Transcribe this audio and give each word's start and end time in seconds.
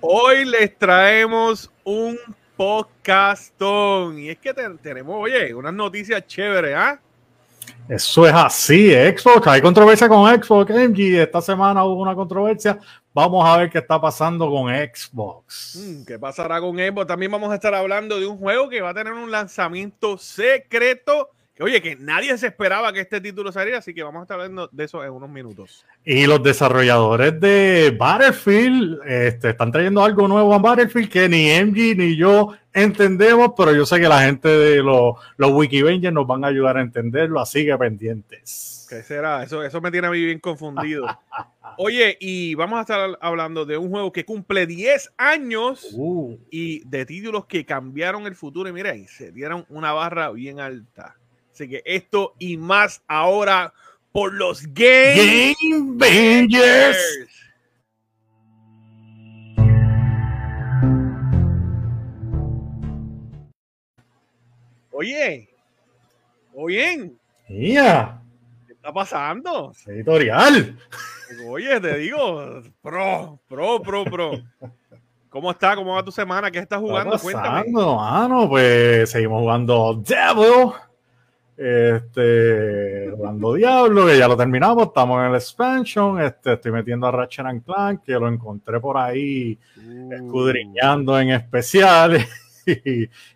Hoy 0.00 0.44
les 0.44 0.78
traemos 0.78 1.68
un 1.82 2.16
podcastón. 2.56 4.16
Y 4.20 4.28
es 4.30 4.38
que 4.38 4.54
tenemos, 4.80 5.16
oye, 5.18 5.52
unas 5.52 5.74
noticias 5.74 6.24
chéveres, 6.24 6.76
¿ah? 6.76 7.00
Eso 7.88 8.26
es 8.26 8.32
así, 8.32 8.92
Xbox. 8.92 9.46
Hay 9.48 9.60
controversia 9.60 10.08
con 10.08 10.30
Xbox, 10.30 10.70
MG. 10.70 11.20
Esta 11.20 11.40
semana 11.40 11.84
hubo 11.84 12.00
una 12.00 12.14
controversia. 12.14 12.78
Vamos 13.12 13.44
a 13.44 13.56
ver 13.56 13.70
qué 13.70 13.78
está 13.78 14.00
pasando 14.00 14.48
con 14.48 14.72
Xbox. 14.72 15.76
Mm, 15.76 16.04
¿Qué 16.04 16.18
pasará 16.18 16.60
con 16.60 16.76
Xbox? 16.76 17.06
También 17.08 17.32
vamos 17.32 17.50
a 17.50 17.56
estar 17.56 17.74
hablando 17.74 18.20
de 18.20 18.26
un 18.26 18.38
juego 18.38 18.68
que 18.68 18.80
va 18.80 18.90
a 18.90 18.94
tener 18.94 19.12
un 19.12 19.32
lanzamiento 19.32 20.16
secreto 20.16 21.30
Oye, 21.60 21.82
que 21.82 21.96
nadie 21.96 22.36
se 22.38 22.46
esperaba 22.46 22.92
que 22.92 23.00
este 23.00 23.20
título 23.20 23.50
saliera, 23.50 23.78
así 23.78 23.92
que 23.92 24.02
vamos 24.02 24.20
a 24.20 24.22
estar 24.22 24.38
hablando 24.38 24.68
de 24.70 24.84
eso 24.84 25.04
en 25.04 25.10
unos 25.10 25.28
minutos. 25.28 25.84
Y 26.04 26.26
los 26.26 26.42
desarrolladores 26.42 27.40
de 27.40 27.94
Battlefield 27.98 29.00
este, 29.06 29.50
están 29.50 29.72
trayendo 29.72 30.04
algo 30.04 30.28
nuevo 30.28 30.54
a 30.54 30.58
Battlefield 30.58 31.10
que 31.10 31.28
ni 31.28 31.48
MG 31.48 31.96
ni 31.96 32.16
yo 32.16 32.54
entendemos, 32.72 33.52
pero 33.56 33.74
yo 33.74 33.84
sé 33.84 34.00
que 34.00 34.08
la 34.08 34.22
gente 34.22 34.48
de 34.48 34.82
los, 34.82 35.14
los 35.36 35.50
Wikivengers 35.50 36.14
nos 36.14 36.26
van 36.26 36.44
a 36.44 36.48
ayudar 36.48 36.76
a 36.76 36.80
entenderlo, 36.80 37.40
así 37.40 37.66
que 37.66 37.76
pendientes. 37.76 38.86
¿Qué 38.88 39.02
será? 39.02 39.42
Eso, 39.42 39.62
eso 39.62 39.80
me 39.80 39.90
tiene 39.90 40.06
a 40.06 40.10
mí 40.10 40.24
bien 40.24 40.38
confundido. 40.38 41.06
Oye, 41.76 42.16
y 42.20 42.54
vamos 42.54 42.78
a 42.78 42.82
estar 42.82 43.18
hablando 43.20 43.66
de 43.66 43.76
un 43.76 43.90
juego 43.90 44.12
que 44.12 44.24
cumple 44.24 44.66
10 44.66 45.12
años 45.16 45.90
uh. 45.92 46.36
y 46.50 46.88
de 46.88 47.04
títulos 47.04 47.46
que 47.46 47.66
cambiaron 47.66 48.26
el 48.26 48.34
futuro. 48.34 48.68
Y 48.68 48.72
mira, 48.72 48.94
se 49.06 49.30
dieron 49.30 49.66
una 49.68 49.92
barra 49.92 50.30
bien 50.30 50.58
alta. 50.58 51.17
Así 51.58 51.68
que 51.68 51.82
esto 51.84 52.36
y 52.38 52.56
más 52.56 53.02
ahora 53.08 53.74
por 54.12 54.32
los 54.32 54.62
Game, 54.72 55.56
Game 55.96 56.46
Oye, 64.92 65.48
oye. 66.54 67.10
Mía. 67.48 68.22
¿Qué 68.68 68.74
está 68.74 68.92
pasando? 68.92 69.72
Editorial. 69.84 70.78
Oye, 71.44 71.80
te 71.80 71.98
digo, 71.98 72.62
pro, 72.80 73.40
pro, 73.48 73.82
pro, 73.82 74.04
pro. 74.04 74.30
¿Cómo 75.28 75.50
está? 75.50 75.74
¿Cómo 75.74 75.94
va 75.94 76.04
tu 76.04 76.12
semana? 76.12 76.52
¿Qué 76.52 76.60
estás 76.60 76.78
jugando? 76.78 77.16
Está 77.16 77.24
Cuéntame. 77.24 77.72
Mano, 77.72 78.48
pues 78.48 79.10
seguimos 79.10 79.40
jugando 79.40 80.00
Devil 80.06 80.72
este, 81.58 83.10
jugando 83.16 83.54
Diablo, 83.54 84.06
que 84.06 84.16
ya 84.16 84.28
lo 84.28 84.36
terminamos, 84.36 84.86
estamos 84.86 85.20
en 85.20 85.30
el 85.30 85.34
expansion. 85.34 86.22
Este, 86.22 86.52
estoy 86.52 86.70
metiendo 86.70 87.08
a 87.08 87.10
Ratchet 87.10 87.46
and 87.46 87.64
Clank, 87.64 88.04
que 88.04 88.12
lo 88.12 88.28
encontré 88.28 88.78
por 88.78 88.96
ahí 88.96 89.58
uh. 89.76 90.12
escudriñando 90.12 91.18
en 91.18 91.30
especiales 91.30 92.28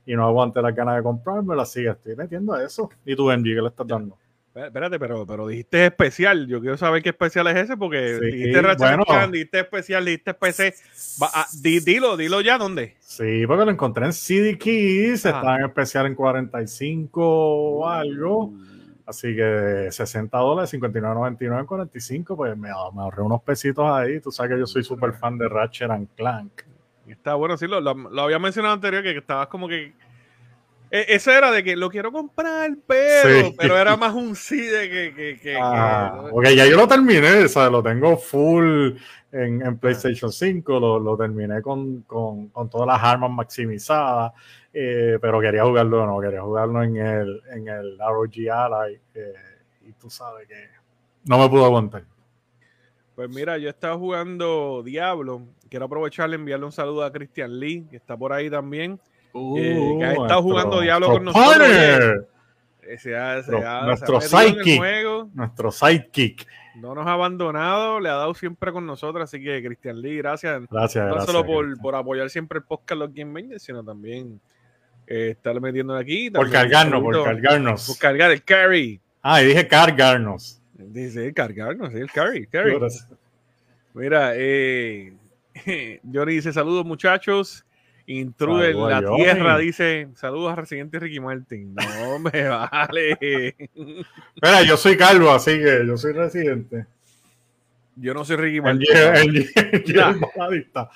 y, 0.06 0.15
no 0.15 0.25
aguanté 0.25 0.62
la 0.62 0.70
ganas 0.70 0.97
de 0.97 1.03
comprármelo, 1.03 1.61
así 1.61 1.83
que 1.83 1.89
estoy 1.89 2.15
metiendo 2.15 2.55
a 2.55 2.65
eso. 2.65 2.89
¿Y 3.05 3.17
tú, 3.17 3.27
Benji, 3.27 3.55
qué 3.55 3.61
le 3.61 3.69
estás 3.69 3.89
dando? 3.89 4.17
Espérate, 4.55 4.98
pero, 4.98 5.27
pero 5.27 5.47
dijiste 5.47 5.86
especial. 5.86 6.47
Yo 6.47 6.61
quiero 6.61 6.77
saber 6.77 7.03
qué 7.03 7.08
especial 7.08 7.47
es 7.47 7.56
ese, 7.56 7.77
porque 7.77 8.19
dijiste 8.20 8.61
Ratchet 8.61 9.00
Clank, 9.06 9.33
dijiste 9.33 9.61
especial, 9.61 10.05
dijiste 10.05 10.34
PC. 10.34 10.75
Ah, 11.22 11.47
dilo, 11.62 12.17
dilo 12.19 12.41
ya, 12.42 12.59
¿dónde? 12.59 12.97
Sí, 13.00 13.47
porque 13.47 13.64
lo 13.64 13.70
encontré 13.70 14.05
en 14.05 14.12
CD 14.12 14.59
Keys, 14.59 15.25
está 15.25 15.56
en 15.56 15.64
especial 15.64 16.06
en 16.06 16.14
45 16.14 17.20
o 17.25 17.89
algo. 17.89 18.44
Uh. 18.44 18.72
Así 19.06 19.34
que 19.34 19.89
60 19.91 20.39
dólares, 20.39 20.72
59.99 20.75 21.61
en 21.61 21.66
45, 21.66 22.37
pues 22.37 22.56
me, 22.56 22.70
ahorré 22.70 23.22
unos 23.22 23.42
pesitos 23.42 23.84
ahí. 23.91 24.20
Tú 24.20 24.31
sabes 24.31 24.53
que 24.53 24.59
yo 24.59 24.66
soy 24.66 24.84
súper 24.84 25.14
fan 25.14 25.39
de 25.39 25.48
Ratchet 25.48 25.91
and 25.91 26.09
Clank. 26.14 26.62
Está 27.09 27.34
bueno, 27.34 27.56
sí, 27.56 27.66
lo, 27.66 27.81
lo 27.81 28.22
había 28.22 28.39
mencionado 28.39 28.75
anterior, 28.75 29.03
que 29.03 29.16
estabas 29.16 29.48
como 29.48 29.66
que 29.66 29.92
eso 30.93 31.31
era 31.31 31.51
de 31.51 31.65
que 31.65 31.75
lo 31.75 31.89
quiero 31.89 32.12
comprar, 32.12 32.71
pero, 32.87 33.55
pero 33.56 33.78
era 33.78 33.97
más 33.97 34.15
un 34.15 34.37
sí 34.37 34.61
de 34.61 34.91
que. 34.91 35.15
que, 35.15 35.41
que, 35.41 35.59
ah, 35.59 36.31
ya 36.55 36.66
yo 36.66 36.77
lo 36.77 36.87
terminé, 36.87 37.44
o 37.44 37.49
sea, 37.49 37.71
lo 37.71 37.83
tengo 37.83 38.19
full 38.19 38.93
en, 39.33 39.62
en 39.62 39.78
PlayStation 39.78 40.31
5, 40.31 40.78
lo, 40.78 40.99
lo 40.99 41.16
terminé 41.16 41.62
con, 41.62 42.03
con, 42.03 42.49
con, 42.49 42.69
todas 42.69 42.87
las 42.87 43.03
armas 43.03 43.31
maximizadas, 43.31 44.33
eh, 44.72 45.19
pero 45.19 45.41
quería 45.41 45.65
jugarlo 45.65 46.06
no, 46.06 46.21
quería 46.21 46.43
jugarlo 46.43 46.83
en 46.83 46.97
el, 46.99 47.43
en 47.50 47.69
el 47.69 47.99
ROG 47.99 48.50
Ally, 48.53 49.00
eh, 49.15 49.33
y 49.89 49.93
tú 49.95 50.11
sabes 50.11 50.47
que 50.47 50.69
no 51.25 51.39
me 51.39 51.49
pudo 51.49 51.65
aguantar. 51.65 52.05
Pues 53.15 53.31
mira, 53.31 53.56
yo 53.56 53.71
estaba 53.71 53.97
jugando 53.97 54.83
Diablo. 54.84 55.43
Quiero 55.71 55.87
aprovecharle 55.87 56.37
enviarle 56.37 56.66
un 56.66 56.72
saludo 56.72 57.05
a 57.05 57.12
Christian 57.12 57.59
Lee, 57.59 57.87
que 57.89 57.97
está 57.97 58.16
por 58.16 58.33
ahí 58.33 58.50
también. 58.50 59.00
Uh, 59.32 59.98
que 59.98 60.04
ha 60.04 60.12
estado 60.12 60.43
jugando 60.43 60.81
Diablo 60.81 61.06
con 61.09 61.25
nosotros. 61.25 61.69
nuestro 63.87 64.20
sidekick. 64.20 64.82
Nuestro 65.34 65.72
sidekick. 65.72 66.47
No 66.75 66.94
nos 66.94 67.06
ha 67.06 67.12
abandonado, 67.12 68.00
le 68.00 68.09
ha 68.09 68.15
dado 68.15 68.34
siempre 68.34 68.72
con 68.72 68.87
nosotros. 68.87 69.25
Así 69.25 69.42
que, 69.42 69.62
Cristian 69.62 70.00
Lee, 70.00 70.19
gracias. 70.19 70.62
Gracias. 70.71 71.06
No 71.06 71.21
solo 71.25 71.44
por, 71.44 71.78
por, 71.81 71.94
apoyar 71.94 72.31
siempre 72.31 72.59
el 72.59 72.65
podcast 72.65 72.98
Los 72.98 73.12
Game 73.12 73.59
sino 73.59 73.84
también 73.84 74.41
eh, 75.06 75.31
estar 75.31 75.60
metiendo 75.60 75.94
aquí. 75.94 76.31
Por 76.31 76.50
cargarnos, 76.50 77.03
por 77.03 77.25
cargarnos. 77.25 77.87
Por 77.87 77.98
cargar 77.98 78.31
el 78.31 78.42
carry. 78.42 79.00
Ah, 79.22 79.42
y 79.42 79.47
dije 79.47 79.69
cargarnos. 79.69 80.60
Dice 80.72 81.32
cargarnos, 81.32 81.92
el 81.94 82.10
carry. 82.10 82.47
carry. 82.47 82.78
Mira, 83.94 84.32
eh, 84.34 85.15
Johnny 86.12 86.34
dice: 86.34 86.53
Saludos, 86.53 86.87
muchachos. 86.87 87.65
Intrude 88.07 88.71
en 88.71 88.89
la 88.89 89.15
tierra, 89.17 89.59
dice, 89.59 90.09
saludos 90.15 90.53
a 90.53 90.57
residente 90.57 90.99
Ricky 90.99 91.21
Martin. 91.21 91.75
No 91.75 92.19
me 92.33 92.49
vale. 92.49 93.55
Mira, 94.43 94.63
yo 94.67 94.77
soy 94.77 94.97
calvo, 94.97 95.31
así 95.31 95.53
que 95.53 95.85
yo 95.87 95.97
soy 95.97 96.13
residente. 96.13 96.87
Yo 97.95 98.15
no 98.15 98.25
soy 98.25 98.37
Ricky 98.37 98.61
Martin. 98.61 98.87
El, 98.91 100.21
baladista. 100.37 100.91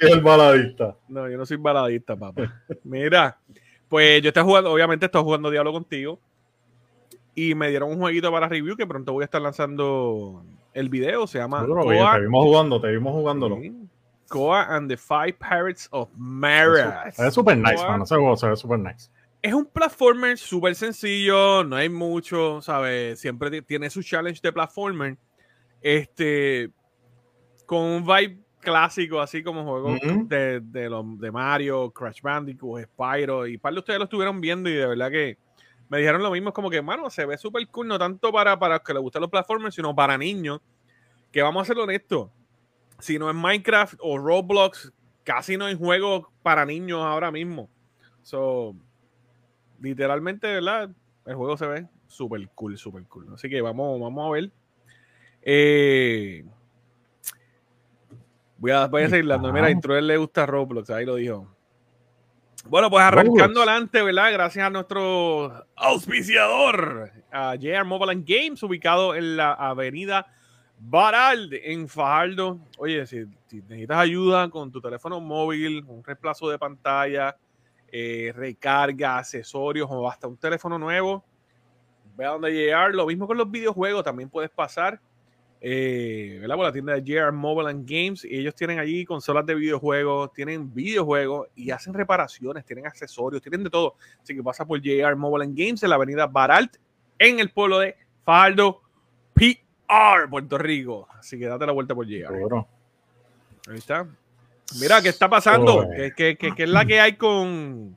el 0.00 0.20
baladista. 0.20 0.96
No, 1.08 1.28
yo 1.28 1.36
no 1.36 1.46
soy 1.46 1.58
baladista, 1.58 2.16
papá. 2.16 2.62
Mira, 2.84 3.38
pues 3.88 4.22
yo 4.22 4.28
estoy 4.28 4.42
jugando, 4.42 4.72
obviamente 4.72 5.06
estoy 5.06 5.22
jugando 5.22 5.50
Diablo 5.50 5.72
contigo. 5.72 6.18
Y 7.34 7.54
me 7.54 7.68
dieron 7.68 7.90
un 7.90 7.98
jueguito 7.98 8.32
para 8.32 8.48
review 8.48 8.76
que 8.76 8.86
pronto 8.86 9.12
voy 9.12 9.22
a 9.22 9.26
estar 9.26 9.40
lanzando 9.40 10.42
el 10.74 10.88
video. 10.88 11.26
Se 11.28 11.38
llama. 11.38 11.64
te 11.64 12.20
vimos 12.20 12.44
jugando, 12.44 12.80
te 12.80 12.88
vimos 12.88 13.12
jugándolo. 13.12 13.60
Koa 14.28 14.66
and 14.68 14.88
the 14.88 14.96
Five 14.96 15.38
Pirates 15.38 15.88
of 15.90 16.10
Mara. 16.16 17.08
Es 17.08 17.34
súper 17.34 17.56
nice, 17.56 17.82
man. 17.82 18.02
Ese 18.02 18.14
juego 18.14 18.36
se 18.36 18.48
ve 18.48 18.56
súper 18.56 18.78
nice. 18.78 19.10
Es 19.40 19.54
un 19.54 19.66
platformer 19.66 20.36
súper 20.36 20.74
sencillo, 20.74 21.62
no 21.64 21.76
hay 21.76 21.88
mucho, 21.88 22.60
¿sabes? 22.60 23.20
Siempre 23.20 23.62
tiene 23.62 23.88
su 23.88 24.02
challenge 24.02 24.40
de 24.42 24.52
platformer. 24.52 25.16
Este, 25.80 26.70
con 27.66 27.82
un 27.82 28.04
vibe 28.04 28.40
clásico, 28.60 29.20
así 29.20 29.42
como 29.42 29.64
juegos 29.64 30.00
de, 30.28 30.60
de, 30.60 30.90
de, 30.90 31.30
Mario, 31.30 31.90
Crash 31.90 32.20
Bandicoot, 32.20 32.84
Spyro, 32.84 33.46
y 33.46 33.58
par 33.58 33.72
de 33.72 33.78
ustedes 33.78 33.98
lo 33.98 34.04
estuvieron 34.04 34.40
viendo 34.40 34.68
y 34.68 34.74
de 34.74 34.86
verdad 34.86 35.10
que 35.10 35.38
me 35.88 35.98
dijeron 35.98 36.22
lo 36.22 36.30
mismo, 36.30 36.48
es 36.48 36.54
como 36.54 36.68
que, 36.68 36.82
mano, 36.82 37.08
se 37.08 37.24
ve 37.24 37.38
súper 37.38 37.66
cool, 37.68 37.88
no 37.88 37.98
tanto 37.98 38.32
para, 38.32 38.58
para 38.58 38.78
que 38.80 38.92
les 38.92 39.00
gusten 39.00 39.22
los 39.22 39.30
platformers, 39.30 39.74
sino 39.74 39.94
para 39.94 40.18
niños, 40.18 40.60
que 41.32 41.42
vamos 41.42 41.62
a 41.62 41.64
ser 41.66 41.78
honestos, 41.78 42.30
si 42.98 43.18
no 43.18 43.30
es 43.30 43.36
Minecraft 43.36 43.94
o 44.00 44.18
Roblox, 44.18 44.92
casi 45.24 45.56
no 45.56 45.66
hay 45.66 45.74
juegos 45.76 46.26
para 46.42 46.64
niños 46.64 47.00
ahora 47.02 47.30
mismo. 47.30 47.68
So, 48.22 48.74
literalmente, 49.80 50.46
¿verdad? 50.46 50.90
El 51.26 51.34
juego 51.34 51.56
se 51.56 51.66
ve 51.66 51.88
súper 52.06 52.48
cool, 52.54 52.76
súper 52.78 53.04
cool. 53.04 53.32
Así 53.34 53.48
que 53.48 53.60
vamos, 53.60 54.00
vamos 54.00 54.26
a 54.26 54.30
ver. 54.30 54.50
Eh, 55.42 56.44
voy 58.56 58.70
a, 58.72 58.86
voy 58.86 59.02
a 59.02 59.08
seguir 59.08 59.26
dando. 59.26 59.52
Mira, 59.52 59.70
Intruder 59.70 60.02
le 60.02 60.16
gusta 60.16 60.46
Roblox, 60.46 60.90
ahí 60.90 61.04
lo 61.04 61.16
dijo. 61.16 61.54
Bueno, 62.66 62.90
pues 62.90 63.02
arrancando 63.02 63.62
adelante, 63.62 64.02
¿verdad? 64.02 64.32
Gracias 64.32 64.66
a 64.66 64.70
nuestro 64.70 65.66
auspiciador, 65.76 67.12
a 67.30 67.54
JR 67.56 67.84
Mobile 67.84 68.12
and 68.12 68.26
Games, 68.26 68.62
ubicado 68.62 69.14
en 69.14 69.36
la 69.36 69.52
avenida 69.52 70.26
Baral 70.80 71.50
en 71.52 71.88
Fajardo. 71.88 72.58
Oye, 72.78 73.06
si, 73.06 73.26
necesitas 73.50 73.98
ayuda 73.98 74.48
con 74.48 74.70
tu 74.70 74.80
teléfono 74.80 75.20
móvil, 75.20 75.84
un 75.86 76.04
reemplazo 76.04 76.48
de 76.48 76.58
pantalla, 76.58 77.36
eh, 77.90 78.32
recarga, 78.34 79.18
accesorios 79.18 79.88
o 79.90 80.08
hasta 80.08 80.28
un 80.28 80.36
teléfono 80.36 80.78
nuevo, 80.78 81.24
ve 82.16 82.26
a 82.26 82.30
donde 82.30 82.52
llegar. 82.52 82.94
Lo 82.94 83.06
mismo 83.06 83.26
con 83.26 83.36
los 83.36 83.50
videojuegos, 83.50 84.04
también 84.04 84.28
puedes 84.28 84.50
pasar 84.50 85.00
eh, 85.60 86.38
por 86.46 86.58
la 86.58 86.72
tienda 86.72 86.94
de 86.94 87.02
JR 87.02 87.32
Mobile 87.32 87.70
and 87.70 87.88
Games. 87.88 88.24
Y 88.24 88.38
ellos 88.38 88.54
tienen 88.54 88.78
allí 88.78 89.04
consolas 89.04 89.44
de 89.46 89.54
videojuegos, 89.54 90.32
tienen 90.32 90.72
videojuegos 90.72 91.48
y 91.56 91.70
hacen 91.70 91.94
reparaciones, 91.94 92.64
tienen 92.64 92.86
accesorios, 92.86 93.42
tienen 93.42 93.64
de 93.64 93.70
todo. 93.70 93.96
Así 94.22 94.34
que 94.34 94.42
pasa 94.42 94.64
por 94.64 94.80
JR 94.80 95.16
Mobile 95.16 95.44
and 95.44 95.58
Games 95.58 95.82
en 95.82 95.90
la 95.90 95.96
avenida 95.96 96.26
Baralt, 96.26 96.76
en 97.18 97.40
el 97.40 97.50
pueblo 97.50 97.80
de 97.80 97.96
Fajardo, 98.24 98.82
P. 99.34 99.64
Puerto 100.30 100.58
Rico. 100.58 101.08
Así 101.18 101.38
que 101.38 101.46
date 101.46 101.66
la 101.66 101.72
vuelta 101.72 101.94
por. 101.94 102.06
Seguro. 102.06 102.66
Ahí 103.68 103.78
está. 103.78 104.06
Mira, 104.80 105.00
¿qué 105.00 105.08
está 105.08 105.28
pasando? 105.28 105.88
¿Qué, 106.16 106.36
es 106.56 106.68
la 106.68 106.84
que 106.84 107.00
hay 107.00 107.14
con, 107.14 107.96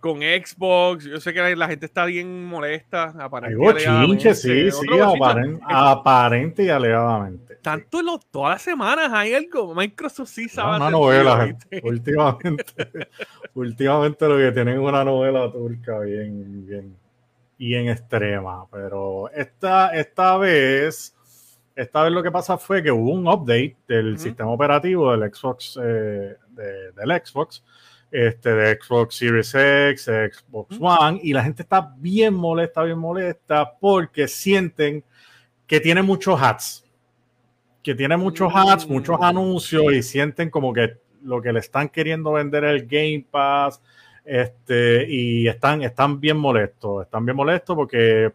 con 0.00 0.18
Xbox? 0.18 1.04
Yo 1.04 1.20
sé 1.20 1.32
que 1.32 1.54
la 1.54 1.68
gente 1.68 1.86
está 1.86 2.04
bien 2.04 2.44
molesta. 2.44 3.14
Aparentemente. 3.18 4.34
sí, 4.34 4.70
sí, 4.70 4.86
aparente 5.68 6.64
y 6.64 6.68
alegadamente. 6.68 7.56
Tanto 7.56 8.00
en 8.00 8.06
todas 8.30 8.54
las 8.54 8.62
semanas 8.62 9.10
hay 9.12 9.34
algo. 9.34 9.74
Microsoft 9.74 10.28
sí 10.28 10.48
sabe. 10.48 10.76
Una 10.76 10.90
novela, 10.90 11.56
últimamente. 11.82 12.64
últimamente 13.54 14.28
lo 14.28 14.36
que 14.36 14.52
tienen 14.52 14.74
es 14.74 14.80
una 14.80 15.04
novela 15.04 15.50
turca 15.50 16.00
bien, 16.00 16.66
bien, 16.66 16.96
bien 17.58 17.88
extrema. 17.88 18.66
Pero 18.70 19.30
esta, 19.30 19.94
esta 19.94 20.36
vez 20.38 21.14
esta 21.76 22.04
vez 22.04 22.12
lo 22.12 22.22
que 22.22 22.30
pasa 22.30 22.56
fue 22.56 22.82
que 22.82 22.92
hubo 22.92 23.10
un 23.10 23.26
update 23.26 23.76
del 23.88 24.18
sistema 24.18 24.50
operativo 24.50 25.10
del 25.10 25.34
Xbox, 25.34 25.78
eh, 25.82 26.36
del 26.56 27.22
Xbox, 27.24 27.64
este, 28.10 28.54
de 28.54 28.78
Xbox 28.80 29.16
Series 29.16 29.54
X, 29.54 30.04
Xbox 30.04 30.76
One, 30.80 31.18
y 31.22 31.32
la 31.32 31.42
gente 31.42 31.62
está 31.62 31.92
bien 31.96 32.34
molesta, 32.34 32.84
bien 32.84 32.98
molesta, 32.98 33.72
porque 33.80 34.28
sienten 34.28 35.02
que 35.66 35.80
tiene 35.80 36.02
muchos 36.02 36.40
hats, 36.40 36.84
que 37.82 37.94
tiene 37.94 38.16
muchos 38.16 38.52
hats, 38.54 38.88
muchos 38.88 39.18
mm. 39.18 39.24
anuncios, 39.24 39.92
y 39.92 40.02
sienten 40.02 40.50
como 40.50 40.72
que 40.72 40.98
lo 41.22 41.42
que 41.42 41.52
le 41.52 41.58
están 41.58 41.88
queriendo 41.88 42.32
vender 42.32 42.64
es 42.64 42.82
el 42.82 42.86
Game 42.86 43.26
Pass, 43.28 43.82
este, 44.24 45.06
y 45.08 45.46
están, 45.48 45.82
están 45.82 46.20
bien 46.20 46.36
molestos, 46.36 47.04
están 47.04 47.24
bien 47.24 47.36
molestos 47.36 47.76
porque 47.76 48.32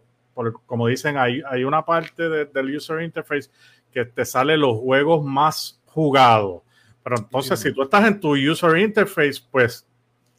como 0.65 0.87
dicen, 0.87 1.17
hay, 1.17 1.41
hay 1.49 1.63
una 1.63 1.83
parte 1.83 2.29
del 2.29 2.75
user 2.75 3.01
interface 3.01 3.49
que 3.91 4.05
te 4.05 4.23
sale 4.25 4.57
los 4.57 4.77
juegos 4.77 5.23
más 5.23 5.79
jugados. 5.85 6.61
Pero 7.03 7.17
entonces, 7.17 7.59
si 7.59 7.73
tú 7.73 7.83
estás 7.83 8.07
en 8.07 8.19
tu 8.19 8.35
user 8.35 8.77
interface, 8.77 9.41
pues 9.51 9.85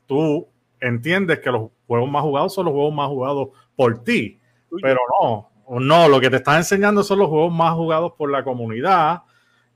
tú 0.06 0.46
entiendes 0.80 1.40
que 1.40 1.50
los 1.50 1.70
juegos 1.86 2.10
más 2.10 2.22
jugados 2.22 2.54
son 2.54 2.66
los 2.66 2.72
juegos 2.72 2.94
más 2.94 3.08
jugados 3.08 3.48
por 3.76 4.02
ti. 4.02 4.38
Pero 4.80 5.00
no, 5.20 5.50
no, 5.80 6.08
lo 6.08 6.20
que 6.20 6.30
te 6.30 6.36
estás 6.36 6.58
enseñando 6.58 7.02
son 7.02 7.18
los 7.18 7.28
juegos 7.28 7.52
más 7.52 7.74
jugados 7.74 8.12
por 8.16 8.30
la 8.30 8.44
comunidad, 8.44 9.22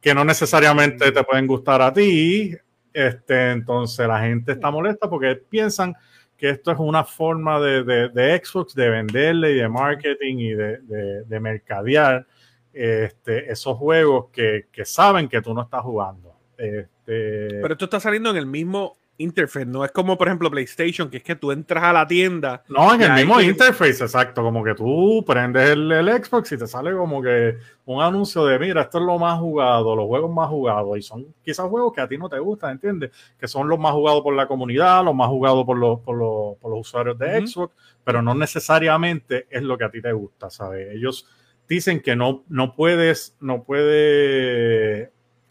que 0.00 0.14
no 0.14 0.24
necesariamente 0.24 1.10
te 1.10 1.24
pueden 1.24 1.46
gustar 1.46 1.82
a 1.82 1.92
ti. 1.92 2.54
Este, 2.94 3.50
entonces 3.50 4.08
la 4.08 4.20
gente 4.20 4.52
está 4.52 4.70
molesta 4.70 5.10
porque 5.10 5.34
piensan 5.34 5.94
que 6.38 6.48
esto 6.48 6.72
es 6.72 6.78
una 6.78 7.04
forma 7.04 7.60
de, 7.60 7.84
de, 8.08 8.42
Xbox 8.42 8.74
de 8.74 8.88
venderle 8.88 9.52
y 9.52 9.56
de 9.56 9.68
marketing 9.68 10.36
y 10.38 10.54
de, 10.54 11.24
de 11.24 11.40
mercadear 11.40 12.26
este, 12.74 13.50
esos 13.50 13.78
juegos 13.78 14.30
que, 14.32 14.66
que, 14.72 14.84
saben 14.84 15.28
que 15.28 15.40
tú 15.40 15.54
no 15.54 15.62
estás 15.62 15.82
jugando. 15.82 16.34
Este, 16.58 17.60
Pero 17.60 17.72
esto 17.72 17.84
está 17.84 18.00
saliendo 18.00 18.30
en 18.30 18.36
el 18.36 18.46
mismo 18.46 18.96
interface, 19.16 19.66
no 19.66 19.84
es 19.84 19.92
como 19.92 20.18
por 20.18 20.26
ejemplo 20.26 20.50
PlayStation, 20.50 21.08
que 21.08 21.18
es 21.18 21.22
que 21.22 21.36
tú 21.36 21.52
entras 21.52 21.84
a 21.84 21.92
la 21.92 22.06
tienda. 22.06 22.64
No, 22.68 22.94
en 22.94 23.02
el 23.02 23.12
mismo 23.12 23.40
interface, 23.40 24.04
exacto, 24.04 24.42
como 24.42 24.64
que 24.64 24.74
tú 24.74 25.24
prendes 25.26 25.70
el, 25.70 25.90
Xbox 26.24 26.52
y 26.52 26.58
te 26.58 26.66
sale 26.66 26.92
como 26.92 27.22
que 27.22 27.56
un 27.84 28.02
anuncio 28.02 28.44
de, 28.46 28.58
mira, 28.58 28.82
esto 28.82 28.98
es 28.98 29.04
lo 29.04 29.18
más 29.18 29.38
jugado, 29.38 29.94
los 29.94 30.06
juegos 30.06 30.32
más 30.32 30.48
jugados, 30.48 30.98
y 30.98 31.02
son 31.02 31.26
quizás 31.44 31.68
juegos 31.68 31.92
que 31.92 32.00
a 32.00 32.08
ti 32.08 32.18
no 32.18 32.28
te 32.28 32.38
gustan, 32.38 32.72
¿entiendes? 32.72 33.12
Que 33.38 33.46
son 33.46 33.68
los 33.68 33.78
más 33.78 33.92
jugados 33.92 34.22
por 34.22 34.34
la 34.34 34.46
comunidad, 34.46 35.04
los 35.04 35.14
más 35.14 35.28
jugados 35.28 35.64
por 35.64 35.78
los, 35.78 36.00
por 36.00 36.16
los, 36.16 36.56
por 36.58 36.70
los 36.72 36.80
usuarios 36.80 37.18
de 37.18 37.46
Xbox, 37.46 37.74
pero 38.02 38.20
no 38.20 38.34
necesariamente 38.34 39.46
es 39.50 39.62
lo 39.62 39.78
que 39.78 39.84
a 39.84 39.90
ti 39.90 40.02
te 40.02 40.12
gusta, 40.12 40.50
¿sabes? 40.50 40.88
Ellos 40.92 41.28
dicen 41.68 42.00
que 42.00 42.16
no, 42.16 42.44
no 42.48 42.74
puedes, 42.74 43.36
no 43.40 43.62
puedes, 43.62 45.08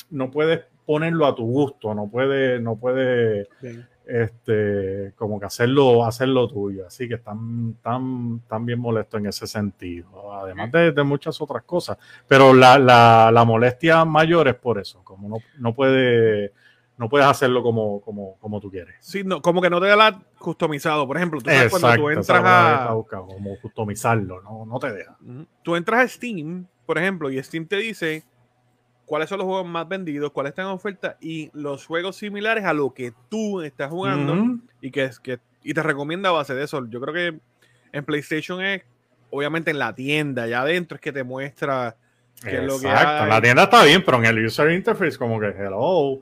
no 0.10 0.31
puedes 0.31 0.65
ponerlo 0.85 1.25
a 1.25 1.35
tu 1.35 1.45
gusto, 1.45 1.94
no 1.94 2.07
puede, 2.09 2.59
no 2.59 2.75
puede 2.75 3.47
este, 4.06 5.13
como 5.15 5.39
que 5.39 5.45
hacerlo, 5.45 6.06
hacerlo 6.06 6.47
tuyo. 6.47 6.88
Así 6.88 7.07
que 7.07 7.15
están, 7.15 7.75
tan, 7.81 8.41
tan 8.47 8.65
bien 8.65 8.80
molestos 8.80 9.19
en 9.19 9.27
ese 9.27 9.47
sentido, 9.47 10.33
además 10.33 10.71
de, 10.71 11.03
muchas 11.03 11.39
otras 11.41 11.63
cosas. 11.63 11.97
Pero 12.27 12.53
la, 12.53 12.77
la, 12.77 13.31
la, 13.31 13.45
molestia 13.45 14.06
mayor 14.06 14.47
es 14.47 14.56
por 14.56 14.80
eso, 14.80 15.01
como 15.03 15.30
no, 15.30 15.38
no 15.59 15.74
puede 15.74 16.53
no 16.97 17.09
puedes 17.09 17.27
hacerlo 17.27 17.63
como, 17.63 18.01
como, 18.01 18.38
como 18.39 18.62
tú 18.62 18.69
quieres. 18.69 18.95
Sí, 19.00 19.24
no, 19.24 19.41
como 19.41 19.62
que 19.62 19.69
no 19.69 19.81
te 19.81 19.88
da 19.88 19.95
la 19.95 20.21
customizado. 20.38 21.07
Por 21.07 21.18
ejemplo, 21.18 21.41
tú 21.41 21.50
sabes 21.50 21.71
cuando 21.71 21.95
tú 21.95 22.09
entras 22.09 22.44
a. 22.45 22.95
como 23.09 23.59
customizarlo, 23.62 24.41
no, 24.41 24.65
no 24.65 24.79
te 24.79 24.91
deja. 24.94 25.18
Tú 25.63 25.75
entras 25.75 26.01
a 26.01 26.07
Steam, 26.07 26.68
por 26.86 26.97
ejemplo, 26.97 27.31
y 27.31 27.41
Steam 27.41 27.65
te 27.65 27.77
dice 27.77 28.24
cuáles 29.05 29.29
son 29.29 29.39
los 29.39 29.45
juegos 29.45 29.67
más 29.67 29.88
vendidos, 29.88 30.31
cuáles 30.31 30.51
están 30.51 30.65
en 30.65 30.71
oferta 30.71 31.17
y 31.21 31.50
los 31.53 31.85
juegos 31.85 32.15
similares 32.15 32.63
a 32.65 32.73
lo 32.73 32.94
que 32.94 33.13
tú 33.29 33.61
estás 33.61 33.89
jugando 33.89 34.59
y 34.81 34.91
que, 34.91 35.09
que 35.21 35.39
y 35.63 35.73
te 35.73 35.83
recomienda 35.83 36.29
a 36.29 36.33
base 36.33 36.53
de 36.53 36.63
eso. 36.63 36.85
Yo 36.89 37.00
creo 37.01 37.13
que 37.13 37.39
en 37.91 38.05
PlayStation 38.05 38.61
es 38.61 38.83
obviamente 39.29 39.71
en 39.71 39.79
la 39.79 39.95
tienda, 39.95 40.47
ya 40.47 40.61
adentro 40.61 40.95
es 40.95 41.01
que 41.01 41.11
te 41.11 41.23
muestra 41.23 41.95
que 42.44 42.61
lo 42.61 42.79
que 42.79 42.88
hay. 42.88 43.29
la 43.29 43.41
tienda 43.41 43.63
está 43.63 43.83
bien, 43.83 44.03
pero 44.03 44.17
en 44.17 44.25
el 44.25 44.45
user 44.45 44.71
interface 44.71 45.17
como 45.17 45.39
que 45.39 45.47
hello. 45.47 46.21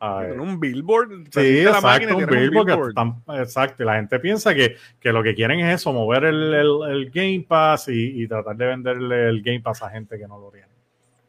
En 0.00 0.38
un 0.38 0.60
billboard. 0.60 1.28
Sí, 1.30 1.60
exacto, 1.60 2.16
un 2.18 2.26
billboard. 2.26 2.92
exacto, 3.40 3.82
y 3.82 3.86
la 3.86 3.96
gente 3.96 4.18
piensa 4.20 4.54
que, 4.54 4.76
que, 5.00 5.12
lo 5.12 5.22
que 5.22 5.34
quieren 5.34 5.60
es 5.60 5.80
eso, 5.80 5.94
mover 5.94 6.24
el, 6.24 6.52
el, 6.52 7.10
Game 7.10 7.46
Pass 7.48 7.88
y, 7.88 8.22
y, 8.22 8.28
tratar 8.28 8.54
de 8.54 8.66
venderle 8.66 9.28
el 9.30 9.42
Game 9.42 9.60
Pass 9.60 9.82
a 9.82 9.88
gente 9.88 10.18
que 10.18 10.28
no 10.28 10.38
lo 10.38 10.50
tiene. 10.50 10.73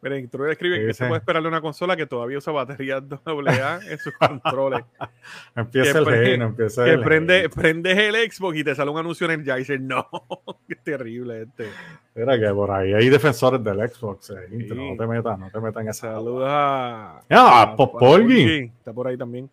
Miren, 0.06 0.30
tú 0.30 0.46
escribe 0.46 0.86
que 0.86 0.94
se 0.94 1.07
puede 1.07 1.18
esperarle 1.18 1.48
una 1.48 1.62
consola 1.62 1.98
que 1.98 2.06
todavía 2.06 2.38
usa 2.38 2.54
baterías 2.54 3.02
AA 3.25 3.80
en 3.90 3.98
sus 3.98 4.13
controles. 4.13 4.86
empieza 5.56 5.98
el 5.98 6.06
reino, 6.06 6.46
empieza 6.46 6.88
el 6.88 7.02
prende, 7.02 7.50
prendes 7.50 7.98
el 7.98 8.31
Xbox 8.31 8.56
y 8.56 8.63
te 8.63 8.75
sale 8.75 8.92
un 8.92 9.00
anuncio 9.00 9.25
en 9.25 9.40
el 9.40 9.44
ya 9.44 9.56
y 9.56 9.62
dices, 9.62 9.81
no, 9.81 10.07
qué 10.69 10.75
terrible 10.75 11.42
este. 11.42 11.66
Mira 12.13 12.40
que 12.40 12.54
por 12.54 12.69
ahí 12.69 12.94
hay 12.94 13.10
defensores 13.10 13.63
del 13.63 13.80
Xbox, 13.90 14.30
eh, 14.30 14.48
no 14.75 14.96
te 14.96 15.07
metas, 15.07 15.40
no 15.40 15.50
te 15.50 15.60
metas 15.60 15.81
en 15.81 15.90
esa. 15.90 16.13
Saludos 16.13 16.46
a. 16.48 17.22
Ah, 17.28 17.75
Polgi. 17.75 18.72
Está 18.78 18.94
por 18.94 19.07
ahí 19.07 19.18
también. 19.18 19.50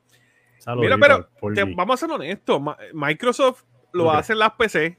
Mira, 0.77 0.99
pero 0.99 1.29
vamos 1.75 1.95
a 1.95 2.07
ser 2.07 2.15
honestos, 2.15 2.61
Microsoft 2.93 3.63
lo 3.95 4.11
hace 4.11 4.35
en 4.35 4.39
las 4.41 4.53
PC 4.53 4.99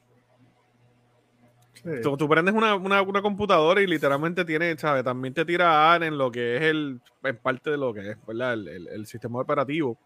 Tú, 2.02 2.30
prendes 2.30 2.56
una, 2.56 3.22
computadora 3.22 3.82
y 3.82 3.88
literalmente 3.88 4.46
tiene, 4.46 4.78
¿sabes? 4.78 5.04
También 5.04 5.34
te 5.34 5.44
tira 5.44 5.96
en 5.98 6.18
lo 6.18 6.32
que 6.32 6.56
es 6.56 6.62
el, 6.64 7.02
en 7.24 7.38
parte 7.38 7.72
de 7.72 7.78
lo 7.78 7.94
que 7.94 8.12
es, 8.12 8.18
¿verdad? 8.26 8.54
El, 8.54 9.06
sistema 9.06 9.40
operativo. 9.40 9.98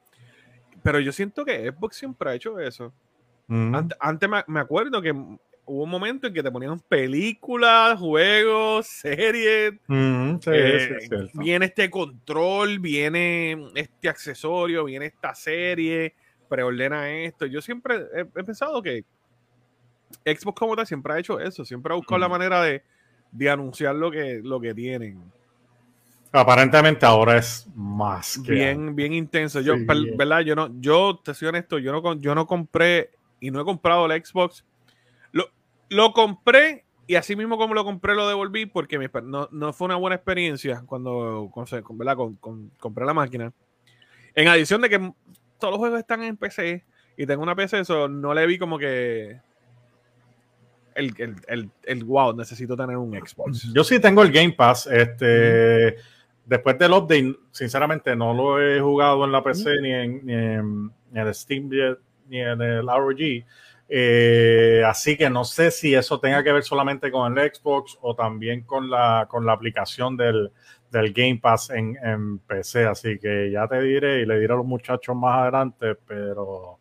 Pero 0.82 1.00
yo 1.00 1.12
siento 1.12 1.46
que 1.46 1.72
Xbox 1.72 1.96
siempre 1.96 2.32
ha 2.32 2.34
hecho 2.34 2.60
eso. 2.60 2.94
Antes, 3.48 4.30
me, 4.48 4.60
acuerdo 4.60 5.02
que 5.02 5.12
hubo 5.12 5.84
un 5.84 5.90
momento 5.90 6.28
en 6.28 6.34
que 6.34 6.42
te 6.42 6.52
ponían 6.52 6.80
películas, 6.80 8.00
juegos, 8.00 8.88
series. 8.88 9.74
Eh, 9.88 11.30
viene 11.36 11.66
este 11.68 11.92
control, 11.92 12.80
viene 12.80 13.70
este 13.76 14.10
accesorio, 14.10 14.86
viene 14.86 15.06
esta 15.06 15.36
serie, 15.36 16.16
preordena 16.50 17.12
esto. 17.12 17.46
Yo 17.46 17.62
siempre 17.62 18.00
he 18.16 18.44
pensado 18.44 18.82
que 18.82 19.06
Xbox 20.26 20.60
como 20.60 20.76
tal 20.76 20.88
siempre 20.88 21.14
ha 21.14 21.20
hecho 21.20 21.40
eso, 21.40 21.66
siempre 21.66 21.94
ha 21.94 21.96
buscado 21.96 22.20
la 22.20 22.30
manera 22.30 22.62
de, 22.62 22.84
anunciar 23.50 23.96
lo 23.96 24.12
que, 24.12 24.42
lo 24.44 24.60
que 24.60 24.74
tienen. 24.74 25.22
Aparentemente 26.32 27.06
ahora 27.06 27.38
es 27.38 27.68
más 27.74 28.42
bien, 28.44 28.96
bien 28.96 29.14
intenso. 29.14 29.62
Yo, 29.62 29.76
¿verdad? 30.18 30.42
Yo 30.42 30.56
no, 30.56 30.70
yo 30.80 31.20
te 31.24 31.34
soy 31.34 31.48
honesto, 31.48 31.80
yo 31.80 31.92
no, 31.92 32.20
yo 32.20 32.36
no 32.36 32.46
compré 32.46 33.12
y 33.40 33.52
no 33.52 33.62
he 33.62 33.66
comprado 33.66 34.06
el 34.06 34.26
Xbox. 34.26 34.66
Lo, 35.32 35.50
lo 35.90 36.12
compré 36.12 36.86
y 37.08 37.16
así 37.16 37.38
mismo 37.38 37.58
como 37.58 37.74
lo 37.74 37.86
compré 37.86 38.14
lo 38.16 38.28
devolví 38.28 38.66
porque 38.66 39.00
no, 39.24 39.74
fue 39.74 39.86
una 39.86 39.96
buena 39.96 40.18
experiencia 40.18 40.84
cuando, 40.86 41.50
compré 41.52 43.06
la 43.06 43.14
máquina. 43.14 43.54
En 44.36 44.50
adición 44.50 44.82
de 44.82 44.90
que 44.90 45.14
todos 45.58 45.72
los 45.72 45.80
juegos 45.80 46.00
están 46.00 46.22
en 46.22 46.36
PC 46.36 46.84
y 47.16 47.26
tengo 47.26 47.42
una 47.42 47.56
PC, 47.56 47.80
eso 47.80 48.10
no 48.10 48.34
le 48.34 48.46
vi 48.46 48.60
como 48.60 48.78
que 48.78 49.40
el, 50.98 51.72
el, 51.84 52.04
wow, 52.04 52.36
necesito 52.36 52.76
tener 52.76 52.98
un 52.98 53.14
Xbox. 53.14 53.72
Yo 53.74 53.84
sí 53.84 54.00
tengo 54.00 54.24
el 54.24 54.32
Game 54.32 54.54
Pass. 54.54 54.88
Este, 54.88 55.96
Después 56.48 56.80
del 56.80 56.94
update, 56.94 57.36
sinceramente, 57.52 58.16
no 58.16 58.34
lo 58.34 58.62
he 58.62 58.80
jugado 58.80 59.26
en 59.26 59.34
la 59.34 59.44
PC 59.44 59.82
ni, 59.82 59.92
en, 59.92 60.26
ni, 60.26 60.34
en, 60.34 60.92
el 61.12 61.36
Steam 61.36 61.70
ni 62.30 62.40
en 62.40 62.62
el 62.62 62.88
ROG. 62.88 63.44
Eh, 63.90 64.82
así 64.86 65.18
que 65.18 65.30
no 65.30 65.44
sé 65.44 65.72
si 65.72 65.94
eso 65.94 66.22
tenga 66.22 66.42
que 66.44 66.54
ver 66.54 66.64
solamente 66.64 67.12
con 67.12 67.38
el 67.38 67.54
Xbox 67.54 67.98
o 68.02 68.16
también 68.16 68.62
con 68.62 68.90
la, 68.90 69.28
con 69.30 69.46
la 69.46 69.52
aplicación 69.52 70.16
del, 70.16 70.50
del 70.90 71.12
Game 71.12 71.40
Pass 71.42 71.70
en, 71.72 71.98
en, 72.02 72.40
PC. 72.40 72.86
Así 72.86 73.20
que 73.20 73.52
ya 73.52 73.68
te 73.68 73.82
diré 73.82 74.22
y 74.22 74.26
le 74.26 74.40
diré 74.40 74.54
a 74.54 74.58
los 74.58 74.66
muchachos 74.66 75.18
más 75.18 75.40
adelante, 75.40 75.96
pero 75.96 76.80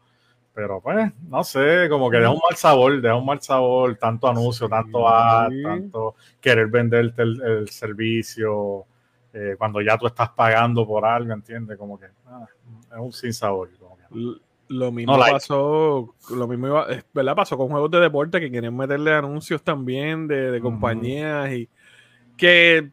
pero 0.56 0.80
pues, 0.80 1.12
no 1.28 1.44
sé, 1.44 1.86
como 1.90 2.08
que 2.10 2.16
deja 2.16 2.30
un 2.30 2.40
mal 2.42 2.56
sabor, 2.56 2.98
deja 3.02 3.14
un 3.14 3.26
mal 3.26 3.42
sabor, 3.42 3.94
tanto 3.96 4.26
anuncio, 4.26 4.66
tanto 4.70 5.06
ad, 5.06 5.50
tanto 5.62 6.14
querer 6.40 6.68
venderte 6.68 7.20
el, 7.20 7.68
servicio. 7.68 8.86
eh, 9.34 9.54
cuando 9.58 9.82
ya 9.82 9.98
tú 9.98 10.06
estás 10.06 10.30
pagando 10.30 10.86
por 10.86 11.04
algo, 11.04 11.30
¿entiendes? 11.34 11.76
Como 11.76 12.00
que 12.00 12.06
ah, 12.24 12.46
es 12.90 12.98
un 12.98 13.12
sinsabor. 13.12 13.68
Lo 14.68 14.90
mismo 14.90 15.18
pasó, 15.18 16.14
lo 16.30 16.48
mismo 16.48 16.82
¿verdad? 17.12 17.36
pasó 17.36 17.58
con 17.58 17.68
juegos 17.68 17.90
de 17.90 18.00
deporte 18.00 18.40
que 18.40 18.50
querían 18.50 18.74
meterle 18.74 19.12
anuncios 19.12 19.62
también 19.62 20.26
de, 20.26 20.58
compañías 20.62 21.52
y 21.52 21.68
que, 22.34 22.90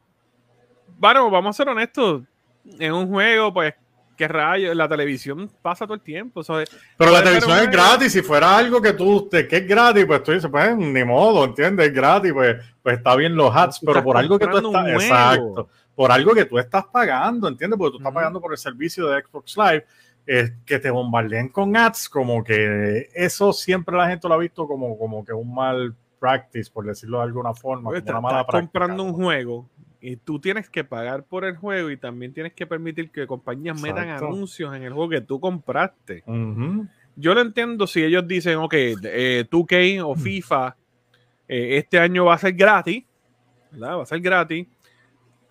bueno, 1.00 1.29
vamos 1.32 1.55
a 1.55 1.63
ser 1.63 1.70
honestos, 1.70 2.24
en 2.77 2.91
un 2.91 3.08
juego, 3.08 3.53
pues, 3.53 3.74
que 4.15 4.27
rayo, 4.27 4.74
la 4.74 4.88
televisión 4.88 5.50
pasa 5.62 5.86
todo 5.86 5.96
el 5.96 6.01
tiempo. 6.01 6.41
Pero 6.98 7.12
la 7.12 7.24
televisión 7.24 7.58
es 7.60 7.70
gratis, 7.70 8.13
si 8.13 8.22
fuera 8.22 8.58
algo 8.58 8.82
que 8.82 8.93
tú, 8.93 9.29
que 9.29 9.48
es 9.50 9.67
gratis, 9.67 10.05
pues 10.05 10.24
tú 10.24 10.32
dices, 10.32 10.50
pues, 10.50 10.75
ni 10.77 11.03
modo, 11.03 11.46
¿entiendes? 11.46 11.88
Es 11.88 11.93
gratis, 11.93 12.34
pues, 12.34 12.58
pues 12.82 12.98
está 12.98 13.15
bien 13.15 13.36
los 13.36 13.55
hats, 13.55 13.79
pero 13.86 14.03
por 14.03 14.17
algo 14.17 14.38
que 14.38 14.48
tú 14.48 14.58
estás, 14.58 14.88
exacto, 14.88 15.70
por 15.96 16.12
algo 16.12 16.34
que 16.34 16.46
tú 16.46 16.58
estás 16.58 16.86
pagando, 16.86 17.48
¿entiendes? 17.48 17.77
Porque 17.77 17.91
tú 17.91 17.98
estás 17.98 18.13
pagando 18.13 18.41
por 18.41 18.51
el 18.51 18.58
servicio 18.58 19.08
de 19.08 19.22
Xbox 19.22 19.58
Live 19.58 19.86
que 20.65 20.79
te 20.79 20.89
bombardeen 20.89 21.50
con 21.50 21.75
ads, 21.75 22.08
como 22.08 22.43
que 22.43 23.10
eso 23.13 23.51
siempre 23.51 23.96
la 23.98 24.08
gente 24.08 24.27
lo 24.27 24.36
ha 24.36 24.38
visto 24.38 24.67
como, 24.67 24.98
como 24.98 25.25
que 25.25 25.34
un 25.34 25.53
mal 25.53 25.96
practice, 26.20 26.72
por 26.72 26.86
decirlo 26.86 27.17
de 27.17 27.25
alguna 27.25 27.53
forma. 27.53 27.89
una 27.89 28.22
mala 28.22 28.41
estás 28.41 28.62
comprando 28.62 29.03
un 29.03 29.13
juego 29.13 29.70
y 30.05 30.17
tú 30.17 30.38
tienes 30.38 30.69
que 30.69 30.83
pagar 30.83 31.24
por 31.24 31.45
el 31.45 31.55
juego 31.55 31.89
y 31.89 31.95
también 31.95 32.33
tienes 32.33 32.51
que 32.51 32.67
permitir 32.67 33.10
que 33.10 33.25
compañías 33.25 33.81
metan 33.81 34.10
anuncios 34.10 34.75
en 34.75 34.83
el 34.83 34.91
juego 34.91 35.10
que 35.10 35.22
tú 35.22 35.39
compraste. 35.39 36.25
Yo 37.15 37.33
lo 37.33 37.39
entiendo 37.39 37.88
si 37.88 38.03
ellos 38.03 38.27
dicen, 38.27 38.57
ok, 38.57 38.74
eh, 38.74 39.45
2K 39.50 40.03
o 40.03 40.13
mm. 40.13 40.19
FIFA, 40.19 40.75
eh, 41.48 41.77
este 41.77 42.00
año 42.00 42.25
va 42.25 42.33
a 42.33 42.38
ser 42.38 42.51
gratis, 42.51 43.05
¿verdad? 43.72 43.98
Va 44.00 44.03
a 44.03 44.05
ser 44.05 44.19
gratis 44.19 44.67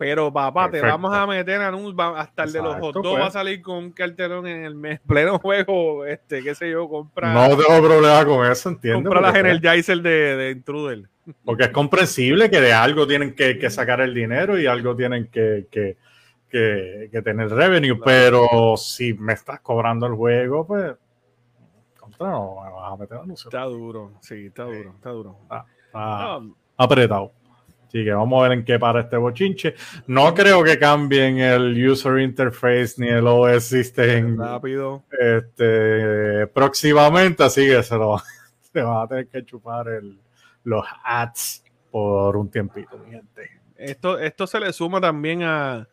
pero 0.03 0.33
papá, 0.33 0.69
te 0.69 0.81
vamos 0.81 1.15
a 1.15 1.25
meter 1.29 1.61
anuncios, 1.61 1.95
hasta 2.17 2.43
el 2.43 2.53
de 2.53 2.61
los 2.61 2.75
hot 2.81 2.93
dogs 2.93 3.09
va 3.09 3.13
a 3.13 3.21
pues. 3.21 3.33
salir 3.35 3.63
con 3.63 3.77
un 3.77 3.93
cartelón 3.93 4.49
en 4.49 4.65
el 4.65 4.75
mes, 4.75 4.99
pleno 5.07 5.39
juego, 5.39 6.05
este, 6.05 6.43
qué 6.43 6.57
sé 6.57 6.69
yo, 6.73 6.89
comprar. 6.89 7.33
No 7.33 7.57
tengo 7.57 7.89
problema 7.89 8.25
con 8.25 8.51
eso, 8.51 8.71
entiendo. 8.71 9.09
Comprar 9.09 9.33
la 9.33 9.39
Energizer 9.39 10.03
de, 10.03 10.37
de 10.37 10.51
Intruder. 10.51 11.12
Porque 11.45 11.65
es 11.65 11.71
comprensible 11.71 12.51
que 12.51 12.61
de 12.61 12.73
algo 12.73 13.07
tienen 13.07 13.35
que, 13.35 13.71
sacar 13.71 14.01
el 14.01 14.13
dinero 14.13 14.59
y 14.59 14.67
algo 14.67 14.97
tienen 14.97 15.29
que, 15.29 15.67
que, 15.71 15.97
que 16.51 17.23
tener 17.23 17.49
revenue, 17.49 17.99
pero 18.05 18.77
si 18.77 19.15
me 19.15 19.33
estás 19.33 19.61
cobrando 19.61 20.07
el 20.07 20.15
juego, 20.15 20.67
pues 20.67 20.95
contra 21.99 22.31
no 22.31 22.57
me 22.63 22.71
vas 22.71 22.93
a 22.93 22.97
meter 22.97 23.19
anuncios. 23.19 23.47
Está 23.47 23.65
duro, 23.65 24.13
sí, 24.21 24.47
está 24.47 24.65
duro, 24.65 24.95
está 24.97 25.11
duro. 25.11 25.39
apretado. 26.77 27.33
Así 27.87 28.05
que 28.05 28.13
vamos 28.13 28.41
a 28.41 28.49
ver 28.49 28.59
en 28.59 28.65
qué 28.65 28.79
para 28.79 29.01
este 29.01 29.19
bochinche. 29.19 29.75
No 30.07 30.33
creo 30.35 30.65
que 30.65 30.79
cambien 30.79 31.39
el 31.39 31.91
user 31.91 32.21
interface 32.21 32.95
ni 32.97 33.09
el 33.09 33.27
OS 33.27 33.65
system 33.65 34.39
rápido. 34.39 35.05
Este, 35.11 36.47
próximamente, 36.47 37.45
así 37.45 37.67
que 37.67 37.83
se, 37.83 37.95
lo, 37.97 38.17
se 38.73 38.81
van 38.81 39.03
a 39.03 39.07
tener 39.07 39.29
que 39.29 39.45
chupar 39.45 39.89
el, 39.89 40.19
los 40.65 40.85
ads 41.05 41.65
por 41.91 42.37
un 42.37 42.51
tiempito, 42.51 42.99
mi 42.99 43.11
gente. 43.11 43.51
Esto, 43.77 44.19
esto 44.19 44.47
se 44.47 44.61
le 44.61 44.73
suma 44.73 45.01
también 45.01 45.43
a, 45.43 45.89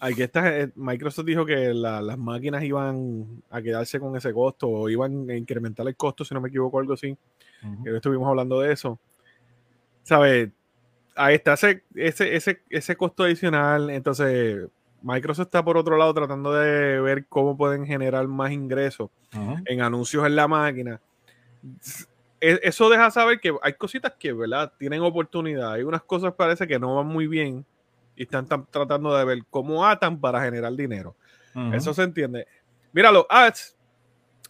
a 0.00 0.12
que 0.12 0.24
esta, 0.24 0.58
eh, 0.58 0.72
Microsoft 0.74 1.26
dijo 1.26 1.46
que 1.46 1.72
las 1.72 2.18
máquinas 2.18 2.62
iban 2.64 3.42
a 3.50 3.62
quedarse 3.62 4.00
con 4.00 4.16
ese 4.16 4.32
costo 4.32 4.68
o 4.68 4.88
iban 4.88 5.30
a 5.30 5.36
incrementar 5.36 5.86
el 5.86 5.96
costo, 5.96 6.24
si 6.24 6.34
no 6.34 6.40
me 6.40 6.48
equivoco, 6.48 6.78
algo 6.78 6.94
así. 6.94 7.16
estuvimos 7.84 8.28
hablando 8.28 8.60
de 8.60 8.72
eso. 8.72 8.98
¿Sabes? 10.02 10.50
ahí 11.20 11.34
está 11.34 11.54
ese, 11.54 11.84
ese, 11.94 12.62
ese, 12.68 12.96
costo 12.96 13.24
adicional. 13.24 13.90
Entonces, 13.90 14.68
Microsoft 15.02 15.46
está 15.46 15.64
por 15.64 15.76
otro 15.76 15.96
lado 15.96 16.14
tratando 16.14 16.52
de 16.52 17.00
ver 17.00 17.26
cómo 17.26 17.56
pueden 17.56 17.86
generar 17.86 18.26
más 18.26 18.52
ingresos 18.52 19.10
en 19.66 19.82
anuncios 19.82 20.26
en 20.26 20.36
la 20.36 20.48
máquina. 20.48 21.00
E, 22.40 22.60
eso 22.62 22.88
deja 22.88 23.10
saber 23.10 23.40
que 23.40 23.54
hay 23.62 23.74
cositas 23.74 24.12
que, 24.18 24.32
¿verdad? 24.32 24.72
Tienen 24.78 25.02
oportunidad. 25.02 25.72
Hay 25.72 25.82
unas 25.82 26.02
cosas 26.02 26.34
parece 26.34 26.66
que 26.66 26.78
no 26.78 26.96
van 26.96 27.06
muy 27.06 27.26
bien 27.26 27.64
y 28.16 28.22
están 28.22 28.46
tratando 28.46 29.16
de 29.16 29.24
ver 29.24 29.38
cómo 29.50 29.86
atan 29.86 30.20
para 30.20 30.42
generar 30.42 30.72
dinero. 30.74 31.14
Eso 31.72 31.92
se 31.92 32.02
entiende. 32.02 32.46
Mira, 32.92 33.10
los 33.10 33.26
ads 33.28 33.76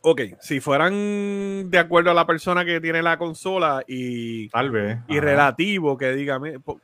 ok, 0.03 0.21
si 0.41 0.61
fueran 0.61 1.71
de 1.71 1.79
acuerdo 1.79 2.11
a 2.11 2.15
la 2.15 2.27
persona 2.27 2.65
que 2.65 2.81
tiene 2.81 3.03
la 3.03 3.19
consola 3.19 3.83
y 3.87 4.49
tal 4.49 4.71
vez 4.71 4.99
y 5.09 5.21
relativo 5.21 5.97
que 5.97 6.13
diga, 6.13 6.41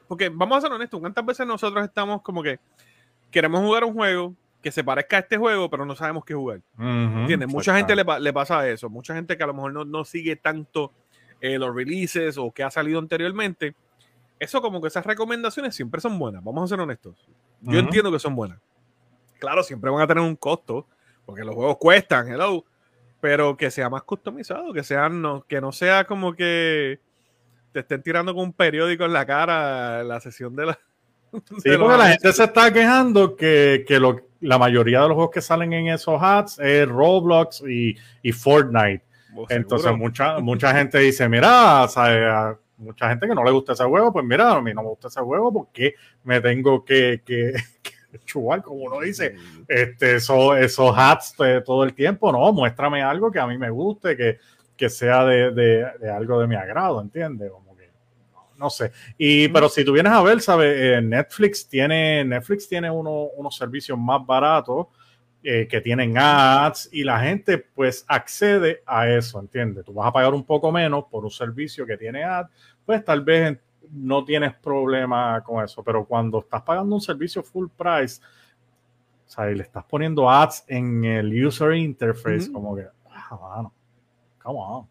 porque 0.07 0.29
vamos 0.29 0.59
a 0.59 0.61
ser 0.63 0.73
honestos, 0.73 1.01
cuántas 1.01 1.25
veces 1.25 1.47
nosotros 1.47 1.85
estamos 1.85 2.23
como 2.23 2.43
que 2.43 2.59
queremos 3.31 3.61
jugar 3.61 3.85
un 3.85 3.95
juego 3.95 4.35
que 4.67 4.73
se 4.73 4.83
parezca 4.83 5.19
a 5.19 5.21
este 5.21 5.37
juego, 5.37 5.71
pero 5.71 5.87
no 5.87 5.95
sabemos 5.95 6.25
qué 6.25 6.35
jugar. 6.35 6.61
¿Entiendes? 6.77 7.49
Mucha 7.49 7.77
gente 7.77 7.95
le, 7.95 8.33
pasa 8.33 8.69
eso, 8.69 8.91
mucha 8.91 9.15
gente 9.15 9.37
que 9.37 9.45
a 9.45 9.47
lo 9.47 9.55
mejor 9.55 9.87
no, 9.87 10.05
sigue 10.05 10.35
tanto 10.35 10.93
eh, 11.41 11.57
los 11.57 11.73
releases 11.73 12.37
o 12.37 12.51
que 12.51 12.65
ha 12.65 12.71
salido 12.73 12.99
anteriormente. 12.99 13.77
Eso 14.41 14.61
como 14.61 14.81
que 14.81 14.89
esas 14.89 15.07
recomendaciones 15.07 15.73
siempre 15.73 16.01
son 16.01 16.19
buenas, 16.19 16.43
vamos 16.43 16.65
a 16.65 16.75
ser 16.75 16.81
honestos. 16.81 17.29
Yo 17.61 17.79
entiendo 17.79 18.11
que 18.11 18.19
son 18.19 18.35
buenas. 18.35 18.59
Claro, 19.39 19.63
siempre 19.63 19.89
van 19.89 20.03
a 20.03 20.07
tener 20.09 20.25
un 20.25 20.35
costo, 20.35 20.89
porque 21.25 21.45
los 21.45 21.55
juegos 21.55 21.77
cuestan, 21.79 22.27
hello 22.27 22.65
pero 23.21 23.57
que 23.57 23.71
sea 23.71 23.89
más 23.89 24.03
customizado, 24.03 24.73
que 24.73 24.83
sea 24.83 25.09
no, 25.09 25.45
que 25.47 25.61
no 25.61 25.71
sea 25.71 26.07
como 26.07 26.35
que 26.35 26.99
te 27.71 27.81
estén 27.81 28.03
tirando 28.03 28.35
con 28.35 28.43
un 28.43 28.53
periódico 28.53 29.05
en 29.05 29.13
la 29.13 29.25
cara 29.25 30.03
la 30.03 30.19
sesión 30.19 30.57
de 30.57 30.67
la. 30.67 30.79
Sí, 31.63 31.71
porque 31.79 31.99
la 31.99 32.09
gente 32.09 32.33
se 32.33 32.45
está 32.45 32.73
quejando 32.73 33.37
que, 33.37 33.85
la 34.41 34.59
mayoría 34.59 35.03
de 35.03 35.09
los 35.09 35.15
juegos 35.15 35.35
que 35.35 35.41
salen 35.41 35.73
en 35.73 35.89
esos 35.89 36.21
hats 36.21 36.59
es 36.59 36.89
Roblox 36.89 37.63
y, 37.67 38.33
Fortnite. 38.33 39.03
Oh, 39.35 39.47
Entonces, 39.49 39.97
mucha, 39.97 40.39
mucha 40.41 40.75
gente 40.75 40.99
dice: 40.99 41.29
Mira, 41.29 41.87
mucha 42.79 43.09
gente 43.09 43.27
que 43.27 43.35
no 43.35 43.45
le 43.45 43.51
gusta 43.51 43.73
ese 43.73 43.85
juego, 43.85 44.13
pues 44.13 44.25
mira, 44.25 44.53
a 44.53 44.61
mí 44.61 44.73
no 44.75 44.83
me 44.83 44.89
gusta 44.89 45.09
ese 45.09 45.21
juego, 45.21 45.53
porque 45.53 45.95
me 46.25 46.41
tengo 46.41 46.85
que, 46.85 47.23
que 47.25 47.55
chuval, 48.25 48.63
como 48.63 48.85
uno 48.85 49.01
dice, 49.01 49.35
este, 49.69 50.17
eso, 50.17 50.57
esos 50.57 50.93
hats 50.97 51.35
todo 51.65 51.85
el 51.85 51.95
tiempo, 51.95 52.33
no, 52.33 52.53
muéstrame 52.53 53.03
algo 53.03 53.31
que 53.31 53.41
a 53.41 53.47
mí 53.47 53.59
me 53.59 53.71
guste, 53.71 54.17
que, 54.17 54.39
que 54.77 54.89
sea 54.89 55.25
de, 55.25 55.51
de, 55.53 56.11
algo 56.11 56.41
de 56.41 56.47
mi 56.47 56.55
agrado, 56.55 57.01
¿entiendes? 57.01 57.51
No 58.59 58.71
sé. 58.71 58.93
Y, 59.19 59.49
pero 59.49 59.69
si 59.69 59.85
tú 59.85 59.93
vienes 59.93 60.13
a 60.13 60.23
ver, 60.23 60.41
¿sabes? 60.41 60.75
Eh, 60.79 61.01
Netflix 61.03 61.69
tiene, 61.69 62.25
Netflix 62.25 62.69
tiene 62.69 62.91
uno, 62.91 63.29
unos 63.37 63.57
servicios 63.57 63.99
más 63.99 64.25
baratos 64.25 64.87
eh, 65.43 65.69
que 65.69 65.81
tienen 65.81 66.17
ads 66.19 66.89
y 66.91 67.05
la 67.05 67.21
gente 67.21 67.59
pues 67.59 68.05
accede 68.09 68.83
a 68.87 69.09
eso, 69.09 69.39
¿entiendes? 69.39 69.85
Tú 69.85 69.93
vas 69.95 70.09
a 70.09 70.13
pagar 70.13 70.35
un 70.35 70.45
poco 70.45 70.73
menos 70.73 71.05
por 71.05 71.25
un 71.25 71.31
servicio 71.31 71.87
que 71.87 71.97
tiene 71.97 72.25
ads, 72.25 72.51
pues 72.85 73.05
tal 73.05 73.23
vez 73.23 73.57
no 73.93 74.25
tienes 74.25 74.55
problema 74.55 75.41
con 75.45 75.65
eso, 75.65 75.85
pero 75.85 76.05
cuando 76.05 76.41
estás 76.41 76.63
pagando 76.63 76.97
un 76.97 77.01
servicio 77.01 77.43
full 77.43 77.69
price, 77.69 78.21
o 79.25 79.31
sea, 79.31 79.51
y 79.51 79.55
le 79.55 79.63
estás 79.63 79.85
poniendo 79.85 80.29
ads 80.29 80.65
en 80.67 81.05
el 81.05 81.47
user 81.47 81.75
interface, 81.75 82.51
como 82.51 82.75
que, 82.75 82.87
ah, 83.11 83.39
mano, 83.41 83.73
come 84.43 84.59
on. 84.59 84.89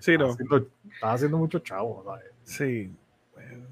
Sí, 0.00 0.12
estás, 0.14 0.30
haciendo, 0.30 0.66
haciendo 1.02 1.38
mucho 1.38 1.58
chavo. 1.58 2.04
Sí, 2.44 2.92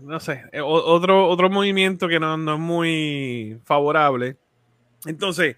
no 0.00 0.18
sé, 0.18 0.44
eh, 0.52 0.60
otro, 0.60 1.28
otro 1.28 1.50
movimiento 1.50 2.08
que 2.08 2.18
no, 2.18 2.36
no, 2.36 2.54
es 2.54 2.60
muy 2.60 3.60
favorable. 3.64 4.36
Entonces, 5.06 5.56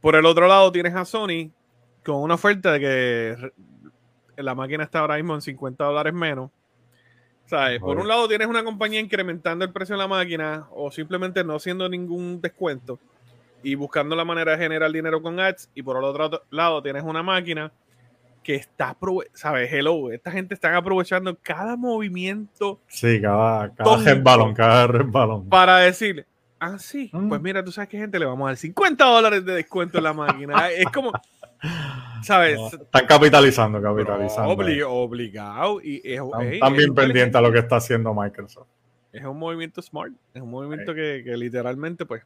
por 0.00 0.14
el 0.14 0.26
otro 0.26 0.46
lado 0.46 0.70
tienes 0.70 0.94
a 0.94 1.04
Sony 1.04 1.50
con 2.04 2.16
una 2.16 2.34
oferta 2.34 2.72
de 2.72 2.80
que 2.80 3.52
la 4.42 4.54
máquina 4.54 4.84
está 4.84 5.00
ahora 5.00 5.16
mismo 5.16 5.34
en 5.34 5.40
50 5.40 5.84
dólares 5.84 6.12
menos 6.12 6.50
por 7.80 7.98
un 7.98 8.08
lado 8.08 8.26
tienes 8.26 8.48
una 8.48 8.64
compañía 8.64 9.00
incrementando 9.00 9.64
el 9.64 9.72
precio 9.72 9.94
de 9.94 9.98
la 9.98 10.08
máquina 10.08 10.66
o 10.72 10.90
simplemente 10.90 11.44
no 11.44 11.54
haciendo 11.56 11.88
ningún 11.88 12.40
descuento 12.40 12.98
y 13.62 13.74
buscando 13.74 14.16
la 14.16 14.24
manera 14.24 14.52
de 14.52 14.58
generar 14.58 14.90
dinero 14.90 15.22
con 15.22 15.38
ads. 15.38 15.70
Y 15.74 15.82
por 15.82 15.96
el 15.96 16.04
otro 16.04 16.42
lado 16.50 16.82
tienes 16.82 17.02
una 17.02 17.22
máquina 17.22 17.72
que 18.44 18.54
está, 18.54 18.96
¿sabes? 19.32 19.72
Hello, 19.72 20.12
esta 20.12 20.30
gente 20.30 20.54
está 20.54 20.76
aprovechando 20.76 21.36
cada 21.42 21.76
movimiento. 21.76 22.80
Sí, 22.86 23.20
cada, 23.20 23.74
cada 23.74 24.14
balón, 24.22 24.54
cada 24.54 24.86
balón. 24.86 25.48
Para 25.48 25.78
decir, 25.78 26.24
ah, 26.60 26.78
sí, 26.78 27.10
mm. 27.12 27.28
pues 27.28 27.40
mira, 27.40 27.64
tú 27.64 27.72
sabes 27.72 27.88
que 27.88 27.98
gente 27.98 28.18
le 28.18 28.26
vamos 28.26 28.44
a 28.46 28.50
dar 28.50 28.56
50 28.56 29.04
dólares 29.04 29.44
de 29.44 29.54
descuento 29.54 29.98
en 29.98 30.04
la 30.04 30.12
máquina. 30.12 30.70
es 30.70 30.86
como, 30.92 31.10
¿Sabes? 32.22 32.60
están 32.72 33.06
capitalizando, 33.06 33.80
capitalizando. 33.80 34.50
obligado. 34.86 35.80
Y 35.82 36.02
es, 36.04 36.20
están, 36.52 36.76
bien 36.76 36.94
pendientes 36.94 37.34
a 37.34 37.40
lo 37.40 37.50
que 37.50 37.58
está 37.58 37.76
haciendo 37.76 38.14
Microsoft. 38.14 38.68
Es 39.12 39.24
un 39.24 39.38
movimiento 39.38 39.80
smart. 39.80 40.12
Es 40.34 40.42
un 40.42 40.50
movimiento 40.50 40.94
que, 40.94 41.22
literalmente, 41.36 42.04
pues. 42.04 42.22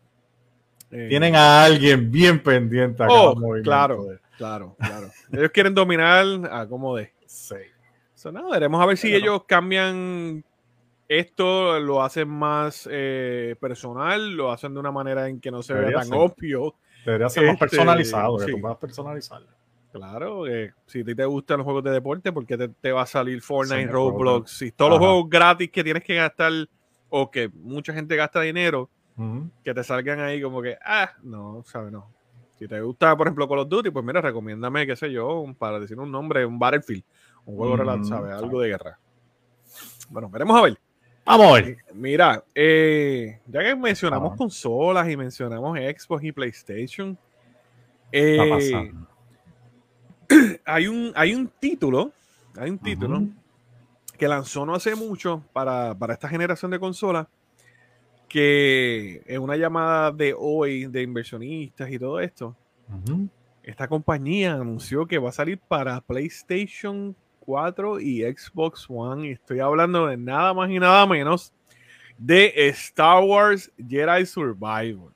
Eh, 0.91 1.07
Tienen 1.09 1.37
a 1.37 1.65
alguien 1.65 2.11
bien 2.11 2.43
pendiente 2.43 3.03
a 3.03 3.09
oh, 3.11 3.37
Claro, 3.63 4.07
claro, 4.39 4.77
claro. 4.79 5.11
ellos 5.33 5.51
quieren 5.51 5.75
dominar 5.75 6.25
a 6.51 6.67
como 6.67 6.97
de. 6.97 7.13
Sí. 7.27 7.57
nada, 8.33 8.49
veremos 8.51 8.83
a 8.83 8.87
ver 8.87 8.97
si 8.97 9.15
ellos 9.15 9.45
cambian 9.47 10.43
Esto 11.07 11.79
lo 11.79 12.03
hacen 12.03 12.29
más 12.29 12.89
eh, 12.91 13.55
personal, 13.61 14.35
lo 14.35 14.51
hacen 14.51 14.73
de 14.73 14.81
una 14.81 14.91
manera 14.91 15.29
en 15.29 15.41
que 15.41 15.51
no 15.51 15.63
se 15.63 15.75
vea 15.75 16.01
tan 16.01 16.13
obvio. 16.13 16.75
Debería 17.05 17.29
ser 17.29 17.45
más 17.45 17.55
este, 17.55 17.67
personalizado, 17.67 18.39
que 18.39 18.53
tú 18.53 18.61
puedas. 18.61 18.79
Claro, 19.93 20.45
si 20.87 21.01
a 21.01 21.05
ti 21.05 21.15
te 21.15 21.25
gustan 21.25 21.59
los 21.59 21.65
juegos 21.65 21.83
de 21.85 21.91
deporte, 21.91 22.33
¿por 22.33 22.47
qué 22.47 22.57
te, 22.69 22.93
va 22.93 23.03
a 23.03 23.07
salir 23.07 23.41
Fortnite, 23.41 23.87
Roblox? 23.87 24.51
Si 24.51 24.73
todos 24.73 24.93
los 24.93 24.99
juegos 24.99 25.29
gratis 25.29 25.71
que 25.71 25.83
tienes 25.83 26.05
que 26.05 26.15
gastar 26.15 26.53
o 27.09 27.31
que 27.31 27.49
mucha 27.49 27.93
gente 27.93 28.15
gasta 28.17 28.41
dinero, 28.41 28.91
que 29.65 29.75
te 29.75 29.83
salgan 29.83 30.21
ahí 30.21 30.41
como 30.41 30.63
que, 30.63 30.79
ah, 30.85 31.13
no, 31.23 31.63
¿sabes? 31.67 31.91
No. 31.91 32.18
Si 32.59 32.67
te 32.67 32.81
gusta, 32.81 33.17
por 33.17 33.27
ejemplo, 33.27 33.49
Call 33.49 33.61
of 33.61 33.69
Duty, 33.69 33.91
pues 33.91 34.05
mira, 34.05 34.21
recomiéndame, 34.21 34.87
qué 34.87 34.97
sé 34.97 35.13
yo, 35.13 35.45
para 35.59 35.79
decir 35.79 35.99
un 35.99 36.11
nombre, 36.11 36.45
un 36.45 36.59
Battlefield, 36.59 37.05
un 37.45 37.57
juego, 37.57 37.77
mm, 37.77 38.05
¿sabes? 38.05 38.35
Algo 38.35 38.61
de 38.61 38.69
guerra. 38.69 38.99
Bueno, 40.11 40.29
veremos 40.29 40.59
a 40.59 40.63
ver. 40.63 40.79
Vamos 41.25 41.47
a 41.47 41.53
ver. 41.55 41.77
Mira, 41.95 42.43
eh, 42.55 43.41
ya 43.47 43.63
que 43.63 43.77
mencionamos 43.77 44.37
consolas 44.37 45.09
y 45.09 45.17
mencionamos 45.17 45.79
Xbox 45.79 46.25
y 46.25 46.33
PlayStation, 46.33 47.19
eh, 48.11 48.93
hay, 50.65 50.87
un, 50.87 51.13
hay 51.15 51.35
un 51.35 51.49
título, 51.61 52.13
hay 52.57 52.71
un 52.71 52.79
título 52.79 53.23
que 54.19 54.27
lanzó 54.27 54.67
no 54.67 54.75
hace 54.75 54.95
mucho 54.97 55.45
para, 55.53 55.97
esta 56.11 56.29
generación 56.29 56.71
de 56.71 56.81
consolas, 56.81 57.29
que 58.29 59.23
en 59.27 59.43
una 59.43 59.57
llamada 59.57 60.13
de 60.13 60.35
hoy 60.37 60.87
de 60.87 61.03
inversionistas 61.03 61.91
y 61.91 61.99
todo 61.99 62.21
esto, 62.21 62.57
esta 63.63 63.89
compañía 63.89 64.55
anunció 64.55 65.07
que 65.07 65.19
va 65.19 65.31
a 65.31 65.33
salir 65.33 65.59
para 65.59 66.01
PlayStation 66.01 67.17
4 67.41 68.01
y 68.01 68.23
Xbox 68.23 68.87
One. 68.89 69.29
Y 69.29 69.33
estoy 69.33 69.61
hablando 69.61 70.07
de 70.07 70.17
nada 70.17 70.53
más 70.55 70.71
y 70.71 70.79
nada 70.79 71.07
menos 71.07 71.53
de 72.19 72.53
Star 72.69 73.23
Wars 73.25 73.73
Jedi 73.77 74.27
Survivor. 74.27 75.13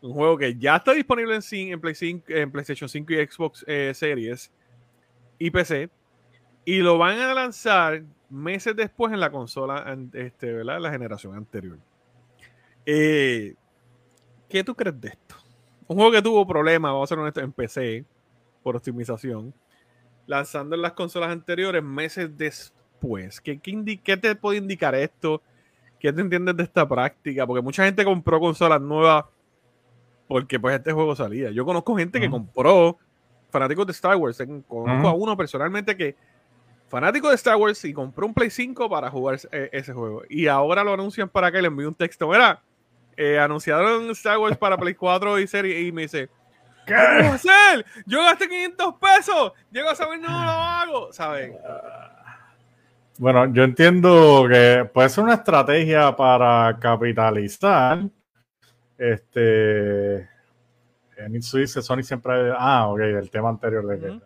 Un 0.00 0.12
juego 0.14 0.36
que 0.36 0.56
ya 0.56 0.76
está 0.76 0.92
disponible 0.92 1.38
en, 1.50 1.80
PlayStation 1.80 2.88
5 2.88 3.12
y 3.12 3.26
Xbox 3.26 3.64
eh, 3.68 3.92
Series 3.94 4.52
y 5.38 5.50
PC. 5.50 5.90
Y 6.64 6.78
lo 6.78 6.98
van 6.98 7.18
a 7.18 7.34
lanzar 7.34 8.02
meses 8.32 8.74
después 8.74 9.12
en 9.12 9.20
la 9.20 9.30
consola, 9.30 9.96
este, 10.12 10.52
¿verdad? 10.52 10.80
La 10.80 10.90
generación 10.90 11.36
anterior. 11.36 11.78
Eh, 12.86 13.54
¿Qué 14.48 14.64
tú 14.64 14.74
crees 14.74 15.00
de 15.00 15.08
esto? 15.08 15.36
Un 15.86 15.96
juego 15.96 16.12
que 16.12 16.22
tuvo 16.22 16.46
problemas, 16.46 16.90
vamos 16.92 17.08
a 17.08 17.14
ser 17.14 17.18
honestos, 17.18 17.44
en 17.44 17.52
PC 17.52 18.04
por 18.62 18.76
optimización 18.76 19.54
lanzando 20.26 20.74
en 20.74 20.82
las 20.82 20.92
consolas 20.92 21.30
anteriores 21.30 21.82
meses 21.82 22.36
después. 22.36 23.40
¿Qué, 23.40 23.58
qué, 23.58 24.16
te 24.16 24.34
puede 24.34 24.58
indicar 24.58 24.94
esto? 24.94 25.42
¿Qué 25.98 26.12
te 26.12 26.20
entiendes 26.20 26.56
de 26.56 26.62
esta 26.62 26.88
práctica? 26.88 27.46
Porque 27.46 27.62
mucha 27.62 27.84
gente 27.84 28.04
compró 28.04 28.40
consolas 28.40 28.80
nuevas 28.80 29.24
porque 30.26 30.58
pues 30.58 30.76
este 30.76 30.92
juego 30.92 31.14
salía. 31.14 31.50
Yo 31.50 31.64
conozco 31.64 31.96
gente 31.96 32.18
que 32.18 32.30
compró 32.30 32.96
fanáticos 33.50 33.86
de 33.86 33.92
Star 33.92 34.16
Wars. 34.16 34.42
Conozco 34.66 35.08
a 35.08 35.12
uno 35.12 35.36
personalmente 35.36 35.96
que 35.96 36.16
fanático 36.92 37.30
de 37.30 37.36
Star 37.36 37.56
Wars 37.56 37.82
y 37.86 37.94
compró 37.94 38.26
un 38.26 38.34
Play 38.34 38.50
5 38.50 38.90
para 38.90 39.10
jugar 39.10 39.38
e, 39.50 39.70
ese 39.72 39.94
juego. 39.94 40.24
Y 40.28 40.46
ahora 40.46 40.84
lo 40.84 40.92
anuncian 40.92 41.26
para 41.26 41.50
que 41.50 41.62
le 41.62 41.68
envíe 41.68 41.86
un 41.86 41.94
texto. 41.94 42.28
Mira, 42.28 42.60
eh, 43.16 43.38
anunciaron 43.38 44.10
Star 44.10 44.36
Wars 44.36 44.58
para 44.58 44.76
Play 44.76 44.94
4 44.94 45.38
y 45.38 45.46
serie 45.46 45.80
y 45.80 45.90
me 45.90 46.02
dice, 46.02 46.28
¿Qué 46.86 46.94
a 46.94 47.34
hacer? 47.34 47.86
Yo 48.04 48.22
gasté 48.22 48.46
500 48.46 48.94
pesos. 48.96 49.52
Llego 49.70 49.88
a 49.88 49.94
saber, 49.94 50.20
no 50.20 50.28
lo 50.28 50.50
hago. 50.50 51.12
¿Saben? 51.14 51.56
Bueno, 53.16 53.50
yo 53.54 53.62
entiendo 53.62 54.46
que 54.50 54.86
puede 54.92 55.08
ser 55.08 55.24
una 55.24 55.34
estrategia 55.34 56.14
para 56.14 56.76
capitalizar. 56.78 58.00
Este. 58.98 60.28
Dice 61.30 61.80
Sony 61.80 62.02
siempre. 62.02 62.52
Ah, 62.54 62.88
ok, 62.88 63.00
el 63.00 63.30
tema 63.30 63.48
anterior 63.48 63.86
de 63.86 64.20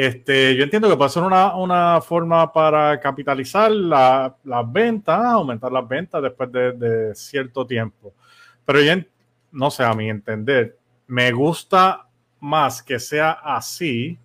Este, 0.00 0.54
yo 0.54 0.62
entiendo 0.62 0.88
que 0.88 0.96
puede 0.96 1.10
ser 1.10 1.24
una, 1.24 2.00
forma 2.00 2.52
para 2.52 3.00
capitalizar 3.00 3.68
las 3.72 4.32
ventas, 4.72 5.24
aumentar 5.24 5.72
las 5.72 5.88
ventas 5.88 6.22
después 6.22 6.52
de, 6.52 7.12
cierto 7.16 7.66
tiempo. 7.66 8.14
Pero 8.64 8.80
yo, 8.80 8.92
no 9.50 9.72
sé, 9.72 9.82
a 9.82 9.94
mi 9.94 10.08
entender, 10.08 10.78
me 11.08 11.32
gusta 11.32 12.06
más 12.38 12.80
que 12.80 13.00
sea 13.00 13.40
así, 13.42 14.16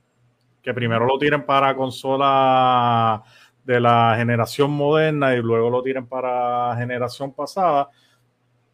que 0.62 0.76
primero 0.76 1.08
lo 1.08 1.18
tiren 1.18 1.44
para 1.44 1.76
consola 1.76 3.24
de 3.64 3.80
la 3.80 4.14
generación 4.16 4.70
moderna 4.70 5.34
y 5.34 5.42
luego 5.42 5.72
lo 5.72 5.82
tiren 5.82 6.06
para 6.06 6.76
generación 6.78 7.34
pasada, 7.34 7.90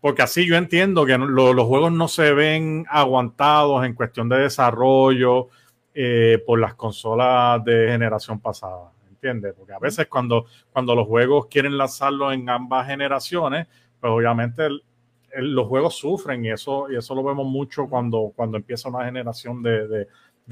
porque 0.01 0.21
así 0.21 0.45
yo 0.45 0.57
entiendo 0.57 1.05
que 1.05 1.17
los 1.17 1.65
juegos 1.65 1.93
no 1.93 2.09
se 2.09 2.33
ven 2.33 2.85
aguantados 2.89 3.85
en 3.85 3.93
cuestión 3.93 4.27
de 4.27 4.39
desarrollo 4.39 5.47
eh, 5.93 6.41
por 6.45 6.59
las 6.59 6.75
consolas 6.75 7.63
de 7.63 7.87
generación 7.87 8.39
pasada, 8.39 8.91
¿entiendes? 9.09 9.53
Porque 9.57 9.73
a 9.73 9.79
veces 9.79 10.07
cuando, 10.07 10.45
cuando 10.71 10.95
los 10.95 11.07
juegos 11.07 11.47
quieren 11.47 11.77
lanzarlo 11.77 12.31
en 12.31 12.49
ambas 12.49 12.87
generaciones, 12.87 13.67
pues 13.99 14.11
obviamente 14.11 14.65
el, 14.65 14.83
los 15.35 15.67
juegos 15.67 15.95
sufren 15.95 16.43
y 16.45 16.51
eso, 16.51 16.89
y 16.91 16.95
eso 16.95 17.15
lo 17.15 17.23
vemos 17.23 17.45
mucho 17.45 17.87
cuando, 17.87 18.31
cuando 18.35 18.57
empieza 18.57 18.89
una 18.89 19.05
generación 19.05 19.61
de, 19.61 20.07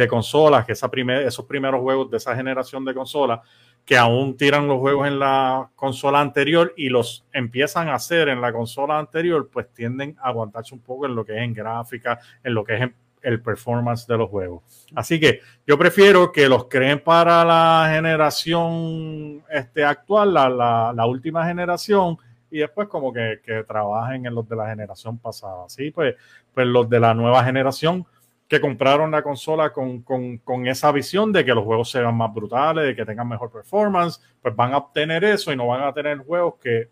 consolas, 0.08 0.65
que 0.65 0.73
esa 0.73 0.91
esos 0.93 1.45
primeros 1.45 1.82
juegos 1.82 2.12
de 2.12 2.17
esa 2.17 2.36
generación 2.36 2.86
de 2.86 2.93
consolas, 2.93 3.39
que 3.84 3.97
aún 3.97 4.38
tiran 4.38 4.67
los 4.67 4.78
juegos 4.80 5.08
en 5.08 5.17
la 5.17 5.71
consola 5.76 6.19
anterior 6.19 6.73
y 6.78 6.89
los 6.89 7.26
empiezan 7.32 7.88
a 7.88 7.95
hacer 7.95 8.30
en 8.30 8.39
la 8.41 8.54
consola 8.54 9.00
anterior, 9.00 9.50
pues 9.52 9.73
tienden 9.73 10.15
a 10.21 10.30
aguantarse 10.30 10.76
un 10.76 10.82
poco 10.82 11.06
en 11.06 11.15
lo 11.15 11.26
que 11.26 11.36
es 11.38 11.41
en 11.41 11.54
gráfica, 11.54 12.19
en 12.43 12.54
lo 12.54 12.63
que 12.63 12.76
es 12.76 12.89
el 13.21 13.41
performance 13.41 14.08
de 14.08 14.17
los 14.17 14.30
juegos. 14.30 14.88
Así 14.95 15.19
que 15.19 15.41
yo 15.65 15.77
prefiero 15.77 16.32
que 16.32 16.47
los 16.47 16.65
creen 16.65 16.99
para 17.03 17.43
la 17.43 17.89
generación 17.93 19.43
este, 19.49 19.84
actual, 19.84 20.34
la, 20.34 20.93
la 20.95 21.06
última 21.06 21.45
generación, 21.45 22.17
y 22.49 22.60
después 22.60 22.88
como 22.88 23.12
que, 23.12 23.39
trabajen 23.67 24.25
en 24.25 24.36
los 24.36 24.47
de 24.47 24.56
la 24.56 24.69
generación 24.69 25.17
pasada. 25.17 25.65
Sí, 25.67 25.91
pues, 25.91 26.15
pues 26.53 26.67
los 26.67 26.89
de 26.89 26.99
la 26.99 27.13
nueva 27.13 27.43
generación 27.43 28.06
que 28.47 28.62
compraron 28.62 29.12
la 29.12 29.21
consola 29.21 29.73
con, 29.73 30.67
esa 30.67 30.91
visión 30.91 31.34
de 31.34 31.43
que 31.43 31.53
los 31.53 31.65
juegos 31.65 31.91
sean 31.91 32.15
más 32.15 32.34
brutales, 32.34 32.86
de 32.86 32.95
que 32.95 33.06
tengan 33.06 33.27
mejor 33.27 33.51
performance, 33.51 34.21
pues 34.41 34.56
van 34.56 34.73
a 34.73 34.77
obtener 34.77 35.23
eso 35.25 35.51
y 35.51 35.58
no 35.58 35.67
van 35.67 35.84
a 35.84 35.93
tener 35.93 36.19
juegos 36.19 36.56
que, 36.62 36.89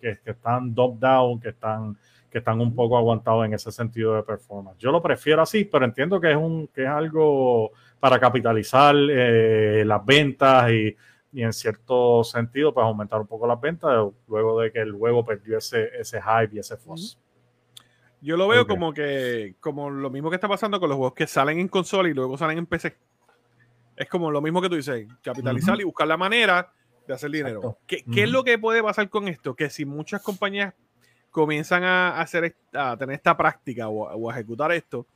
que, 0.00 0.18
están 0.24 0.74
top 0.74 0.98
down, 0.98 1.40
que 1.40 1.48
están, 1.48 1.96
que 2.30 2.38
están 2.38 2.60
un 2.60 2.74
poco 2.74 2.96
aguantados 2.96 3.46
en 3.46 3.54
ese 3.54 3.72
sentido 3.72 4.14
de 4.14 4.22
performance. 4.22 4.78
Yo 4.78 4.90
lo 4.90 5.02
prefiero 5.02 5.42
así, 5.42 5.64
pero 5.64 5.84
entiendo 5.84 6.20
que 6.20 6.30
es, 6.30 6.36
un, 6.36 6.68
que 6.68 6.82
es 6.82 6.88
algo 6.88 7.72
para 7.98 8.18
capitalizar 8.18 8.94
eh, 8.96 9.82
las 9.84 10.04
ventas 10.04 10.70
y 10.70 10.96
y 11.32 11.42
en 11.42 11.52
cierto 11.52 12.24
sentido, 12.24 12.72
pues 12.72 12.84
aumentar 12.84 13.20
un 13.20 13.26
poco 13.26 13.46
las 13.46 13.60
ventas 13.60 13.92
luego 14.26 14.60
de 14.60 14.72
que 14.72 14.80
el 14.80 14.92
juego 14.92 15.24
perdió 15.24 15.58
ese, 15.58 15.90
ese 15.98 16.20
hype 16.20 16.56
y 16.56 16.58
ese 16.58 16.76
fuzz. 16.76 17.18
Yo 18.20 18.36
lo 18.36 18.48
veo 18.48 18.66
como 18.66 18.92
que, 18.92 19.54
como 19.60 19.90
lo 19.90 20.10
mismo 20.10 20.30
que 20.30 20.36
está 20.36 20.48
pasando 20.48 20.80
con 20.80 20.88
los 20.88 20.96
juegos 20.96 21.14
que 21.14 21.26
salen 21.26 21.60
en 21.60 21.68
consola 21.68 22.08
y 22.08 22.14
luego 22.14 22.36
salen 22.36 22.58
en 22.58 22.66
PC. 22.66 22.96
Es 23.96 24.08
como 24.08 24.30
lo 24.30 24.40
mismo 24.40 24.60
que 24.60 24.68
tú 24.68 24.76
dices, 24.76 25.06
capitalizar 25.22 25.80
y 25.80 25.84
buscar 25.84 26.08
la 26.08 26.16
manera 26.16 26.72
de 27.06 27.14
hacer 27.14 27.30
dinero. 27.30 27.78
¿Qué, 27.86 28.04
es 28.06 28.30
lo 28.30 28.42
que 28.42 28.58
puede 28.58 28.82
pasar 28.82 29.08
con 29.08 29.28
esto? 29.28 29.54
Que 29.54 29.70
si 29.70 29.84
muchas 29.84 30.22
compañías 30.22 30.74
comienzan 31.30 31.84
a, 31.84 32.20
hacer, 32.20 32.56
a 32.72 32.96
tener 32.96 33.16
esta 33.16 33.36
práctica 33.36 33.88
o 33.88 34.30
a 34.30 34.34
ejecutar 34.34 34.72
esto, 34.72 35.06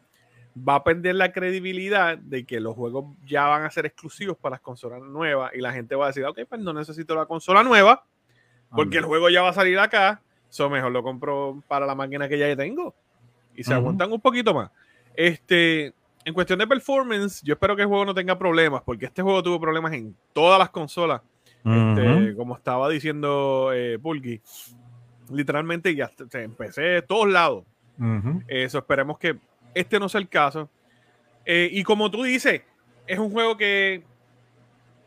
va 0.57 0.77
a 0.77 0.85
perder 0.85 1.15
la 1.15 1.33
credibilidad 1.33 2.19
de 2.19 2.45
que 2.45 2.61
los 2.61 2.75
juegos 2.75 3.17
ya 3.27 3.47
van 3.47 3.65
a 3.65 3.71
ser 3.71 3.87
exclusivos 3.87 4.37
para 4.37 4.55
las 4.55 4.61
consolas 4.61 5.01
nuevas 5.03 5.53
y 5.55 5.61
la 5.61 5.73
gente 5.73 5.95
va 5.95 6.07
a 6.07 6.09
decir, 6.09 6.25
ok, 6.25 6.41
pues 6.49 6.61
no 6.61 6.73
necesito 6.73 7.15
la 7.15 7.27
consola 7.27 7.63
nueva 7.63 8.05
porque 8.71 8.99
el 8.99 9.05
juego 9.05 9.29
ya 9.29 9.43
va 9.43 9.51
a 9.51 9.55
salir 9.55 9.79
acá, 9.79 10.23
eso 10.49 10.71
mejor 10.71 10.93
lo 10.93 11.03
compro 11.03 11.63
para 11.69 11.87
la 11.87 11.95
máquina 11.95 12.29
que 12.29 12.39
ya 12.39 12.55
tengo 12.57 12.95
y 13.55 13.65
se 13.65 13.75
aguantan 13.75 14.13
un 14.13 14.21
poquito 14.21 14.55
más. 14.55 14.71
Este, 15.15 15.93
en 16.25 16.35
cuestión 16.35 16.59
de 16.59 16.67
performance, 16.67 17.43
yo 17.43 17.55
espero 17.55 17.77
que 17.77 17.83
el 17.83 17.89
juego 17.89 18.07
no 18.07 18.15
tenga 18.15 18.39
problemas 18.39 18.83
porque 18.83 19.07
este 19.07 19.23
juego 19.23 19.43
tuvo 19.43 19.61
problemas 19.61 19.93
en 19.93 20.17
todas 20.33 20.59
las 20.59 20.71
consolas, 20.71 21.21
este, 21.65 22.35
como 22.35 22.57
estaba 22.57 22.89
diciendo 22.89 23.71
eh, 23.75 23.99
Pulky. 23.99 24.41
Literalmente 25.33 25.95
ya 25.95 26.11
empecé 26.33 26.83
de 26.83 27.03
todos 27.03 27.29
lados. 27.29 27.65
Eso 28.49 28.79
esperemos 28.79 29.19
que 29.19 29.39
este 29.75 29.99
no 29.99 30.07
es 30.07 30.15
el 30.15 30.29
caso. 30.29 30.69
Eh, 31.45 31.69
y 31.73 31.83
como 31.83 32.11
tú 32.11 32.23
dices, 32.23 32.63
es 33.07 33.19
un 33.19 33.31
juego 33.31 33.57
que 33.57 34.03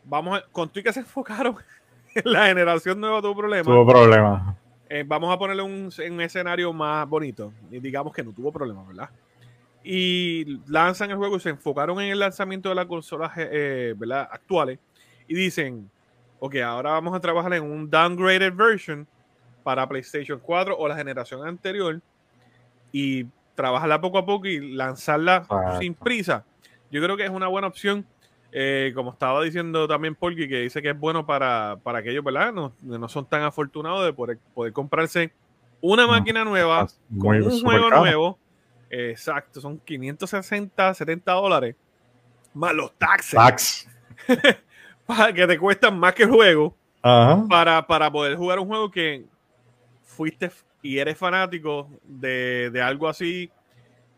vamos 0.04 0.38
a, 0.38 0.44
con 0.52 0.68
tú 0.68 0.80
y 0.80 0.82
que 0.82 0.92
se 0.92 1.00
enfocaron 1.06 1.56
en 2.14 2.32
la 2.32 2.46
generación 2.46 3.00
nueva 3.00 3.20
tuvo 3.20 3.36
problemas. 3.36 3.66
Tuvo 3.66 3.86
problemas. 3.86 4.56
Eh, 4.88 5.04
vamos 5.06 5.34
a 5.34 5.38
ponerle 5.38 5.62
un, 5.62 5.90
un, 6.10 6.20
escenario 6.20 6.72
más 6.72 7.08
bonito. 7.08 7.52
Y 7.70 7.80
digamos 7.80 8.12
que 8.12 8.22
no 8.22 8.32
tuvo 8.32 8.52
problemas, 8.52 8.86
¿verdad? 8.86 9.10
Y 9.82 10.60
lanzan 10.66 11.10
el 11.10 11.16
juego 11.16 11.36
y 11.36 11.40
se 11.40 11.50
enfocaron 11.50 12.00
en 12.00 12.10
el 12.10 12.18
lanzamiento 12.18 12.68
de 12.68 12.74
las 12.74 12.86
consolas 12.86 13.32
eh, 13.36 13.94
¿verdad? 13.96 14.28
actuales. 14.30 14.78
Y 15.28 15.34
dicen, 15.34 15.90
ok, 16.38 16.56
ahora 16.56 16.92
vamos 16.92 17.14
a 17.14 17.20
trabajar 17.20 17.52
en 17.54 17.64
un 17.64 17.90
downgraded 17.90 18.54
version 18.54 19.06
para 19.66 19.88
PlayStation 19.88 20.38
4 20.38 20.78
o 20.78 20.86
la 20.86 20.94
generación 20.94 21.44
anterior 21.44 22.00
y 22.92 23.26
trabajarla 23.56 24.00
poco 24.00 24.18
a 24.18 24.24
poco 24.24 24.46
y 24.46 24.60
lanzarla 24.74 25.44
sin 25.80 25.92
prisa. 25.92 26.44
Yo 26.92 27.02
creo 27.02 27.16
que 27.16 27.24
es 27.24 27.30
una 27.30 27.48
buena 27.48 27.66
opción. 27.66 28.06
Eh, 28.52 28.92
como 28.94 29.10
estaba 29.10 29.42
diciendo 29.42 29.88
también 29.88 30.14
Polky, 30.14 30.46
que 30.46 30.60
dice 30.60 30.80
que 30.80 30.90
es 30.90 30.98
bueno 30.98 31.26
para, 31.26 31.78
para 31.82 31.98
aquellos, 31.98 32.22
¿verdad? 32.22 32.52
No, 32.52 32.72
no 32.80 33.08
son 33.08 33.26
tan 33.26 33.42
afortunados 33.42 34.04
de 34.04 34.12
poder, 34.12 34.38
poder 34.54 34.72
comprarse 34.72 35.32
una 35.80 36.06
máquina 36.06 36.44
nueva 36.44 36.86
con 37.18 37.42
un 37.42 37.60
juego 37.60 37.90
nuevo. 37.90 38.38
exacto, 38.88 39.60
son 39.60 39.80
560, 39.80 40.94
70 40.94 41.32
dólares 41.32 41.74
más 42.54 42.72
los 42.72 42.92
taxes. 42.98 43.32
Tax. 43.32 43.88
para 45.06 45.32
que 45.32 45.44
te 45.44 45.58
cuestan 45.58 45.98
más 45.98 46.14
que 46.14 46.22
el 46.22 46.30
juego. 46.30 46.72
Para, 47.02 47.84
para 47.84 48.12
poder 48.12 48.36
jugar 48.36 48.60
un 48.60 48.66
juego 48.66 48.90
que 48.92 49.24
fuiste 50.06 50.50
y 50.80 50.98
eres 50.98 51.18
fanático 51.18 51.90
de, 52.04 52.70
de 52.72 52.80
algo 52.80 53.08
así 53.08 53.50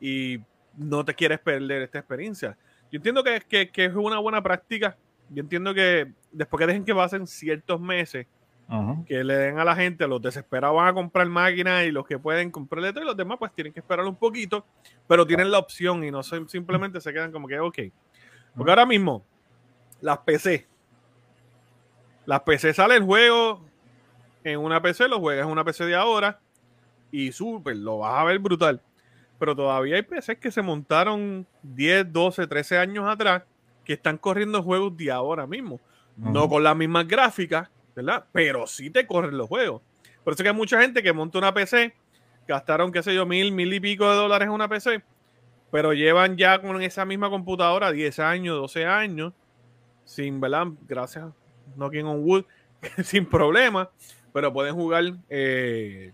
y 0.01 0.39
no 0.77 1.05
te 1.05 1.15
quieres 1.15 1.41
perder 1.41 1.83
esta 1.83 1.99
experiencia. 1.99 2.57
Yo 2.93 2.99
entiendo 2.99 3.25
que, 3.25 3.41
que, 3.41 3.71
que, 3.71 3.87
es 3.87 3.95
una 3.95 4.19
buena 4.19 4.43
práctica. 4.43 4.97
Yo 5.31 5.43
entiendo 5.43 5.75
que 5.75 6.13
después 6.31 6.61
que 6.61 6.67
dejen 6.67 6.85
que 6.85 6.95
pasen 6.95 7.27
ciertos 7.27 7.81
meses, 7.81 8.27
que 9.07 9.25
le 9.25 9.35
den 9.35 9.59
a 9.59 9.65
la 9.65 9.75
gente, 9.75 10.07
los 10.07 10.21
desesperados 10.21 10.77
van 10.77 10.89
a 10.89 10.93
comprar 10.93 11.27
máquinas 11.27 11.87
y 11.87 11.91
los 11.91 12.07
que 12.07 12.19
pueden 12.19 12.51
comprarle 12.51 12.93
todo 12.93 13.03
y 13.03 13.07
los 13.07 13.17
demás 13.17 13.39
pues 13.39 13.53
tienen 13.55 13.73
que 13.73 13.81
esperar 13.81 14.05
un 14.05 14.17
poquito, 14.17 14.65
pero 15.07 15.27
tienen 15.27 15.51
la 15.51 15.59
opción 15.59 16.05
y 16.05 16.11
no 16.11 16.23
simplemente 16.23 17.01
se 17.01 17.13
quedan 17.13 17.33
como 17.33 17.49
que, 17.49 17.59
ok. 17.59 17.79
Porque 18.55 18.71
ahora 18.71 18.85
mismo, 18.85 19.25
las 20.03 20.19
PC, 20.19 20.67
las 22.27 22.41
PC 22.41 22.75
sale 22.75 22.97
el 22.97 23.05
juego 23.05 23.68
en 24.45 24.61
una 24.61 24.81
PC, 24.81 25.09
lo 25.09 25.21
juegas 25.21 25.47
en 25.47 25.53
una 25.53 25.65
PC 25.65 25.87
de 25.87 25.95
ahora 25.95 26.41
y 27.11 27.33
súper, 27.33 27.77
lo 27.77 27.99
vas 27.99 28.21
a 28.21 28.25
ver 28.25 28.39
brutal. 28.39 28.81
Pero 29.39 29.55
todavía 29.55 29.97
hay 29.97 30.03
PCs 30.03 30.39
que 30.39 30.51
se 30.51 30.63
montaron 30.63 31.47
10, 31.63 32.13
12, 32.13 32.47
13 32.47 32.79
años 32.79 33.09
atrás 33.09 33.45
que 33.85 33.93
están 33.95 34.19
corriendo 34.19 34.63
juegos 34.63 34.97
de 34.97 35.11
ahora 35.11 35.47
mismo. 35.47 35.81
No 36.17 36.49
con 36.49 36.65
las 36.65 36.75
mismas 36.75 37.07
gráficas, 37.07 37.71
¿verdad? 37.95 38.25
Pero 38.33 38.67
sí 38.67 38.91
te 38.91 39.07
corren 39.07 39.39
los 39.39 39.47
juegos. 39.47 39.83
Por 40.25 40.35
eso 40.35 40.43
que 40.43 40.49
hay 40.49 40.55
mucha 40.55 40.81
gente 40.81 41.03
que 41.03 41.13
monta 41.13 41.39
una 41.39 41.55
PC, 41.55 41.95
gastaron, 42.47 42.91
qué 42.91 43.03
sé 43.03 43.15
yo, 43.15 43.25
mil, 43.25 43.53
mil 43.53 43.73
y 43.73 43.79
pico 43.79 44.11
de 44.11 44.17
dólares 44.17 44.47
en 44.47 44.53
una 44.53 44.69
PC, 44.69 45.03
pero 45.71 45.93
llevan 45.93 46.37
ya 46.37 46.61
con 46.61 46.83
esa 46.83 47.05
misma 47.05 47.31
computadora 47.31 47.93
10 47.93 48.19
años, 48.19 48.57
12 48.57 48.85
años, 48.85 49.33
sin, 50.05 50.41
¿verdad? 50.41 50.67
Gracias, 50.89 51.27
Knocking 51.77 52.07
on 52.07 52.25
Wood, 52.25 52.45
sin 53.05 53.27
problema, 53.27 53.89
pero 54.39 54.53
pueden 54.53 54.73
jugar 54.77 55.05
eh, 55.29 56.13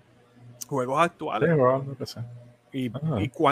juegos 0.67 0.99
actuales. 0.99 1.51
y, 2.73 2.91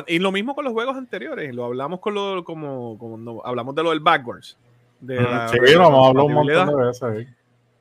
y, 0.06 0.18
lo 0.18 0.32
mismo 0.32 0.54
con 0.54 0.64
los 0.64 0.72
juegos 0.72 0.96
anteriores, 0.96 1.54
lo 1.54 1.66
hablamos 1.66 2.00
con 2.00 2.14
lo, 2.14 2.42
como, 2.42 2.96
como 2.96 3.44
hablamos 3.44 3.74
de 3.74 3.82
lo 3.82 3.90
del 3.90 4.00
backwards. 4.00 4.56
De 4.98 5.18
sí, 5.50 5.58
un 5.76 6.32
montón 6.32 6.68
de 6.68 6.86
veces 6.86 7.28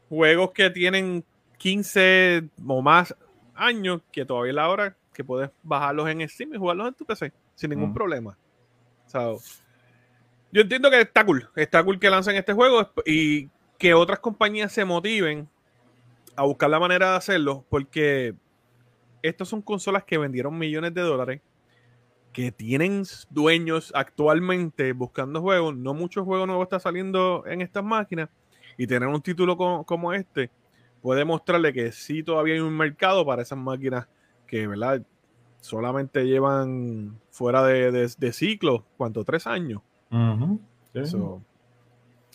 juegos 0.09 0.51
que 0.51 0.69
tienen 0.69 1.23
15 1.59 2.49
o 2.67 2.81
más 2.81 3.15
años, 3.55 4.01
que 4.11 4.25
todavía 4.25 4.49
es 4.49 4.55
la 4.55 4.67
hora 4.67 4.93
que 5.13 5.23
puedes 5.23 5.49
bajarlos 5.63 6.09
en 6.09 6.27
Steam 6.27 6.55
y 6.55 6.57
jugarlos 6.57 6.89
en 6.89 6.93
tu 6.95 7.05
PC 7.05 7.31
sin 7.55 7.69
ningún 7.69 7.93
problema. 7.93 8.37
yo 9.13 9.39
entiendo 10.51 10.91
que 10.91 10.99
está 10.99 11.25
cool, 11.25 11.47
está 11.55 11.81
cool 11.85 11.97
que 11.97 12.09
lancen 12.09 12.35
este 12.35 12.51
juego 12.51 12.91
y 13.05 13.47
que 13.77 13.93
otras 13.93 14.19
compañías 14.19 14.73
se 14.73 14.83
motiven 14.83 15.47
a 16.35 16.43
buscar 16.43 16.69
la 16.69 16.79
manera 16.79 17.11
de 17.11 17.17
hacerlo, 17.17 17.65
porque 17.69 18.35
estas 19.21 19.47
son 19.47 19.61
consolas 19.61 20.03
que 20.03 20.17
vendieron 20.17 20.57
millones 20.57 20.93
de 20.93 21.01
dólares, 21.01 21.41
que 22.33 22.51
tienen 22.51 23.03
dueños 23.29 23.91
actualmente 23.95 24.93
buscando 24.93 25.41
juegos. 25.41 25.75
No 25.75 25.93
muchos 25.93 26.25
juegos 26.25 26.47
nuevos 26.47 26.63
están 26.63 26.79
saliendo 26.79 27.43
en 27.45 27.61
estas 27.61 27.83
máquinas 27.83 28.29
y 28.77 28.87
tener 28.87 29.07
un 29.07 29.21
título 29.21 29.57
como, 29.57 30.13
este 30.13 30.49
puede 31.01 31.25
mostrarle 31.25 31.73
que 31.73 31.91
sí 31.91 32.23
todavía 32.23 32.53
hay 32.53 32.59
un 32.59 32.77
mercado 32.77 33.25
para 33.25 33.41
esas 33.41 33.57
máquinas 33.57 34.07
que, 34.47 34.67
¿verdad? 34.67 35.01
Solamente 35.59 36.25
llevan 36.25 37.19
fuera 37.31 37.63
de, 37.63 37.91
de, 37.91 38.33
ciclo, 38.33 38.85
¿cuánto? 38.97 39.23
Tres 39.23 39.47
años. 39.47 39.81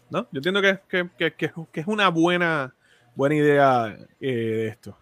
¿No? 0.09 0.29
Yo 0.31 0.39
entiendo 0.39 0.63
que, 0.63 1.11
que, 1.37 1.53
es 1.73 1.87
una 1.87 2.09
buena, 2.11 2.75
buena 3.17 3.35
idea 3.35 3.97
eh, 4.21 4.27
de 4.33 4.69
esto. 4.69 4.97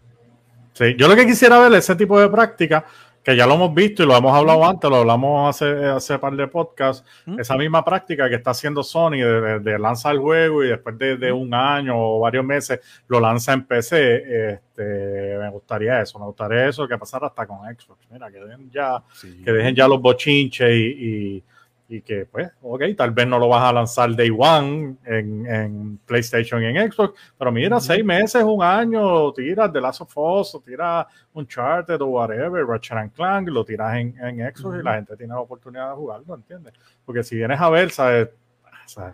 Sí, 0.73 0.95
yo 0.97 1.07
lo 1.07 1.15
que 1.15 1.27
quisiera 1.27 1.59
ver 1.59 1.73
es 1.73 1.85
ese 1.85 1.95
tipo 1.95 2.19
de 2.19 2.29
práctica 2.29 2.85
que 3.23 3.35
ya 3.35 3.47
lo 3.47 3.55
hemos 3.55 3.75
visto 3.75 4.03
y 4.03 4.07
lo 4.07 4.15
hemos 4.15 4.37
hablado 4.37 4.67
antes, 4.67 4.91
lo 4.91 4.97
hablamos 4.97 5.49
hace, 5.49 5.87
hace 5.87 6.19
par 6.19 6.37
de 6.37 6.47
podcasts, 6.47 7.09
esa 7.39 7.57
misma 7.57 7.83
práctica 7.83 8.29
que 8.29 8.35
está 8.35 8.51
haciendo 8.51 8.83
Sony 8.83 9.23
de, 9.63 9.79
lanzar 9.79 10.15
el 10.15 10.21
juego 10.21 10.63
y 10.63 10.69
después 10.69 10.99
de, 10.99 11.33
un 11.33 11.55
año 11.55 11.95
o 11.97 12.21
varios 12.21 12.45
meses 12.45 12.81
lo 13.09 13.19
lanza 13.21 13.55
en 13.55 13.65
PC, 13.65 14.53
este, 14.53 15.39
me 15.41 15.49
gustaría 15.49 16.03
eso, 16.03 16.19
me 16.19 16.27
gustaría 16.27 16.69
eso 16.69 16.87
que 16.87 16.99
pasara 16.99 17.29
hasta 17.29 17.47
con 17.47 17.61
Xbox, 17.61 18.07
mira, 18.11 18.31
que 18.31 18.41
dejen 18.41 18.71
ya, 18.71 19.03
que 19.43 19.53
dejen 19.53 19.75
ya 19.75 19.89
los 19.89 20.03
bochinches 20.03 20.71
y 20.71 20.95
y 21.35 21.43
que 21.87 22.27
pues, 22.27 22.51
ok, 22.63 22.83
tal 22.97 23.11
vez 23.11 23.27
no 23.27 23.39
lo 23.39 23.49
vas 23.49 23.63
a 23.63 23.73
lanzar 23.73 24.15
day 24.17 24.31
one 24.31 24.97
en, 25.05 25.99
PlayStation 26.07 26.63
y 26.63 26.67
en 26.67 26.91
Xbox, 26.91 27.15
pero 27.39 27.53
mira, 27.53 27.79
seis 27.81 28.05
meses, 28.05 28.43
un 28.43 28.63
año, 28.63 29.33
tiras 29.33 29.73
The 29.73 29.81
Last 29.81 30.01
of 30.01 30.17
Us, 30.17 30.55
o 30.55 30.61
tiras 30.61 31.07
Uncharted 31.35 32.01
o 32.01 32.07
whatever, 32.07 32.67
Ratchet 32.67 33.13
Clank, 33.15 33.49
lo 33.49 33.65
tiras 33.65 33.97
en, 33.97 34.15
Xbox 34.55 34.79
y 34.81 34.83
la 34.83 34.95
gente 34.95 35.17
tiene 35.17 35.35
la 35.35 35.41
oportunidad 35.41 35.91
de 35.91 35.97
jugarlo, 35.97 36.35
¿entiendes? 36.35 36.73
Porque 37.05 37.23
si 37.23 37.37
vienes 37.37 37.61
a 37.61 37.71
ver, 37.71 37.91
¿sabes? 37.91 38.29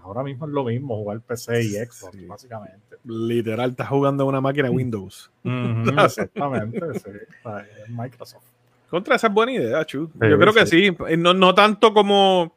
ahora 0.02 0.24
mismo 0.24 0.46
es 0.46 0.52
lo 0.52 0.64
mismo 0.64 0.96
jugar 0.96 1.20
PC 1.20 1.62
y 1.62 1.70
Xbox, 1.74 2.26
básicamente. 2.26 2.96
Literal, 3.04 3.70
estás 3.70 3.88
jugando 3.88 4.24
en 4.24 4.28
una 4.28 4.40
máquina 4.40 4.70
Windows. 4.70 5.30
exactamente, 5.44 6.80
sí, 6.98 7.11
Microsoft. 7.88 8.44
Contra 8.88 9.14
esa 9.14 9.28
es 9.28 9.33
buena 9.33 9.52
idea, 9.52 9.85
Chu. 9.85 10.11
Yo 10.14 10.38
creo 10.38 10.52
que 10.52 10.66
sí. 10.66 10.90
No, 11.16 11.33
no 11.33 11.54
tanto 11.54 11.94
como 11.94 12.52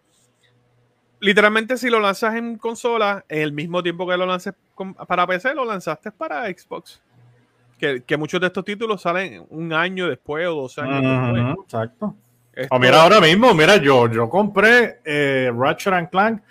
literalmente 1.24 1.78
si 1.78 1.90
lo 1.90 2.02
lanzas 2.02 2.36
en 2.36 2.58
consola, 2.58 3.24
en 3.30 3.42
el 3.42 3.54
mismo 3.54 3.82
tiempo 3.82 4.06
que 4.06 4.18
lo 4.18 4.26
lances 4.26 4.54
para 5.08 5.26
PC, 5.26 5.56
lo 5.56 5.64
lanzaste 5.64 6.12
para 6.12 6.46
Xbox. 6.48 7.02
Que, 7.80 8.18
muchos 8.18 8.40
de 8.40 8.48
estos 8.48 8.64
títulos 8.64 9.02
salen 9.02 9.46
un 9.50 9.74
año 9.74 10.08
después 10.08 10.48
o 10.48 10.56
dos 10.56 10.78
años 10.78 11.02
después. 11.02 11.66
Exacto. 11.66 12.16
O 12.70 12.80
mira, 12.80 13.02
ahora 13.02 13.20
mismo, 13.20 13.54
mira, 13.54 13.78
yo, 13.78 14.10
yo 14.10 14.30
compré 14.30 15.00
eh, 15.04 15.52
Ratchet 15.54 15.94
and 15.94 16.10
Clank 16.10 16.42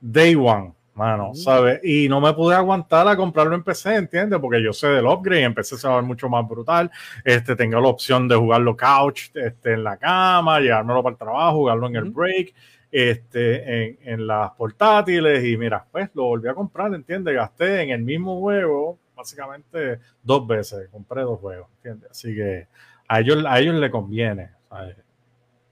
Day 0.00 0.34
One, 0.34 0.74
mano, 0.94 1.30
mm. 1.30 1.34
¿sabes? 1.34 1.80
Y 1.82 2.08
no 2.08 2.20
me 2.20 2.34
pude 2.34 2.54
aguantar 2.54 3.08
a 3.08 3.16
comprarlo 3.16 3.54
en 3.54 3.62
PC, 3.62 3.94
¿entiendes? 3.94 4.38
Porque 4.38 4.62
yo 4.62 4.72
sé 4.72 4.88
del 4.88 5.06
upgrade, 5.06 5.44
en 5.44 5.54
PC 5.54 5.78
se 5.78 5.86
va 5.86 5.94
a 5.94 5.96
ver 5.96 6.04
mucho 6.04 6.28
más 6.28 6.46
brutal. 6.46 6.90
Este, 7.24 7.54
tengo 7.54 7.80
la 7.80 7.88
opción 7.88 8.28
de 8.28 8.36
jugarlo 8.36 8.76
couch 8.76 9.30
este, 9.34 9.74
en 9.74 9.84
la 9.84 9.96
cama, 9.96 10.60
llevármelo 10.60 11.02
para 11.02 11.12
el 11.12 11.18
trabajo, 11.18 11.58
jugarlo 11.58 11.86
en 11.86 11.96
el 11.96 12.10
break 12.10 12.52
este, 12.92 14.12
en, 14.12 14.26
las 14.26 14.50
portátiles 14.52 15.42
y 15.44 15.56
mira, 15.56 15.84
pues 15.90 16.10
lo 16.14 16.24
volví 16.24 16.48
a 16.48 16.54
comprar, 16.54 16.94
¿entiendes? 16.94 17.34
Gasté 17.34 17.80
en 17.80 17.90
el 17.90 18.02
mismo 18.02 18.38
juego 18.38 18.98
básicamente 19.16 19.98
dos 20.22 20.46
veces, 20.46 20.88
compré 20.90 21.22
dos 21.22 21.40
juegos, 21.40 21.68
¿entiendes? 21.76 22.10
Así 22.10 22.34
que 22.34 22.68
a 23.08 23.20
ellos, 23.20 23.44
a 23.48 23.58
ellos 23.60 23.76
les 23.76 23.90
conviene. 23.90 24.50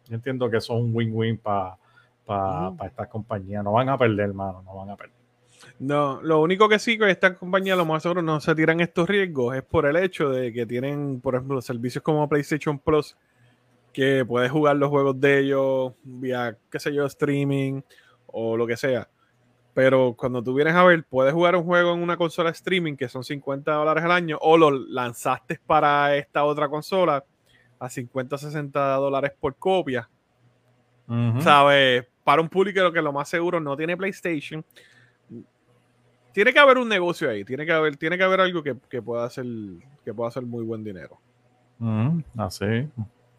Yo 0.08 0.14
entiendo 0.14 0.50
que 0.50 0.56
eso 0.56 0.76
es 0.76 0.82
un 0.82 0.94
win-win 0.94 1.36
para 1.36 1.76
pa, 2.24 2.74
estas 2.86 3.08
compañías. 3.08 3.62
No 3.62 3.72
van 3.72 3.90
a 3.90 3.98
perder, 3.98 4.28
hermano, 4.30 4.62
no 4.62 4.76
van 4.76 4.90
a 4.90 4.96
perder. 4.96 5.16
No, 5.78 6.22
lo 6.22 6.40
único 6.40 6.68
que 6.70 6.78
sí 6.78 6.98
que 6.98 7.10
estas 7.10 7.36
compañías 7.36 7.76
lo 7.76 7.84
más 7.84 8.02
seguro 8.02 8.22
no 8.22 8.40
se 8.40 8.54
tiran 8.54 8.80
estos 8.80 9.06
riesgos 9.08 9.56
es 9.56 9.62
por 9.62 9.84
el 9.84 9.96
hecho 9.96 10.30
de 10.30 10.54
que 10.54 10.64
tienen, 10.64 11.20
por 11.20 11.34
ejemplo, 11.34 11.60
servicios 11.60 12.02
como 12.02 12.26
PlayStation 12.28 12.78
Plus 12.78 13.16
que 13.92 14.24
puedes 14.24 14.50
jugar 14.50 14.76
los 14.76 14.88
juegos 14.88 15.20
de 15.20 15.40
ellos 15.40 15.92
vía, 16.02 16.56
qué 16.70 16.78
sé 16.78 16.92
yo, 16.94 17.06
streaming 17.06 17.82
o 18.26 18.56
lo 18.56 18.66
que 18.66 18.76
sea. 18.76 19.08
Pero 19.74 20.14
cuando 20.16 20.42
tú 20.42 20.54
vienes 20.54 20.74
a 20.74 20.84
ver, 20.84 21.04
puedes 21.04 21.32
jugar 21.32 21.56
un 21.56 21.64
juego 21.64 21.94
en 21.94 22.02
una 22.02 22.16
consola 22.16 22.50
streaming 22.50 22.96
que 22.96 23.08
son 23.08 23.24
50 23.24 23.72
dólares 23.72 24.04
al 24.04 24.12
año 24.12 24.38
o 24.40 24.56
lo 24.56 24.70
lanzaste 24.70 25.60
para 25.64 26.16
esta 26.16 26.44
otra 26.44 26.68
consola 26.68 27.24
a 27.78 27.88
50 27.88 28.36
60 28.36 28.94
dólares 28.96 29.32
por 29.38 29.54
copia. 29.56 30.08
¿Sabes? 31.40 32.06
Para 32.22 32.40
un 32.40 32.48
público 32.48 32.92
que 32.92 33.02
lo 33.02 33.12
más 33.12 33.28
seguro 33.28 33.58
no 33.58 33.76
tiene 33.76 33.96
PlayStation. 33.96 34.64
Tiene 36.32 36.52
que 36.52 36.58
haber 36.60 36.78
un 36.78 36.88
negocio 36.88 37.28
ahí, 37.28 37.44
tiene 37.44 37.66
que 37.66 37.72
haber, 37.72 37.96
tiene 37.96 38.16
que 38.16 38.22
haber 38.22 38.40
algo 38.40 38.62
que, 38.62 39.02
pueda 39.02 39.24
hacer 39.24 39.44
que 40.04 40.14
pueda 40.14 40.28
hacer 40.28 40.44
muy 40.44 40.62
buen 40.62 40.84
dinero. 40.84 41.18
así 42.36 42.88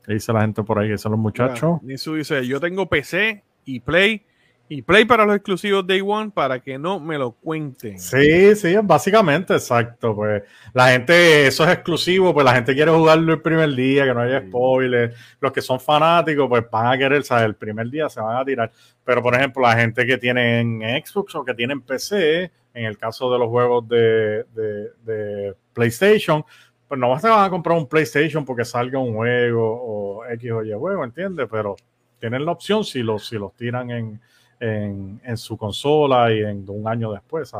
dice 0.07 0.33
la 0.33 0.41
gente 0.41 0.63
por 0.63 0.79
ahí? 0.79 0.89
que 0.89 0.97
son 0.97 1.13
los 1.13 1.19
muchachos? 1.19 1.81
Nisu 1.81 2.15
dice, 2.15 2.45
yo 2.45 2.59
tengo 2.59 2.87
PC 2.87 3.43
y 3.65 3.79
Play 3.79 4.25
Y 4.69 4.81
Play 4.83 5.03
para 5.03 5.25
los 5.25 5.35
exclusivos 5.35 5.85
Day 5.85 6.01
One 6.01 6.31
para 6.31 6.61
que 6.61 6.77
no 6.77 6.97
me 6.99 7.17
lo 7.17 7.31
cuenten. 7.31 7.99
Sí, 7.99 8.55
sí, 8.55 8.75
básicamente, 8.81 9.53
exacto. 9.53 10.15
Pues 10.15 10.43
la 10.73 10.91
gente, 10.91 11.47
eso 11.47 11.65
es 11.65 11.71
exclusivo, 11.71 12.33
pues 12.33 12.45
la 12.45 12.53
gente 12.53 12.73
quiere 12.73 12.89
jugarlo 12.89 13.33
el 13.33 13.41
primer 13.41 13.75
día, 13.75 14.05
que 14.05 14.13
no 14.13 14.21
haya 14.21 14.39
spoilers. 14.47 15.13
Los 15.41 15.51
que 15.51 15.61
son 15.61 15.77
fanáticos, 15.77 16.47
pues 16.47 16.63
van 16.71 16.87
a 16.87 16.97
querer, 16.97 17.21
¿sabes? 17.23 17.45
El 17.45 17.55
primer 17.55 17.89
día 17.89 18.07
se 18.07 18.21
van 18.21 18.37
a 18.37 18.45
tirar. 18.45 18.71
Pero, 19.03 19.21
por 19.21 19.35
ejemplo, 19.35 19.61
la 19.61 19.75
gente 19.75 20.05
que 20.05 20.17
tiene 20.17 20.61
en 20.61 20.81
Xbox 21.05 21.35
o 21.35 21.43
que 21.43 21.53
tiene 21.53 21.73
en 21.73 21.81
PC, 21.81 22.49
en 22.73 22.85
el 22.85 22.97
caso 22.97 23.31
de 23.31 23.39
los 23.39 23.49
juegos 23.49 23.87
de, 23.87 24.45
de, 24.53 25.53
PlayStation, 25.73 26.43
pues 26.91 26.99
no 26.99 27.09
vas 27.09 27.23
a 27.23 27.49
comprar 27.49 27.77
un 27.77 27.87
PlayStation 27.87 28.43
porque 28.43 28.65
salga 28.65 28.99
un 28.99 29.13
juego 29.13 29.81
o 29.81 30.25
X 30.25 30.51
o 30.51 30.63
Y 30.63 30.73
juego, 30.73 31.05
¿entiendes? 31.05 31.47
Pero 31.49 31.77
tienen 32.19 32.45
la 32.45 32.51
opción 32.51 32.83
si 32.83 33.01
los, 33.01 33.27
si 33.27 33.37
los 33.37 33.55
tiran 33.55 33.89
en 33.91 34.19
en, 34.61 35.37
su 35.37 35.57
consola 35.57 36.31
y 36.31 36.41
en 36.41 36.63
un 36.67 36.87
año 36.87 37.11
después. 37.11 37.51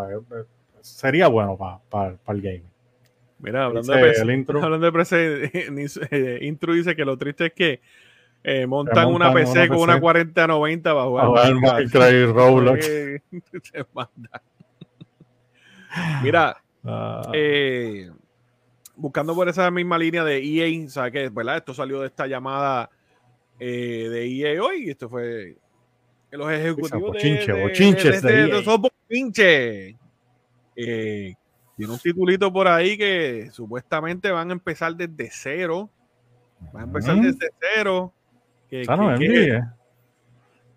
Sería 0.82 1.28
bueno 1.28 1.58
para 1.90 2.16
el 2.28 2.42
game. 2.42 2.64
Mira, 3.40 3.66
hablando 3.66 3.92
de, 3.92 4.04
PC, 4.04 4.34
intro. 4.34 4.64
hablando 4.64 4.86
de 4.86 4.92
PC, 4.92 5.52
eh, 6.12 6.40
intro 6.44 6.74
dice 6.74 6.96
que 6.96 7.04
lo 7.04 7.18
triste 7.18 7.48
es 7.48 7.54
que 7.54 7.82
eh, 8.44 8.68
montan, 8.68 9.08
una 9.08 9.34
PC 9.34 9.68
con 9.68 9.80
una 9.80 10.00
4090 10.00 10.94
para 10.94 11.06
jugar. 11.06 11.56
Minecraft 11.56 12.36
Roblox. 12.36 12.88
Mira, 16.24 16.56
ah. 16.86 17.32
eh, 17.34 18.12
buscando 18.96 19.36
por 19.36 19.50
esa 19.50 19.70
misma 19.72 19.98
línea 19.98 20.24
de 20.24 20.38
EA, 20.38 20.90
¿sabes 20.90 21.12
qué? 21.12 21.30
¿Verdad? 21.30 21.58
Esto 21.58 21.74
salió 21.74 22.02
de 22.02 22.08
esta 22.08 22.28
llamada 22.28 22.90
de 23.60 24.26
EA 24.26 24.62
hoy. 24.64 24.90
Esto 24.90 25.10
fue 25.10 25.58
los 26.38 26.52
ejecutivos 26.52 27.02
bochinche, 27.02 27.54
de, 27.54 27.62
bochinches 27.62 28.22
de, 28.22 28.32
de, 28.48 29.96
eh, 30.76 31.36
tiene 31.76 31.94
un 31.94 32.00
titulito 32.00 32.52
por 32.52 32.68
ahí 32.68 32.98
que 32.98 33.50
supuestamente 33.52 34.32
van 34.32 34.50
a 34.50 34.54
empezar 34.54 34.96
desde 34.96 35.30
cero. 35.32 35.90
Van 36.72 36.84
a 36.84 36.86
empezar 36.86 37.16
desde 37.18 37.50
cero. 37.60 38.14
¿Qué, 38.70 38.82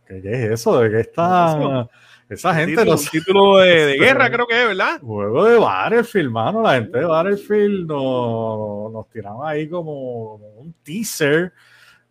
es 0.07 0.50
eso? 0.50 0.81
¿De 0.81 0.90
qué 0.90 1.00
está? 1.00 1.88
Esa 2.28 2.54
gente 2.54 2.84
los 2.84 3.10
títulos 3.10 3.62
de, 3.62 3.87
de, 3.87 3.94
guerra 3.98 4.30
creo 4.30 4.46
que 4.46 4.60
es, 4.60 4.68
¿verdad? 4.68 5.00
Juego 5.00 5.44
de 5.44 5.58
Battlefield, 5.58 6.30
mano. 6.30 6.62
La 6.62 6.74
gente 6.74 6.98
de 6.98 7.04
Battlefield 7.04 7.87
nos, 7.87 8.92
nos 8.92 9.08
tiraron 9.10 9.46
ahí 9.46 9.68
como 9.68 10.34
un 10.37 10.74
teaser 10.82 11.52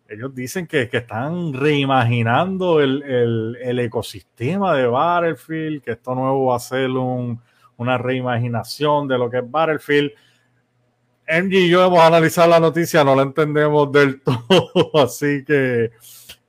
ellos 0.08 0.34
dicen 0.34 0.66
que, 0.66 0.88
están 0.92 1.52
reimaginando 1.54 2.80
el, 2.80 3.56
ecosistema 3.80 4.74
de 4.76 4.86
Battlefield, 4.86 5.82
que 5.82 5.92
esto 5.92 6.14
nuevo 6.14 6.46
va 6.46 6.56
a 6.56 6.60
ser 6.60 6.90
una 6.90 7.98
reimaginación 7.98 9.08
de 9.08 9.18
lo 9.18 9.30
que 9.30 9.38
es 9.38 9.50
Battlefield. 9.50 10.12
MG 11.26 11.54
y 11.54 11.70
yo 11.70 11.86
hemos 11.86 12.00
analizado 12.00 12.50
la 12.50 12.60
noticia, 12.60 13.02
no 13.02 13.14
la 13.14 13.22
entendemos 13.22 13.90
del 13.90 14.20
todo, 14.22 14.90
así 15.02 15.42
que 15.44 15.90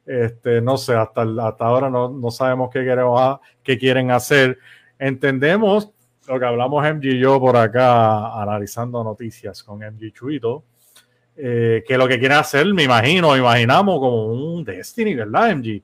este, 0.06 0.62
no 0.62 0.78
sé, 0.78 0.96
hasta, 0.96 1.22
hasta 1.22 1.66
ahora 1.66 1.90
no, 1.90 2.32
sabemos 2.32 2.70
qué, 2.72 2.84
queremos, 2.84 3.40
qué 3.64 3.78
quieren 3.78 4.12
hacer. 4.12 4.58
Entendemos 5.00 5.92
lo 6.28 6.40
que 6.40 6.46
hablamos 6.46 6.84
MG 6.84 7.06
y 7.06 7.20
yo 7.20 7.40
por 7.40 7.56
acá 7.56 8.42
analizando 8.42 9.04
noticias 9.04 9.62
con 9.64 9.80
MG 9.80 10.12
Chuito 10.14 10.64
eh, 11.38 11.84
que 11.86 11.98
lo 11.98 12.08
que 12.08 12.18
quieren 12.18 12.38
hacer, 12.38 12.66
me 12.74 12.84
imagino, 12.84 13.36
imaginamos 13.36 14.00
como 14.00 14.28
un 14.28 14.64
Destiny, 14.64 15.16
¿verdad, 15.16 15.54
MG? 15.56 15.82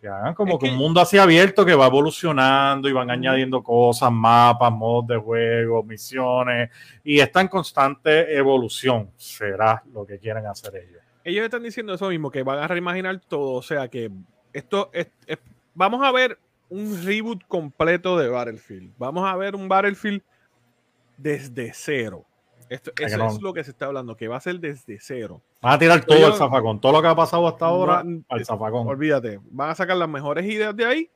Que 0.00 0.06
hagan 0.08 0.34
como 0.34 0.56
que, 0.56 0.68
un 0.68 0.76
mundo 0.76 1.00
así 1.00 1.18
abierto 1.18 1.64
que 1.64 1.74
va 1.74 1.86
evolucionando 1.86 2.88
y 2.88 2.92
van 2.92 3.10
añadiendo 3.10 3.60
cosas, 3.62 4.12
mapas, 4.12 4.70
modos 4.70 5.08
de 5.08 5.16
juego, 5.16 5.82
misiones, 5.82 6.70
y 7.02 7.18
está 7.18 7.40
en 7.40 7.48
constante 7.48 8.36
evolución, 8.36 9.10
será 9.16 9.82
lo 9.92 10.06
que 10.06 10.18
quieren 10.18 10.46
hacer 10.46 10.76
ellos. 10.76 11.03
Ellos 11.24 11.44
están 11.44 11.62
diciendo 11.62 11.94
eso 11.94 12.08
mismo, 12.08 12.30
que 12.30 12.42
van 12.42 12.58
a 12.58 12.68
reimaginar 12.68 13.18
todo, 13.20 13.52
o 13.52 13.62
sea 13.62 13.88
que 13.88 14.10
esto 14.52 14.90
es, 14.92 15.08
vamos 15.74 16.02
a 16.04 16.12
ver 16.12 16.38
un 16.68 17.02
reboot 17.04 17.42
completo 17.48 18.18
de 18.18 18.28
Battlefield, 18.28 18.92
vamos 18.98 19.28
a 19.28 19.34
ver 19.36 19.54
un 19.56 19.68
Battlefield 19.68 20.22
desde 21.16 21.72
cero 21.74 22.26
esto, 22.68 22.92
eso 22.98 23.26
es 23.26 23.40
lo 23.40 23.52
que 23.52 23.64
se 23.64 23.70
está 23.70 23.86
hablando, 23.86 24.16
que 24.16 24.28
va 24.28 24.36
a 24.36 24.40
ser 24.40 24.58
desde 24.58 24.98
cero. 25.00 25.42
Van 25.60 25.74
a 25.74 25.78
tirar 25.78 26.04
todo 26.04 26.26
el 26.26 26.34
zafacón, 26.34 26.80
todo 26.80 26.92
lo 26.92 27.02
que 27.02 27.08
ha 27.08 27.14
pasado 27.14 27.46
hasta 27.46 27.66
ahora 27.66 28.04
al 28.28 28.44
zafacón. 28.44 28.86
Olvídate, 28.86 29.40
van 29.50 29.70
a 29.70 29.74
sacar 29.74 29.96
las 29.96 30.08
mejores 30.08 30.44
ideas 30.46 30.74
de 30.76 30.84
ahí 30.84 31.10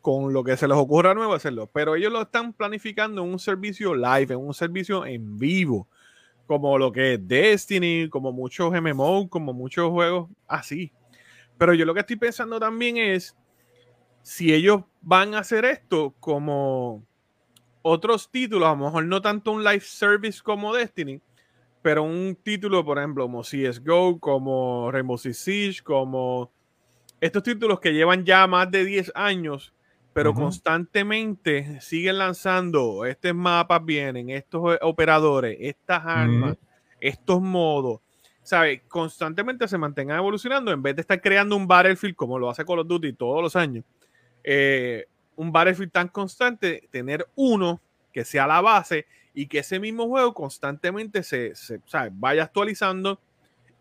con 0.00 0.32
lo 0.32 0.44
que 0.44 0.56
se 0.56 0.68
les 0.68 0.76
ocurra 0.76 1.14
nuevo 1.14 1.34
hacerlo. 1.34 1.68
Pero 1.72 1.96
ellos 1.96 2.12
lo 2.12 2.22
están 2.22 2.52
planificando 2.52 3.22
en 3.22 3.30
un 3.30 3.38
servicio 3.38 3.94
live, 3.94 4.34
en 4.34 4.40
un 4.40 4.54
servicio 4.54 5.04
en 5.04 5.38
vivo, 5.38 5.88
como 6.46 6.78
lo 6.78 6.92
que 6.92 7.14
es 7.14 7.28
Destiny, 7.28 8.08
como 8.08 8.32
muchos 8.32 8.72
MMO, 8.72 9.28
como 9.28 9.52
muchos 9.52 9.90
juegos 9.90 10.30
así. 10.46 10.92
Pero 11.58 11.74
yo 11.74 11.84
lo 11.84 11.94
que 11.94 12.00
estoy 12.00 12.16
pensando 12.16 12.60
también 12.60 12.96
es 12.96 13.36
si 14.22 14.52
ellos 14.52 14.82
van 15.00 15.34
a 15.34 15.40
hacer 15.40 15.64
esto 15.64 16.14
como 16.20 17.04
otros 17.82 18.30
títulos, 18.30 18.68
a 18.68 18.72
lo 18.72 18.84
mejor 18.86 19.04
no 19.04 19.22
tanto 19.22 19.52
un 19.52 19.62
live 19.62 19.80
service 19.80 20.40
como 20.42 20.74
Destiny, 20.74 21.20
pero 21.82 22.02
un 22.02 22.36
título, 22.42 22.84
por 22.84 22.98
ejemplo, 22.98 23.24
como 23.24 23.42
CSGO, 23.42 24.18
como 24.18 24.90
Rainbow 24.90 25.16
Six 25.16 25.38
Siege, 25.38 25.82
como 25.84 26.50
estos 27.20 27.44
títulos 27.44 27.78
que 27.78 27.92
llevan 27.92 28.24
ya 28.24 28.46
más 28.48 28.70
de 28.70 28.84
10 28.84 29.12
años, 29.14 29.72
pero 30.16 30.32
constantemente 30.32 31.78
siguen 31.82 32.16
lanzando, 32.16 33.04
estos 33.04 33.34
mapas 33.34 33.84
vienen, 33.84 34.30
estos 34.30 34.78
operadores, 34.80 35.58
estas 35.60 36.06
armas, 36.06 36.56
estos 36.98 37.42
modos, 37.42 38.00
¿sabes? 38.42 38.80
Constantemente 38.88 39.68
se 39.68 39.76
mantengan 39.76 40.16
evolucionando 40.16 40.72
en 40.72 40.80
vez 40.80 40.96
de 40.96 41.02
estar 41.02 41.20
creando 41.20 41.54
un 41.54 41.66
Battlefield 41.66 42.16
como 42.16 42.38
lo 42.38 42.48
hace 42.48 42.64
Call 42.64 42.78
of 42.78 42.86
Duty 42.86 43.12
todos 43.12 43.42
los 43.42 43.56
años. 43.56 43.84
Eh, 44.42 45.04
un 45.34 45.52
Battlefield 45.52 45.92
tan 45.92 46.08
constante, 46.08 46.88
tener 46.90 47.28
uno 47.34 47.82
que 48.10 48.24
sea 48.24 48.46
la 48.46 48.62
base 48.62 49.04
y 49.34 49.46
que 49.46 49.58
ese 49.58 49.78
mismo 49.78 50.08
juego 50.08 50.32
constantemente 50.32 51.22
se, 51.24 51.52
vaya 52.12 52.44
actualizando 52.44 53.20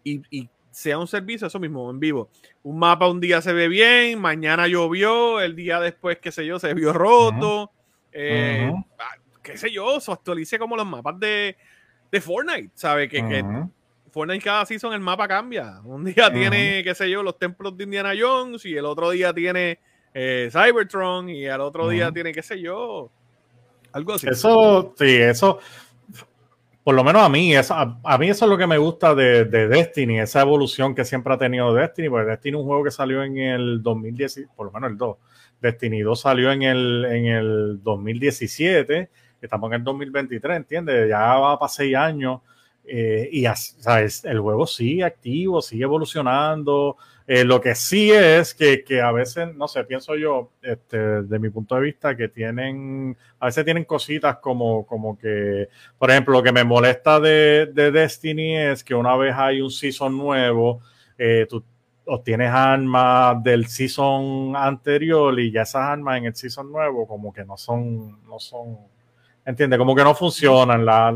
y, 0.04 0.50
sea 0.76 0.98
un 0.98 1.08
servicio, 1.08 1.48
eso 1.48 1.58
mismo, 1.58 1.90
en 1.90 2.02
vivo. 2.02 2.30
Un 2.62 2.78
mapa 2.78 3.08
un 3.08 3.22
día 3.22 3.42
se 3.42 3.54
ve 3.54 3.70
bien, 3.70 4.20
mañana 4.20 4.68
llovió, 4.68 5.40
el 5.40 5.56
día 5.56 5.80
después, 5.80 6.18
qué 6.20 6.34
sé 6.34 6.46
yo, 6.46 6.60
se 6.60 6.74
vio 6.74 6.92
roto. 6.92 7.72
Eh, 8.12 8.70
ah, 9.00 9.16
qué 9.42 9.58
sé 9.58 9.72
yo, 9.72 10.02
se 10.02 10.12
actualice 10.12 10.60
como 10.60 10.76
los 10.76 10.86
mapas 10.86 11.18
de, 11.18 11.56
de 12.12 12.22
Fortnite, 12.22 12.72
¿sabe? 12.74 13.08
Que, 13.08 13.26
que, 13.26 13.46
Fortnite 14.12 14.44
cada 14.44 14.66
season 14.66 14.92
el 14.92 15.00
mapa 15.00 15.30
cambia. 15.30 15.80
Un 15.86 16.04
día 16.04 16.30
tiene, 16.30 16.84
qué 16.84 16.94
sé 16.94 17.10
yo, 17.10 17.24
los 17.24 17.40
templos 17.40 17.78
de 17.78 17.86
Indiana 17.86 18.12
Jones 18.20 18.66
y 18.66 18.76
el 18.76 18.84
otro 18.84 19.12
día 19.12 19.34
tiene 19.34 19.80
eh, 20.14 20.50
Cybertron 20.52 21.30
y 21.30 21.48
al 21.48 21.62
otro 21.62 21.88
día 21.88 22.12
tiene, 22.12 22.34
qué 22.34 22.44
sé 22.44 22.60
yo, 22.60 23.10
algo 23.94 24.14
así. 24.14 24.28
Eso, 24.28 24.94
sí, 24.98 25.16
eso, 25.16 25.60
por 26.86 26.94
lo 26.94 27.04
menos 27.04 27.24
a 27.24 27.30
mí, 27.30 27.52
a, 27.56 28.18
mí 28.20 28.30
eso 28.30 28.46
es 28.46 28.52
lo 28.52 28.60
que 28.60 28.68
me 28.68 28.78
gusta 28.78 29.16
de, 29.16 29.46
Destiny, 29.46 30.20
esa 30.20 30.42
evolución 30.42 30.94
que 30.94 31.04
siempre 31.04 31.34
ha 31.34 31.38
tenido 31.40 31.74
Destiny, 31.74 32.10
porque 32.10 32.30
Destiny 32.30 32.58
es 32.58 32.62
un 32.62 32.68
juego 32.68 32.84
que 32.84 32.92
salió 32.92 33.24
en 33.24 33.40
el 33.40 33.82
2010, 33.82 34.50
por 34.56 34.68
lo 34.68 34.72
menos 34.72 34.92
el 34.92 34.98
2. 34.98 35.18
Destiny 35.60 36.02
2 36.02 36.22
salió 36.22 36.52
en 36.52 36.62
el, 36.62 37.06
en 37.06 37.26
el 37.26 37.80
2017, 37.82 39.10
estamos 39.42 39.72
en 39.72 39.74
el 39.74 39.84
2023, 39.84 40.58
¿entiendes? 40.58 41.10
Ya 41.10 41.40
va 41.40 41.58
para 41.58 41.70
seis 41.70 41.96
años. 41.96 42.42
Eh, 42.86 43.30
y 43.32 43.46
el 43.46 44.40
juego 44.40 44.68
sigue 44.68 45.06
activo, 45.06 45.64
sigue 45.64 45.86
evolucionando, 45.86 46.98
eh, 47.28 47.44
lo 47.44 47.60
que 47.60 47.74
sí 47.74 48.12
es 48.12 48.54
que, 48.54 48.84
que, 48.84 49.02
a 49.02 49.12
veces, 49.12 49.56
no 49.56 49.68
sé, 49.68 49.84
pienso 49.84 50.16
yo, 50.16 50.52
este, 50.62 51.24
de 51.24 51.40
mi 51.40 51.50
punto 51.50 51.76
de 51.76 51.82
vista, 51.82 52.16
que 52.16 52.28
tienen, 52.30 53.18
a 53.40 53.48
veces 53.48 53.66
tienen 53.66 53.86
cositas 53.86 54.38
como, 54.38 54.86
como 54.86 55.18
que, 55.18 55.70
por 55.98 56.12
ejemplo, 56.12 56.34
lo 56.34 56.44
que 56.44 56.52
me 56.52 56.64
molesta 56.64 57.20
de, 57.20 57.72
de 57.74 57.92
Destiny 57.92 58.58
es 58.58 58.84
que 58.84 58.94
una 58.94 59.16
vez 59.16 59.34
hay 59.36 59.60
un 59.60 59.72
season 59.72 60.16
nuevo, 60.16 60.82
eh, 61.18 61.48
tú 61.50 61.64
obtienes 62.06 62.52
armas 62.52 63.42
del 63.44 63.66
season 63.66 64.56
anterior 64.56 65.40
y 65.40 65.52
ya 65.52 65.64
esas 65.64 65.82
armas 65.82 66.20
en 66.20 66.26
el 66.26 66.36
season 66.36 66.72
nuevo 66.72 67.08
como 67.08 67.34
que 67.34 67.44
no 67.44 67.58
son, 67.58 68.24
no 68.28 68.40
son, 68.40 68.78
¿entiendes? 69.46 69.78
Como 69.78 69.96
que 69.96 70.04
no 70.04 70.16
funcionan, 70.16 70.86
la, 70.86 71.16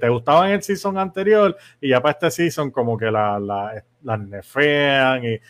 te 0.00 0.08
gustaban 0.08 0.48
en 0.48 0.54
el 0.56 0.62
season 0.62 0.98
anterior 0.98 1.56
y 1.80 1.90
ya 1.90 2.00
para 2.00 2.12
este 2.12 2.30
season 2.30 2.70
como 2.70 2.96
que 2.96 3.10
la, 3.10 3.38
la 3.38 3.84
las 4.02 4.20
nefean 4.20 5.24
y 5.24 5.28
eh, 5.28 5.40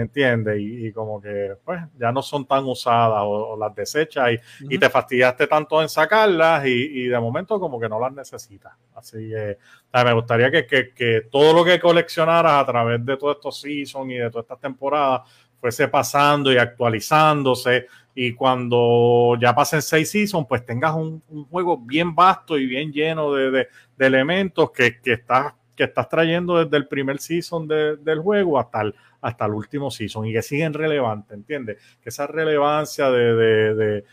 entiende 0.00 0.60
y, 0.60 0.92
como 0.92 1.20
que 1.20 1.56
pues 1.64 1.80
ya 1.98 2.10
no 2.10 2.22
son 2.22 2.46
tan 2.46 2.64
usadas 2.64 3.22
o, 3.24 3.56
las 3.56 3.74
desechas 3.74 4.30
y, 4.68 4.78
te 4.78 4.90
fastidiaste 4.90 5.46
tanto 5.46 5.80
en 5.82 5.88
sacarlas 5.88 6.66
y, 6.66 7.06
de 7.06 7.20
momento 7.20 7.60
como 7.60 7.78
que 7.78 7.88
no 7.88 8.00
las 8.00 8.12
necesitas. 8.12 8.72
Así 8.94 9.30
que 9.30 9.58
me 10.04 10.12
gustaría 10.14 10.50
que, 10.50 11.28
todo 11.30 11.52
lo 11.52 11.64
que 11.64 11.78
coleccionaras 11.78 12.62
a 12.62 12.66
través 12.66 13.04
de 13.04 13.16
todos 13.16 13.36
estos 13.36 13.60
seasons 13.60 14.10
y 14.10 14.14
de 14.14 14.30
todas 14.30 14.44
estas 14.44 14.60
temporadas 14.60 15.22
fuese 15.60 15.86
pasando 15.86 16.52
y 16.52 16.56
actualizándose 16.56 17.86
y 18.14 18.34
cuando 18.34 19.36
ya 19.40 19.54
pasen 19.54 19.80
seis 19.80 20.10
seasons, 20.10 20.46
pues 20.46 20.64
tengas 20.66 20.94
un, 20.94 21.22
juego 21.50 21.78
bien 21.78 22.14
vasto 22.14 22.58
y 22.58 22.66
bien 22.66 22.92
lleno 22.92 23.32
de, 23.32 23.68
elementos 23.98 24.70
que, 24.72 25.00
que, 25.00 25.12
estás, 25.12 25.54
que 25.74 25.84
estás 25.84 26.08
trayendo 26.08 26.62
desde 26.62 26.76
el 26.76 26.88
primer 26.88 27.18
season 27.18 27.66
del 27.68 28.18
juego 28.20 28.58
hasta 28.58 28.82
el, 28.82 28.94
hasta 29.20 29.46
el 29.46 29.52
último 29.52 29.90
season 29.90 30.26
y 30.26 30.32
que 30.32 30.42
siguen 30.42 30.74
relevantes, 30.74 31.36
¿entiendes? 31.36 31.78
Que 32.02 32.10
esa 32.10 32.26
relevancia 32.26 33.10
de, 33.10 34.04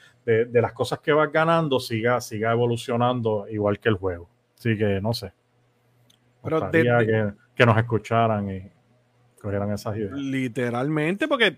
las 0.54 0.74
cosas 0.74 1.00
que 1.00 1.12
vas 1.12 1.32
ganando 1.32 1.80
siga, 1.80 2.22
siga 2.22 2.52
evolucionando 2.52 3.48
igual 3.50 3.80
que 3.80 3.90
el 3.90 3.96
juego. 3.96 4.30
Así 4.58 4.78
que 4.78 5.02
no 5.02 5.14
sé. 5.14 5.34
Pero 6.44 6.72
que, 6.72 7.34
que 7.56 7.66
nos 7.66 7.78
escucharan 7.78 8.50
y 8.50 8.72
cogieran 9.42 9.72
esas 9.74 9.98
ideas. 9.98 10.14
Literalmente, 10.14 11.28
porque 11.28 11.58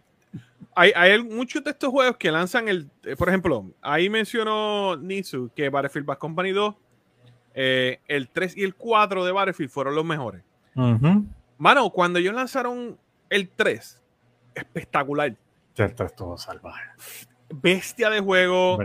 hay, 0.75 0.91
hay, 0.95 1.23
muchos 1.23 1.63
de 1.63 1.71
estos 1.71 1.89
juegos 1.89 2.17
que 2.17 2.31
lanzan 2.31 2.67
el. 2.67 2.89
Eh, 3.03 3.15
por 3.15 3.29
ejemplo, 3.29 3.65
ahí 3.81 4.09
mencionó 4.09 4.95
Nisu 4.95 5.51
que 5.55 5.69
Battlefield 5.69 6.05
Bad 6.05 6.17
Company 6.17 6.51
2, 6.51 6.75
eh, 7.53 7.99
el 8.07 8.29
3 8.29 8.57
y 8.57 8.63
el 8.63 8.75
4 8.75 9.25
de 9.25 9.31
Battlefield 9.31 9.69
fueron 9.69 9.95
los 9.95 10.05
mejores. 10.05 10.43
Mano, 11.57 11.89
cuando 11.89 12.19
ellos 12.19 12.33
lanzaron 12.33 12.97
el 13.29 13.49
3, 13.49 14.01
espectacular. 14.55 15.35
El 15.75 15.95
3 15.95 16.15
todo 16.15 16.37
salvaje. 16.37 16.89
Bestia 17.49 18.09
de 18.09 18.21
juego. 18.21 18.79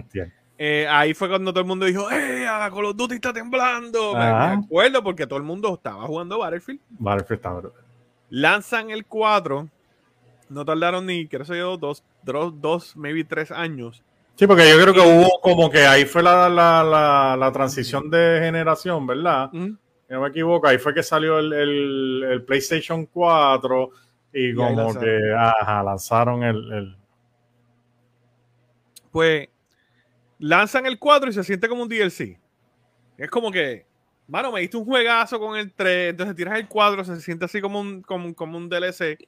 Eh, 0.59 0.87
ahí 0.89 1.13
fue 1.15 1.29
cuando 1.29 1.53
todo 1.53 1.61
el 1.61 1.67
mundo 1.67 1.87
dijo, 1.87 2.11
¡eh! 2.11 2.47
Call 2.47 2.87
of 2.87 2.97
Duty 2.97 3.17
está 3.17 3.33
temblando. 3.33 4.15
Me, 4.15 4.25
acuerdo 4.25 5.03
porque 5.03 5.27
todo 5.27 5.39
el 5.39 5.45
mundo 5.45 5.75
estaba 5.75 6.05
jugando 6.07 6.39
Battlefield. 6.39 6.81
Battlefield 6.91 7.39
estaba. 7.39 7.63
Lanzan 8.31 8.91
el 8.91 9.07
4 9.07 9.69
no 10.49 10.65
tardaron 10.65 11.07
ni, 11.07 11.27
creo 11.27 11.45
que 11.45 11.59
yo, 11.59 11.77
dos, 11.77 12.03
dos, 12.23 12.61
dos, 12.61 12.97
maybe 12.97 13.25
tres 13.25 13.51
años. 13.51 14.03
Sí, 14.37 14.47
porque 14.47 14.69
yo 14.69 14.79
creo 14.81 14.93
que 14.93 15.01
hubo 15.01 15.41
como 15.41 15.71
que 15.71 15.87
ahí 15.87 16.05
fue 16.05 16.23
la, 16.23 16.49
la, 16.49 17.37
la, 17.39 17.53
transición 17.53 18.11
de 18.11 18.39
generación, 18.43 19.07
¿verdad? 19.07 19.51
No 19.53 20.21
me 20.21 20.29
equivoco, 20.29 20.69
ahí 20.69 20.79
fue 20.79 20.93
que 20.95 21.03
salió 21.03 21.39
el, 21.39 21.53
el, 21.53 22.45
PlayStation 22.45 23.07
4 23.07 23.91
y 24.35 24.55
como 24.55 24.95
que 24.95 25.35
ajá, 25.35 25.83
lanzaron 25.83 26.43
el, 26.43 26.73
el, 26.73 26.97
Pues 29.11 29.49
lanzan 30.39 30.85
el 30.85 30.99
4 30.99 31.31
y 31.31 31.33
se 31.33 31.43
siente 31.43 31.67
como 31.67 31.83
un 31.83 31.89
DLC. 31.89 32.39
Es 33.17 33.31
como 33.31 33.51
que, 33.51 33.87
mano, 34.29 34.53
me 34.53 34.61
diste 34.61 34.77
un 34.77 34.85
juegazo 34.85 35.41
con 35.41 35.57
el 35.57 35.73
3, 35.73 36.11
entonces 36.11 36.37
tiras 36.37 36.59
el 36.59 36.69
4, 36.69 37.05
se 37.05 37.21
siente 37.21 37.47
así 37.47 37.63
como 37.63 37.81
un, 37.81 38.03
como, 38.03 38.35
como 38.35 38.59
un 38.59 38.69
DLC. 38.69 39.19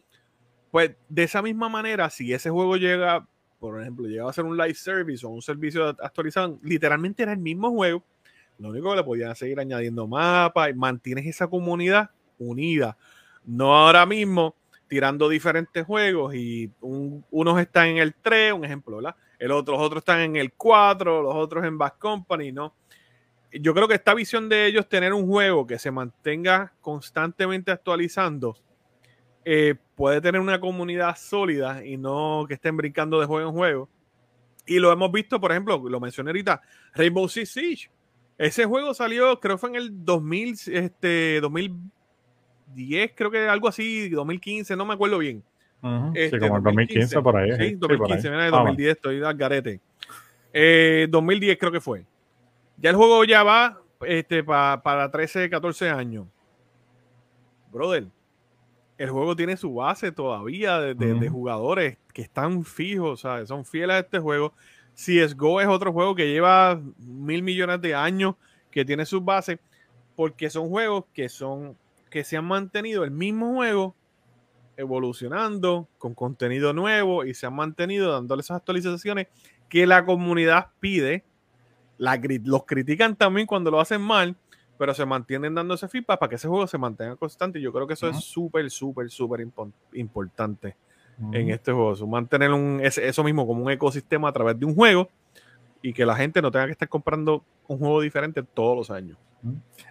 Pues 0.71 0.93
de 1.09 1.23
esa 1.23 1.43
misma 1.43 1.69
manera, 1.69 2.11
si 2.11 2.33
ese 2.33 2.51
juego 2.51 2.77
llega, 2.77 3.27
por 3.59 3.81
ejemplo, 3.81 4.07
llega 4.07 4.29
a 4.29 4.33
ser 4.33 4.45
un 4.45 4.57
live 4.57 4.75
service 4.75 5.25
o 5.25 5.31
un 5.31 5.43
servicio 5.43 5.89
actualizado, 5.89 6.59
literalmente 6.63 7.23
era 7.23 7.33
el 7.33 7.39
mismo 7.39 7.71
juego. 7.71 8.05
Lo 8.59 8.71
único 8.71 8.91
que 8.91 8.97
le 8.97 9.05
podían 9.05 9.37
seguir 9.37 9.61
añadiendo 9.61 10.07
mapas 10.07 10.71
y 10.71 10.75
mantienes 10.75 11.27
esa 11.27 11.47
comunidad 11.47 12.11
unida. 12.39 12.97
No 13.45 13.75
ahora 13.75 14.05
mismo 14.05 14.57
tirando 14.89 15.29
diferentes 15.29 15.85
juegos 15.85 16.35
y 16.35 16.71
unos 16.81 17.61
están 17.61 17.89
en 17.89 17.99
el 17.99 18.15
3, 18.15 18.55
un 18.55 18.65
ejemplo, 18.65 18.97
¿verdad? 18.97 19.15
El 19.39 19.53
otro, 19.53 19.75
los 19.75 19.83
otros 19.83 20.01
están 20.01 20.21
en 20.21 20.37
el 20.37 20.53
4, 20.53 21.23
los 21.23 21.35
otros 21.35 21.65
en 21.65 21.79
Back 21.79 21.99
Company, 21.99 22.53
¿no? 22.53 22.75
Yo 23.53 23.73
creo 23.75 23.87
que 23.87 23.95
esta 23.95 24.13
visión 24.13 24.49
de 24.49 24.67
ellos 24.67 24.89
tener 24.89 25.13
un 25.13 25.27
juego 25.27 25.67
que 25.67 25.79
se 25.79 25.91
mantenga 25.91 26.73
constantemente 26.81 27.71
actualizando 27.71 28.57
eh, 29.51 29.77
puede 29.95 30.21
tener 30.21 30.43
una 30.43 30.61
comunidad 30.61 31.17
sólida 31.17 31.83
y 31.83 31.97
no 31.97 32.45
que 32.47 32.53
estén 32.53 32.77
brincando 32.77 33.19
de 33.19 33.25
juego 33.25 33.49
en 33.49 33.55
juego. 33.55 33.89
Y 34.67 34.79
lo 34.79 34.93
hemos 34.93 35.11
visto, 35.11 35.41
por 35.41 35.53
ejemplo, 35.53 35.83
lo 35.89 36.01
mencioné 36.01 36.29
ahorita, 36.29 36.61
Rainbow 36.93 37.27
Six 37.27 37.49
Siege. 37.49 37.91
Ese 38.37 38.67
juego 38.67 38.93
salió, 38.93 39.41
creo 39.41 39.57
que 39.57 39.61
fue 39.61 39.71
en 39.71 39.77
el 39.77 40.05
2000, 40.05 40.55
este, 40.67 41.41
2010, 41.41 43.13
creo 43.15 43.31
que 43.31 43.49
algo 43.49 43.69
así, 43.69 44.11
2015, 44.11 44.77
no 44.77 44.85
me 44.85 44.93
acuerdo 44.93 45.17
bien. 45.17 45.43
este, 46.13 46.39
sí, 46.39 46.47
como 46.47 46.61
2015, 46.61 47.23
por 47.23 47.37
ahí. 47.39 47.51
Sí, 47.53 47.75
2015, 47.77 48.31
mira, 48.31 48.51
2010, 48.51 48.97
estoy 48.97 49.23
al 49.23 49.35
garete. 49.35 49.81
2010 51.09 51.57
creo 51.59 51.73
que 51.73 51.81
fue. 51.81 52.05
Ya 52.77 52.91
el 52.91 52.97
juego 52.97 53.25
ya 53.25 53.43
va 53.45 53.81
este, 54.03 54.45
para 54.45 55.11
13, 55.11 55.49
14 55.49 55.89
años. 55.89 56.27
Brother, 57.73 58.09
el 58.99 59.11
juego 59.11 59.37
tiene 59.37 59.57
su 59.57 59.73
base 59.73 60.11
todavía 60.11 60.81
de, 60.81 61.29
jugadores 61.29 61.99
que 62.13 62.23
están 62.23 62.65
fijos, 62.65 63.21
¿sabes? 63.21 63.49
son 63.49 63.65
fieles 63.65 63.95
a 63.95 63.99
este 64.01 64.19
juego. 64.19 64.53
CSGO 64.95 65.61
es 65.61 65.69
otro 65.69 65.93
juego 65.93 66.17
que 66.17 66.27
lleva 66.27 66.81
mil 66.99 67.45
millones 67.45 67.81
de 67.81 67.95
años, 67.95 68.35
que 68.73 68.85
tiene 68.85 69.07
su 69.07 69.21
base, 69.21 69.61
porque 70.17 70.51
son 70.51 70.69
juegos 70.69 71.05
que 71.15 71.29
son 71.29 71.77
que 72.11 72.25
se 72.25 72.37
han 72.37 72.47
mantenido 72.47 73.05
el 73.05 73.11
mismo 73.11 73.55
juego 73.55 73.95
evolucionando 74.77 75.89
con 75.99 76.15
contenido 76.15 76.73
nuevo 76.73 77.25
y 77.25 77.35
se 77.35 77.47
han 77.47 77.55
mantenido 77.55 78.13
dándole 78.13 78.41
esas 78.41 78.57
actualizaciones 78.59 79.29
que 79.69 79.87
la 79.87 80.05
comunidad 80.05 80.69
pide. 80.81 81.25
los 81.99 82.65
critican 82.65 83.15
también 83.15 83.47
cuando 83.47 83.71
lo 83.71 83.81
hacen 83.81 84.01
mal, 84.01 84.37
pero 84.79 84.95
se 84.95 85.05
mantienen 85.05 85.55
dando 85.55 85.75
ese 85.75 85.89
feedback 85.89 86.19
para 86.19 86.31
que 86.31 86.37
ese 86.37 86.49
juego 86.49 86.67
se 86.67 86.79
mantenga 86.79 87.17
constante. 87.17 87.59
Y 87.59 87.63
yo 87.63 87.73
creo 87.73 87.87
que 87.87 87.95
eso 87.95 88.09
es 88.09 88.21
súper, 88.25 88.71
súper, 88.71 89.11
súper 89.11 89.47
importante 89.93 90.77
en 91.33 91.51
este 91.51 91.73
juego. 91.73 92.07
mantener 92.07 92.53
un, 92.53 92.81
eso 92.83 93.25
mismo 93.25 93.47
como 93.47 93.65
un 93.65 93.71
ecosistema 93.71 94.29
a 94.29 94.33
través 94.33 94.59
de 94.59 94.65
un 94.65 94.75
juego 94.75 95.09
y 95.83 95.93
que 95.93 96.07
la 96.07 96.15
gente 96.15 96.41
no 96.41 96.51
tenga 96.51 96.67
que 96.67 96.73
estar 96.73 96.89
comprando 96.89 97.45
un 97.67 97.79
juego 97.79 98.01
diferente 98.01 98.43
todos 98.43 98.77
los 98.77 98.91
años. 98.91 99.19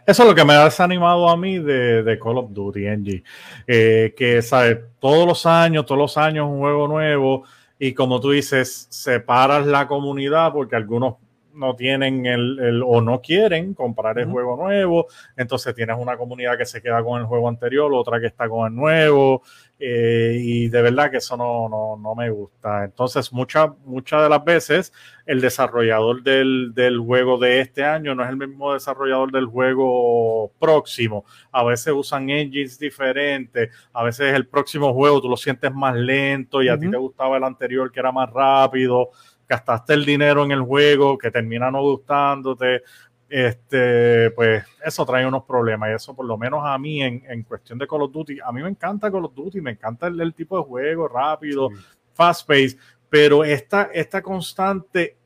Eso 0.06 0.24
es 0.24 0.30
lo 0.30 0.36
que 0.36 0.44
me 0.44 0.54
ha 0.54 0.66
desanimado 0.66 1.30
a 1.30 1.38
mí 1.38 1.60
de, 1.60 2.20
Call 2.22 2.38
of 2.38 2.52
Duty, 2.52 2.88
Angie. 2.88 3.24
Eh, 3.66 4.14
que, 4.18 4.42
¿sabes? 4.42 4.80
Todos 5.00 5.28
los 5.28 5.46
años, 5.46 5.86
todos 5.86 6.00
los 6.00 6.18
años 6.18 6.48
un 6.50 6.60
juego 6.60 6.88
nuevo 6.88 7.44
y 7.80 7.94
como 7.94 8.20
tú 8.20 8.32
dices, 8.32 8.88
separas 8.90 9.66
la 9.66 9.88
comunidad 9.88 10.52
porque 10.52 10.76
algunos 10.76 11.16
no 11.58 11.76
tienen 11.76 12.26
el, 12.26 12.82
o 12.86 13.02
no 13.02 13.22
quieren 13.22 13.74
comprar 13.74 14.20
el 14.20 14.26
juego 14.26 14.56
nuevo, 14.56 15.08
entonces 15.36 15.74
tienes 15.76 15.98
una 15.98 16.18
comunidad 16.18 16.58
que 16.58 16.66
se 16.66 16.82
queda 16.82 17.04
con 17.04 17.20
el 17.20 17.28
juego 17.28 17.50
anterior, 17.50 17.92
otra 17.94 18.20
que 18.20 18.28
está 18.28 18.48
con 18.48 18.68
el 18.68 18.76
nuevo, 18.76 19.42
eh, 19.80 20.40
y 20.42 20.70
de 20.70 20.82
verdad 20.82 21.12
que 21.12 21.18
eso 21.18 21.38
no, 21.38 21.98
no, 22.02 22.16
me 22.16 22.32
gusta. 22.32 22.86
Entonces, 22.86 23.32
muchas 23.32 23.70
muchas 23.86 24.24
de 24.24 24.30
las 24.30 24.44
veces 24.44 24.92
el 25.28 25.40
desarrollador 25.40 26.24
del, 26.24 26.72
del, 26.74 26.98
juego 27.00 27.38
de 27.38 27.60
este 27.62 27.84
año 27.84 28.16
no 28.16 28.24
es 28.24 28.30
el 28.30 28.38
mismo 28.38 28.74
desarrollador 28.74 29.32
del 29.32 29.46
juego 29.46 30.52
próximo. 30.60 31.26
A 31.52 31.64
veces 31.64 31.94
usan 31.96 32.30
engines 32.30 32.80
diferentes, 32.80 33.70
a 33.94 34.04
veces 34.04 34.34
el 34.34 34.48
próximo 34.48 34.94
juego 34.94 35.22
tú 35.22 35.30
lo 35.30 35.38
sientes 35.38 35.72
más 35.74 35.96
lento 35.96 36.64
y 36.64 36.70
a 36.70 36.78
ti 36.78 36.90
te 36.90 36.98
gustaba 36.98 37.38
el 37.38 37.44
anterior 37.44 37.92
que 37.92 38.00
era 38.00 38.12
más 38.12 38.32
rápido 38.32 39.12
gastaste 39.48 39.94
el 39.94 40.06
dinero 40.06 40.44
en 40.44 40.52
el 40.52 40.62
juego, 40.62 41.18
que 41.18 41.32
termina 41.32 41.72
no 41.72 41.82
gustándote, 41.82 42.84
este, 43.30 44.32
pues 44.32 44.64
eso 44.84 45.06
trae 45.06 45.26
unos 45.26 45.44
problemas 45.44 45.90
y 45.90 45.94
eso 45.94 46.16
por 46.16 46.26
lo 46.26 46.38
menos 46.38 46.62
a 46.64 46.78
mí 46.78 47.02
en, 47.04 47.44
cuestión 47.44 47.78
de 47.78 47.88
Call 47.88 48.04
of 48.04 48.12
Duty, 48.12 48.40
a 48.44 48.52
mí 48.52 48.62
me 48.62 48.70
encanta 48.70 49.12
Call 49.12 49.26
of 49.26 49.34
Duty, 49.34 49.62
me 49.62 49.72
encanta 49.72 50.08
el, 50.08 50.34
tipo 50.34 50.58
de 50.58 50.64
juego 50.64 51.08
rápido, 51.08 51.70
fast 52.14 52.48
pace, 52.48 52.78
pero 53.10 53.44
esta, 53.44 53.90
esta 53.94 54.22
constante 54.22 55.18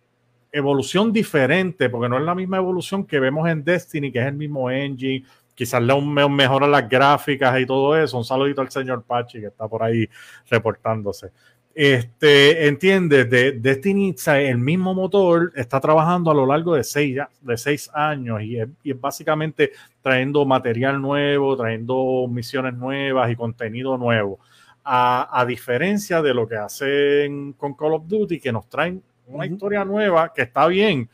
evolución 0.51 1.13
diferente, 1.13 1.89
porque 1.89 2.09
no 2.09 2.17
es 2.17 2.23
la 2.23 2.35
misma 2.35 2.57
evolución 2.57 3.05
que 3.05 3.19
vemos 3.19 3.47
en 3.47 3.63
Destiny, 3.63 4.11
que 4.11 4.19
es 4.19 4.25
el 4.25 4.33
mismo 4.33 4.69
engine, 4.69 5.23
quizás 5.55 5.81
le 5.81 5.93
mejora 6.27 6.67
las 6.67 6.89
gráficas 6.89 7.59
y 7.59 7.65
todo 7.65 7.95
eso. 7.95 8.17
Un 8.17 8.25
saludito 8.25 8.61
al 8.61 8.71
señor 8.71 9.03
Pachi 9.03 9.39
que 9.39 9.47
está 9.47 9.67
por 9.67 9.83
ahí 9.83 10.09
reportándose. 10.49 11.31
Este, 11.73 12.67
entiendes, 12.67 13.29
de 13.29 13.53
Destiny, 13.53 14.13
el 14.27 14.57
mismo 14.57 14.93
motor 14.93 15.53
está 15.55 15.79
trabajando 15.79 16.29
a 16.29 16.33
lo 16.33 16.45
largo 16.45 16.75
de 16.75 16.83
seis, 16.83 17.17
de 17.39 17.57
seis 17.57 17.89
años 17.93 18.41
y 18.41 18.59
es, 18.59 18.67
básicamente 18.99 19.71
trayendo 20.01 20.45
material 20.45 21.01
nuevo, 21.01 21.55
trayendo 21.55 22.27
misiones 22.29 22.73
nuevas 22.73 23.31
y 23.31 23.35
contenido 23.37 23.97
nuevo. 23.97 24.39
A, 24.83 25.45
diferencia 25.47 26.21
de 26.21 26.33
lo 26.33 26.47
que 26.47 26.57
hacen 26.57 27.53
con 27.53 27.75
Call 27.75 27.93
of 27.93 28.07
Duty, 28.07 28.39
que 28.39 28.51
nos 28.51 28.67
traen 28.67 29.01
una 29.27 29.45
historia 29.45 29.85
nueva, 29.85 30.33
que 30.33 30.41
está 30.41 30.67
bien, 30.67 31.07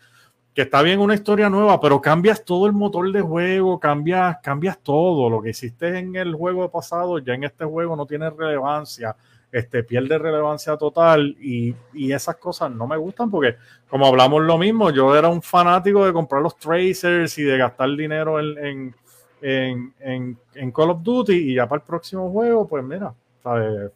que 0.55 0.63
está 0.63 0.81
bien 0.81 0.99
una 0.99 1.13
historia 1.13 1.49
nueva, 1.49 1.79
pero 1.79 2.01
cambias 2.01 2.43
todo 2.43 2.65
el 2.65 2.73
motor 2.73 3.11
de 3.11 3.21
juego, 3.21 3.79
cambias, 3.79 4.37
cambias 4.41 4.79
todo. 4.79 5.29
Lo 5.29 5.41
que 5.41 5.49
hiciste 5.51 5.99
en 5.99 6.15
el 6.15 6.33
juego 6.33 6.71
pasado, 6.71 7.19
ya 7.19 7.35
en 7.35 7.43
este 7.43 7.65
juego 7.65 7.95
no 7.95 8.05
tiene 8.07 8.29
relevancia 8.29 9.15
este, 9.51 9.83
pierde 9.83 10.17
relevancia 10.17 10.75
total 10.77 11.35
y, 11.39 11.75
esas 12.11 12.35
cosas 12.37 12.71
no 12.71 12.87
me 12.87 12.97
gustan 12.97 13.29
porque, 13.29 13.55
como 13.89 14.05
hablamos 14.07 14.43
lo 14.43 14.57
mismo, 14.57 14.91
yo 14.91 15.15
era 15.15 15.29
un 15.29 15.41
fanático 15.41 16.05
de 16.05 16.13
comprar 16.13 16.41
los 16.41 16.57
tracers 16.57 17.37
y 17.37 17.43
de 17.43 17.57
gastar 17.57 17.89
dinero 17.95 18.39
en, 18.39 18.93
en, 19.41 20.71
Call 20.71 20.91
of 20.91 21.03
Duty 21.03 21.33
y 21.33 21.55
ya 21.55 21.67
para 21.67 21.81
el 21.81 21.85
próximo 21.85 22.29
juego, 22.31 22.67
pues 22.67 22.83
mira, 22.83 23.13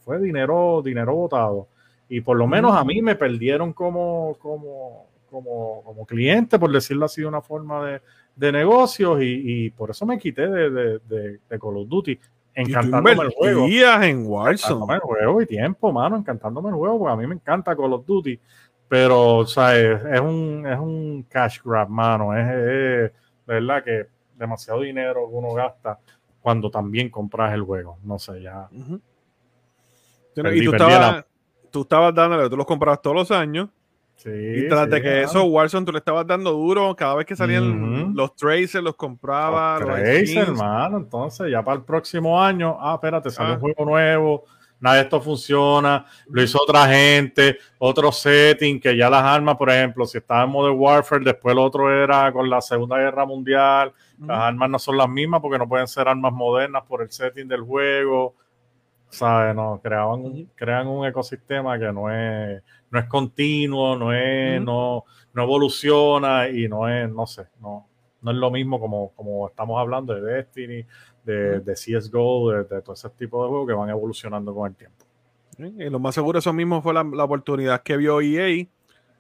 Fue 0.06 0.20
dinero, 0.20 0.82
dinero 0.84 1.16
botado. 1.16 1.68
Y 2.08 2.22
por 2.22 2.38
lo 2.38 2.48
menos 2.48 2.76
a 2.76 2.84
mí 2.84 3.02
me 3.02 3.16
perdieron 3.16 3.74
como, 3.74 4.38
como, 4.40 5.08
como, 5.30 5.82
como 5.84 6.06
cliente, 6.06 6.60
por 6.60 6.72
decirlo 6.72 7.06
así 7.06 7.22
de 7.22 7.28
una 7.28 7.42
forma 7.42 7.86
de, 7.86 8.02
de 8.36 8.52
negocios, 8.52 9.20
y, 9.22 9.70
por 9.72 9.92
eso 9.92 10.06
me 10.06 10.18
quité 10.18 10.48
de, 10.48 10.70
de, 10.70 11.40
de 11.50 11.60
Call 11.60 11.78
of 11.78 11.88
Duty 11.88 12.20
encantándome 12.54 13.24
el 13.24 13.32
juego. 13.32 13.68
en 13.68 14.26
Warzone. 14.28 14.94
el 14.96 15.00
juego 15.00 15.42
y 15.42 15.46
tiempo, 15.46 15.92
mano, 15.92 16.18
encantándome 16.18 16.70
el 16.70 16.76
juego, 16.76 17.00
porque 17.00 17.14
a 17.14 17.16
mí 17.16 17.28
me 17.28 17.36
encanta 17.36 17.76
Call 17.76 17.94
of 17.94 18.06
Duty. 18.06 18.40
Pero, 18.88 19.38
o 19.38 19.48
sea, 19.48 19.78
es, 19.78 20.20
un, 20.20 20.66
es 20.68 20.78
un 20.78 21.26
cash 21.30 21.60
grab, 21.64 21.90
mano. 21.90 22.36
Es, 22.36 22.48
es, 22.48 23.12
verdad 23.46 23.84
que 23.84 24.08
demasiado 24.36 24.82
dinero 24.82 25.28
uno 25.28 25.54
gasta 25.54 26.00
cuando 26.42 26.70
también 26.70 27.10
compras 27.10 27.54
el 27.54 27.62
juego. 27.62 27.98
No 28.04 28.20
sé, 28.20 28.42
ya. 28.42 28.68
y 28.72 30.66
tú 30.66 30.72
estabas, 30.72 31.26
tú 31.70 31.82
estabas 31.82 32.14
dándole, 32.14 32.50
tú 32.50 32.58
los 32.58 32.66
comprabas 32.66 33.02
todos 33.02 33.16
los 33.16 33.32
años 33.32 33.70
y 34.26 34.68
tras 34.68 34.90
de 34.90 35.02
que 35.02 35.22
eso, 35.24 35.44
Warzone, 35.44 35.86
tú 35.86 35.92
le 35.92 36.00
estabas 36.00 36.26
dando 36.28 36.52
duro 36.52 36.96
cada 36.96 37.16
vez 37.16 37.26
que 37.26 37.36
salían 37.36 38.14
los 38.16 38.36
Tracers, 38.36 38.84
los 38.84 38.96
compraba. 38.96 39.80
Los, 39.80 39.88
Tracers, 39.88 40.50
hermano. 40.50 40.98
Entonces, 40.98 41.52
ya 41.52 41.64
para 41.64 41.78
el 41.78 41.84
próximo 41.84 42.42
año, 42.42 42.78
ah, 42.80 42.96
espérate, 42.96 43.30
sale 43.30 43.52
un 43.52 43.56
ah. 43.58 43.60
juego 43.60 43.86
nuevo. 43.86 44.44
Nada 44.80 44.96
de 44.96 45.04
esto 45.04 45.22
funciona. 45.22 46.06
Lo 46.28 46.42
hizo 46.42 46.60
otra 46.60 46.88
gente, 46.88 47.58
otro 47.78 48.12
setting, 48.12 48.80
que 48.80 48.98
ya 48.98 49.12
las 49.12 49.24
armas, 49.24 49.56
por 49.56 49.70
ejemplo, 49.70 50.06
si 50.06 50.18
estaba 50.18 50.44
en 50.44 50.50
Modern 50.50 50.78
Warfare, 50.78 51.24
después 51.24 51.54
el 51.54 51.60
otro 51.60 51.94
era 52.04 52.32
con 52.34 52.50
la 52.50 52.62
Segunda 52.62 52.98
Guerra 52.98 53.26
Mundial. 53.26 53.94
Las 54.20 54.40
armas 54.40 54.70
no 54.72 54.80
son 54.80 54.98
las 54.98 55.08
mismas 55.08 55.40
porque 55.40 55.60
no 55.60 55.70
pueden 55.70 55.88
ser 55.88 56.08
armas 56.08 56.34
modernas 56.34 56.84
por 56.88 57.04
el 57.04 57.12
setting 57.12 57.48
del 57.48 57.62
juego. 57.62 58.36
¿Sabes? 59.10 59.54
No, 59.54 59.80
creaban, 59.84 60.50
crean 60.56 60.88
un 60.88 61.06
ecosistema 61.06 61.78
que 61.78 61.92
no 61.92 62.10
es 62.10 62.64
no 62.92 63.00
es 63.00 63.06
continuo, 63.08 63.96
no 63.96 64.14
es, 64.14 64.62
no, 64.62 65.06
no 65.34 65.44
evoluciona 65.44 66.50
y 66.50 66.68
no 66.68 66.88
es, 66.88 67.10
no 67.10 67.26
sé, 67.26 67.48
no, 67.62 67.88
no 68.22 68.32
es 68.32 68.38
lo 68.38 68.52
mismo 68.52 68.80
como, 68.80 69.12
como 69.16 69.48
estamos 69.48 69.80
hablando 69.80 70.14
de 70.14 70.22
Destiny, 70.22 70.86
de, 71.24 71.62
de 71.62 71.74
CSGO, 71.74 72.52
de, 72.52 72.64
de, 72.66 72.82
todo 72.82 72.94
ese 72.94 73.10
tipo 73.12 73.44
de 73.44 73.50
juegos 73.50 73.68
que 73.68 73.74
van 73.74 73.90
evolucionando 73.90 74.54
con 74.54 74.70
el 74.70 74.76
tiempo. 74.76 75.06
Y 75.58 75.90
lo 75.90 76.00
más 76.00 76.16
seguro 76.16 76.40
eso 76.40 76.54
mismo 76.54 76.82
fue 76.82 76.94
la, 76.94 77.02
oportunidad 77.02 77.84
que 77.84 77.98
vio 77.98 78.22
EA 78.22 78.66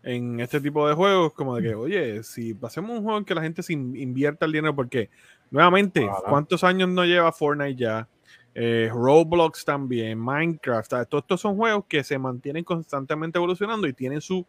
en 0.04 0.40
este 0.40 0.60
tipo 0.60 0.88
de 0.88 0.96
juegos, 0.96 1.34
como 1.34 1.56
de 1.56 1.62
que, 1.62 1.76
oye, 1.76 2.24
si 2.24 2.58
hacemos 2.64 2.98
un 2.98 3.04
juego 3.04 3.20
en 3.20 3.26
que 3.26 3.36
la 3.36 3.44
gente 3.44 3.62
se 3.62 3.74
invierta 3.74 4.46
el 4.46 4.52
dinero, 4.52 4.76
porque 4.76 5.10
nuevamente, 5.52 6.10
¿cuántos 6.28 6.64
años 6.64 6.90
no 6.90 7.06
lleva 7.06 7.32
Fortnite 7.32 7.76
ya? 7.76 8.08
Eh, 8.54 8.90
Roblox 8.92 9.64
también, 9.64 10.20
Minecraft, 10.20 10.92
todos 11.08 11.24
estos 11.24 11.42
son 11.42 11.56
juegos 11.56 11.86
que 11.88 12.04
se 12.04 12.18
mantienen 12.18 12.64
constantemente 12.64 13.38
evolucionando 13.38 13.88
y 13.88 13.94
tienen 13.94 14.20
su, 14.20 14.46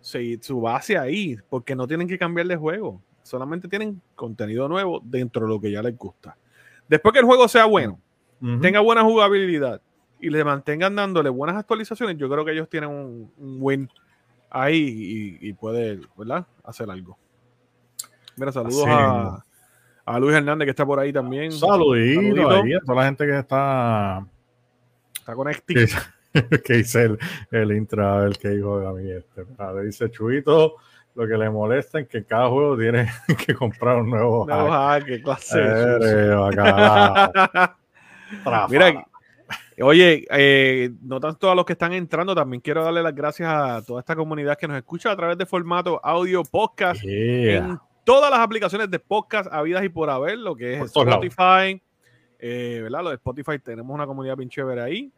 su 0.00 0.60
base 0.60 0.96
ahí, 0.96 1.36
porque 1.50 1.76
no 1.76 1.86
tienen 1.86 2.08
que 2.08 2.18
cambiar 2.18 2.46
de 2.46 2.56
juego, 2.56 3.02
solamente 3.22 3.68
tienen 3.68 4.00
contenido 4.14 4.68
nuevo 4.68 5.00
dentro 5.04 5.42
de 5.42 5.48
lo 5.52 5.60
que 5.60 5.70
ya 5.70 5.82
les 5.82 5.96
gusta. 5.96 6.36
Después 6.88 7.12
que 7.12 7.18
el 7.18 7.26
juego 7.26 7.46
sea 7.46 7.66
bueno, 7.66 8.00
tenga 8.60 8.80
buena 8.80 9.02
jugabilidad 9.02 9.80
y 10.18 10.30
le 10.30 10.42
mantengan 10.44 10.96
dándole 10.96 11.28
buenas 11.28 11.56
actualizaciones, 11.56 12.16
yo 12.16 12.28
creo 12.28 12.44
que 12.44 12.52
ellos 12.52 12.68
tienen 12.68 12.90
un, 12.90 13.30
win 13.60 13.88
ahí 14.50 15.38
y, 15.40 15.48
y 15.48 15.52
puede, 15.52 16.00
¿verdad? 16.16 16.46
Hacer 16.64 16.90
algo. 16.90 17.18
Mira, 18.36 18.50
saludos 18.50 18.84
a, 18.88 19.44
a 20.04 20.18
Luis 20.18 20.34
Hernández 20.34 20.66
que 20.66 20.70
está 20.70 20.86
por 20.86 20.98
ahí 20.98 21.12
también. 21.12 21.52
Saludito, 21.52 22.50
a 22.50 22.62
toda 22.84 22.96
la 22.96 23.04
gente 23.04 23.26
que 23.26 23.38
está 23.38 24.26
está 25.22 25.34
conectada. 25.34 25.86
Que, 26.64 26.72
dice 26.74 27.04
el, 27.04 27.18
el 27.50 27.72
intra, 27.72 28.24
el 28.24 28.38
que 28.38 28.50
dijo 28.50 28.86
a 28.86 28.92
mí 28.92 29.10
este. 29.10 29.44
dice 29.84 30.10
Chuito, 30.10 30.76
lo 31.14 31.26
que 31.26 31.36
le 31.36 31.50
molesta 31.50 32.00
es 32.00 32.08
que 32.08 32.24
cada 32.24 32.48
juego 32.48 32.76
tiene 32.76 33.10
que 33.46 33.54
comprar 33.54 33.98
un 33.98 34.10
nuevo 34.10 34.46
no, 34.46 34.70
hack. 34.70 35.04
qué 35.04 35.22
clase. 35.22 35.62
Mira, 38.70 39.06
Oye, 39.80 40.26
eh, 40.30 40.90
no 41.02 41.18
tanto 41.18 41.50
a 41.50 41.54
los 41.54 41.64
que 41.64 41.72
están 41.72 41.92
entrando, 41.92 42.34
también 42.34 42.60
quiero 42.60 42.84
darle 42.84 43.02
las 43.02 43.14
gracias 43.14 43.48
a 43.48 43.82
toda 43.82 44.00
esta 44.00 44.14
comunidad 44.14 44.56
que 44.56 44.68
nos 44.68 44.76
escucha 44.76 45.10
a 45.10 45.16
través 45.16 45.38
de 45.38 45.46
formato 45.46 46.00
audio 46.04 46.42
podcast 46.44 47.02
todas 48.04 48.30
las 48.30 48.40
aplicaciones 48.40 48.90
de 48.90 48.98
podcast 48.98 49.52
habidas 49.52 49.84
y 49.84 49.88
por 49.88 50.10
haber, 50.10 50.38
lo 50.38 50.56
que 50.56 50.74
es 50.74 50.82
Spotify, 50.82 51.80
eh, 52.38 52.80
¿verdad? 52.82 53.02
Lo 53.02 53.08
de 53.10 53.16
Spotify 53.16 53.58
tenemos 53.58 53.94
una 53.94 54.06
comunidad 54.06 54.36
bien 54.36 54.48
chévere 54.48 54.80
ahí. 54.80 55.12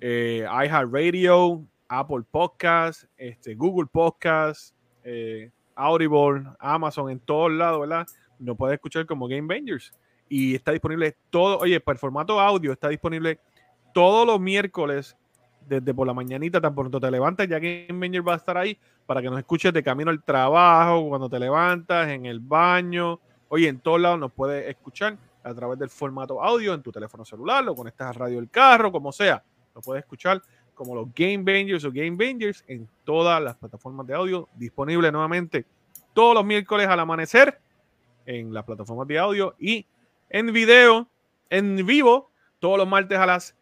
Eh, 0.00 0.46
iHeartRadio, 0.46 1.64
Apple 1.88 2.22
Podcast, 2.30 3.04
este, 3.16 3.54
Google 3.54 3.88
Podcast, 3.92 4.74
eh, 5.04 5.50
Audible, 5.74 6.44
Amazon, 6.58 7.10
en 7.10 7.20
todos 7.20 7.52
lados, 7.52 7.80
¿verdad? 7.80 8.06
Nos 8.38 8.56
puede 8.56 8.74
escuchar 8.74 9.04
como 9.06 9.28
Game 9.28 9.46
Bangers. 9.46 9.92
Y 10.28 10.54
está 10.54 10.72
disponible 10.72 11.16
todo, 11.28 11.58
oye, 11.58 11.80
para 11.80 11.94
el 11.94 11.98
formato 11.98 12.40
audio 12.40 12.72
está 12.72 12.88
disponible 12.88 13.40
todos 13.92 14.26
los 14.26 14.40
miércoles 14.40 15.16
desde 15.70 15.94
por 15.94 16.04
la 16.04 16.12
mañanita, 16.12 16.60
tan 16.60 16.74
pronto 16.74 16.98
te 16.98 17.10
levantas, 17.10 17.46
ya 17.46 17.60
que 17.60 17.86
Game 17.88 18.20
va 18.20 18.34
a 18.34 18.36
estar 18.36 18.58
ahí 18.58 18.76
para 19.06 19.22
que 19.22 19.30
nos 19.30 19.38
escuches 19.38 19.72
de 19.72 19.82
camino 19.84 20.10
al 20.10 20.22
trabajo, 20.22 21.08
cuando 21.08 21.28
te 21.28 21.38
levantas, 21.38 22.08
en 22.08 22.26
el 22.26 22.40
baño. 22.40 23.20
Oye, 23.48 23.68
en 23.68 23.78
todos 23.78 24.00
lados 24.00 24.18
nos 24.18 24.32
puedes 24.32 24.68
escuchar 24.68 25.16
a 25.44 25.54
través 25.54 25.78
del 25.78 25.88
formato 25.88 26.42
audio 26.42 26.74
en 26.74 26.82
tu 26.82 26.90
teléfono 26.90 27.24
celular, 27.24 27.62
lo 27.62 27.74
conectas 27.74 28.08
a 28.08 28.12
radio 28.12 28.36
del 28.36 28.50
carro, 28.50 28.90
como 28.90 29.12
sea. 29.12 29.42
Lo 29.72 29.80
puedes 29.80 30.02
escuchar 30.02 30.42
como 30.74 30.94
los 30.94 31.14
Game 31.14 31.44
Bangers 31.44 31.84
o 31.84 31.92
Game 31.92 32.16
Bangers 32.16 32.64
en 32.66 32.88
todas 33.04 33.40
las 33.40 33.56
plataformas 33.56 34.06
de 34.08 34.14
audio, 34.14 34.48
disponible 34.56 35.12
nuevamente 35.12 35.64
todos 36.12 36.34
los 36.34 36.44
miércoles 36.44 36.88
al 36.88 36.98
amanecer 36.98 37.60
en 38.26 38.52
las 38.52 38.64
plataformas 38.64 39.06
de 39.06 39.18
audio 39.18 39.54
y 39.58 39.86
en 40.28 40.52
video, 40.52 41.08
en 41.48 41.86
vivo, 41.86 42.30
todos 42.58 42.76
los 42.76 42.88
martes 42.88 43.18
a 43.18 43.26
las 43.26 43.54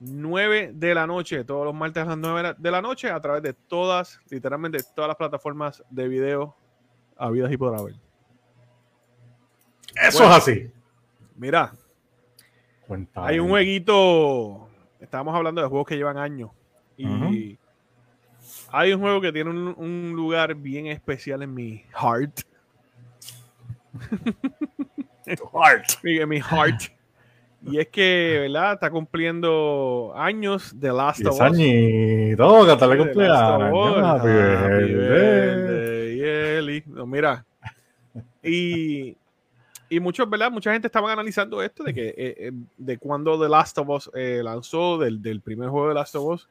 9 0.00 0.72
de 0.74 0.94
la 0.94 1.06
noche, 1.06 1.44
todos 1.44 1.66
los 1.66 1.74
martes 1.74 2.02
a 2.02 2.06
las 2.06 2.18
9 2.18 2.54
de 2.58 2.70
la 2.70 2.80
noche, 2.80 3.10
a 3.10 3.20
través 3.20 3.42
de 3.42 3.52
todas, 3.52 4.18
literalmente 4.30 4.78
todas 4.94 5.08
las 5.08 5.16
plataformas 5.16 5.84
de 5.90 6.08
video 6.08 6.56
habidas 7.16 7.52
y 7.52 7.56
por 7.58 7.78
haber. 7.78 7.94
Eso 9.94 10.24
es 10.24 10.30
así. 10.30 10.72
Mira, 11.36 11.72
hay 13.14 13.38
un 13.38 13.50
jueguito, 13.50 14.68
estábamos 14.98 15.34
hablando 15.34 15.60
de 15.60 15.68
juegos 15.68 15.86
que 15.86 15.96
llevan 15.96 16.16
años, 16.16 16.50
y 16.96 17.58
hay 18.72 18.92
un 18.92 19.00
juego 19.00 19.20
que 19.20 19.32
tiene 19.32 19.50
un, 19.50 20.12
lugar 20.14 20.54
bien 20.54 20.86
especial 20.86 21.42
en 21.42 21.52
mi 21.52 21.84
heart. 21.92 22.40
heart. 25.52 25.86
en 26.04 26.28
mi 26.28 26.40
heart. 26.40 26.99
Y 27.62 27.78
es 27.78 27.88
que, 27.88 28.38
¿verdad? 28.42 28.74
Está 28.74 28.90
cumpliendo 28.90 30.12
años 30.16 30.78
de 30.78 30.92
Last 30.92 31.24
of 31.26 31.34
Us. 31.34 31.40
añitos, 31.40 32.66
que 32.66 32.72
hasta 32.72 32.86
le 32.86 32.98
cumpleaños. 32.98 33.58
No, 36.86 37.06
mira. 37.06 37.44
Y, 38.42 39.16
y 39.88 40.00
muchos, 40.00 40.28
¿verdad? 40.28 40.50
Mucha 40.50 40.72
gente 40.72 40.86
estaba 40.86 41.12
analizando 41.12 41.62
esto 41.62 41.84
de 41.84 41.94
que 41.94 42.08
eh, 42.08 42.14
eh, 42.16 42.52
de 42.78 42.98
cuando 42.98 43.40
The 43.40 43.48
Last 43.48 43.78
of 43.78 43.88
Us 43.88 44.10
eh, 44.14 44.40
lanzó, 44.42 44.98
del, 44.98 45.20
del, 45.20 45.40
primer 45.40 45.68
juego 45.68 45.88
de 45.88 45.94
Last 45.94 46.14
of 46.16 46.24
Us. 46.24 46.48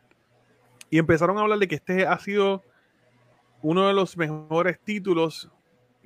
Y 0.89 0.97
empezaron 0.97 1.37
a 1.37 1.41
hablar 1.41 1.59
de 1.59 1.67
que 1.67 1.75
este 1.75 2.05
ha 2.05 2.17
sido 2.19 2.63
uno 3.61 3.87
de 3.87 3.93
los 3.93 4.17
mejores 4.17 4.79
títulos 4.79 5.49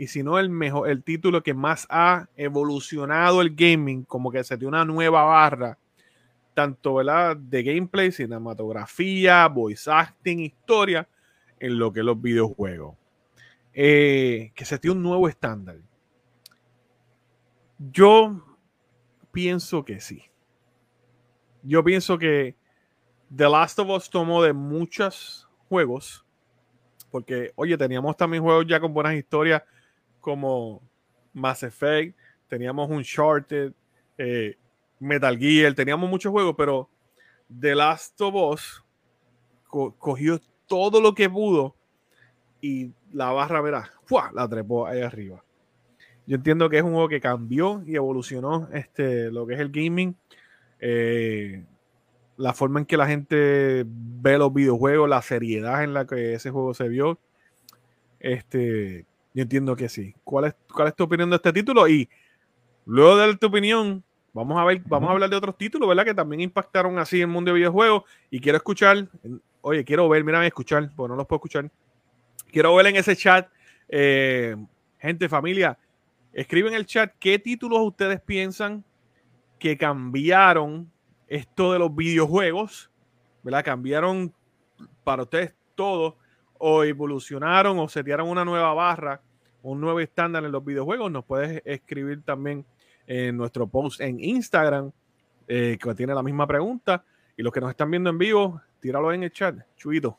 y 0.03 0.07
si 0.07 0.21
no 0.21 0.37
el 0.37 0.49
mejor, 0.49 0.89
el 0.89 1.01
título 1.01 1.41
que 1.43 1.53
más 1.53 1.87
ha 1.89 2.27
evolucionado 2.35 3.41
el 3.41 3.55
gaming, 3.55 4.03
como 4.03 4.31
que 4.31 4.43
se 4.43 4.57
dio 4.57 4.67
una 4.67 4.83
nueva 4.83 5.23
barra, 5.23 5.77
tanto 6.53 6.95
¿verdad? 6.95 7.37
de 7.37 7.63
gameplay, 7.63 8.11
cinematografía, 8.11 9.47
voice 9.47 9.89
acting, 9.89 10.39
historia, 10.41 11.07
en 11.57 11.79
lo 11.79 11.93
que 11.93 12.01
es 12.01 12.05
los 12.05 12.21
videojuegos. 12.21 12.97
Eh, 13.73 14.51
que 14.53 14.65
se 14.65 14.77
dio 14.77 14.91
un 14.91 15.01
nuevo 15.01 15.29
estándar. 15.29 15.77
Yo 17.77 18.57
pienso 19.31 19.85
que 19.85 20.01
sí. 20.01 20.21
Yo 21.61 21.81
pienso 21.81 22.17
que 22.17 22.57
The 23.33 23.47
Last 23.47 23.79
of 23.79 23.89
Us 23.89 24.09
tomó 24.09 24.43
de 24.43 24.51
muchos 24.51 25.47
juegos, 25.69 26.25
porque, 27.09 27.53
oye, 27.55 27.77
teníamos 27.77 28.17
también 28.17 28.43
juegos 28.43 28.65
ya 28.67 28.81
con 28.81 28.93
buenas 28.93 29.13
historias 29.13 29.63
como 30.23 30.81
Mass 31.33 31.63
Effect, 31.63 32.17
teníamos 32.47 32.89
Uncharted, 32.89 33.73
eh, 34.17 34.55
Metal 34.97 35.37
Gear, 35.37 35.73
teníamos 35.73 36.09
muchos 36.09 36.31
juegos, 36.31 36.55
pero 36.57 36.89
The 37.59 37.75
Last 37.75 38.19
of 38.21 38.33
Us 38.33 38.83
cogió 39.67 40.39
todo 40.65 41.01
lo 41.01 41.13
que 41.13 41.29
pudo 41.29 41.75
y 42.61 42.91
la 43.11 43.31
barra, 43.31 43.59
verá, 43.59 43.91
la 44.33 44.47
trepó 44.47 44.87
ahí 44.87 45.01
arriba. 45.01 45.43
Yo 46.25 46.37
entiendo 46.37 46.69
que 46.69 46.77
es 46.77 46.83
un 46.83 46.93
juego 46.93 47.09
que 47.09 47.19
cambió 47.19 47.83
y 47.85 47.97
evolucionó 47.97 48.69
este, 48.71 49.29
lo 49.29 49.45
que 49.45 49.55
es 49.55 49.59
el 49.59 49.71
gaming. 49.71 50.15
Eh, 50.79 51.65
la 52.37 52.53
forma 52.53 52.79
en 52.79 52.85
que 52.85 52.95
la 52.95 53.07
gente 53.07 53.83
ve 53.85 54.37
los 54.37 54.53
videojuegos, 54.53 55.09
la 55.09 55.21
seriedad 55.21 55.83
en 55.83 55.93
la 55.93 56.07
que 56.07 56.35
ese 56.35 56.49
juego 56.49 56.73
se 56.73 56.87
vio. 56.87 57.19
Este, 58.21 59.05
yo 59.33 59.41
entiendo 59.41 59.75
que 59.75 59.89
sí. 59.89 60.13
¿Cuál 60.23 60.45
es, 60.45 60.55
cuál 60.71 60.89
es 60.89 60.95
tu 60.95 61.03
opinión 61.03 61.29
de 61.29 61.37
este 61.37 61.51
título? 61.51 61.87
Y 61.87 62.09
luego 62.85 63.17
de 63.17 63.35
tu 63.37 63.47
opinión, 63.47 64.03
vamos 64.31 64.57
a 64.59 64.63
ver, 64.63 64.81
vamos 64.85 65.09
a 65.09 65.13
hablar 65.13 65.29
de 65.29 65.35
otros 65.35 65.57
títulos, 65.57 65.87
¿verdad? 65.89 66.05
Que 66.05 66.13
también 66.13 66.41
impactaron 66.41 66.99
así 66.99 67.21
el 67.21 67.27
mundo 67.27 67.51
de 67.51 67.57
videojuegos. 67.57 68.03
Y 68.29 68.39
quiero 68.39 68.57
escuchar, 68.57 69.07
oye, 69.61 69.83
quiero 69.83 70.07
ver, 70.07 70.23
mírame, 70.23 70.47
escuchar, 70.47 70.91
porque 70.95 71.09
no 71.09 71.15
los 71.15 71.25
puedo 71.25 71.37
escuchar. 71.37 71.71
Quiero 72.51 72.75
ver 72.75 72.87
en 72.87 72.97
ese 72.97 73.15
chat, 73.15 73.49
eh, 73.89 74.55
gente, 74.99 75.27
familia, 75.27 75.77
escriben 76.31 76.73
en 76.73 76.79
el 76.79 76.85
chat 76.85 77.13
qué 77.19 77.39
títulos 77.39 77.79
ustedes 77.81 78.21
piensan 78.21 78.83
que 79.57 79.77
cambiaron 79.77 80.91
esto 81.27 81.73
de 81.73 81.79
los 81.79 81.95
videojuegos, 81.95 82.91
¿verdad? 83.41 83.63
Cambiaron 83.65 84.33
para 85.03 85.23
ustedes 85.23 85.55
todo, 85.73 86.17
o 86.57 86.83
evolucionaron 86.83 87.79
o 87.79 87.87
setearon 87.87 88.29
una 88.29 88.45
nueva 88.45 88.73
barra, 88.73 89.21
un 89.61 89.81
nuevo 89.81 89.99
estándar 89.99 90.43
en 90.45 90.51
los 90.51 90.63
videojuegos. 90.63 91.11
Nos 91.11 91.25
puedes 91.25 91.61
escribir 91.65 92.23
también 92.23 92.65
en 93.07 93.35
nuestro 93.37 93.67
post 93.67 94.01
en 94.01 94.19
Instagram, 94.19 94.91
eh, 95.47 95.77
que 95.81 95.95
tiene 95.95 96.13
la 96.13 96.23
misma 96.23 96.47
pregunta. 96.47 97.03
Y 97.35 97.43
los 97.43 97.51
que 97.51 97.61
nos 97.61 97.69
están 97.71 97.89
viendo 97.89 98.09
en 98.09 98.17
vivo, 98.17 98.61
tíralo 98.79 99.11
en 99.11 99.23
el 99.23 99.31
chat, 99.31 99.55
chuito. 99.75 100.17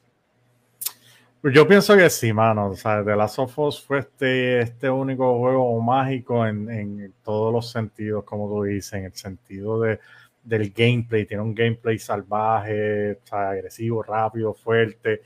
Yo 1.52 1.68
pienso 1.68 1.94
que 1.94 2.08
sí, 2.08 2.32
mano. 2.32 2.70
O 2.70 2.74
sea, 2.74 3.04
The 3.04 3.14
Last 3.14 3.38
of 3.38 3.58
Us 3.58 3.82
fue 3.82 3.98
este, 3.98 4.60
este 4.60 4.88
único 4.88 5.38
juego 5.38 5.78
mágico 5.80 6.46
en, 6.46 6.70
en 6.70 7.14
todos 7.22 7.52
los 7.52 7.70
sentidos, 7.70 8.24
como 8.24 8.48
tú 8.48 8.62
dices, 8.62 8.94
en 8.94 9.04
el 9.04 9.12
sentido 9.12 9.80
de, 9.80 10.00
del 10.42 10.70
gameplay. 10.70 11.26
Tiene 11.26 11.42
un 11.42 11.54
gameplay 11.54 11.98
salvaje, 11.98 13.18
agresivo, 13.30 14.02
rápido, 14.02 14.54
fuerte. 14.54 15.20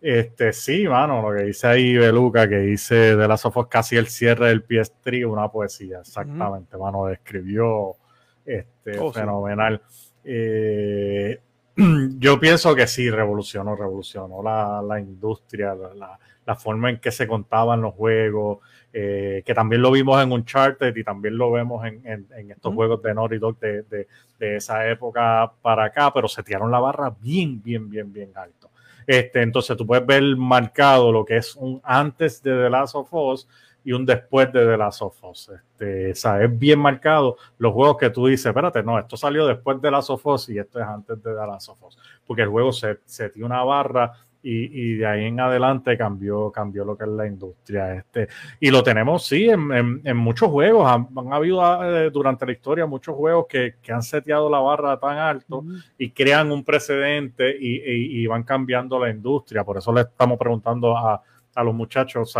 Este, 0.00 0.52
sí, 0.52 0.86
mano, 0.86 1.22
lo 1.22 1.36
que 1.36 1.44
dice 1.44 1.66
ahí 1.66 1.96
Beluca, 1.96 2.48
que 2.48 2.58
dice 2.58 3.16
de 3.16 3.28
las 3.28 3.40
sofos 3.40 3.66
casi 3.66 3.96
el 3.96 4.06
cierre 4.06 4.48
del 4.48 4.66
PS3, 4.66 5.28
una 5.28 5.48
poesía, 5.48 6.00
exactamente, 6.00 6.76
mano, 6.76 7.06
describió 7.06 7.96
este, 8.44 8.98
oh, 8.98 9.12
fenomenal. 9.12 9.82
Eh, 10.22 11.40
yo 12.18 12.38
pienso 12.38 12.74
que 12.76 12.86
sí, 12.86 13.10
revolucionó, 13.10 13.74
revolucionó 13.74 14.40
la, 14.40 14.80
la 14.82 15.00
industria, 15.00 15.74
la, 15.74 16.18
la, 16.46 16.54
forma 16.54 16.90
en 16.90 17.00
que 17.00 17.10
se 17.10 17.26
contaban 17.26 17.82
los 17.82 17.94
juegos, 17.94 18.58
eh, 18.92 19.42
que 19.44 19.52
también 19.52 19.82
lo 19.82 19.90
vimos 19.90 20.22
en 20.22 20.30
Uncharted 20.30 20.96
y 20.96 21.02
también 21.02 21.36
lo 21.36 21.50
vemos 21.50 21.84
en, 21.84 22.02
en, 22.06 22.50
estos 22.50 22.72
juegos 22.72 23.02
de 23.02 23.14
Naughty 23.14 23.38
Dog 23.38 23.58
de, 23.58 23.82
de, 23.82 24.08
de, 24.38 24.56
esa 24.56 24.88
época 24.88 25.52
para 25.60 25.84
acá, 25.84 26.12
pero 26.14 26.26
se 26.28 26.42
tiraron 26.42 26.70
la 26.70 26.78
barra 26.78 27.14
bien, 27.20 27.60
bien, 27.62 27.90
bien, 27.90 28.12
bien 28.12 28.30
alto. 28.34 28.70
Este, 29.08 29.40
entonces 29.40 29.74
tú 29.74 29.86
puedes 29.86 30.04
ver 30.04 30.22
marcado 30.36 31.10
lo 31.10 31.24
que 31.24 31.38
es 31.38 31.56
un 31.56 31.80
antes 31.82 32.42
de 32.42 32.50
The 32.50 32.68
Last 32.68 32.94
of 32.94 33.08
Us 33.10 33.48
y 33.82 33.92
un 33.92 34.04
después 34.04 34.52
de 34.52 34.66
The 34.66 34.76
Last 34.76 35.00
of 35.00 35.24
Us. 35.24 35.48
Este, 35.48 36.10
o 36.10 36.14
sea, 36.14 36.44
es 36.44 36.58
bien 36.58 36.78
marcado 36.78 37.38
los 37.56 37.72
juegos 37.72 37.96
que 37.96 38.10
tú 38.10 38.26
dices, 38.26 38.44
espérate, 38.44 38.82
no, 38.82 38.98
esto 38.98 39.16
salió 39.16 39.46
después 39.46 39.78
de 39.78 39.88
The 39.88 39.90
Last 39.92 40.10
of 40.10 40.26
Us 40.26 40.50
y 40.50 40.58
esto 40.58 40.78
es 40.78 40.86
antes 40.86 41.22
de 41.22 41.30
The 41.30 41.46
Last 41.46 41.70
of 41.70 41.82
Us. 41.84 41.96
Porque 42.26 42.42
el 42.42 42.50
juego 42.50 42.70
se, 42.70 42.98
se 43.06 43.30
tiene 43.30 43.46
una 43.46 43.64
barra 43.64 44.12
y, 44.42 44.94
de 44.94 45.06
ahí 45.06 45.24
en 45.24 45.40
adelante 45.40 45.98
cambió, 45.98 46.50
cambió 46.50 46.84
lo 46.84 46.96
que 46.96 47.04
es 47.04 47.10
la 47.10 47.26
industria. 47.26 47.94
Este, 47.94 48.28
y 48.60 48.70
lo 48.70 48.82
tenemos, 48.82 49.26
sí, 49.26 49.48
en, 49.48 50.00
en, 50.04 50.16
muchos 50.16 50.48
juegos. 50.50 50.90
Han, 50.90 51.32
habido 51.32 51.62
ah, 51.62 52.08
durante 52.10 52.46
la 52.46 52.52
historia 52.52 52.86
muchos 52.86 53.14
juegos 53.16 53.46
que, 53.48 53.74
que, 53.82 53.92
han 53.92 54.02
seteado 54.02 54.48
la 54.48 54.60
barra 54.60 54.98
tan 54.98 55.18
alto 55.18 55.64
y 55.98 56.10
crean 56.10 56.52
un 56.52 56.64
precedente 56.64 57.56
y, 57.58 58.22
y, 58.22 58.26
van 58.26 58.44
cambiando 58.44 58.98
la 58.98 59.10
industria. 59.10 59.64
Por 59.64 59.78
eso 59.78 59.92
le 59.92 60.02
estamos 60.02 60.38
preguntando 60.38 60.96
a, 60.96 61.22
a 61.54 61.62
los 61.64 61.74
muchachos, 61.74 62.34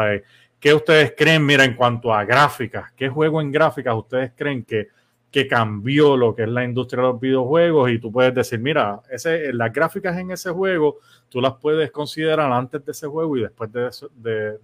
¿qué 0.61 0.73
ustedes 0.73 1.15
creen, 1.17 1.45
mira, 1.45 1.65
en 1.65 1.75
cuanto 1.75 2.15
a 2.15 2.25
gráficas? 2.25 2.93
¿Qué 2.93 3.09
juego 3.09 3.41
en 3.41 3.51
gráficas 3.51 3.95
ustedes 3.95 4.33
creen 4.37 4.65
que 4.65 4.89
que 5.31 5.47
cambió 5.47 6.17
lo 6.17 6.35
que 6.35 6.45
es 6.45 6.49
la 6.49 6.65
industria 6.65 7.03
de 7.03 7.09
los 7.09 7.21
videojuegos 7.21 7.91
y 7.91 7.99
tú 7.99 8.11
puedes 8.11 8.35
decir, 8.35 8.59
mira, 8.61 9.03
ese, 9.11 9.53
las 9.53 9.73
gráficas 9.73 10.17
en 10.17 10.31
ese 10.31 10.51
juego, 10.51 10.99
tú 11.29 11.41
las 11.41 11.55
puedes 11.55 11.91
considerar 11.91 12.51
antes 12.51 12.85
de 12.85 12.93
ese 12.93 13.07
juego 13.07 13.37
y 13.37 13.43
después 13.43 13.71
de, 13.71 13.91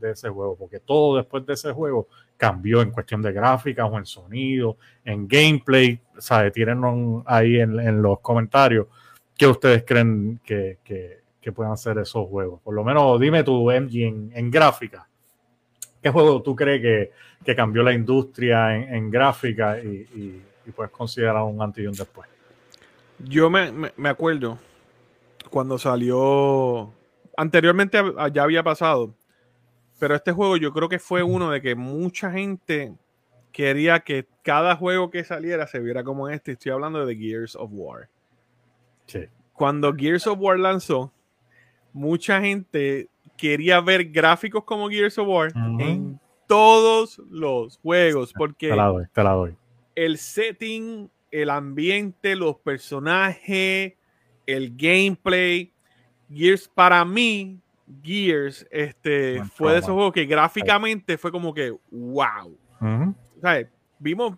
de, 0.00 0.10
ese 0.10 0.30
juego, 0.30 0.56
porque 0.56 0.80
todo 0.80 1.18
después 1.18 1.44
de 1.44 1.52
ese 1.52 1.70
juego 1.72 2.08
cambió 2.38 2.80
en 2.80 2.90
cuestión 2.90 3.20
de 3.20 3.32
gráficas 3.32 3.88
o 3.90 3.98
en 3.98 4.06
sonido, 4.06 4.78
en 5.04 5.28
gameplay, 5.28 6.00
¿sabes? 6.18 6.52
Tienen 6.52 6.82
ahí 7.26 7.60
en, 7.60 8.00
los 8.00 8.20
comentarios 8.20 8.86
qué 9.36 9.46
ustedes 9.46 9.84
creen 9.84 10.40
que, 10.44 10.78
que, 10.82 11.22
puedan 11.52 11.76
ser 11.76 11.98
esos 11.98 12.26
juegos. 12.26 12.62
Por 12.62 12.74
lo 12.74 12.82
menos 12.82 13.20
dime 13.20 13.44
tu 13.44 13.70
MG 13.70 13.96
en, 13.96 14.32
en 14.34 14.50
gráfica. 14.50 15.06
¿Qué 16.02 16.08
juego 16.08 16.40
tú 16.40 16.56
crees 16.56 16.80
que, 16.80 17.12
que 17.44 17.54
cambió 17.54 17.82
la 17.82 17.92
industria 17.92 18.74
en, 18.74 18.94
en 18.94 19.10
gráfica 19.10 19.76
puedes 20.72 20.92
considerar 20.92 21.42
un 21.42 21.60
antes 21.60 21.84
y 21.84 21.86
un 21.86 21.94
después. 21.94 22.28
Yo 23.18 23.50
me, 23.50 23.92
me, 23.96 24.08
acuerdo 24.08 24.58
cuando 25.50 25.78
salió. 25.78 26.92
Anteriormente 27.36 27.98
ya 28.32 28.42
había 28.42 28.62
pasado. 28.62 29.14
Pero 29.98 30.14
este 30.14 30.32
juego 30.32 30.56
yo 30.56 30.72
creo 30.72 30.88
que 30.88 30.98
fue 30.98 31.22
uno 31.22 31.50
de 31.50 31.62
que 31.62 31.74
mucha 31.74 32.30
gente 32.30 32.94
quería 33.52 34.00
que 34.00 34.26
cada 34.42 34.74
juego 34.76 35.10
que 35.10 35.22
saliera 35.22 35.66
se 35.66 35.78
viera 35.78 36.02
como 36.02 36.28
este. 36.28 36.52
Estoy 36.52 36.72
hablando 36.72 37.06
de 37.06 37.16
Gears 37.16 37.54
of 37.54 37.70
War. 37.72 38.08
Sí. 39.06 39.26
Cuando 39.52 39.94
Gears 39.94 40.26
of 40.26 40.38
War 40.40 40.58
lanzó, 40.58 41.12
mucha 41.92 42.40
gente 42.40 43.08
quería 43.36 43.80
ver 43.80 44.10
gráficos 44.10 44.64
como 44.64 44.88
Gears 44.88 45.18
of 45.18 45.28
War 45.28 45.52
en 45.78 46.18
todos 46.48 47.18
los 47.30 47.78
juegos. 47.78 48.32
Porque 48.32 48.70
te 48.70 48.76
la 48.76 48.86
doy, 48.86 49.06
te 49.12 49.22
la 49.22 49.30
doy 49.30 49.56
el 49.94 50.18
setting, 50.18 51.10
el 51.30 51.50
ambiente, 51.50 52.36
los 52.36 52.56
personajes, 52.56 53.94
el 54.46 54.76
gameplay. 54.76 55.72
Gears, 56.32 56.68
para 56.68 57.04
mí, 57.04 57.60
Gears 58.02 58.66
este, 58.70 59.42
fue 59.44 59.72
de 59.72 59.78
esos 59.78 59.90
juegos 59.90 60.12
que 60.12 60.24
gráficamente 60.24 61.18
fue 61.18 61.30
como 61.30 61.52
que 61.52 61.76
wow. 61.90 62.56
Vimos, 63.98 64.36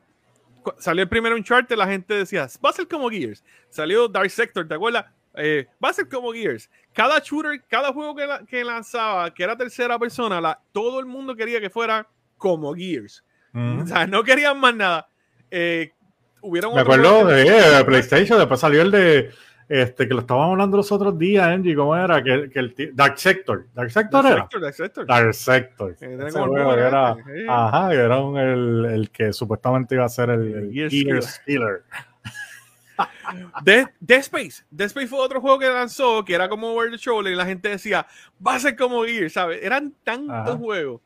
salió 0.79 1.03
el 1.03 1.09
primero 1.09 1.37
Uncharted, 1.37 1.77
la 1.77 1.87
gente 1.87 2.15
decía, 2.15 2.49
va 2.65 2.71
a 2.71 2.73
ser 2.73 2.89
como 2.89 3.09
Gears. 3.09 3.45
Salió 3.69 4.09
Dark 4.09 4.31
Sector, 4.31 4.67
¿te 4.67 4.75
acuerdas? 4.75 5.07
Eh, 5.35 5.67
va 5.83 5.91
a 5.91 5.93
ser 5.93 6.09
como 6.09 6.33
Gears. 6.33 6.71
Cada 6.93 7.19
shooter, 7.19 7.63
cada 7.69 7.93
juego 7.93 8.17
que, 8.47 8.65
lanzaba, 8.65 9.33
que 9.33 9.43
era 9.43 9.57
tercera 9.57 9.99
persona, 9.99 10.41
la, 10.41 10.61
todo 10.73 10.99
el 10.99 11.07
mundo 11.07 11.37
quería 11.37 11.61
que 11.61 11.71
fuera 11.71 12.09
como 12.39 12.75
Gears. 12.75 13.23
O 13.55 13.87
sea, 13.87 14.07
no 14.07 14.23
querían 14.23 14.61
más 14.61 14.75
nada. 14.75 15.09
Eh, 15.51 15.93
Me 16.43 16.81
acuerdo 16.81 17.27
de, 17.27 17.85
PlayStation, 17.85 18.39
después 18.39 18.61
salió 18.61 18.83
el 18.83 18.91
de 18.91 19.31
este 19.69 20.07
que 20.07 20.15
lo 20.15 20.21
estábamos 20.21 20.53
hablando 20.53 20.77
los 20.77 20.93
otros 20.93 21.19
días, 21.19 21.45
Angie, 21.45 21.75
¿cómo 21.75 21.97
era? 21.97 22.23
Que, 22.23 22.49
que 22.51 22.59
el 22.61 22.93
Dark 22.95 23.19
Sector. 23.19 23.67
Dark 23.75 23.91
Sector 23.91 24.25
era. 24.25 24.49
Dark 24.61 24.75
Sector. 24.75 25.07
Dark 25.07 25.35
Sector. 25.35 25.97
era, 26.79 27.17
ajá, 27.49 27.93
era 27.93 28.21
un, 28.21 28.39
el, 28.39 28.85
el, 28.85 29.11
que 29.11 29.33
supuestamente 29.33 29.97
iba 29.97 30.05
a 30.05 30.09
ser 30.09 30.31
el, 30.31 30.55
el 30.55 30.73
Gear 30.73 31.23
Stealer. 31.23 31.83
Dead, 33.63 33.89
Space. 34.21 34.65
Dead 34.71 34.87
Space 34.87 35.09
fue 35.09 35.19
otro 35.19 35.41
juego 35.41 35.59
que 35.59 35.69
lanzó 35.69 36.25
que 36.25 36.35
era 36.35 36.49
como 36.49 36.73
World 36.73 36.97
Shoulder 36.97 37.33
y 37.33 37.37
la 37.37 37.45
gente 37.45 37.69
decía, 37.69 38.07
va 38.45 38.55
a 38.55 38.61
ser 38.61 38.77
como 38.77 39.05
Gear, 39.05 39.31
¿sabes? 39.31 39.63
Eran 39.63 39.95
tantos 40.03 40.57
juegos 40.57 41.01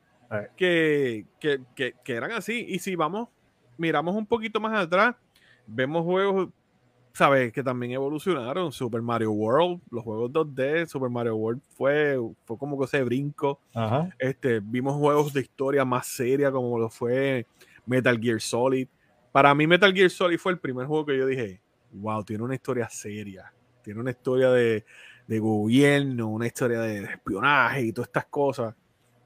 que, 0.57 1.26
que, 1.41 1.61
que, 1.74 1.95
que, 2.05 2.14
eran 2.14 2.32
así. 2.32 2.64
Y 2.68 2.78
si 2.78 2.95
vamos 2.95 3.28
miramos 3.80 4.14
un 4.14 4.26
poquito 4.26 4.60
más 4.60 4.78
atrás, 4.78 5.16
vemos 5.66 6.04
juegos, 6.04 6.50
¿sabes? 7.12 7.52
Que 7.52 7.62
también 7.62 7.92
evolucionaron. 7.92 8.70
Super 8.70 9.02
Mario 9.02 9.32
World, 9.32 9.80
los 9.90 10.04
juegos 10.04 10.30
2D, 10.30 10.86
Super 10.86 11.08
Mario 11.08 11.36
World 11.36 11.62
fue, 11.76 12.18
fue 12.44 12.58
como 12.58 12.78
que 12.78 12.84
ese 12.84 13.02
brinco. 13.02 13.58
Este, 14.18 14.60
vimos 14.60 14.94
juegos 14.94 15.32
de 15.32 15.40
historia 15.40 15.84
más 15.84 16.06
seria, 16.06 16.52
como 16.52 16.78
lo 16.78 16.90
fue 16.90 17.46
Metal 17.86 18.18
Gear 18.20 18.40
Solid. 18.40 18.86
Para 19.32 19.54
mí, 19.54 19.66
Metal 19.66 19.92
Gear 19.92 20.10
Solid 20.10 20.38
fue 20.38 20.52
el 20.52 20.58
primer 20.58 20.86
juego 20.86 21.06
que 21.06 21.16
yo 21.16 21.26
dije, 21.26 21.60
wow, 21.92 22.22
tiene 22.22 22.44
una 22.44 22.54
historia 22.54 22.88
seria. 22.88 23.52
Tiene 23.82 24.00
una 24.00 24.10
historia 24.10 24.50
de, 24.50 24.84
de 25.26 25.38
gobierno, 25.38 26.28
una 26.28 26.46
historia 26.46 26.80
de 26.80 27.04
espionaje 27.04 27.82
y 27.82 27.92
todas 27.92 28.08
estas 28.08 28.26
cosas. 28.26 28.74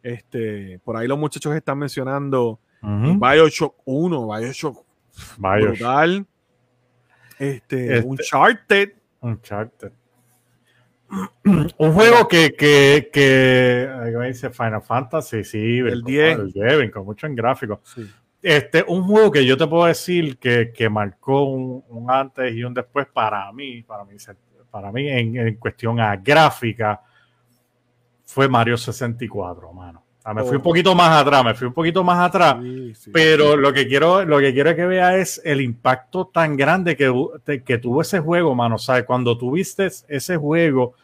Este, 0.02 0.78
por 0.84 0.96
ahí 0.96 1.09
los 1.09 1.18
muchachos 1.18 1.55
están 1.55 1.78
mencionando 1.78 2.61
Bioshock 2.85 3.76
1, 3.85 4.26
Bioshock, 4.26 4.85
Bioshock. 5.39 5.68
brutal. 5.68 6.26
Este, 7.39 7.97
este, 7.97 8.09
Uncharted. 8.09 8.93
Uncharted. 9.20 9.93
Un 11.45 11.93
juego 11.93 12.26
que, 12.28 12.55
que, 12.55 13.11
que 13.12 13.89
me 14.18 14.28
dice 14.28 14.51
Final 14.51 14.82
Fantasy, 14.82 15.45
sí, 15.45 15.78
el 15.78 16.03
10, 16.03 16.39
el 16.39 16.53
10 16.53 16.91
con 16.91 17.05
mucho 17.05 17.26
en 17.26 17.35
gráfico. 17.35 17.80
Este, 18.43 18.85
un 18.87 19.05
juego 19.05 19.30
que 19.30 19.47
yo 19.47 19.57
te 19.57 19.66
puedo 19.66 19.87
decir 19.87 20.39
que, 20.39 20.70
que 20.72 20.89
marcó 20.91 21.45
un, 21.45 21.82
antes 22.09 22.55
y 22.55 22.62
un 22.62 22.74
después 22.74 23.07
para 23.07 23.51
mí, 23.53 23.82
para 23.82 24.05
mí 24.05 24.16
para 24.70 24.91
mí 24.91 25.09
en, 25.09 25.55
cuestión 25.57 26.01
a 26.01 26.16
gráfica 26.16 27.01
fue 28.26 28.49
Mario 28.49 28.76
64, 28.76 29.72
mano. 29.72 30.03
Me 30.33 30.43
fui 30.45 30.57
un 30.57 30.62
poquito 30.62 30.95
más 30.95 31.20
atrás, 31.20 31.45
me 31.45 31.55
fui 31.55 31.66
un 31.66 31.75
poquito 31.75 32.03
más 32.03 32.18
atrás, 32.18 32.57
pero 33.12 33.57
lo 33.57 33.72
que 33.72 33.87
quiero, 33.87 34.25
lo 34.25 34.39
que 34.39 34.55
quiero 34.55 34.75
que 34.75 34.87
vea 34.87 35.16
es 35.16 35.41
el 35.45 35.61
impacto 35.61 36.31
tan 36.33 36.57
grande 36.57 36.97
que, 36.97 37.62
que 37.62 37.79
tuvo 37.79 38.01
ese 38.01 38.20
juego, 38.20 38.55
mano. 38.55 38.79
¿Sabes? 38.79 39.05
Cuando 39.05 39.37
tuviste 39.37 39.91
ese 40.09 40.37
juego 40.37 40.95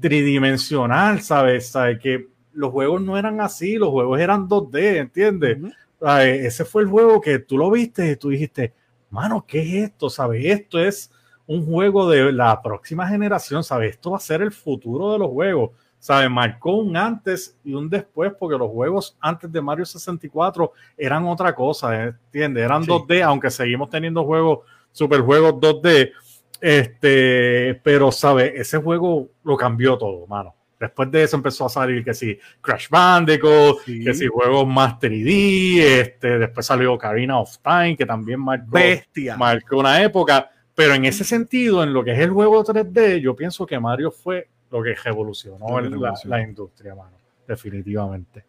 tridimensional, 0.00 1.22
¿sabes? 1.22 1.68
¿Sabes? 1.68 1.98
Que 1.98 2.28
los 2.52 2.70
juegos 2.70 3.00
no 3.00 3.16
eran 3.16 3.40
así, 3.40 3.76
los 3.76 3.88
juegos 3.88 4.20
eran 4.20 4.48
2D, 4.48 4.98
¿entiendes? 4.98 5.58
Ese 6.00 6.64
fue 6.64 6.82
el 6.82 6.88
juego 6.88 7.20
que 7.20 7.38
tú 7.38 7.56
lo 7.56 7.70
viste 7.70 8.10
y 8.10 8.16
tú 8.16 8.28
dijiste, 8.28 8.74
mano, 9.10 9.44
¿qué 9.46 9.60
es 9.60 9.90
esto? 9.90 10.10
¿Sabes? 10.10 10.44
Esto 10.44 10.78
es 10.78 11.10
un 11.46 11.64
juego 11.64 12.08
de 12.10 12.32
la 12.32 12.60
próxima 12.60 13.08
generación, 13.08 13.64
¿sabes? 13.64 13.92
Esto 13.92 14.10
va 14.10 14.18
a 14.18 14.20
ser 14.20 14.42
el 14.42 14.52
futuro 14.52 15.12
de 15.12 15.18
los 15.18 15.28
juegos. 15.28 15.70
¿Sabes? 15.98 16.30
Marcó 16.30 16.76
un 16.76 16.96
antes 16.96 17.58
y 17.64 17.74
un 17.74 17.88
después, 17.88 18.32
porque 18.38 18.56
los 18.56 18.70
juegos 18.70 19.16
antes 19.20 19.50
de 19.50 19.60
Mario 19.60 19.84
64 19.84 20.72
eran 20.96 21.26
otra 21.26 21.54
cosa, 21.54 22.04
¿entiendes? 22.04 22.64
Eran 22.64 22.84
2D, 22.84 23.22
aunque 23.22 23.50
seguimos 23.50 23.90
teniendo 23.90 24.24
juegos, 24.24 24.60
super 24.92 25.20
juegos 25.20 25.54
2D. 25.54 26.12
Este, 26.60 27.80
pero, 27.82 28.12
¿sabes? 28.12 28.52
Ese 28.54 28.78
juego 28.78 29.28
lo 29.44 29.56
cambió 29.56 29.96
todo, 29.98 30.26
mano. 30.26 30.54
Después 30.78 31.10
de 31.10 31.24
eso 31.24 31.36
empezó 31.36 31.66
a 31.66 31.68
salir 31.68 32.04
que 32.04 32.14
si 32.14 32.38
Crash 32.60 32.88
Bandicoot, 32.88 33.84
que 33.84 34.14
si 34.14 34.28
juegos 34.28 34.66
más 34.66 34.94
3D, 35.00 35.80
este, 35.80 36.38
después 36.38 36.64
salió 36.64 36.96
Karina 36.96 37.40
of 37.40 37.58
Time, 37.58 37.96
que 37.96 38.06
también 38.06 38.40
marcó, 38.40 38.70
Bestia. 38.70 39.36
marcó 39.36 39.78
una 39.78 40.00
época. 40.02 40.50
Pero 40.74 40.94
en 40.94 41.06
ese 41.06 41.24
sentido, 41.24 41.82
en 41.82 41.92
lo 41.92 42.04
que 42.04 42.12
es 42.12 42.20
el 42.20 42.30
juego 42.30 42.64
3D, 42.64 43.20
yo 43.20 43.34
pienso 43.34 43.66
que 43.66 43.80
Mario 43.80 44.12
fue 44.12 44.48
lo 44.70 44.82
que 44.82 44.94
revolucionó 44.94 45.80
la, 45.80 46.42
industria, 46.42 46.94
mano. 46.94 47.16
Definitivamente. 47.46 48.44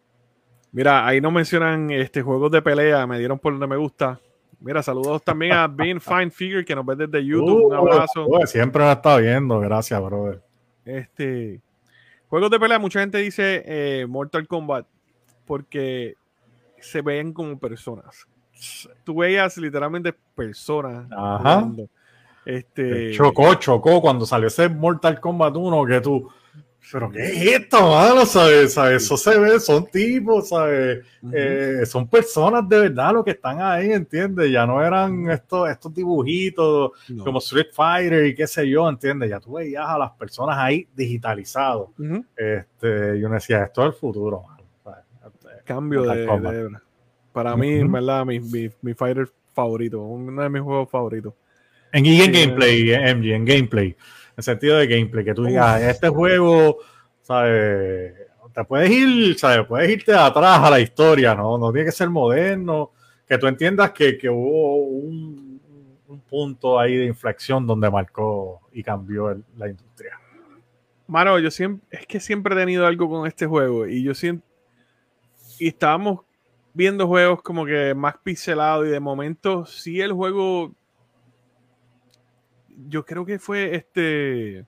Mira, 0.72 1.06
ahí 1.06 1.20
no 1.20 1.30
mencionan 1.30 1.90
este 1.90 2.22
juegos 2.22 2.50
de 2.52 2.62
pelea, 2.62 3.06
me 3.06 3.18
dieron 3.18 3.38
por 3.38 3.52
donde 3.52 3.66
me 3.66 3.76
gusta. 3.76 4.20
Mira, 4.60 4.82
saludos 4.82 5.22
también 5.22 5.52
a 5.52 5.66
Bean 5.66 6.00
Fine 6.00 6.30
Figure 6.30 6.64
que 6.64 6.74
nos 6.74 6.84
ve 6.84 6.96
desde 6.96 7.24
YouTube. 7.24 7.66
Un 7.66 7.72
uh, 7.72 7.76
abrazo. 7.76 8.28
siempre 8.46 8.84
nos 8.84 8.96
está 8.96 9.16
viendo, 9.16 9.58
gracias, 9.60 10.00
brother. 10.02 10.42
Este, 10.84 11.60
Juegos 12.30 12.48
de 12.52 12.60
pelea, 12.60 12.78
mucha 12.78 13.00
gente 13.00 13.18
dice 13.18 13.64
eh, 13.66 14.06
Mortal 14.06 14.46
Kombat 14.46 14.86
porque 15.46 16.14
se 16.78 17.02
ven 17.02 17.32
como 17.32 17.58
personas. 17.58 18.28
Tú 19.02 19.16
veías 19.16 19.56
literalmente 19.56 20.14
personas. 20.36 21.08
Ajá. 21.10 21.68
Este... 22.44 23.12
Chocó, 23.12 23.54
chocó 23.54 24.00
cuando 24.00 24.26
salió 24.26 24.48
ese 24.48 24.68
Mortal 24.68 25.20
Kombat 25.20 25.56
1 25.56 25.86
que 25.86 26.00
tú 26.00 26.30
pero 26.92 27.10
¿qué 27.10 27.22
es 27.22 27.60
esto, 27.60 27.90
mano? 27.90 28.26
¿Sabes? 28.26 28.76
Eso 28.76 29.16
se 29.16 29.38
ve, 29.38 29.60
son 29.60 29.86
tipos, 29.86 30.48
¿sabes? 30.48 31.04
Eh, 31.32 31.82
son 31.86 32.08
personas 32.08 32.68
de 32.68 32.80
verdad 32.80 33.12
los 33.12 33.24
que 33.24 33.32
están 33.32 33.60
ahí, 33.60 33.92
¿entiendes? 33.92 34.50
Ya 34.50 34.66
no 34.66 34.82
eran 34.82 35.30
estos, 35.30 35.68
estos 35.68 35.94
dibujitos 35.94 36.92
como 37.22 37.38
Street 37.38 37.68
Fighter 37.72 38.26
y 38.26 38.34
qué 38.34 38.46
sé 38.46 38.68
yo, 38.68 38.88
¿entiendes? 38.88 39.30
Ya 39.30 39.38
tú 39.38 39.54
veías 39.54 39.86
a 39.86 39.98
las 39.98 40.10
personas 40.12 40.56
ahí 40.58 40.88
digitalizados. 40.94 41.90
este, 42.36 43.20
yo 43.20 43.28
me 43.28 43.36
decía, 43.36 43.64
esto 43.64 43.82
es 43.82 43.88
el 43.88 43.92
futuro, 43.94 44.44
Cambio 45.64 46.02
de, 46.02 46.70
Para 47.32 47.56
mí, 47.56 47.74
en 47.74 47.92
verdad, 47.92 48.24
mi, 48.24 48.40
mi, 48.40 48.94
fighter 48.94 49.28
favorito, 49.52 50.00
uno 50.00 50.42
de 50.42 50.48
mis 50.48 50.62
juegos 50.62 50.90
favoritos. 50.90 51.34
En, 51.92 52.06
en 52.06 52.32
gameplay, 52.32 52.90
MG, 53.14 53.32
en 53.32 53.44
gameplay 53.44 53.96
en 54.40 54.42
sentido 54.42 54.78
de 54.78 54.86
gameplay, 54.86 55.24
que 55.24 55.34
tú 55.34 55.44
digas, 55.44 55.82
este 55.82 56.08
juego, 56.08 56.78
¿sabes? 57.22 58.14
Te 58.54 58.64
puedes 58.64 58.90
ir, 58.90 59.38
¿sabes? 59.38 59.66
Puedes 59.66 59.90
irte 59.90 60.14
atrás 60.14 60.60
a 60.60 60.70
la 60.70 60.80
historia, 60.80 61.34
¿no? 61.34 61.58
No 61.58 61.72
tiene 61.72 61.86
que 61.86 61.92
ser 61.92 62.08
moderno, 62.10 62.90
que 63.26 63.38
tú 63.38 63.46
entiendas 63.46 63.92
que, 63.92 64.18
hubo 64.28 64.76
un, 64.76 65.50
punto 66.28 66.78
ahí 66.78 66.96
de 66.96 67.06
inflexión 67.06 67.66
donde 67.66 67.90
marcó 67.90 68.60
y 68.72 68.82
cambió 68.82 69.42
la 69.56 69.68
industria. 69.68 70.18
Mano, 71.06 71.38
yo 71.38 71.50
siempre, 71.50 71.86
es 71.90 72.06
que 72.06 72.20
siempre 72.20 72.54
he 72.54 72.58
tenido 72.58 72.86
algo 72.86 73.08
con 73.08 73.26
este 73.26 73.46
juego 73.46 73.86
y 73.86 74.02
yo 74.02 74.14
siento, 74.14 74.44
y 75.58 75.68
estábamos 75.68 76.20
viendo 76.72 77.06
juegos 77.06 77.42
como 77.42 77.64
que 77.64 77.94
más 77.94 78.16
pixelados 78.22 78.86
y 78.86 78.90
de 78.90 79.00
momento 79.00 79.66
sí 79.66 80.00
el 80.00 80.12
juego 80.12 80.72
yo 82.88 83.04
creo 83.04 83.24
que 83.24 83.38
fue 83.38 83.74
este. 83.74 84.66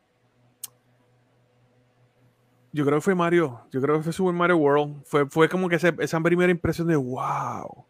Yo 2.73 2.85
creo 2.85 2.99
que 2.99 3.03
fue 3.03 3.15
Mario. 3.15 3.61
Yo 3.71 3.81
creo 3.81 3.99
que 3.99 4.03
fue 4.03 4.13
Super 4.13 4.33
Mario 4.33 4.57
World. 4.57 5.03
Fue, 5.05 5.29
fue 5.29 5.49
como 5.49 5.69
que 5.69 5.77
esa 5.77 6.21
primera 6.21 6.51
impresión 6.51 6.89
de 6.89 6.97
wow. 6.97 7.85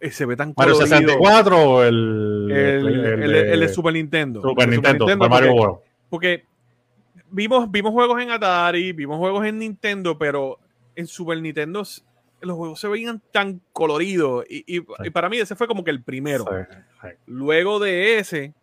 Eh, 0.00 0.10
se 0.10 0.26
ve 0.26 0.36
tan 0.36 0.54
Mario 0.56 0.74
64 0.76 1.56
o 1.58 1.82
el 1.82 2.48
el, 2.50 3.34
el, 3.34 3.60
de 3.60 3.68
Super 3.68 3.94
Nintendo. 3.94 4.42
Super 4.42 4.68
Nintendo, 4.68 5.28
Mario 5.28 5.54
World. 5.54 5.78
Porque 6.08 6.44
vimos, 7.30 7.70
vimos 7.70 7.92
juegos 7.92 8.20
en 8.22 8.30
Atari, 8.30 8.92
vimos 8.92 9.18
juegos 9.18 9.44
en 9.46 9.58
Nintendo, 9.58 10.18
pero 10.18 10.58
en 10.94 11.06
Super 11.06 11.40
Nintendo 11.40 11.82
los 12.40 12.56
juegos 12.56 12.80
se 12.80 12.88
veían 12.88 13.22
tan 13.32 13.60
coloridos. 13.72 14.44
Y, 14.48 14.80
para 15.10 15.28
mí 15.28 15.38
ese 15.38 15.56
fue 15.56 15.66
como 15.66 15.84
que 15.84 15.90
el 15.90 16.02
primero. 16.02 16.44
Luego 17.26 17.78
de 17.78 18.18
ese, 18.18 18.54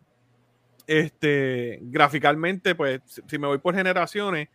este, 0.86 1.78
gráficamente, 1.82 2.74
pues, 2.74 3.00
si 3.26 3.38
me 3.38 3.46
voy 3.46 3.58
por 3.58 3.74
generaciones, 3.74 4.48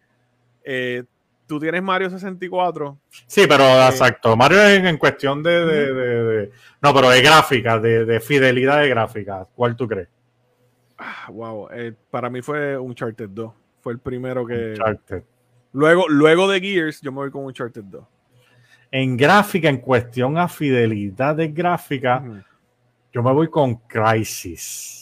eh, 0.63 1.03
tú 1.45 1.59
tienes 1.59 1.83
Mario 1.83 2.09
64. 2.09 2.97
Sí, 3.27 3.43
pero 3.47 3.63
eh, 3.63 3.87
exacto. 3.87 4.35
Mario 4.37 4.61
es 4.63 4.83
en 4.83 4.97
cuestión 4.97 5.43
de, 5.43 6.49
No, 6.81 6.93
pero 6.93 7.09
de 7.09 7.21
gráfica, 7.21 7.79
de, 7.79 8.19
fidelidad 8.19 8.81
de 8.81 8.89
gráfica. 8.89 9.47
¿Cuál 9.53 9.75
tú 9.75 9.87
crees? 9.87 10.07
Ah, 10.97 11.29
wow. 11.29 11.67
Eh, 11.71 11.93
para 12.09 12.29
mí 12.29 12.41
fue 12.41 12.77
Uncharted 12.77 13.29
2. 13.29 13.53
Fue 13.81 13.93
el 13.93 13.99
primero 13.99 14.45
que. 14.45 14.71
Uncharted. 14.71 15.23
Luego, 15.73 16.07
luego 16.07 16.49
de 16.49 16.59
Gears, 16.59 17.01
yo 17.01 17.11
me 17.11 17.17
voy 17.17 17.31
con 17.31 17.45
Uncharted 17.45 17.83
2. 17.83 18.05
En 18.91 19.15
gráfica, 19.15 19.69
en 19.69 19.77
cuestión 19.77 20.37
a 20.37 20.47
fidelidad 20.47 21.35
de 21.35 21.47
gráfica, 21.47 22.23
yo 23.11 23.23
me 23.23 23.31
voy 23.33 23.49
con 23.49 23.75
Crisis. 23.87 25.00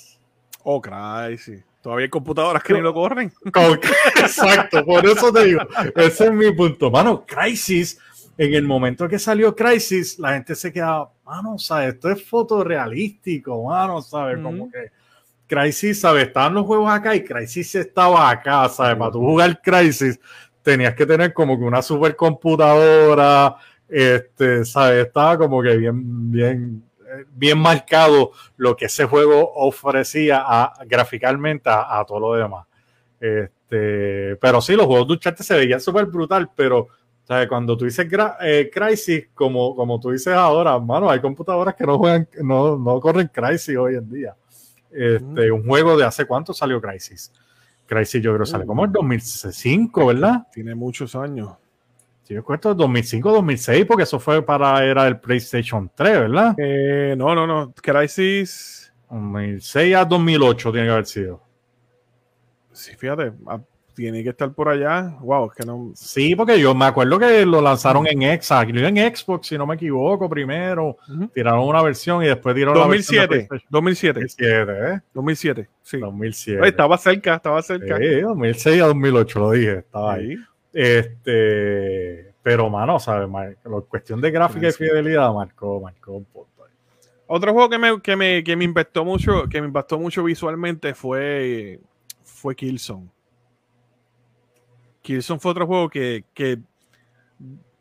Oh, 0.72 0.80
Crysis. 0.80 1.64
Todavía 1.82 2.04
hay 2.04 2.10
computadoras 2.10 2.62
que 2.62 2.76
ni 2.76 2.82
lo 2.82 2.94
corren. 2.94 3.34
Exacto, 4.20 4.86
por 4.86 5.04
eso 5.04 5.34
te 5.34 5.46
digo. 5.46 5.62
Ese 5.96 6.26
es 6.26 6.32
mi 6.32 6.52
punto. 6.52 6.92
Mano, 6.92 7.26
Crisis, 7.26 7.98
en 8.38 8.54
el 8.54 8.68
momento 8.68 9.08
que 9.08 9.18
salió 9.18 9.56
Crisis, 9.56 10.20
la 10.20 10.34
gente 10.34 10.54
se 10.54 10.72
quedaba, 10.72 11.12
mano, 11.26 11.58
¿sabes? 11.58 11.96
Esto 11.96 12.12
es 12.12 12.24
fotorrealístico, 12.24 13.64
mano, 13.64 14.00
¿sabes? 14.04 14.38
Como 14.44 14.70
que 14.70 14.92
Crisis, 15.48 16.02
¿sabes? 16.02 16.28
Estaban 16.28 16.54
los 16.54 16.68
juegos 16.68 16.92
acá 16.92 17.16
y 17.16 17.24
Crisis 17.24 17.74
estaba 17.74 18.30
acá, 18.30 18.70
¿sabes? 18.70 18.96
Para 18.96 19.12
tú 19.12 19.22
jugar 19.22 19.60
Crisis 19.64 20.20
tenías 20.62 20.94
que 20.94 21.08
tener 21.08 21.34
como 21.34 21.58
que 21.58 21.64
una 21.64 21.82
supercomputadora, 21.82 23.56
este, 23.88 24.64
¿sabes? 24.66 25.08
Estaba 25.08 25.36
como 25.36 25.64
que 25.64 25.76
bien, 25.78 26.32
bien, 26.32 26.89
bien 27.32 27.60
marcado 27.60 28.32
lo 28.58 28.76
que 28.76 28.86
ese 28.86 29.06
juego 29.06 29.52
ofrecía 29.56 30.44
a, 30.46 30.74
graficalmente 30.86 31.70
a, 31.70 32.04
todo 32.08 32.20
lo 32.20 32.34
demás. 32.34 32.66
Este, 33.20 34.36
pero 34.38 34.62
sí, 34.62 34.76
los 34.76 34.86
juegos 34.86 35.08
de 35.08 35.14
Uncharted 35.14 35.44
se 35.44 35.58
veían 35.58 35.82
súper 35.82 36.06
brutal, 36.06 36.50
pero 36.56 36.88
cuando 37.48 37.78
tú 37.78 37.86
dices 37.86 38.08
eh, 38.42 38.72
Crisis, 38.74 39.28
como, 39.36 39.76
como 39.76 40.00
tú 40.00 40.10
dices 40.10 40.34
ahora, 40.34 40.80
mano, 40.80 41.10
hay 41.10 41.20
computadoras 41.20 41.76
que 41.76 41.86
no 41.86 42.00
juegan, 42.00 42.28
no, 42.42 42.76
no 42.76 43.00
corren 43.00 43.30
Crisis 43.32 43.78
hoy 43.78 43.96
en 43.96 44.10
día. 44.10 44.36
Este, 44.92 45.52
Un 45.52 45.64
juego 45.68 45.96
de 45.96 46.06
hace 46.06 46.26
cuánto 46.26 46.54
salió 46.54 46.82
Crisis. 46.82 47.32
Crisis 47.86 48.22
yo 48.22 48.32
creo 48.34 48.46
que 48.46 48.52
sale 48.52 48.66
como 48.66 48.84
en 48.84 48.92
2005, 48.92 50.08
¿verdad? 50.08 50.48
Tiene 50.52 50.74
muchos 50.74 51.16
años. 51.16 51.52
Yo 52.30 52.44
cuento 52.44 52.76
2005, 52.76 53.32
2006, 53.32 53.86
porque 53.86 54.04
eso 54.04 54.20
fue 54.20 54.46
para 54.46 54.86
era 54.86 55.08
el 55.08 55.20
PlayStation 55.20 55.90
3, 55.96 56.20
¿verdad? 56.20 56.56
Eh, 56.60 57.16
no, 57.18 57.34
no, 57.34 57.48
no. 57.48 57.74
Crisis. 57.74 58.94
2006 59.10 59.96
a 59.96 60.06
2008 60.06 60.72
tiene 60.72 60.88
que 60.88 60.92
haber 60.92 61.06
sido. 61.08 61.42
Sí, 62.72 62.96
fíjate, 62.96 63.32
ah, 63.48 63.60
tiene 63.96 64.24
que 64.24 64.30
estar 64.30 64.54
por 64.54 64.70
allá. 64.70 65.18
Wow, 65.22 65.50
que 65.50 65.66
no. 65.66 65.92
Sí, 65.96 66.36
porque 66.36 66.60
yo 66.60 66.76
me 66.76 66.86
acuerdo 66.86 67.18
que 67.18 67.46
lo 67.48 67.62
lanzaron 67.62 68.06
en 68.08 68.20
Xbox, 68.20 68.70
en 68.70 69.16
Xbox, 69.16 69.48
si 69.48 69.58
no 69.58 69.66
me 69.66 69.74
equivoco, 69.76 70.30
primero. 70.30 70.98
Tiraron 71.34 71.68
una 71.68 71.82
versión 71.82 72.24
y 72.24 72.28
después 72.28 72.56
tiraron 72.56 72.76
2007, 72.76 73.22
la 73.22 73.28
versión 73.28 73.62
2007. 73.70 74.20
2007, 74.20 74.72
¿eh? 74.72 75.02
2007, 75.14 75.70
sí. 75.82 75.98
2007. 75.98 76.68
estaba 76.68 76.98
cerca, 76.98 77.36
estaba 77.36 77.62
cerca. 77.64 77.98
Sí, 77.98 78.22
2006 78.22 78.82
a 78.82 78.86
2008 78.86 79.40
lo 79.40 79.52
dije, 79.52 79.78
estaba 79.80 80.14
ahí. 80.14 80.38
Este, 80.74 82.34
pero, 82.44 82.70
mano, 82.70 83.00
¿sabes? 83.00 83.30
La 83.30 83.82
cuestión 83.82 84.22
de 84.22 84.32
gráfica 84.32 84.68
y 84.68 84.72
fidelidad 84.72 85.34
marcó, 85.34 85.82
marcó 85.82 86.14
un 86.14 86.26
punto. 86.26 86.50
Otro 87.32 87.54
juego 87.54 87.70
que 87.70 87.78
me, 87.78 88.02
que 88.02 88.16
me, 88.16 88.44
que 88.44 88.56
me 88.56 88.64
impactó 88.64 89.06
mucho, 89.06 89.48
que 89.48 89.62
me 89.62 89.68
impactó 89.68 90.00
mucho 90.00 90.24
visualmente 90.24 90.96
fue, 90.96 91.80
fue 92.24 92.56
Killzone. 92.56 93.08
Killzone 95.04 95.40
fue 95.40 95.52
otro 95.52 95.68
juego 95.68 95.90
que, 95.90 96.26
que 96.34 96.58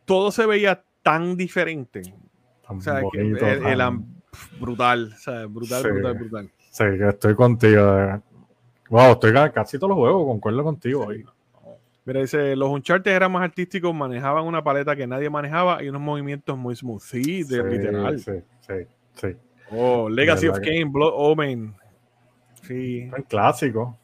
todo 0.05 0.31
se 0.33 0.45
veía 0.45 0.85
tan 1.03 1.35
diferente. 1.35 2.03
o 2.69 2.79
sea, 2.79 3.01
que 3.11 3.21
el, 3.21 3.39
brutal, 4.61 5.13
o 5.15 5.19
sea, 5.19 5.47
brutal, 5.47 5.83
brutal, 5.83 6.15
brutal. 6.15 6.51
Sí, 6.71 6.85
estoy 7.09 7.35
contigo. 7.35 8.23
Wow, 8.91 9.13
estoy 9.13 9.33
casi 9.55 9.79
todos 9.79 9.89
los 9.89 9.99
juegos, 9.99 10.27
concuerdo 10.27 10.63
contigo 10.63 11.07
hoy. 11.07 11.25
Mira, 12.09 12.23
dice, 12.23 12.57
los 12.57 12.71
Uncharted 12.71 13.11
eran 13.11 13.31
más 13.31 13.43
artísticos, 13.43 13.95
manejaban 13.95 14.47
una 14.47 14.65
paleta 14.65 14.97
que 14.97 15.07
nadie 15.07 15.29
manejaba 15.29 15.83
y 15.83 15.91
unos 15.91 16.01
movimientos 16.01 16.57
muy 16.57 16.75
smooth. 16.75 17.03
Sí, 17.03 17.43
de 17.43 17.63
literal. 17.63 18.19
Sí, 18.19 18.33
sí, 18.61 18.75
sí. 19.13 19.37
Oh, 19.71 20.09
Legacy 20.09 20.49
of 20.49 20.59
Kane, 20.61 20.87
Blood 20.87 21.13
Omen. 21.15 21.75
Sí. 22.63 23.11
Un 23.15 23.23
clásico. 23.25 23.99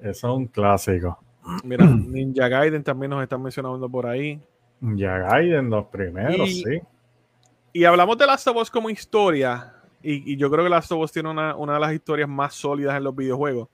Eso 0.00 0.08
es 0.08 0.22
un 0.22 0.46
clásico. 0.46 1.18
Mira, 1.64 1.84
Ninja 2.06 2.46
Gaiden 2.46 2.84
también 2.84 3.10
nos 3.10 3.24
están 3.24 3.42
mencionando 3.42 3.90
por 3.90 4.06
ahí. 4.06 4.40
Ninja 4.80 5.18
Gaiden, 5.18 5.68
los 5.68 5.86
primeros, 5.86 6.48
sí. 6.48 6.80
Y 7.72 7.82
hablamos 7.82 8.16
de 8.18 8.24
Last 8.24 8.46
of 8.46 8.56
Us 8.58 8.70
como 8.70 8.88
historia. 8.88 9.74
Y, 10.00 10.36
yo 10.36 10.48
creo 10.48 10.62
que 10.62 10.70
Last 10.70 10.92
of 10.92 11.00
Us 11.00 11.10
tiene 11.10 11.28
una, 11.28 11.56
una 11.56 11.74
de 11.74 11.80
las 11.80 11.92
historias 11.92 12.28
más 12.28 12.54
sólidas 12.54 12.96
en 12.96 13.02
los 13.02 13.16
videojuegos. 13.16 13.68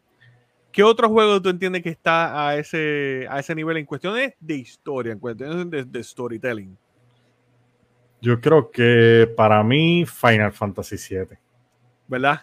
¿Qué 0.73 0.83
otro 0.83 1.09
juego 1.11 1.41
tú 1.41 1.51
entiendes 1.51 1.83
que 1.83 1.91
está 1.91 2.49
a 2.49 2.57
ese, 2.57 3.27
a 3.29 3.39
ese 3.39 3.55
nivel 3.55 3.77
en 3.77 3.85
cuestiones 3.85 4.33
de 4.41 4.55
historia, 4.55 5.13
en 5.13 5.19
cuestiones 5.19 5.93
de, 5.93 6.03
storytelling? 6.03 6.77
Yo 8.23 8.41
creo 8.41 8.71
que 8.71 9.31
para 9.37 9.63
mí 9.63 10.07
Final 10.07 10.51
Fantasy 10.53 10.97
VII. 10.97 11.37
¿Verdad? 12.09 12.41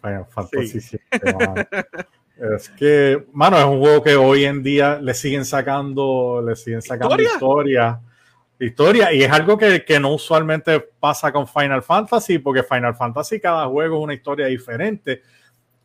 Final 0.00 0.26
Fantasy 0.26 0.78
VII. 0.78 2.50
es 2.56 2.68
que, 2.70 3.26
mano, 3.32 3.58
es 3.58 3.64
un 3.64 3.80
juego 3.80 4.02
que 4.02 4.14
hoy 4.14 4.44
en 4.44 4.62
día 4.62 5.00
le 5.00 5.12
siguen 5.12 5.44
sacando, 5.44 6.40
le 6.46 6.54
siguen 6.54 6.82
sacando 6.82 7.20
historia. 7.20 8.00
Historia, 8.60 9.12
y 9.12 9.22
es 9.22 9.32
algo 9.32 9.56
que, 9.56 9.84
que, 9.84 9.98
no 9.98 10.14
usualmente 10.14 10.78
pasa 10.78 11.32
con 11.32 11.48
Final 11.48 11.82
Fantasy, 11.82 12.38
porque 12.38 12.62
Final 12.62 12.94
Fantasy 12.94 13.40
cada 13.40 13.66
juego 13.66 13.96
es 13.96 14.04
una 14.04 14.14
historia 14.14 14.46
diferente 14.46 15.22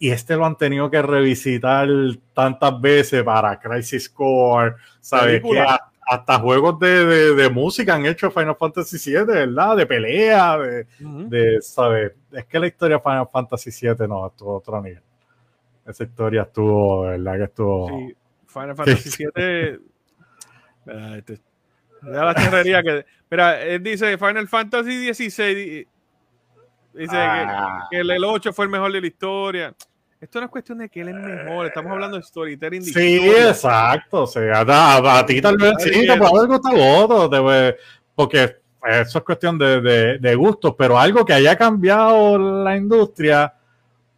y 0.06 0.12
este 0.12 0.36
lo 0.36 0.46
han 0.46 0.56
tenido 0.56 0.92
que 0.92 1.02
revisitar 1.02 1.90
tantas 2.32 2.80
veces 2.80 3.24
para 3.24 3.60
Crisis 3.60 4.08
Core, 4.08 4.76
¿sabes? 5.00 5.42
Que 5.42 5.66
hasta 6.08 6.38
juegos 6.38 6.78
de, 6.78 7.34
de, 7.34 7.50
música 7.50 7.96
han 7.96 8.06
hecho 8.06 8.30
Final 8.30 8.56
Fantasy 8.56 8.98
VII, 9.04 9.26
¿verdad? 9.26 9.78
De 9.78 9.88
pelea, 9.88 10.60
de, 10.60 11.58
¿sabes? 11.60 12.12
Es 12.32 12.46
que 12.46 12.60
la 12.60 12.68
historia 12.68 12.98
de 12.98 13.02
Final 13.02 13.28
Fantasy 13.32 13.72
VII 13.72 14.08
no, 14.08 14.28
estuvo 14.28 14.58
otro 14.58 14.80
nivel. 14.80 15.02
Esa 15.88 16.04
historia 16.04 16.44
estuvo, 16.44 17.02
¿verdad? 17.02 17.38
Que 17.38 17.44
estuvo... 17.46 17.88
Sí, 17.88 18.16
Final 18.46 18.76
Fantasy 18.76 19.26
VII... 19.26 19.80
Este, 21.18 21.40
la 22.04 22.36
charrería 22.36 22.84
que... 22.84 23.06
Mira, 23.32 23.60
él 23.60 23.82
dice 23.82 24.20
Final 24.20 24.48
Fantasy 24.48 25.12
XVI 25.12 25.88
Dice 26.96 27.18
ah. 27.18 27.88
que, 27.92 28.00
el, 28.00 28.24
8 28.24 28.54
fue 28.54 28.66
el 28.66 28.72
mejor 28.72 28.92
de 28.92 29.02
la 29.02 29.08
historia. 29.08 29.76
Esto 30.26 30.40
no 30.40 30.46
es 30.46 30.52
cuestión 30.52 30.80
de 30.80 30.90
que 30.90 31.02
él 31.02 31.10
es 31.10 31.16
mejor, 31.16 31.68
estamos 31.68 31.92
hablando 31.92 32.18
de 32.18 32.24
storytelling. 32.24 32.82
sí, 32.82 33.30
exacto. 33.30 34.24
O 34.24 34.28
sea, 34.28 34.62
a, 34.62 35.24
ti 35.24 35.40
tal 35.40 35.56
vez 35.56 35.76
sí, 35.78 36.08
te 36.08 36.18
puede 36.18 36.48
gustar 36.48 36.74
otro, 36.76 37.30
porque 38.16 38.56
eso 38.90 39.18
es 39.20 39.24
cuestión 39.24 39.60
de, 39.60 39.82
de, 39.82 40.18
de 40.18 40.36
gustos, 40.36 40.74
pero 40.76 40.98
algo 40.98 41.24
que 41.24 41.34
haya 41.34 41.56
cambiado 41.56 42.64
la 42.64 42.76
industria, 42.76 43.54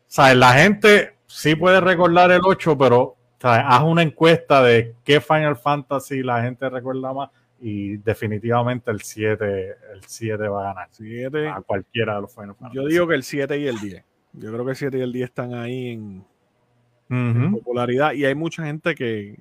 sea, 0.07 0.33
La 0.33 0.53
gente 0.53 1.17
sí 1.25 1.55
puede 1.55 1.81
recordar 1.81 2.31
el 2.31 2.39
8, 2.41 2.77
pero 2.77 3.17
haz 3.41 3.83
una 3.83 4.01
encuesta 4.01 4.63
de 4.63 4.95
qué 5.03 5.19
Final 5.19 5.57
Fantasy 5.57 6.23
la 6.23 6.41
gente 6.41 6.69
recuerda 6.69 7.11
más 7.11 7.31
y 7.59 7.97
definitivamente 7.97 8.91
el 8.91 9.01
7, 9.01 9.75
el 9.93 10.03
7 10.05 10.47
va 10.47 10.61
a 10.61 10.73
ganar. 10.73 10.87
7, 10.91 11.49
a 11.49 11.59
cualquiera 11.59 12.15
de 12.15 12.21
los 12.21 12.33
Final 12.33 12.55
Yo 12.71 12.85
digo 12.85 13.07
que 13.07 13.15
el 13.15 13.23
7 13.23 13.59
y 13.59 13.67
el 13.67 13.77
10. 13.77 14.06
Yo 14.33 14.51
creo 14.51 14.65
que 14.65 14.71
el 14.71 14.77
7 14.77 14.97
y 14.97 15.01
el 15.01 15.11
10 15.11 15.29
están 15.29 15.53
ahí 15.53 15.89
en, 15.89 17.51
popularidad 17.51 18.13
y 18.13 18.25
hay 18.25 18.35
mucha 18.35 18.65
gente 18.65 18.93
que 18.93 19.37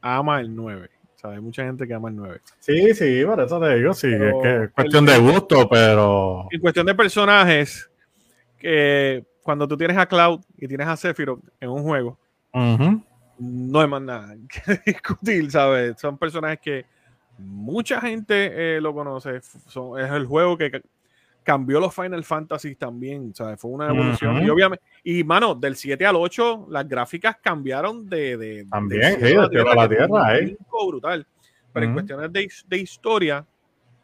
ama 0.00 0.40
el 0.40 0.54
9. 0.54 0.88
O 1.14 1.18
sea, 1.18 1.30
hay 1.30 1.40
mucha 1.40 1.64
gente 1.64 1.86
que 1.86 1.94
ama 1.94 2.08
el 2.08 2.16
9. 2.16 2.40
Sí, 2.58 2.94
sí, 2.94 3.24
por 3.24 3.40
eso 3.40 3.60
te 3.60 3.74
digo, 3.76 3.92
sí, 3.92 4.08
es 4.12 4.34
que 4.42 4.64
es 4.64 4.70
cuestión 4.70 5.04
de 5.04 5.18
gusto, 5.18 5.68
pero... 5.68 6.48
En 6.50 6.60
cuestión 6.60 6.86
de 6.86 6.94
personajes, 6.94 7.90
que 8.58 9.24
cuando 9.42 9.68
tú 9.68 9.76
tienes 9.76 9.96
a 9.96 10.06
Cloud 10.06 10.40
y 10.56 10.66
tienes 10.66 10.86
a 10.86 10.96
Sephiroth 10.96 11.42
en 11.60 11.70
un 11.70 11.82
juego, 11.82 12.18
no 12.52 13.80
hay 13.80 13.88
más 13.88 14.02
nada 14.02 14.36
que 14.48 14.80
discutir, 14.86 15.50
¿sabes? 15.50 15.98
Son 15.98 16.16
personajes 16.18 16.60
que 16.60 16.86
mucha 17.38 18.00
gente 18.00 18.76
eh, 18.76 18.80
lo 18.80 18.94
conoce. 18.94 19.36
es 19.36 19.56
el 19.66 20.26
juego 20.26 20.56
que 20.58 20.82
cambió 21.50 21.80
los 21.80 21.92
Final 21.92 22.22
Fantasy 22.22 22.76
también. 22.76 23.32
Fue 23.34 23.70
una 23.72 23.88
evolución. 23.88 24.40
Y 24.40 24.48
obviamente, 24.48 24.84
y 25.02 25.24
mano, 25.24 25.56
del 25.56 25.74
7 25.74 26.06
al 26.06 26.14
8, 26.14 26.68
las 26.70 26.86
gráficas 26.86 27.38
cambiaron 27.42 28.08
de. 28.08 28.36
de 28.36 28.66
también, 28.70 29.14
sí, 29.14 29.34
de 29.34 29.48
tierra 29.48 29.72
a 29.72 29.74
la 29.74 29.88
tierra, 29.88 30.38
eh. 30.38 30.56
brutal. 30.88 31.26
Pero 31.72 31.86
en 31.86 31.92
cuestiones 31.92 32.32
de, 32.32 32.48
de, 32.68 32.78
historia, 32.78 33.44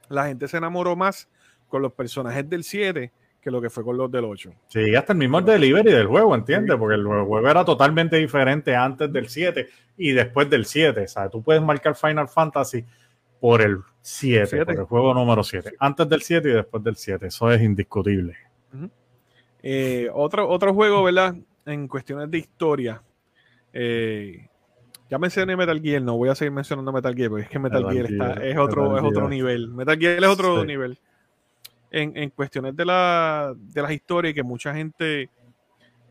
la 0.08 0.26
gente 0.26 0.48
se 0.48 0.56
enamoró 0.56 0.96
más 0.96 1.28
con 1.68 1.82
los 1.82 1.92
personajes 1.92 2.50
del 2.50 2.64
7 2.64 3.12
que 3.40 3.50
lo 3.52 3.60
que 3.60 3.70
fue 3.70 3.84
con 3.84 3.96
los 3.96 4.10
del 4.10 4.24
8. 4.24 4.52
Sí, 4.66 4.96
hasta 4.96 5.12
el 5.12 5.20
mismo 5.20 5.40
delivery 5.40 5.92
del 5.92 6.08
juego, 6.08 6.34
¿entiendes? 6.34 6.76
Porque 6.76 6.96
el 6.96 7.04
juego 7.04 7.48
era 7.48 7.64
totalmente 7.64 8.16
diferente 8.16 8.74
antes 8.74 9.12
del 9.12 9.28
7 9.28 9.68
y 9.98 10.10
después 10.10 10.50
del 10.50 10.64
7. 10.64 11.00
O 11.00 11.08
sea, 11.08 11.28
tú 11.28 11.44
puedes 11.44 11.62
marcar 11.62 11.94
Final 11.94 12.26
Fantasy 12.26 12.84
por 13.38 13.62
el 13.62 13.78
7, 14.08 14.64
por 14.64 14.74
el 14.74 14.84
juego 14.84 15.12
número 15.12 15.42
7. 15.42 15.74
Antes 15.80 16.08
del 16.08 16.22
7 16.22 16.48
y 16.48 16.52
después 16.52 16.84
del 16.84 16.94
7. 16.94 17.26
Eso 17.26 17.50
es 17.50 17.60
indiscutible. 17.60 18.36
Eh, 19.60 20.08
otro, 20.14 20.48
otro 20.48 20.72
juego, 20.72 21.02
¿verdad? 21.02 21.34
En 21.64 21.88
cuestiones 21.88 22.30
de 22.30 22.38
historia. 22.38 23.02
Eh, 23.72 24.46
ya 25.10 25.18
mencioné 25.18 25.56
Metal 25.56 25.80
Gear, 25.82 26.02
no 26.02 26.16
voy 26.16 26.28
a 26.28 26.36
seguir 26.36 26.52
mencionando 26.52 26.92
Metal 26.92 27.16
Gear, 27.16 27.30
porque 27.30 27.42
es 27.46 27.50
que 27.50 27.58
Metal, 27.58 27.84
Gear, 27.90 28.06
está, 28.06 28.32
es, 28.34 28.56
otro, 28.56 28.96
es 28.96 29.02
otro 29.02 29.28
nivel. 29.28 29.70
Metal 29.70 29.98
Gear 29.98 30.22
es 30.22 30.30
otro 30.30 30.64
nivel. 30.64 30.96
En, 31.90 32.16
en, 32.16 32.30
cuestiones 32.30 32.76
de, 32.76 32.84
la, 32.84 33.54
de 33.56 33.82
las 33.82 33.90
historias 33.90 34.34
que 34.34 34.44
mucha 34.44 34.72
gente 34.72 35.30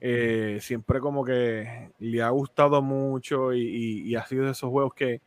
eh, 0.02 0.58
siempre 0.60 1.00
como 1.00 1.24
que 1.24 1.92
le 2.00 2.22
ha 2.22 2.30
gustado 2.30 2.82
mucho 2.82 3.54
y, 3.54 4.02
y 4.02 4.16
ha 4.16 4.26
sido 4.26 4.44
de 4.44 4.52
esos 4.52 4.70
juegos 4.70 4.94
que, 4.94 5.22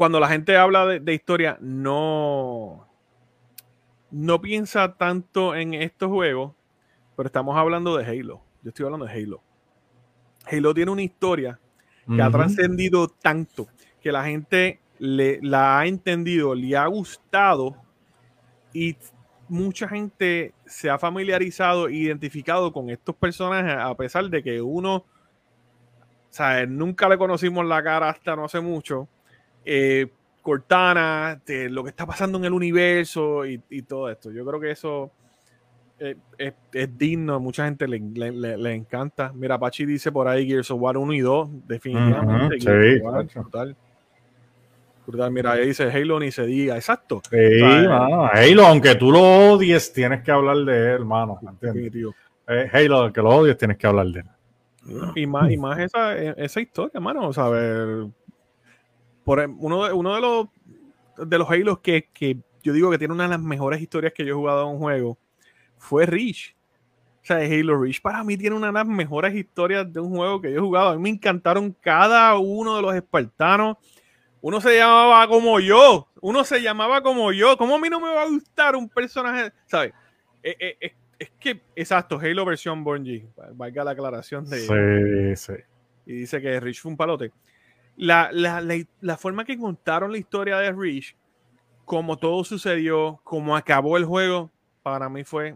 cuando 0.00 0.18
la 0.18 0.28
gente 0.28 0.56
habla 0.56 0.86
de, 0.86 1.12
historia, 1.12 1.58
no, 1.60 2.88
no 4.10 4.40
piensa 4.40 4.94
tanto 4.94 5.54
en 5.54 5.74
estos 5.74 6.08
juegos, 6.08 6.54
pero 7.14 7.26
estamos 7.26 7.54
hablando 7.54 7.98
de 7.98 8.06
Halo. 8.06 8.40
Yo 8.62 8.70
estoy 8.70 8.86
hablando 8.86 9.04
de 9.04 9.12
Halo. 9.12 9.42
Halo 10.50 10.72
tiene 10.72 10.90
una 10.90 11.02
historia 11.02 11.60
que 12.06 12.22
ha 12.22 12.30
trascendido 12.30 13.08
tanto 13.08 13.68
que 14.00 14.10
la 14.10 14.24
gente 14.24 14.80
le, 14.98 15.38
la 15.42 15.80
ha 15.80 15.86
entendido, 15.86 16.54
le 16.54 16.74
ha 16.78 16.86
gustado 16.86 17.76
y 18.72 18.96
mucha 19.50 19.86
gente 19.86 20.54
se 20.64 20.88
ha 20.88 20.98
familiarizado 20.98 21.88
e 21.88 21.96
identificado 21.96 22.72
con 22.72 22.88
estos 22.88 23.14
personajes 23.16 23.76
a 23.78 23.94
pesar 23.94 24.30
de 24.30 24.42
que 24.42 24.62
uno, 24.62 24.96
o 24.96 25.04
sea, 26.30 26.64
nunca 26.64 27.06
le 27.06 27.18
conocimos 27.18 27.66
la 27.66 27.82
cara 27.82 28.08
hasta 28.08 28.34
no 28.34 28.46
hace 28.46 28.62
mucho 28.62 29.06
eh, 29.64 30.06
Cortana, 30.42 31.40
de 31.44 31.68
lo 31.68 31.82
que 31.82 31.90
está 31.90 32.06
pasando 32.06 32.38
en 32.38 32.44
el 32.44 32.52
universo 32.52 33.44
y, 33.44 33.58
todo 33.82 34.08
esto. 34.08 34.30
Yo 34.30 34.44
creo 34.44 34.58
que 34.58 34.70
eso 34.70 35.10
es, 35.98 36.98
digno, 36.98 37.38
mucha 37.40 37.66
gente 37.66 37.86
le, 37.86 38.00
le, 38.00 38.74
encanta. 38.74 39.32
Mira, 39.34 39.58
Pachi 39.58 39.84
dice 39.84 40.10
por 40.10 40.26
ahí 40.28 40.46
Gears 40.46 40.70
of 40.70 40.80
War 40.80 40.96
1 40.96 41.12
y 41.12 41.20
2, 41.20 41.48
definitivamente. 41.66 42.56
Mira, 45.30 45.52
ahí 45.52 45.66
dice 45.66 45.90
Halo 45.90 46.20
ni 46.20 46.30
se 46.30 46.46
diga, 46.46 46.76
exacto. 46.76 47.20
Halo, 48.32 48.66
aunque 48.66 48.94
tú 48.94 49.10
lo 49.10 49.20
odies, 49.52 49.92
tienes 49.92 50.22
que 50.22 50.30
hablar 50.30 50.58
de 50.58 50.76
él, 50.76 51.00
hermano. 51.00 51.38
Eh, 52.48 52.70
Halo, 52.72 52.96
aunque 52.96 53.20
lo 53.20 53.28
odies, 53.30 53.56
tienes 53.56 53.76
que 53.76 53.86
hablar 53.86 54.06
de 54.06 54.20
él. 54.20 54.26
Y 55.14 55.26
más, 55.26 55.50
y 55.50 55.56
más 55.56 55.78
esa, 55.78 56.16
esa 56.16 56.60
historia, 56.60 56.92
hermano. 56.94 57.28
O 57.28 57.32
sea, 57.32 57.48
ver, 57.48 58.06
uno, 59.38 59.86
de, 59.86 59.92
uno 59.92 60.14
de 60.14 60.20
los 60.20 60.48
de 61.28 61.38
los 61.38 61.50
Halo 61.50 61.80
que, 61.82 62.08
yo 62.62 62.72
digo 62.72 62.90
que 62.90 62.98
tiene 62.98 63.14
una 63.14 63.24
de 63.24 63.30
las 63.30 63.40
mejores 63.40 63.80
historias 63.80 64.12
que 64.12 64.24
yo 64.24 64.32
he 64.32 64.36
jugado 64.36 64.62
en 64.62 64.74
un 64.74 64.78
juego 64.78 65.18
fue 65.78 66.06
Reach. 66.06 66.54
O 67.22 67.24
sea, 67.24 67.36
Halo 67.36 67.80
Reach 67.80 68.00
para 68.00 68.24
mí 68.24 68.36
tiene 68.36 68.56
una 68.56 68.68
de 68.68 68.72
las 68.72 68.86
mejores 68.86 69.34
historias 69.34 69.90
de 69.92 70.00
un 70.00 70.10
juego 70.10 70.40
que 70.40 70.50
yo 70.50 70.58
he 70.58 70.60
jugado. 70.60 70.90
A 70.90 70.96
mí 70.96 71.02
me 71.02 71.10
encantaron 71.10 71.74
cada 71.80 72.36
uno 72.38 72.76
de 72.76 72.82
los 72.82 72.94
espartanos. 72.94 73.76
Uno 74.40 74.60
se 74.60 74.76
llamaba 74.76 75.28
como 75.28 75.60
yo. 75.60 76.08
Uno 76.20 76.44
se 76.44 76.62
llamaba 76.62 77.02
como 77.02 77.32
yo. 77.32 77.56
¿Cómo 77.56 77.76
a 77.76 77.78
mí 77.78 77.88
no 77.90 78.00
me 78.00 78.08
va 78.08 78.22
a 78.22 78.28
gustar 78.28 78.74
un 78.74 78.88
personaje? 78.88 79.52
¿Sabes? 79.66 79.92
Eh, 80.42 80.76
eh, 80.80 80.94
es 81.18 81.30
que, 81.38 81.60
exacto, 81.76 82.18
Halo 82.18 82.46
versión 82.46 82.82
Bungie, 82.82 83.28
valga 83.52 83.84
la 83.84 83.90
aclaración 83.90 84.48
de... 84.48 85.36
Sí, 85.36 85.52
sí. 85.52 85.62
Y 86.06 86.12
dice 86.14 86.40
que 86.40 86.58
Rich 86.58 86.80
fue 86.80 86.90
un 86.90 86.96
palote. 86.96 87.30
La, 88.00 88.30
la, 88.32 88.62
la, 88.62 88.82
la 89.02 89.16
forma 89.18 89.44
que 89.44 89.58
contaron 89.58 90.10
la 90.10 90.16
historia 90.16 90.56
de 90.56 90.72
Rich, 90.72 91.14
como 91.84 92.16
todo 92.16 92.42
sucedió, 92.44 93.20
como 93.24 93.54
acabó 93.54 93.98
el 93.98 94.06
juego, 94.06 94.50
para 94.82 95.10
mí 95.10 95.22
fue 95.22 95.54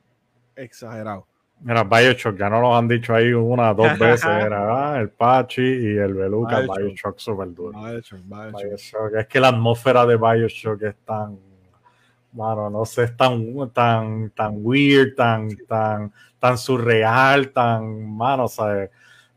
exagerado. 0.54 1.26
Mira, 1.60 1.82
Bioshock, 1.84 2.36
ya 2.36 2.50
no 2.50 2.60
lo 2.60 2.76
han 2.76 2.86
dicho 2.86 3.14
ahí 3.14 3.32
una, 3.32 3.72
dos 3.72 3.86
veces, 3.98 4.26
era 4.26 4.92
ah, 4.92 5.00
el 5.00 5.08
Pachi 5.08 5.62
y 5.62 5.96
el 5.96 6.12
Beluca, 6.12 6.60
Bioshock, 6.60 6.76
Bioshock 6.76 7.18
super 7.18 7.54
duro. 7.54 7.80
Bioshock, 7.80 8.20
Bioshock. 8.24 8.62
Bioshock, 8.62 9.14
Es 9.14 9.26
que 9.26 9.40
la 9.40 9.48
atmósfera 9.48 10.04
de 10.04 10.16
Bioshock 10.18 10.82
es 10.82 10.96
tan, 10.96 11.38
bueno, 12.30 12.68
no 12.68 12.84
sé, 12.84 13.04
es 13.04 13.16
tan, 13.16 13.70
tan, 13.70 14.28
tan 14.36 14.52
weird, 14.56 15.14
tan, 15.14 15.48
tan, 15.66 16.12
tan 16.38 16.58
surreal, 16.58 17.48
tan, 17.52 18.14
mano, 18.14 18.48
¿sabes? 18.48 18.90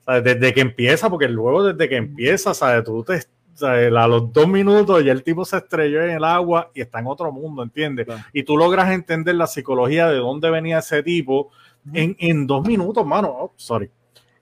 Desde 0.08 0.54
que 0.54 0.62
empieza, 0.62 1.10
porque 1.10 1.28
luego 1.28 1.64
desde 1.66 1.90
que 1.90 1.98
empieza, 1.98 2.54
¿sabes? 2.54 2.84
Tú 2.86 3.04
te, 3.04 3.20
a 3.66 4.08
los 4.08 4.32
dos 4.32 4.48
minutos 4.48 5.04
ya 5.04 5.12
el 5.12 5.24
tipo 5.24 5.44
se 5.44 5.58
estrelló 5.58 6.04
en 6.04 6.12
el 6.12 6.24
agua 6.24 6.72
y 6.74 6.82
está 6.82 7.00
en 7.00 7.08
otro 7.08 7.32
mundo, 7.32 7.64
¿entiendes? 7.64 8.08
Y 8.34 8.44
tú 8.44 8.58
logras 8.58 8.92
entender 8.92 9.36
la 9.36 9.48
psicología 9.48 10.08
de 10.08 10.18
dónde 10.18 10.50
venía 10.50 10.80
ese 10.80 11.04
tipo 11.04 11.52
en, 11.94 12.16
en 12.20 12.46
dos 12.46 12.66
minutos, 12.66 13.06
mano. 13.06 13.30
Oh, 13.30 13.54
sorry. 13.56 13.90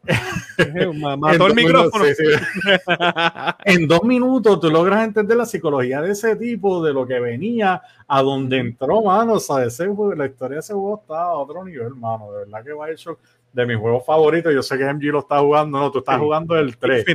Mató 1.18 1.48
el 1.48 1.56
micrófono. 1.56 2.06
en 3.66 3.88
dos 3.88 4.04
minutos 4.04 4.60
tú 4.60 4.70
logras 4.70 5.04
entender 5.04 5.38
la 5.38 5.46
psicología 5.46 6.02
de 6.02 6.12
ese 6.12 6.36
tipo, 6.36 6.84
de 6.84 6.94
lo 6.94 7.08
que 7.08 7.20
venía, 7.20 7.82
a 8.08 8.22
donde 8.22 8.58
entró, 8.58 9.02
mano. 9.02 9.34
O 9.34 9.40
sea, 9.40 9.66
ese, 9.66 9.88
la 10.16 10.26
historia 10.26 10.56
de 10.56 10.60
ese 10.60 10.74
juego 10.74 11.00
está 11.02 11.24
a 11.24 11.34
otro 11.34 11.64
nivel, 11.64 11.96
mano. 11.96 12.32
De 12.32 12.40
verdad 12.40 12.64
que 12.64 12.74
va 12.74 12.92
hecho 12.92 13.18
de 13.56 13.66
mis 13.66 13.78
juegos 13.78 14.06
favoritos. 14.06 14.54
Yo 14.54 14.62
sé 14.62 14.78
que 14.78 14.84
MG 14.84 15.06
lo 15.06 15.20
está 15.20 15.40
jugando, 15.40 15.80
no, 15.80 15.92
tú 15.92 16.00
estás 16.00 16.20
jugando 16.20 16.58
el 16.58 16.78
3. 16.78 17.06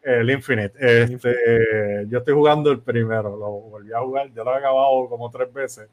El 0.00 0.30
Infinite. 0.30 0.72
Este, 0.78 2.06
Yo 2.08 2.18
estoy 2.18 2.34
jugando 2.34 2.70
el 2.70 2.80
primero, 2.80 3.36
lo 3.36 3.50
volví 3.50 3.92
a 3.92 4.00
jugar, 4.00 4.32
ya 4.32 4.44
lo 4.44 4.54
he 4.54 4.58
acabado 4.58 5.08
como 5.08 5.28
tres 5.28 5.52
veces, 5.52 5.88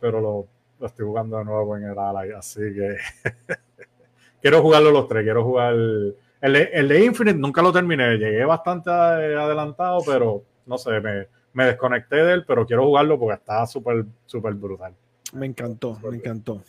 pero 0.00 0.20
lo, 0.20 0.46
lo 0.78 0.86
estoy 0.86 1.04
jugando 1.04 1.38
de 1.38 1.44
nuevo 1.44 1.76
en 1.76 1.84
el 1.84 1.98
Ally, 1.98 2.32
así 2.32 2.60
que 2.60 2.96
quiero 4.40 4.62
jugarlo 4.62 4.90
los 4.92 5.08
tres, 5.08 5.24
quiero 5.24 5.44
jugar 5.44 5.74
el, 5.74 6.16
el, 6.40 6.88
de 6.88 7.04
Infinite, 7.04 7.36
nunca 7.36 7.60
lo 7.62 7.72
terminé, 7.72 8.16
llegué 8.16 8.44
bastante 8.44 8.90
adelantado, 8.90 9.98
pero 10.06 10.44
no 10.64 10.78
sé, 10.78 11.00
me, 11.00 11.26
me 11.52 11.66
desconecté 11.66 12.16
de 12.16 12.32
él, 12.34 12.44
pero 12.46 12.64
quiero 12.64 12.86
jugarlo 12.86 13.18
porque 13.18 13.34
está 13.34 13.66
súper, 13.66 14.04
súper 14.24 14.54
brutal. 14.54 14.94
Me 15.34 15.46
encantó, 15.46 15.98
me 16.02 16.16
encantó. 16.16 16.62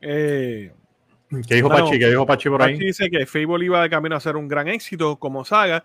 Eh, 0.00 0.72
¿Qué 1.46 1.56
dijo 1.56 1.68
Pachi? 1.68 1.98
¿Qué 1.98 2.08
dijo 2.08 2.26
Pachi 2.26 2.48
por 2.48 2.62
ahí? 2.62 2.74
Pachi 2.74 2.86
dice 2.86 3.10
que 3.10 3.24
Fable 3.26 3.64
iba 3.64 3.82
de 3.82 3.90
camino 3.90 4.16
a 4.16 4.20
ser 4.20 4.36
un 4.36 4.48
gran 4.48 4.68
éxito 4.68 5.16
como 5.16 5.44
saga, 5.44 5.84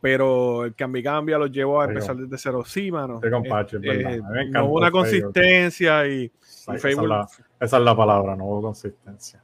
pero 0.00 0.64
el 0.64 0.74
cambio 0.74 1.02
cambia 1.02 1.38
lo 1.38 1.46
llevó 1.46 1.80
a 1.80 1.86
empezar 1.86 2.16
desde 2.16 2.38
cero. 2.38 2.62
Sí, 2.64 2.92
mano. 2.92 3.20
con 3.20 3.42
Pachi, 3.42 3.76
eh, 3.82 4.20
no 4.50 4.66
hubo 4.66 4.76
una 4.76 4.90
consistencia 4.90 6.06
y 6.06 6.30
esa, 6.72 6.74
es 6.74 7.72
la, 7.72 7.96
palabra, 7.96 8.36
no 8.36 8.44
hubo 8.44 8.62
consistencia. 8.62 9.42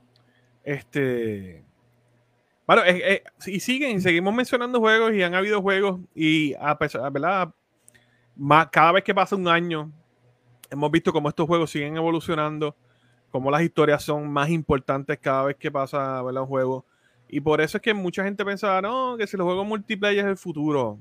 Este. 0.63 1.65
Bueno, 2.67 2.83
y 3.47 3.59
siguen, 3.59 4.01
seguimos 4.01 4.33
mencionando 4.33 4.79
juegos 4.79 5.13
y 5.15 5.23
han 5.25 5.35
habido 5.35 5.61
juegos 5.61 6.01
y 6.15 6.55
a 6.61 6.79
pesar, 6.79 7.11
¿verdad? 7.11 7.53
cada 8.71 8.93
vez 8.93 9.05
que 9.05 9.15
pasa 9.15 9.37
un 9.37 9.49
año, 9.49 9.91
hemos 10.71 10.91
visto 10.91 11.13
cómo 11.13 11.29
estos 11.29 11.47
juegos 11.47 11.71
siguen 11.71 11.97
evolucionando, 11.97 12.77
cómo 13.31 13.51
las 13.51 13.63
historias 13.63 14.03
son 14.03 14.31
más 14.31 14.51
importantes 14.51 15.19
cada 15.19 15.45
vez 15.45 15.57
que 15.57 15.71
pasa 15.71 16.23
¿verdad? 16.23 16.43
un 16.43 16.49
juego. 16.49 16.85
Y 17.29 17.41
por 17.41 17.61
eso 17.61 17.79
es 17.79 17.83
que 17.83 17.95
mucha 17.95 18.25
gente 18.25 18.45
pensaba, 18.45 18.83
no, 18.83 19.17
que 19.17 19.27
si 19.27 19.37
los 19.37 19.45
juegos 19.45 19.67
multiplayer 19.67 20.25
es 20.25 20.31
el 20.31 20.37
futuro. 20.37 20.99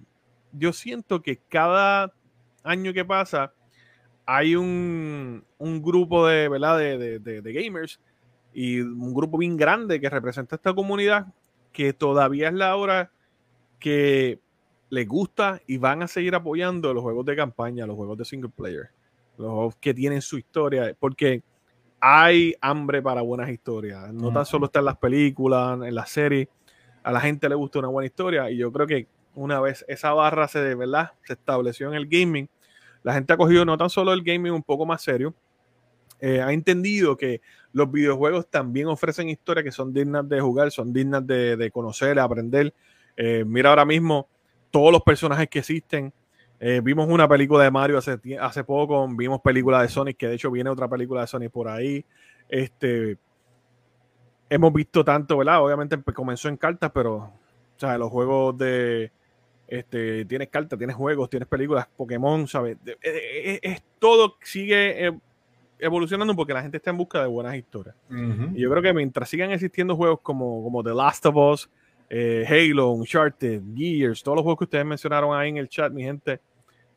Yo 0.51 0.73
siento 0.73 1.21
que 1.21 1.37
cada 1.49 2.13
año 2.63 2.93
que 2.93 3.03
pasa, 3.03 3.53
hay 4.25 4.55
un, 4.55 5.43
grupo 5.59 6.27
de, 6.27 6.47
¿verdad? 6.49 6.77
De, 6.77 7.41
gamers 7.43 7.99
y 8.53 8.81
un 8.81 9.13
grupo 9.13 9.39
bien 9.39 9.57
grande 9.57 9.99
que 9.99 10.09
representa 10.09 10.55
esta 10.55 10.73
comunidad 10.73 11.27
que 11.71 11.93
todavía 11.93 12.49
es 12.49 12.53
la 12.53 12.75
hora 12.75 13.11
que 13.79 14.39
les 14.89 15.07
gusta 15.07 15.61
y 15.65 15.77
van 15.77 16.03
a 16.03 16.07
seguir 16.07 16.35
apoyando 16.35 16.93
los 16.93 17.03
juegos 17.03 17.25
de 17.25 17.35
campaña, 17.35 17.87
los 17.87 17.95
juegos 17.95 18.17
de 18.17 18.25
single 18.25 18.51
player, 18.55 18.89
los 19.37 19.47
juegos 19.47 19.75
que 19.77 19.93
tienen 19.93 20.21
su 20.21 20.37
historia, 20.37 20.95
porque 20.99 21.43
hay 22.01 22.55
hambre 22.61 23.01
para 23.01 23.21
buenas 23.21 23.49
historias. 23.49 24.13
No 24.13 24.31
tan 24.31 24.45
solo 24.45 24.65
está 24.65 24.79
en 24.79 24.85
las 24.85 24.97
películas, 24.97 25.79
en 25.83 25.95
las 25.95 26.09
series, 26.09 26.47
a 27.03 27.11
la 27.11 27.21
gente 27.21 27.49
le 27.49 27.55
gusta 27.55 27.79
una 27.79 27.87
buena 27.87 28.05
historia 28.07 28.49
y 28.49 28.57
yo 28.57 28.71
creo 28.71 28.87
que 28.87 29.07
una 29.35 29.59
vez 29.59 29.85
esa 29.87 30.13
barra 30.13 30.47
se, 30.47 30.75
¿verdad? 30.75 31.11
se 31.23 31.33
estableció 31.33 31.87
en 31.87 31.95
el 31.95 32.07
gaming, 32.07 32.49
la 33.03 33.13
gente 33.13 33.33
ha 33.33 33.37
cogido 33.37 33.65
no 33.65 33.77
tan 33.77 33.89
solo 33.89 34.13
el 34.13 34.23
gaming 34.23 34.51
un 34.51 34.63
poco 34.63 34.85
más 34.85 35.01
serio, 35.01 35.33
eh, 36.19 36.41
ha 36.41 36.51
entendido 36.51 37.15
que 37.15 37.41
los 37.71 37.91
videojuegos 37.91 38.49
también 38.49 38.87
ofrecen 38.87 39.29
historias 39.29 39.63
que 39.63 39.71
son 39.71 39.93
dignas 39.93 40.27
de 40.27 40.41
jugar, 40.41 40.71
son 40.71 40.91
dignas 40.91 41.25
de, 41.25 41.69
conocer, 41.71 42.15
de 42.15 42.21
aprender. 42.21 42.73
Eh, 43.15 43.43
mira 43.45 43.69
ahora 43.69 43.85
mismo 43.85 44.27
todos 44.71 44.91
los 44.91 45.01
personajes 45.01 45.47
que 45.49 45.59
existen. 45.59 46.13
Eh, 46.59 46.81
vimos 46.83 47.07
una 47.07 47.27
película 47.27 47.63
de 47.63 47.71
Mario 47.71 47.97
hace, 47.97 48.19
hace 48.39 48.63
poco, 48.63 49.07
vimos 49.15 49.41
película 49.41 49.81
de 49.81 49.87
Sonic, 49.87 50.17
que 50.17 50.27
de 50.27 50.35
hecho 50.35 50.51
viene 50.51 50.69
otra 50.69 50.87
película 50.87 51.21
de 51.21 51.27
Sonic 51.27 51.51
por 51.51 51.67
ahí. 51.67 52.05
Este, 52.49 53.17
hemos 54.49 54.73
visto 54.73 55.05
tanto, 55.05 55.37
¿verdad? 55.37 55.63
Obviamente 55.63 55.97
comenzó 56.13 56.49
en 56.49 56.57
cartas, 56.57 56.91
pero 56.93 57.15
o 57.15 57.79
sea, 57.79 57.97
los 57.97 58.09
juegos 58.09 58.57
de, 58.57 59.11
este, 59.69 60.25
tienes 60.25 60.49
cartas, 60.49 60.79
tienes 60.79 60.95
juegos, 60.95 61.29
tienes 61.29 61.47
películas, 61.47 61.87
Pokémon, 61.95 62.47
¿sabes? 62.47 62.77
Eh, 62.85 62.97
eh, 63.03 63.59
es, 63.61 63.83
todo 63.99 64.35
sigue 64.41 65.07
eh, 65.07 65.19
evolucionando 65.77 66.35
porque 66.35 66.53
la 66.53 66.63
gente 66.63 66.77
está 66.77 66.89
en 66.89 66.97
busca 66.97 67.21
de 67.21 67.27
buenas 67.27 67.55
historias. 67.55 67.95
Y 68.09 68.59
yo 68.61 68.69
creo 68.71 68.81
que 68.81 68.93
mientras 68.93 69.29
sigan 69.29 69.51
existiendo 69.51 69.95
juegos 69.95 70.21
como, 70.21 70.63
como 70.63 70.83
The 70.83 70.93
Last 70.93 71.25
of 71.27 71.35
Us, 71.35 71.69
Halo, 72.09 72.93
Uncharted, 72.93 73.61
Gears, 73.75 74.23
todos 74.23 74.37
los 74.37 74.43
juegos 74.43 74.57
que 74.57 74.63
ustedes 74.63 74.85
mencionaron 74.85 75.37
ahí 75.37 75.49
en 75.49 75.57
el 75.57 75.69
chat, 75.69 75.93
mi 75.93 76.01
gente, 76.01 76.41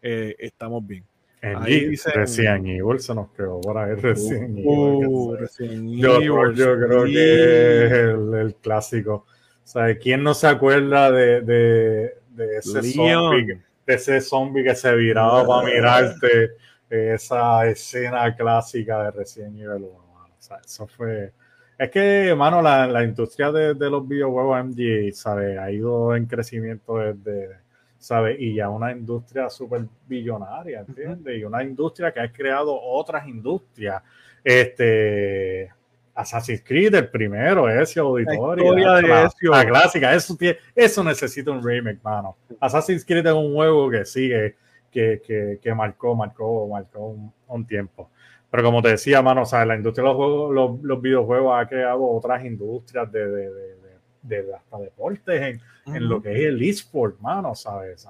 estamos 0.03 0.87
bien. 0.87 1.05
En 1.41 1.57
ahí 1.57 1.89
dicen, 1.89 2.13
Resident 2.15 2.67
Evil 2.67 3.01
se 3.01 3.15
nos 3.15 3.31
quedó 3.33 3.61
por 3.61 3.77
ahí 3.77 3.95
Resident 3.95 4.61
uh, 4.65 5.35
Evil. 5.35 5.97
yo, 5.97 6.19
creo 6.19 7.05
que 7.05 7.87
es 7.87 7.93
el, 7.93 8.57
clásico. 8.61 9.15
O 9.15 9.67
sea, 9.67 9.97
¿quién 9.99 10.23
no 10.23 10.35
se 10.35 10.47
acuerda 10.47 11.11
de 11.11 12.13
de 12.35 12.57
ese 12.59 12.83
zombie, 12.83 13.61
de 13.87 13.95
ese 13.95 14.21
zombie 14.21 14.65
que 14.65 14.75
se 14.75 14.95
viraba 14.95 15.47
para 15.47 15.67
mirarte, 15.75 16.53
esa 16.89 17.67
escena 17.67 18.35
clásica 18.37 19.05
de 19.05 19.11
Resident 19.13 19.57
Evil 19.59 19.85
1. 19.85 19.89
O 19.89 20.29
sea, 20.39 20.59
eso 20.65 20.87
fue. 20.87 21.33
Es 21.79 21.91
que, 21.91 22.29
hermano, 22.29 22.61
la, 22.61 22.87
la 22.87 23.03
industria 23.03 23.51
de, 23.51 23.75
de, 23.75 23.91
los 23.91 24.07
videojuegos 24.07 24.65
MG, 24.67 25.13
¿sabes? 25.15 25.59
Ha 25.59 25.71
ido 25.71 26.15
en 26.15 26.27
crecimiento 26.27 26.99
desde, 26.99 27.57
¿sabes? 28.03 28.37
Y 28.41 28.57
ya 28.57 28.69
una 28.69 28.91
industria 28.91 29.49
súper 29.49 29.87
billonaria, 30.09 30.81
¿entiendes? 30.81 31.39
Y 31.39 31.45
una 31.45 31.63
industria 31.63 32.13
que 32.13 32.19
ha 32.19 32.33
creado 32.33 32.77
otras 32.77 33.29
industrias. 33.29 34.03
Este, 34.43 35.71
Assassin's 36.13 36.65
Creed, 36.67 36.95
el 36.95 37.09
primero, 37.09 37.69
ese 37.69 38.01
auditorio. 38.01 38.75
La, 38.75 39.31
la, 39.41 39.65
clásica, 39.67 40.13
eso, 40.15 40.37
eso 40.75 41.05
necesita 41.05 41.53
un 41.53 41.63
remake, 41.63 42.01
mano. 42.03 42.37
Assassin's 42.59 43.05
Creed 43.05 43.25
es 43.25 43.33
un 43.33 43.55
juego 43.55 43.89
que 43.89 44.05
sigue, 44.05 44.57
que, 44.91 45.23
que, 45.25 45.61
que 45.63 45.75
marcó, 45.75 46.17
marcó, 46.17 46.67
marcó 46.67 47.17
un, 47.47 47.67
tiempo. 47.67 48.11
Pero 48.51 48.65
como 48.65 48.83
te 48.83 48.89
decía, 48.89 49.23
mano, 49.23 49.43
o 49.43 49.47
sea, 49.47 49.65
la 49.65 49.77
industria 49.77 50.03
de 50.03 50.09
los, 50.09 50.17
juegos, 50.17 50.83
los, 50.83 51.01
videojuegos 51.01 51.55
ha 51.57 51.69
creado 51.69 52.05
otras 52.05 52.45
industrias 52.45 53.11
de, 53.13 53.29
de, 53.29 53.55
de, 53.55 53.82
de 54.23 54.55
hasta 54.55 54.79
deportes 54.79 55.41
en, 55.41 55.95
en, 55.95 56.09
lo 56.09 56.23
que 56.23 56.33
es 56.33 56.47
el 56.47 56.63
eSport, 56.63 57.19
mano, 57.21 57.55
¿sabes? 57.55 58.07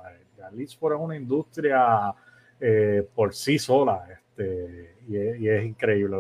El 0.53 0.61
eSport 0.61 0.97
es 0.97 1.01
una 1.03 1.17
industria 1.17 2.13
eh, 2.61 3.07
por 3.15 3.35
sí 3.35 3.59
sola, 3.59 4.05
este, 4.11 4.97
y, 5.09 5.17
es, 5.17 5.41
y 5.41 5.49
es 5.49 5.65
increíble. 5.65 6.19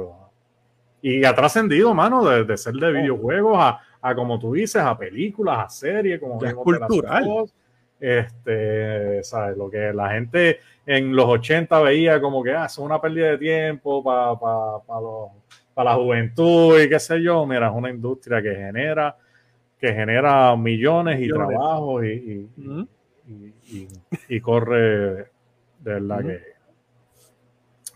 Y 1.02 1.24
ha 1.24 1.34
trascendido, 1.34 1.92
mano, 1.94 2.24
de, 2.24 2.56
ser 2.56 2.74
de 2.74 2.92
videojuegos 2.92 3.56
a, 3.58 3.80
a, 4.00 4.14
como 4.14 4.38
tú 4.38 4.52
dices, 4.52 4.82
a 4.82 4.96
películas, 4.96 5.58
a 5.66 5.68
series, 5.68 6.20
como 6.20 6.42
es 6.44 6.54
cultural. 6.54 7.46
Este, 8.02 9.22
¿sabes? 9.22 9.56
Lo 9.56 9.70
que 9.70 9.92
la 9.92 10.10
gente 10.10 10.58
en 10.84 11.14
los 11.14 11.26
80 11.26 11.80
veía 11.82 12.20
como 12.20 12.42
que 12.42 12.52
ah, 12.52 12.64
es 12.64 12.76
una 12.78 13.00
pérdida 13.00 13.28
de 13.28 13.38
tiempo 13.38 14.02
para 14.02 14.34
pa, 14.34 15.84
la 15.84 15.94
juventud 15.94 16.80
y 16.80 16.88
qué 16.88 16.98
sé 16.98 17.22
yo. 17.22 17.46
Mira, 17.46 17.68
es 17.68 17.72
una 17.72 17.90
industria 17.90 18.42
que 18.42 18.56
genera, 18.56 19.16
que 19.82 19.92
genera 19.92 20.54
millones 20.56 21.20
y 21.20 21.28
trabajos 21.28 22.04
y, 22.04 22.48
y, 23.66 23.88
y, 24.28 24.40
corre 24.40 25.14
de 25.16 25.24
verdad 25.80 26.20
que 26.20 26.40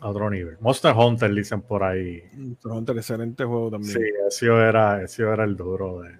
A 0.00 0.08
otro 0.08 0.28
nivel. 0.28 0.56
Monster 0.58 0.92
Hunter 0.92 1.32
dicen 1.32 1.62
por 1.62 1.84
ahí. 1.84 2.24
Monster 2.34 2.72
Hunter, 2.72 2.96
excelente 2.96 3.44
juego 3.44 3.70
también. 3.70 3.92
Sí, 3.92 4.00
ese 4.26 4.46
era, 4.46 5.00
ese 5.00 5.22
era 5.22 5.44
el 5.44 5.56
duro 5.56 6.00
de. 6.00 6.10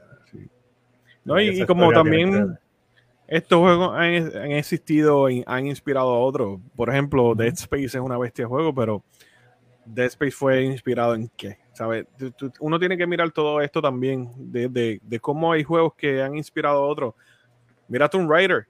No, 1.24 1.40
y, 1.40 1.66
como 1.66 1.90
también 1.90 2.56
estos 3.26 3.58
juegos 3.58 3.90
han, 3.92 4.52
existido 4.52 5.28
y 5.28 5.42
han 5.48 5.66
inspirado 5.66 6.10
a 6.10 6.20
otros. 6.20 6.60
Por 6.76 6.90
ejemplo, 6.90 7.34
Dead 7.34 7.54
Space 7.54 7.86
es 7.86 7.96
una 7.96 8.18
bestia 8.18 8.44
de 8.44 8.48
juego, 8.48 8.72
pero 8.72 9.02
Dead 9.84 10.06
Space 10.06 10.30
fue 10.30 10.62
inspirado 10.62 11.16
en 11.16 11.28
qué? 11.36 11.58
¿Sabes? 11.76 12.06
Uno 12.58 12.78
tiene 12.78 12.96
que 12.96 13.06
mirar 13.06 13.30
todo 13.32 13.60
esto 13.60 13.82
también, 13.82 14.30
de, 14.34 14.98
de, 15.02 15.20
cómo 15.20 15.52
hay 15.52 15.62
juegos 15.62 15.92
que 15.94 16.22
han 16.22 16.34
inspirado 16.34 16.78
a 16.78 16.86
otros. 16.86 17.14
Mira 17.86 18.08
Tomb 18.08 18.30
Raider. 18.30 18.66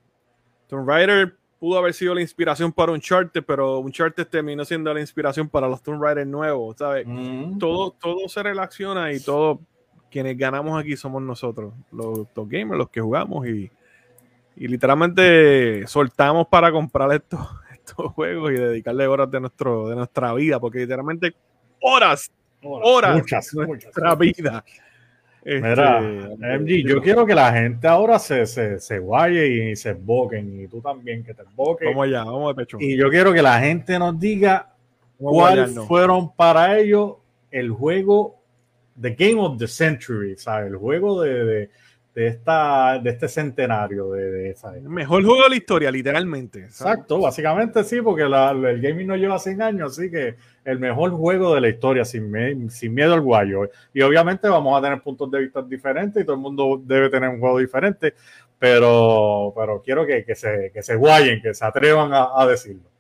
Tomb 0.67 0.89
Raider 0.89 1.37
pudo 1.61 1.79
haber 1.79 1.95
sido 1.95 2.17
la 2.17 2.21
inspiración 2.21 2.73
para 2.73 2.91
un 2.91 2.97
Uncharted, 2.97 3.45
pero 3.45 3.79
un 3.79 3.87
Uncharted 3.87 4.27
terminó 4.27 4.65
siendo 4.65 4.93
la 4.93 5.01
inspiración 5.01 5.49
para 5.49 5.69
los 5.69 5.81
Tomb 5.83 6.03
Raider 6.03 6.27
nuevos, 6.27 6.79
¿sabes? 6.79 7.07
todo, 7.61 7.93
todo 7.93 8.29
se 8.29 8.43
relaciona 8.43 9.13
y 9.13 9.21
todo, 9.21 9.61
quienes 10.11 10.37
ganamos 10.37 10.77
aquí 10.77 10.97
somos 10.97 11.23
nosotros, 11.23 11.75
los, 11.93 12.27
los 12.35 12.49
gamers, 12.49 12.77
los 12.77 12.91
que 12.91 13.01
jugamos 13.01 13.47
y, 13.47 13.71
y 14.57 14.67
literalmente 14.67 15.87
soltamos 15.87 16.49
para 16.49 16.73
comprar 16.73 17.13
estos, 17.13 17.41
estos 17.73 18.13
juegos 18.15 18.51
y 18.51 18.57
dedicarle 18.57 19.07
horas 19.07 19.31
de, 19.31 19.41
nuestro, 19.41 19.89
de 19.89 19.95
nuestra 19.95 20.35
vida, 20.35 20.59
porque 20.59 20.81
literalmente 20.81 21.37
horas, 21.81 22.33
horas, 22.67 23.17
muchas, 23.17 23.51
de 23.53 23.67
nuestra 23.67 24.15
vida. 24.15 24.65
Mira, 25.45 26.01
este, 26.01 26.59
MG, 26.59 26.89
yo 26.89 27.01
quiero 27.01 27.25
que 27.25 27.35
la 27.35 27.53
gente 27.53 27.87
ahora 27.87 28.19
se, 28.19 28.47
se, 28.47 28.81
se 28.81 28.99
guaye 28.99 29.71
y 29.71 29.77
se 29.77 29.93
boquen, 29.93 30.61
y 30.61 30.67
tú 30.67 30.81
también 30.81 31.23
que 31.23 31.35
te 31.35 31.45
boques. 31.55 31.87
Vamos 31.87 32.07
allá, 32.07 32.25
vamos 32.25 32.57
de 32.57 32.63
pecho. 32.63 32.79
Y 32.81 32.97
yo 32.97 33.09
quiero 33.11 33.33
que 33.33 33.43
la 33.43 33.61
gente 33.61 33.97
nos 33.99 34.19
diga 34.19 34.75
cuáles 35.17 35.79
fueron 35.87 36.35
para 36.35 36.77
ellos 36.79 37.15
el 37.51 37.71
juego 37.71 38.43
The 39.01 39.11
Game 39.11 39.41
of 39.41 39.59
the 39.59 39.69
Century, 39.69 40.37
¿sabes? 40.37 40.71
El 40.73 40.77
juego 40.77 41.23
de 41.23 41.45
de, 41.45 41.71
esta, 42.17 42.99
de 42.99 43.11
este 43.11 43.29
centenario 43.29 44.13
de, 44.13 44.51
esa 44.51 44.75
El 44.75 44.89
mejor 44.89 45.23
juego 45.23 45.43
de 45.43 45.51
la 45.51 45.57
historia, 45.57 45.91
literalmente. 45.91 46.61
Exacto, 46.61 47.21
básicamente 47.21 47.85
sí, 47.85 48.01
porque 48.01 48.23
el 48.23 48.81
gaming 48.81 49.07
no 49.07 49.17
lleva 49.17 49.39
100 49.39 49.61
años, 49.61 49.93
así 49.93 50.11
que 50.11 50.37
el 50.65 50.79
mejor 50.79 51.11
juego 51.11 51.55
de 51.55 51.61
la 51.61 51.69
historia, 51.69 52.07
sin, 52.07 52.71
sin 52.71 52.95
miedo 52.95 53.13
al 53.13 53.21
guayo. 53.21 53.69
Y 53.93 54.01
obviamente 54.01 54.49
vamos 54.49 54.79
a 54.79 54.83
tener 54.83 55.03
puntos 55.03 55.31
de 55.31 55.41
vista 55.41 55.61
diferentes 55.61 56.23
y 56.23 56.25
todo 56.25 56.37
el 56.37 56.43
mundo 56.43 56.81
debe 56.83 57.11
tener 57.11 57.29
un 57.29 57.39
juego 57.39 57.59
diferente, 57.59 58.15
pero, 58.59 59.53
pero 59.55 59.83
quiero 59.83 60.07
que, 60.07 60.25
que, 60.25 60.35
se, 60.35 60.71
que 60.73 60.83
se 60.83 60.97
guayen, 60.97 61.43
que 61.43 61.53
se 61.53 61.65
atrevan 61.67 62.15
a, 62.15 62.29
a 62.35 62.47
decirlo. 62.47 62.96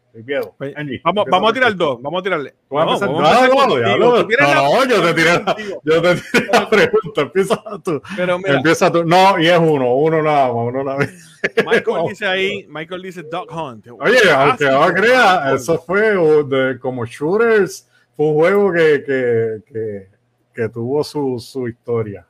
Pues, 0.57 0.75
vamos, 1.05 1.27
vamos 1.31 1.51
a 1.51 1.55
tirar 1.55 1.77
dos, 1.77 2.01
vamos 2.01 2.21
a 2.21 2.23
tirarle. 2.23 2.55
No, 2.71 2.85
no, 2.85 2.97
no, 2.97 4.85
yo 4.87 5.03
te 5.03 5.15
tiré 5.15 5.33
la, 5.33 5.57
yo 5.85 6.03
te 6.03 6.15
tiré 6.15 6.47
la 6.53 6.71
pregunta, 6.71 7.21
empieza 7.23 7.63
tú. 7.85 8.01
Pero 8.17 8.39
mira, 8.39 8.57
empieza 8.57 8.91
tú. 8.91 9.05
No, 9.05 9.39
y 9.39 9.47
es 9.49 9.59
uno, 9.59 9.95
uno 9.95 10.23
nada 10.23 10.47
más, 10.47 10.57
uno 10.57 10.85
nada 10.85 10.99
más. 10.99 11.41
Michael 11.65 12.05
dice 12.09 12.27
ahí, 12.27 12.67
Michael 12.69 13.03
dice 13.03 13.23
Duck 13.23 13.51
Hunt. 13.53 13.87
Oye, 13.89 14.31
aunque 14.31 14.65
no 14.65 14.87
crea, 14.93 15.55
eso 15.55 15.79
fue 15.79 16.17
de, 16.45 16.79
como 16.79 17.05
shooters, 17.05 17.89
fue 18.17 18.27
un 18.27 18.35
juego 18.35 18.73
que, 18.73 19.05
que, 19.05 19.63
que, 19.67 20.09
que 20.55 20.69
tuvo 20.71 21.05
su, 21.05 21.39
su 21.39 21.69
historia. 21.69 22.27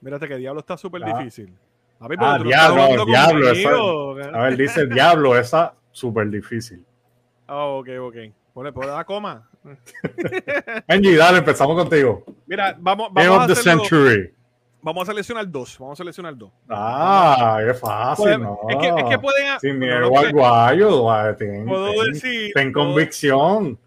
Mírate 0.00 0.26
que 0.26 0.36
Diablo 0.36 0.60
está 0.60 0.76
súper 0.76 1.04
difícil. 1.04 1.54
ah, 2.00 2.38
Diablo, 2.42 3.04
Diablo. 3.04 4.16
a 4.34 4.42
ver, 4.42 4.56
dice 4.56 4.86
Diablo, 4.90 5.38
esa 5.38 5.74
súper 5.92 6.28
difícil. 6.28 6.84
Oh, 7.48 7.78
ok, 7.78 7.88
ok. 8.00 8.16
Pone, 8.54 8.72
¿puedo 8.72 8.90
dar 8.90 9.04
coma? 9.06 9.48
Angie, 10.88 11.16
dale, 11.16 11.38
empezamos 11.38 11.76
contigo. 11.76 12.24
Mira, 12.46 12.76
vamos, 12.78 13.08
vamos 13.12 13.44
a 13.44 13.46
the 13.46 13.54
century. 13.54 14.34
Vamos 14.82 15.08
a 15.08 15.12
seleccionar 15.12 15.48
dos. 15.48 15.78
Vamos 15.78 15.98
a 15.98 16.02
seleccionar 16.02 16.36
dos. 16.36 16.50
Ah, 16.68 17.60
es 17.66 17.78
fácil, 17.78 18.40
no. 18.40 18.58
Es 18.68 18.76
que, 18.76 18.88
es 18.88 19.04
que 19.04 19.18
pueden. 19.18 19.60
Sin 19.60 19.78
miedo 19.78 20.18
al 20.18 20.32
guayo, 20.32 21.06
puedo 21.66 22.02
decir. 22.04 22.52
Ten 22.52 22.72
convicción. 22.72 23.78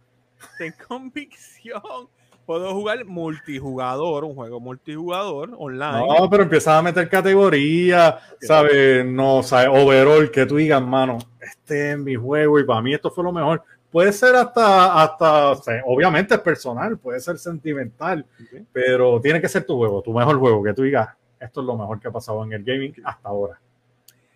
Ten 0.58 0.74
convicción. 0.88 2.10
Puedo 2.46 2.74
jugar 2.74 3.04
multijugador, 3.06 4.24
un 4.24 4.36
juego 4.36 4.60
multijugador 4.60 5.52
online. 5.58 6.06
No, 6.08 6.30
pero 6.30 6.44
empiezas 6.44 6.76
a 6.76 6.82
meter 6.84 7.10
categoría, 7.10 8.20
¿sabes? 8.40 9.04
No, 9.04 9.42
¿sabes? 9.42 9.70
Overall, 9.72 10.30
que 10.30 10.46
tú 10.46 10.58
digas, 10.58 10.82
mano, 10.82 11.18
este 11.42 11.94
es 11.94 11.98
mi 11.98 12.14
juego 12.16 12.60
y 12.60 12.64
para 12.64 12.82
mí 12.84 12.94
esto 12.94 13.10
fue 13.10 13.24
lo 13.24 13.32
mejor. 13.32 13.64
Puede 13.92 14.14
ser 14.14 14.36
hasta, 14.36 15.02
hasta 15.02 15.54
obviamente 15.86 16.36
es 16.36 16.42
personal, 16.42 16.98
puede 17.00 17.20
ser 17.20 17.40
sentimental, 17.40 18.24
pero 18.72 19.20
tiene 19.22 19.42
que 19.42 19.50
ser 19.50 19.66
tu 19.66 19.78
juego, 19.78 20.04
tu 20.04 20.14
mejor 20.14 20.38
juego, 20.38 20.62
que 20.62 20.74
tú 20.74 20.84
digas, 20.84 21.10
esto 21.40 21.62
es 21.62 21.66
lo 21.68 21.76
mejor 21.78 22.00
que 22.00 22.10
ha 22.10 22.12
pasado 22.12 22.44
en 22.44 22.54
el 22.54 22.64
gaming 22.64 22.94
hasta 23.04 23.30
ahora. 23.30 23.60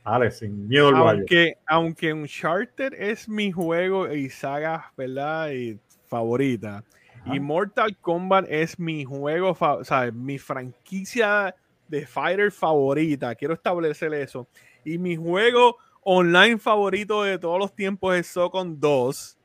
Vale, 0.04 0.32
sin 0.32 0.68
miedo 0.68 0.88
al 0.88 0.96
aunque, 0.96 1.58
Aunque 1.68 2.12
Uncharted 2.12 2.94
es 2.94 3.30
mi 3.30 3.52
juego 3.52 4.12
y 4.12 4.30
saga, 4.30 4.92
¿verdad? 4.98 5.52
Y 5.52 5.78
favorita 6.08 6.84
y 7.26 7.40
Mortal 7.40 7.98
Kombat 7.98 8.46
es 8.50 8.80
mi 8.80 9.06
juego, 9.06 9.56
o 9.60 9.84
sea, 9.84 10.12
mi 10.12 10.38
franquicia 10.38 11.56
de 11.88 12.06
fighter 12.06 12.52
favorita. 12.52 13.36
Quiero 13.36 13.54
establecer 13.54 14.14
eso. 14.14 14.48
Y 14.86 14.98
mi 14.98 15.16
juego 15.16 15.78
online 16.04 16.58
favorito 16.58 17.24
de 17.24 17.38
todos 17.38 17.60
los 17.60 17.76
tiempos 17.76 18.16
es 18.16 18.28
Socon 18.28 18.80
2. 18.80 19.38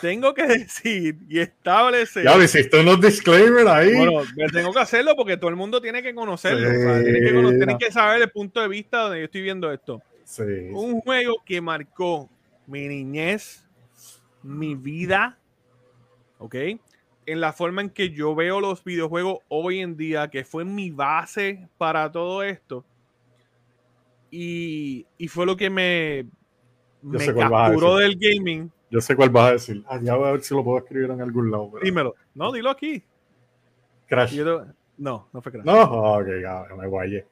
Tengo 0.00 0.32
que 0.32 0.46
decir 0.46 1.18
y 1.28 1.40
establecer. 1.40 2.24
Ya 2.24 2.36
hiciste 2.36 2.80
unos 2.80 3.00
disclaimers 3.00 3.66
ahí. 3.66 3.94
Bueno, 3.94 4.22
tengo 4.52 4.72
que 4.72 4.80
hacerlo 4.80 5.14
porque 5.16 5.36
todo 5.36 5.50
el 5.50 5.56
mundo 5.56 5.80
tiene 5.80 6.02
que 6.02 6.14
conocerlo. 6.14 6.68
tiene, 7.02 7.76
que, 7.78 7.90
saber 7.90 8.22
el 8.22 8.30
punto 8.30 8.60
de 8.60 8.68
vista 8.68 9.02
donde 9.02 9.18
yo 9.18 9.24
estoy 9.24 9.42
viendo 9.42 9.72
esto. 9.72 10.00
Un 10.72 11.00
juego 11.00 11.34
que 11.44 11.60
marcó 11.60 12.30
mi 12.66 12.88
niñez, 12.88 13.66
mi 14.42 14.74
vida, 14.74 15.38
¿ok? 16.38 16.54
En 17.26 17.40
la 17.40 17.52
forma 17.52 17.82
en 17.82 17.90
que 17.90 18.10
yo 18.10 18.34
veo 18.34 18.60
los 18.60 18.82
videojuegos 18.84 19.38
hoy 19.48 19.80
en 19.80 19.96
día, 19.96 20.28
que 20.28 20.44
fue 20.44 20.64
mi 20.64 20.90
base 20.90 21.68
para 21.78 22.10
todo 22.10 22.42
esto. 22.42 22.84
Y, 24.30 25.06
fue 25.28 25.44
lo 25.44 25.56
que 25.56 25.68
me, 25.68 26.26
me 27.02 27.34
capturó 27.34 27.96
del 27.96 28.16
gaming. 28.18 28.70
Yo 28.90 29.00
sé 29.00 29.14
cuál 29.14 29.30
vas 29.30 29.48
a 29.48 29.52
decir. 29.52 29.84
Ah, 29.86 29.98
ya 30.02 30.14
voy 30.16 30.28
a 30.28 30.32
ver 30.32 30.42
si 30.42 30.54
lo 30.54 30.64
puedo 30.64 30.78
escribir 30.78 31.10
en 31.10 31.20
algún 31.20 31.50
lado. 31.50 31.70
Dímelo. 31.82 32.14
No, 32.34 32.50
dilo 32.50 32.70
aquí. 32.70 33.02
Crash. 34.06 34.38
No, 34.96 35.28
no 35.32 35.42
fue 35.42 35.52
Crash. 35.52 35.64
No, 35.64 35.82
ok, 36.14 36.26
ya 36.40 36.66
me 36.76 36.86
guayé. 36.86 37.26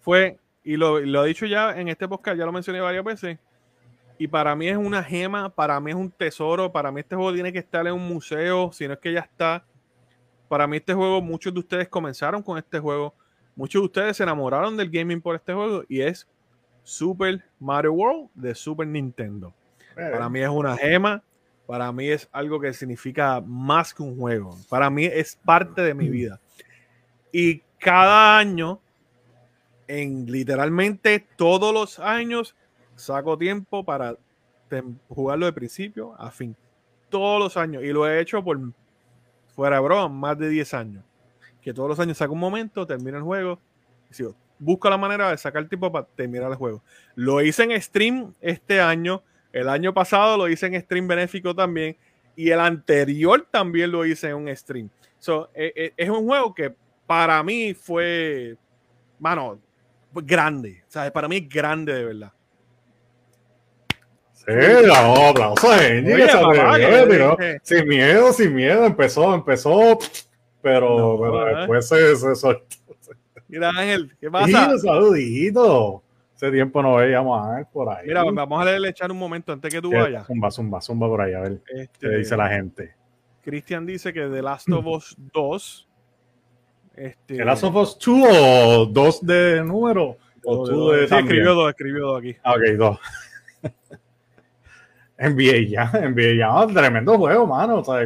Fue, 0.00 0.38
y 0.62 0.76
lo, 0.76 1.00
lo 1.00 1.24
he 1.24 1.28
dicho 1.28 1.46
ya 1.46 1.78
en 1.78 1.88
este 1.88 2.06
podcast, 2.06 2.38
ya 2.38 2.46
lo 2.46 2.52
mencioné 2.52 2.80
varias 2.80 3.04
veces 3.04 3.38
y 4.18 4.28
para 4.28 4.56
mí 4.56 4.68
es 4.68 4.76
una 4.76 5.02
gema, 5.02 5.50
para 5.50 5.78
mí 5.80 5.90
es 5.90 5.96
un 5.96 6.10
tesoro, 6.10 6.72
para 6.72 6.90
mí 6.90 7.00
este 7.00 7.16
juego 7.16 7.32
tiene 7.34 7.52
que 7.52 7.58
estar 7.58 7.86
en 7.86 7.92
un 7.92 8.06
museo, 8.06 8.72
si 8.72 8.86
no 8.86 8.94
es 8.94 8.98
que 8.98 9.12
ya 9.12 9.20
está. 9.20 9.64
Para 10.48 10.66
mí 10.66 10.78
este 10.78 10.94
juego, 10.94 11.20
muchos 11.20 11.52
de 11.52 11.60
ustedes 11.60 11.88
comenzaron 11.88 12.42
con 12.42 12.56
este 12.56 12.78
juego, 12.78 13.14
muchos 13.54 13.82
de 13.82 13.86
ustedes 13.86 14.16
se 14.16 14.22
enamoraron 14.22 14.76
del 14.76 14.90
gaming 14.90 15.20
por 15.20 15.36
este 15.36 15.52
juego 15.52 15.84
y 15.88 16.00
es 16.00 16.26
Super 16.82 17.44
Mario 17.58 17.92
World 17.92 18.30
de 18.34 18.54
Super 18.54 18.86
Nintendo. 18.86 19.52
Para 19.94 20.28
mí 20.28 20.40
es 20.40 20.48
una 20.48 20.76
gema, 20.76 21.22
para 21.66 21.90
mí 21.90 22.08
es 22.08 22.28
algo 22.32 22.60
que 22.60 22.72
significa 22.72 23.40
más 23.40 23.92
que 23.92 24.02
un 24.02 24.16
juego, 24.16 24.56
para 24.68 24.88
mí 24.88 25.04
es 25.04 25.38
parte 25.44 25.82
de 25.82 25.94
mi 25.94 26.08
vida. 26.08 26.40
Y 27.32 27.62
cada 27.78 28.38
año, 28.38 28.80
en 29.88 30.30
literalmente 30.30 31.26
todos 31.36 31.74
los 31.74 31.98
años, 31.98 32.54
saco 32.96 33.38
tiempo 33.38 33.84
para 33.84 34.16
jugarlo 35.08 35.46
de 35.46 35.52
principio 35.52 36.14
a 36.18 36.30
fin. 36.30 36.56
Todos 37.08 37.38
los 37.38 37.56
años. 37.56 37.84
Y 37.84 37.92
lo 37.92 38.08
he 38.08 38.20
hecho 38.20 38.42
por 38.42 38.58
fuera 39.54 39.80
broma, 39.80 40.08
más 40.08 40.38
de 40.38 40.48
10 40.48 40.74
años. 40.74 41.04
Que 41.62 41.72
todos 41.72 41.88
los 41.88 42.00
años 42.00 42.16
saco 42.16 42.32
un 42.32 42.40
momento, 42.40 42.86
termino 42.86 43.16
el 43.16 43.22
juego. 43.22 43.60
Y 44.10 44.22
busco 44.58 44.88
la 44.88 44.96
manera 44.96 45.30
de 45.30 45.38
sacar 45.38 45.66
tiempo 45.68 45.90
para 45.92 46.06
terminar 46.06 46.50
el 46.50 46.56
juego. 46.56 46.82
Lo 47.14 47.40
hice 47.42 47.64
en 47.64 47.80
stream 47.80 48.34
este 48.40 48.80
año. 48.80 49.22
El 49.52 49.68
año 49.68 49.94
pasado 49.94 50.36
lo 50.36 50.48
hice 50.48 50.66
en 50.66 50.80
stream 50.80 51.06
benéfico 51.06 51.54
también. 51.54 51.96
Y 52.34 52.50
el 52.50 52.60
anterior 52.60 53.46
también 53.50 53.90
lo 53.90 54.04
hice 54.04 54.28
en 54.28 54.36
un 54.36 54.56
stream. 54.56 54.90
So, 55.18 55.50
e, 55.54 55.72
e, 55.74 55.92
es 55.96 56.10
un 56.10 56.26
juego 56.26 56.54
que 56.54 56.74
para 57.06 57.42
mí 57.42 57.72
fue, 57.72 58.56
mano, 59.18 59.58
grande. 60.12 60.82
O 60.86 60.90
sea, 60.90 61.10
para 61.12 61.28
mí 61.28 61.36
es 61.36 61.48
grande 61.48 61.94
de 61.94 62.04
verdad. 62.04 62.32
Sí, 64.46 64.86
no, 64.86 65.28
aplauso 65.28 65.68
Sin 67.62 67.88
miedo, 67.88 68.32
sin 68.32 68.54
miedo, 68.54 68.86
empezó, 68.86 69.34
empezó, 69.34 69.98
pero, 70.62 71.46
después 71.56 71.88
se, 71.88 72.36
soltó. 72.36 72.76
Mira, 73.48 73.70
Ángel, 73.70 74.16
¿qué 74.20 74.30
pasa? 74.30 74.72
Sí, 74.72 74.78
saludito. 74.80 76.02
Hace 76.34 76.50
tiempo 76.50 76.82
no 76.82 76.96
veíamos 76.96 77.40
a 77.40 77.52
Ángel 77.52 77.66
por 77.72 77.88
ahí. 77.88 78.06
Mira, 78.08 78.22
vamos 78.22 78.60
a 78.60 78.64
leerle 78.64 78.90
echar 78.90 79.10
un 79.10 79.18
momento 79.18 79.52
antes 79.52 79.72
que 79.72 79.80
tú 79.80 79.90
vayas. 79.90 80.26
Zumba, 80.26 80.50
zumba, 80.50 80.80
zumba 80.80 81.08
por 81.08 81.20
ahí, 81.22 81.32
a 81.32 81.40
ver 81.40 81.60
este, 81.74 81.88
qué 81.98 82.16
dice 82.16 82.36
la 82.36 82.48
gente. 82.48 82.94
Cristian 83.42 83.86
dice 83.86 84.12
que 84.12 84.26
The 84.26 84.42
Last 84.42 84.68
of 84.70 84.86
Us 84.86 85.16
2. 85.32 85.88
Este, 86.96 87.36
¿The 87.36 87.44
Last 87.44 87.64
of 87.64 87.76
Us 87.76 87.98
2 87.98 88.26
o 88.28 88.86
2 88.86 89.26
de 89.26 89.62
número? 89.64 90.18
O 90.44 90.68
tú 90.68 90.90
de 90.90 91.08
sí, 91.08 91.14
escribió 91.14 91.54
2, 91.54 91.70
escribió 91.70 92.06
2 92.06 92.18
aquí. 92.20 92.36
Ah, 92.42 92.54
ok, 92.54 92.62
2. 92.76 92.98
NBA 95.18 95.68
ya, 95.68 95.90
NBA 96.10 96.34
ya, 96.38 96.66
tremendo 96.72 97.16
juego, 97.18 97.46
mano. 97.46 97.78
O 97.78 97.84
sea, 97.84 98.04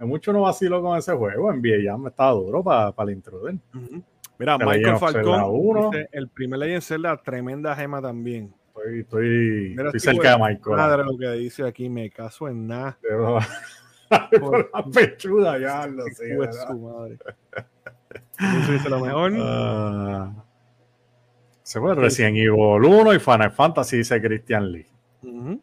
mucho 0.00 0.32
no 0.32 0.42
vacilo 0.42 0.82
con 0.82 0.98
ese 0.98 1.12
juego. 1.12 1.52
NBA 1.52 1.84
ya 1.84 1.96
me 1.96 2.08
estaba 2.10 2.32
duro 2.32 2.62
para 2.62 2.92
pa 2.92 3.02
el 3.04 3.10
intruder. 3.10 3.54
Uh 3.74 3.78
-huh. 3.78 4.02
Mira, 4.38 4.58
Michael 4.58 4.96
Falcón, 4.96 5.92
dice, 5.92 6.08
el 6.10 6.28
primer 6.28 6.58
Legend 6.58 6.82
Zelda, 6.82 7.16
tremenda 7.16 7.76
gema 7.76 8.02
también. 8.02 8.52
Estoy, 8.68 9.00
estoy, 9.00 9.76
estoy 9.78 10.00
cerca 10.00 10.32
de 10.32 10.38
Michael. 10.38 10.76
Madre 10.76 11.04
lo 11.04 11.16
que 11.16 11.30
dice 11.32 11.64
aquí, 11.64 11.88
me 11.88 12.10
caso 12.10 12.48
en 12.48 12.66
nada. 12.66 12.98
Por 14.40 14.70
la 14.74 14.84
pechuda, 14.84 15.58
ya 15.58 15.86
lo 15.86 16.04
sé. 16.06 16.36
Su 16.66 16.78
madre. 16.78 17.18
Eso 18.38 18.72
dice 18.72 18.88
lo 18.88 19.00
mejor. 19.00 19.32
Uh, 19.32 20.42
se 21.62 21.78
fue 21.78 21.94
recién 21.94 22.36
Evil 22.36 22.84
1 22.84 23.14
y 23.14 23.18
Final 23.20 23.52
Fantasy, 23.52 23.98
dice 23.98 24.20
Christian 24.20 24.72
Lee. 24.72 24.86
Uh 25.22 25.28
-huh. 25.28 25.60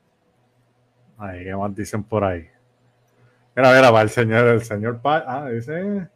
Ahí, 1.20 1.44
¿qué 1.44 1.56
más 1.56 1.76
dicen 1.76 2.04
por 2.04 2.24
ahí? 2.24 2.48
Mira, 3.56 3.74
mira, 3.74 3.92
va 3.92 4.02
el 4.02 4.10
señor, 4.10 4.48
el 4.48 4.64
señor 4.64 5.02
Pa 5.02 5.24
ah, 5.28 5.50
dice 5.50 6.08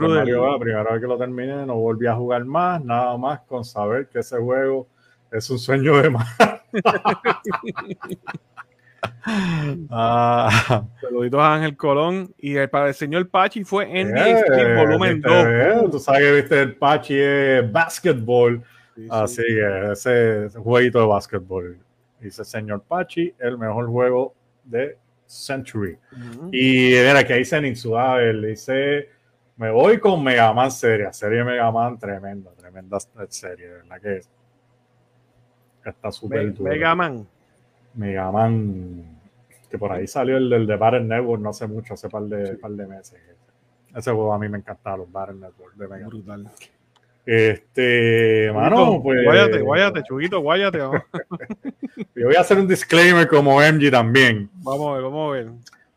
Mario, 0.00 0.52
la 0.52 0.58
primera 0.58 0.90
vez 0.90 1.00
que 1.00 1.06
lo 1.06 1.16
terminé, 1.16 1.64
no 1.66 1.76
volví 1.76 2.06
a 2.06 2.14
jugar 2.14 2.44
más, 2.44 2.82
nada 2.82 3.16
más 3.16 3.40
con 3.42 3.64
saber 3.64 4.08
que 4.08 4.20
ese 4.20 4.38
juego 4.38 4.88
es 5.30 5.48
un 5.50 5.58
sueño 5.58 6.00
de 6.00 6.10
más. 6.10 6.28
ah. 9.90 10.84
Saluditos 11.00 11.40
a 11.40 11.54
Ángel 11.54 11.76
Colón. 11.76 12.34
Y 12.38 12.56
el, 12.56 12.68
para 12.68 12.88
el 12.88 12.94
señor 12.94 13.28
Pachi 13.28 13.64
fue 13.64 14.00
en 14.00 14.16
eh, 14.16 14.74
volumen 14.76 15.20
2. 15.20 15.90
Tú 15.90 15.98
sabes 15.98 16.20
que 16.20 16.32
viste 16.32 16.60
el 16.60 16.76
Pachi 16.76 17.18
es 17.18 17.70
basketball. 17.70 18.62
Sí, 18.96 19.08
Así 19.10 19.36
sí. 19.36 19.42
que 19.42 19.92
ese, 19.92 20.46
ese 20.46 20.58
jueguito 20.58 21.00
de 21.00 21.06
basketball. 21.06 21.78
Dice 22.24 22.42
señor 22.42 22.82
Pachi, 22.82 23.34
el 23.38 23.58
mejor 23.58 23.86
juego 23.86 24.34
de 24.64 24.96
Century. 25.26 25.98
Uh 26.10 26.16
-huh. 26.16 26.48
Y 26.52 26.94
mira 27.06 27.22
que 27.22 27.34
dice 27.34 27.60
Nixuavel, 27.60 28.40
dice 28.42 29.10
me 29.56 29.70
voy 29.70 30.00
con 30.00 30.24
Mega 30.24 30.52
Man 30.54 30.70
serie, 30.70 31.12
serie 31.12 31.44
Mega 31.44 31.70
Man 31.70 31.98
tremenda, 31.98 32.50
tremenda 32.52 32.98
serie, 33.28 33.68
¿verdad? 33.68 34.00
Que 34.00 34.20
está 35.90 36.10
súper 36.10 36.54
duro. 36.54 36.70
Mega 36.70 36.94
Man. 36.94 37.26
Mega 37.92 38.32
Man, 38.32 39.20
que 39.70 39.78
por 39.78 39.92
ahí 39.92 40.06
salió 40.06 40.38
el 40.38 40.48
del 40.48 40.66
de 40.66 40.76
Battle 40.76 41.04
Network 41.04 41.42
no 41.42 41.50
hace 41.50 41.66
mucho, 41.66 41.92
hace 41.92 42.08
par 42.08 42.22
de, 42.22 42.52
sí. 42.52 42.56
par 42.56 42.70
de 42.70 42.86
meses. 42.86 43.20
Ese 43.94 44.10
juego 44.10 44.32
a 44.32 44.38
mí 44.38 44.48
me 44.48 44.58
encantaba, 44.58 44.96
los 44.96 45.12
Battle 45.12 45.36
Network 45.36 45.74
de 45.74 45.88
Mega 45.88 46.06
Brutal. 46.06 46.42
Man. 46.44 46.52
Este, 47.26 48.50
mano, 48.52 49.00
pues. 49.02 49.24
Guáyate, 49.24 49.60
guáyate, 49.60 50.02
chuguito, 50.02 50.40
guáyate. 50.40 50.78
Yo 52.14 52.26
voy 52.26 52.36
a 52.36 52.40
hacer 52.40 52.58
un 52.58 52.68
disclaimer 52.68 53.26
como 53.28 53.60
MG 53.60 53.90
también. 53.90 54.50
Vamos 54.54 54.88
a 54.88 54.92
ver, 54.94 55.02
vamos 55.02 55.28
a 55.28 55.32
ver. 55.32 55.48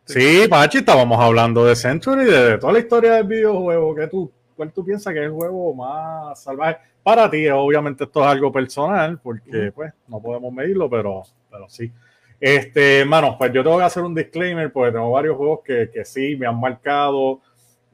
Sí, 0.05 0.47
Pachi, 0.49 0.77
estábamos 0.79 1.19
hablando 1.19 1.65
de 1.65 1.75
Century, 1.75 2.25
de 2.25 2.57
toda 2.57 2.71
la 2.71 2.79
historia 2.79 3.13
del 3.15 3.25
videojuego. 3.25 3.93
que 3.93 4.07
tú, 4.07 4.31
¿Cuál 4.55 4.71
tú 4.71 4.85
piensas 4.85 5.13
que 5.13 5.19
es 5.19 5.25
el 5.25 5.31
juego 5.31 5.73
más 5.73 6.41
salvaje? 6.41 6.79
Para 7.03 7.29
ti, 7.29 7.47
obviamente 7.49 8.05
esto 8.05 8.21
es 8.21 8.27
algo 8.27 8.51
personal, 8.51 9.19
porque 9.21 9.71
pues 9.73 9.93
no 10.07 10.21
podemos 10.21 10.51
medirlo, 10.53 10.89
pero, 10.89 11.23
pero 11.51 11.69
sí. 11.69 11.91
Este, 12.39 12.99
hermano, 12.99 13.37
pues 13.37 13.51
yo 13.51 13.63
tengo 13.63 13.77
que 13.77 13.83
hacer 13.83 14.03
un 14.03 14.15
disclaimer, 14.15 14.71
porque 14.71 14.91
tengo 14.91 15.11
varios 15.11 15.37
juegos 15.37 15.59
que, 15.63 15.89
que 15.93 16.05
sí 16.05 16.35
me 16.35 16.47
han 16.47 16.59
marcado, 16.59 17.41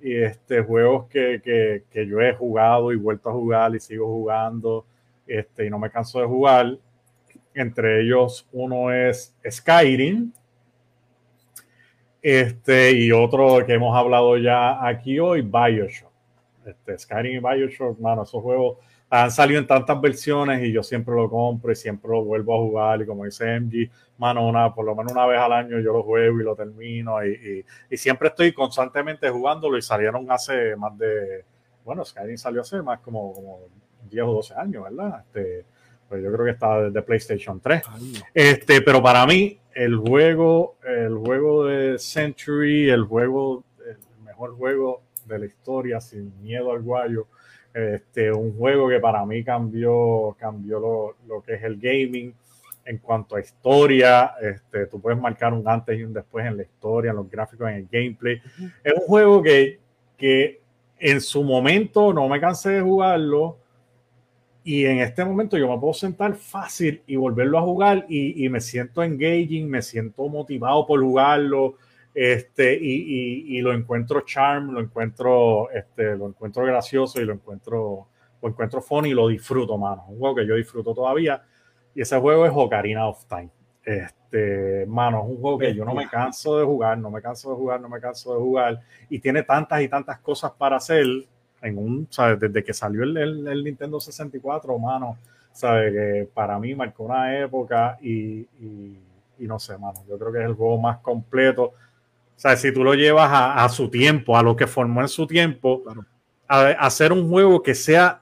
y 0.03 0.21
este, 0.21 0.61
juegos 0.61 1.07
que, 1.07 1.41
que, 1.41 1.85
que, 1.89 2.05
yo 2.05 2.19
he 2.19 2.33
jugado 2.33 2.91
y 2.91 2.97
vuelto 2.97 3.29
a 3.29 3.33
jugar 3.33 3.73
y 3.73 3.79
sigo 3.79 4.05
jugando, 4.07 4.85
este, 5.25 5.65
y 5.65 5.69
no 5.69 5.79
me 5.79 5.89
canso 5.89 6.19
de 6.19 6.27
jugar. 6.27 6.77
Entre 7.53 8.01
ellos, 8.01 8.45
uno 8.51 8.91
es 8.91 9.33
Skyrim, 9.49 10.33
este, 12.21 12.91
y 12.91 13.11
otro 13.13 13.65
que 13.65 13.73
hemos 13.73 13.95
hablado 13.95 14.37
ya 14.37 14.85
aquí 14.85 15.19
hoy, 15.19 15.41
Bioshock. 15.41 16.11
Este, 16.65 16.97
Skyrim 16.97 17.37
y 17.37 17.39
Bioshock, 17.39 17.97
mano, 17.99 18.23
esos 18.23 18.43
juegos 18.43 18.79
han 19.15 19.29
salido 19.29 19.59
en 19.59 19.67
tantas 19.67 20.01
versiones 20.01 20.63
y 20.63 20.71
yo 20.71 20.81
siempre 20.81 21.13
lo 21.13 21.29
compro 21.29 21.71
y 21.71 21.75
siempre 21.75 22.09
lo 22.09 22.23
vuelvo 22.23 22.55
a 22.55 22.57
jugar. 22.57 23.01
Y 23.01 23.05
como 23.05 23.25
dice 23.25 23.59
MG, 23.59 23.91
mano, 24.17 24.47
una, 24.47 24.73
por 24.73 24.85
lo 24.85 24.95
menos 24.95 25.11
una 25.11 25.27
vez 25.27 25.39
al 25.39 25.53
año 25.53 25.79
yo 25.79 25.93
lo 25.93 26.01
juego 26.01 26.41
y 26.41 26.43
lo 26.43 26.55
termino. 26.55 27.23
Y, 27.23 27.29
y, 27.29 27.65
y 27.93 27.97
siempre 27.97 28.29
estoy 28.29 28.53
constantemente 28.53 29.29
jugándolo 29.29 29.77
y 29.77 29.83
salieron 29.83 30.31
hace 30.31 30.75
más 30.75 30.97
de, 30.97 31.45
bueno, 31.85 32.03
Skyrim 32.03 32.37
salió 32.37 32.61
hace 32.61 32.81
más 32.81 33.01
como, 33.01 33.33
como 33.33 33.59
10 34.09 34.23
o 34.23 34.33
12 34.33 34.55
años, 34.55 34.83
¿verdad? 34.83 35.23
Este, 35.27 35.63
pues 36.09 36.23
yo 36.23 36.31
creo 36.31 36.45
que 36.45 36.51
está 36.51 36.81
desde 36.81 37.01
PlayStation 37.03 37.59
3. 37.59 37.83
Ay, 37.87 38.13
no. 38.15 38.25
Este, 38.33 38.81
pero 38.81 39.03
para 39.03 39.27
mí, 39.27 39.59
el 39.75 39.95
juego, 39.95 40.77
el 40.83 41.15
juego 41.17 41.65
de 41.65 41.99
Century, 41.99 42.89
el 42.89 43.03
juego, 43.03 43.63
el 43.87 43.97
mejor 44.25 44.55
juego 44.55 45.03
de 45.27 45.37
la 45.37 45.45
historia, 45.45 46.01
sin 46.01 46.33
miedo 46.41 46.71
al 46.71 46.81
guayo. 46.81 47.27
Este, 47.73 48.31
un 48.31 48.55
juego 48.55 48.87
que 48.87 48.99
para 48.99 49.25
mí 49.25 49.43
cambió, 49.43 50.35
cambió 50.39 50.79
lo, 50.79 51.15
lo, 51.27 51.41
que 51.41 51.55
es 51.55 51.63
el 51.63 51.77
gaming 51.77 52.33
en 52.85 52.97
cuanto 52.99 53.35
a 53.35 53.41
historia. 53.41 54.33
Este, 54.41 54.85
tú 54.85 55.01
puedes 55.01 55.19
marcar 55.19 55.53
un 55.53 55.67
antes 55.67 55.97
y 55.97 56.03
un 56.03 56.13
después 56.13 56.45
en 56.45 56.57
la 56.57 56.63
historia, 56.63 57.11
en 57.11 57.17
los 57.17 57.29
gráficos, 57.29 57.67
en 57.69 57.75
el 57.75 57.87
gameplay. 57.91 58.39
Es 58.83 58.93
un 58.93 59.05
juego 59.07 59.41
que, 59.41 59.79
que 60.17 60.61
en 60.99 61.19
su 61.19 61.43
momento 61.43 62.13
no 62.13 62.27
me 62.29 62.39
cansé 62.39 62.71
de 62.71 62.81
jugarlo 62.81 63.57
y 64.63 64.85
en 64.85 64.99
este 64.99 65.25
momento 65.25 65.57
yo 65.57 65.67
me 65.67 65.77
puedo 65.79 65.93
sentar 65.93 66.35
fácil 66.35 67.01
y 67.07 67.15
volverlo 67.15 67.57
a 67.57 67.63
jugar 67.63 68.05
y, 68.07 68.45
y 68.45 68.49
me 68.49 68.61
siento 68.61 69.03
engaging, 69.03 69.67
me 69.67 69.81
siento 69.81 70.29
motivado 70.29 70.85
por 70.85 71.01
jugarlo 71.01 71.75
este, 72.13 72.73
y, 72.75 72.93
y, 72.93 73.57
y, 73.57 73.61
lo 73.61 73.73
encuentro 73.73 74.21
charm, 74.21 74.71
lo 74.71 74.79
encuentro, 74.79 75.69
este, 75.71 76.15
lo 76.15 76.27
encuentro 76.27 76.63
gracioso 76.63 77.19
y 77.19 77.25
lo 77.25 77.33
encuentro, 77.33 78.07
lo 78.41 78.49
encuentro 78.49 78.81
funny 78.81 79.09
y 79.09 79.13
lo 79.13 79.27
disfruto, 79.27 79.77
mano. 79.77 80.05
Un 80.09 80.19
juego 80.19 80.35
que 80.35 80.47
yo 80.47 80.55
disfruto 80.55 80.93
todavía 80.93 81.41
y 81.95 82.01
ese 82.01 82.19
juego 82.19 82.45
es 82.45 82.51
Ocarina 82.53 83.07
of 83.07 83.25
Time. 83.25 83.49
Este, 83.83 84.85
mano, 84.87 85.23
es 85.23 85.29
un 85.29 85.41
juego 85.41 85.57
que 85.57 85.75
yo 85.75 85.83
no 85.83 85.93
me 85.93 86.07
canso 86.07 86.57
de 86.57 86.65
jugar, 86.65 86.97
no 86.97 87.11
me 87.11 87.21
canso 87.21 87.49
de 87.49 87.55
jugar, 87.55 87.81
no 87.81 87.89
me 87.89 87.99
canso 87.99 88.33
de 88.33 88.39
jugar 88.39 88.79
y 89.09 89.19
tiene 89.19 89.43
tantas 89.43 89.81
y 89.81 89.89
tantas 89.89 90.19
cosas 90.19 90.51
para 90.51 90.77
hacer 90.77 91.05
en 91.61 91.77
un, 91.77 92.07
¿sabes? 92.09 92.39
Desde 92.39 92.63
que 92.63 92.73
salió 92.73 93.03
el, 93.03 93.17
el, 93.17 93.47
el 93.47 93.63
Nintendo 93.63 93.99
64, 93.99 94.77
mano, 94.79 95.17
¿sabes? 95.51 95.91
Que 95.91 96.29
para 96.33 96.59
mí 96.59 96.75
marcó 96.75 97.03
una 97.03 97.37
época 97.39 97.97
y, 98.01 98.39
y, 98.59 98.99
y, 99.39 99.47
no 99.47 99.59
sé, 99.59 99.77
mano, 99.77 99.99
yo 100.07 100.17
creo 100.17 100.31
que 100.31 100.39
es 100.39 100.45
el 100.45 100.53
juego 100.53 100.77
más 100.77 100.99
completo. 100.99 101.73
O 102.35 102.39
sea, 102.39 102.57
si 102.57 102.71
tú 102.73 102.83
lo 102.83 102.93
llevas 102.93 103.31
a, 103.31 103.63
a 103.63 103.69
su 103.69 103.89
tiempo, 103.89 104.37
a 104.37 104.43
lo 104.43 104.55
que 104.55 104.67
formó 104.67 105.01
en 105.01 105.07
su 105.07 105.25
tiempo, 105.27 105.83
claro. 105.83 106.05
a, 106.47 106.61
a, 106.61 106.71
hacer 106.71 107.13
un 107.13 107.29
juego 107.29 107.61
que 107.61 107.75
sea, 107.75 108.21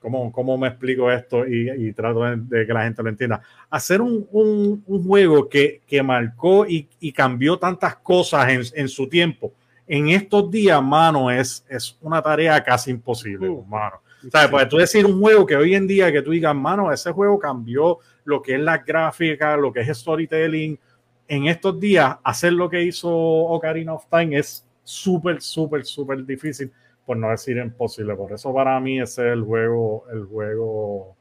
¿cómo, 0.00 0.32
cómo 0.32 0.56
me 0.56 0.68
explico 0.68 1.10
esto? 1.10 1.46
Y, 1.46 1.70
y 1.70 1.92
trato 1.92 2.24
de, 2.24 2.36
de, 2.36 2.66
que 2.66 2.72
la 2.72 2.84
gente 2.84 3.02
lo 3.02 3.08
entienda. 3.08 3.42
Hacer 3.70 4.00
un, 4.00 4.26
un, 4.30 4.82
un 4.86 5.04
juego 5.04 5.48
que, 5.48 5.82
que 5.86 6.02
marcó 6.02 6.66
y, 6.66 6.88
y, 7.00 7.12
cambió 7.12 7.58
tantas 7.58 7.96
cosas 7.96 8.48
en, 8.48 8.62
en 8.74 8.88
su 8.88 9.08
tiempo 9.08 9.52
en 9.86 10.08
estos 10.08 10.50
días, 10.50 10.82
mano, 10.82 11.30
es, 11.30 11.64
es 11.68 11.96
una 12.00 12.22
tarea 12.22 12.62
casi 12.62 12.90
imposible, 12.90 13.48
uh, 13.48 13.64
mano. 13.64 14.00
¿Sabes? 14.32 14.48
Pues 14.50 14.68
tú 14.68 14.78
decir 14.78 15.04
un 15.04 15.20
juego 15.20 15.44
que 15.44 15.54
hoy 15.54 15.74
en 15.74 15.86
día 15.86 16.10
que 16.10 16.22
tú 16.22 16.30
digas, 16.30 16.54
mano, 16.54 16.90
ese 16.90 17.12
juego 17.12 17.38
cambió 17.38 17.98
lo 18.24 18.40
que 18.40 18.54
es 18.54 18.60
la 18.60 18.78
gráfica, 18.78 19.54
lo 19.56 19.70
que 19.70 19.80
es 19.80 19.98
storytelling. 19.98 20.78
En 21.26 21.46
estos 21.46 21.78
días, 21.80 22.16
hacer 22.22 22.52
lo 22.52 22.68
que 22.68 22.82
hizo 22.82 23.10
Ocarina 23.10 23.94
of 23.94 24.06
Time 24.10 24.38
es 24.38 24.66
súper, 24.82 25.40
súper, 25.40 25.84
súper 25.84 26.24
difícil, 26.24 26.72
por 27.06 27.16
no 27.16 27.30
decir 27.30 27.56
imposible. 27.56 28.14
Por 28.14 28.32
eso 28.32 28.52
para 28.52 28.78
mí 28.80 29.00
ese 29.00 29.26
es 29.26 29.32
el 29.32 29.42
juego, 29.42 30.04
el 30.12 30.24
juego, 30.24 31.16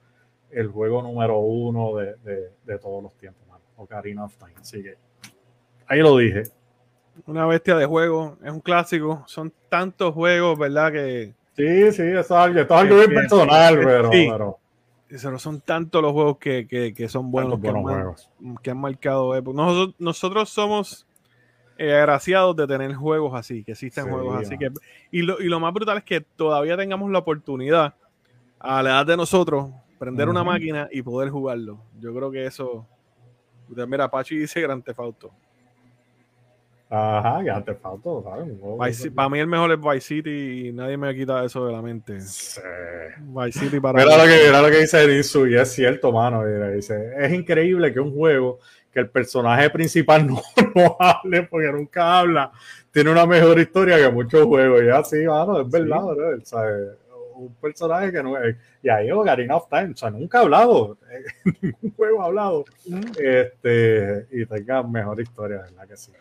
el 0.51 0.67
juego 0.67 1.01
número 1.01 1.39
uno 1.39 1.95
de, 1.95 2.15
de, 2.23 2.49
de 2.65 2.80
todos 2.80 3.01
los 3.01 3.15
tiempos, 3.15 3.47
mano. 3.47 3.63
Ocarina 3.77 4.25
of 4.25 4.35
Time. 4.38 4.53
Así 4.59 4.84
que 4.84 4.97
ahí 5.88 5.99
lo 5.99 6.17
dije 6.17 6.43
una 7.25 7.45
bestia 7.45 7.77
de 7.77 7.85
juego, 7.85 8.38
es 8.43 8.51
un 8.51 8.59
clásico, 8.59 9.23
son 9.27 9.53
tantos 9.69 10.13
juegos, 10.13 10.57
¿verdad? 10.57 10.91
Que 10.91 11.34
sí, 11.55 11.91
sí, 11.91 12.01
eso 12.01 12.19
es 12.19 12.31
algo, 12.31 12.95
bien 12.95 13.13
personal, 13.13 13.80
pero, 13.84 14.11
sí. 14.11 14.27
pero, 14.31 14.59
pero, 15.07 15.39
son 15.39 15.61
tantos 15.61 16.01
los 16.01 16.11
juegos 16.11 16.38
que, 16.38 16.67
que, 16.67 16.93
que 16.93 17.07
son 17.07 17.31
buenos, 17.31 17.59
que, 17.59 17.69
buenos 17.69 17.91
han, 17.91 18.01
juegos. 18.01 18.30
que 18.61 18.71
han 18.71 18.77
marcado 18.80 19.35
época. 19.35 19.55
Nosotros, 19.55 19.95
nosotros 19.99 20.49
somos 20.49 21.07
eh, 21.77 21.93
agraciados 21.93 22.55
de 22.55 22.67
tener 22.67 22.93
juegos 22.93 23.34
así, 23.35 23.63
que 23.63 23.73
existen 23.73 24.05
sí, 24.05 24.09
juegos 24.09 24.41
así. 24.41 24.57
Que, 24.57 24.69
y, 25.11 25.21
lo, 25.21 25.39
y 25.41 25.45
lo 25.45 25.59
más 25.59 25.73
brutal 25.73 25.97
es 25.97 26.03
que 26.03 26.21
todavía 26.21 26.77
tengamos 26.77 27.11
la 27.11 27.19
oportunidad 27.19 27.95
a 28.59 28.81
la 28.81 28.91
edad 28.91 29.05
de 29.05 29.17
nosotros, 29.17 29.71
prender 29.99 30.30
una 30.30 30.43
máquina 30.43 30.88
y 30.91 31.01
poder 31.01 31.30
jugarlo. 31.30 31.80
Yo 31.99 32.13
creo 32.13 32.31
que 32.31 32.45
eso. 32.45 32.88
Mira, 33.67 34.05
Apache 34.05 34.35
dice 34.35 34.61
Grand 34.61 34.84
Theft 34.84 34.99
Auto. 34.99 35.31
Ajá, 36.95 37.41
Grand 37.41 37.65
Theft 37.65 37.84
Auto, 37.84 38.24
¿sabes? 38.24 39.10
para 39.15 39.28
mí 39.28 39.40
el 39.40 39.48
mejor 39.48 39.72
es 39.72 39.80
Vice 39.82 40.02
City 40.02 40.68
y 40.68 40.74
nadie 40.74 40.95
me 40.95 41.15
quita 41.15 41.44
eso 41.44 41.65
de 41.65 41.72
la 41.72 41.82
mente. 41.82 42.22
Sí. 42.22 42.61
Vice 43.20 43.60
City 43.60 43.80
para 43.80 43.98
mira 43.98 44.15
Lo 44.15 44.24
que, 44.26 44.45
mira 44.45 44.61
lo 44.61 44.70
que 44.70 44.78
dice 44.82 45.07
Nisu 45.07 45.48
y 45.48 45.56
es 45.56 45.72
cierto, 45.72 46.11
mano. 46.11 46.45
Dice, 46.45 47.14
es 47.18 47.34
increíble 47.34 47.91
que 47.91 47.99
un 47.99 48.14
juego 48.14 48.60
que 48.91 48.99
el 48.99 49.10
personaje 49.10 49.72
principal 49.72 50.28
no, 50.28 50.40
no 50.76 50.95
hable 50.99 51.41
porque 51.44 51.72
nunca 51.72 52.20
habla, 52.20 52.52
tiene 52.91 53.10
una 53.10 53.26
mejor 53.26 53.57
historia 53.57 53.98
que 53.98 54.11
muchos 54.11 54.45
juegos. 54.45 54.84
Y 54.84 54.90
así, 54.90 55.26
mano, 55.26 55.61
es 55.61 55.72
verdad, 55.72 56.03
¿sabes? 56.44 56.90
un 57.36 57.56
personaje 57.56 58.11
que 58.11 58.22
no 58.22 58.38
es. 58.38 58.56
Y 58.84 58.90
ahí 58.90 59.10
Ocarina 59.10 59.56
of 59.56 59.68
Time, 59.68 59.94
o 59.94 59.98
sea, 59.98 60.11
nunca 60.11 60.38
ha 60.38 60.41
hablado, 60.41 60.95
ningún 61.61 61.91
juego 61.95 62.22
ha 62.22 62.26
hablado. 62.26 62.65
Este, 63.18 64.28
y 64.32 64.45
tenga 64.45 64.84
mejor 64.84 65.20
historia, 65.20 65.57
¿verdad? 65.64 65.88
Que 65.88 65.98
sí. 65.98 66.11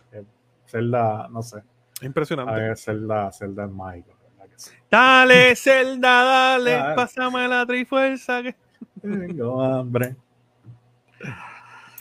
Zelda, 0.73 1.29
no 1.31 1.43
sé. 1.43 1.63
Impresionante. 2.01 2.77
Zelda, 2.77 3.31
Zelda 3.31 3.65
es 3.67 3.71
mágico. 3.71 4.17
Dale, 4.91 5.55
Zelda, 5.55 6.25
dale, 6.25 6.95
pásame 6.97 7.47
la 7.47 7.67
trifuerza. 7.67 8.43
Que... 8.43 8.57
Tengo 9.01 9.63
hambre. 9.63 10.17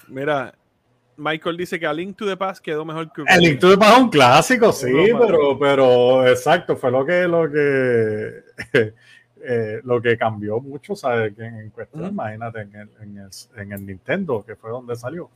Mira, 0.07 0.53
Michael 1.17 1.57
dice 1.57 1.79
que 1.79 1.85
A 1.85 1.93
Link 1.93 2.15
to 2.15 2.25
the 2.25 2.37
Past 2.37 2.63
quedó 2.63 2.85
mejor 2.85 3.11
que. 3.11 3.23
A 3.27 3.37
Link 3.37 3.59
to 3.59 3.69
the 3.69 3.77
Past 3.77 3.97
es 3.97 4.03
un 4.03 4.09
clásico, 4.09 4.71
sí, 4.71 4.93
pero, 5.19 5.59
pero 5.59 6.25
exacto, 6.27 6.77
fue 6.77 6.91
lo 6.91 7.05
que 7.05 7.27
lo 7.27 7.51
que 7.51 8.93
eh, 9.43 9.81
lo 9.83 10.01
que 10.01 10.17
cambió 10.17 10.59
mucho, 10.59 10.95
¿sabes? 10.95 11.35
Que 11.35 11.45
en 11.45 11.69
cuestión, 11.69 12.07
imagínate, 12.07 12.61
en 12.61 12.75
el, 12.75 12.89
en, 13.01 13.17
el, 13.17 13.29
en 13.57 13.71
el, 13.71 13.85
Nintendo, 13.85 14.43
que 14.45 14.55
fue 14.55 14.71
donde 14.71 14.95
salió. 14.95 15.29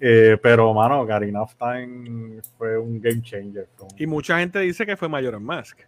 Eh, 0.00 0.38
pero, 0.42 0.72
mano, 0.74 1.04
Garina 1.04 1.42
of 1.42 1.54
Time 1.56 2.40
fue 2.56 2.78
un 2.78 3.00
game 3.00 3.22
changer. 3.22 3.68
Y 3.96 4.06
mucha 4.06 4.38
gente 4.38 4.60
dice 4.60 4.86
que 4.86 4.96
fue 4.96 5.08
Mayor 5.08 5.38
Mask. 5.40 5.80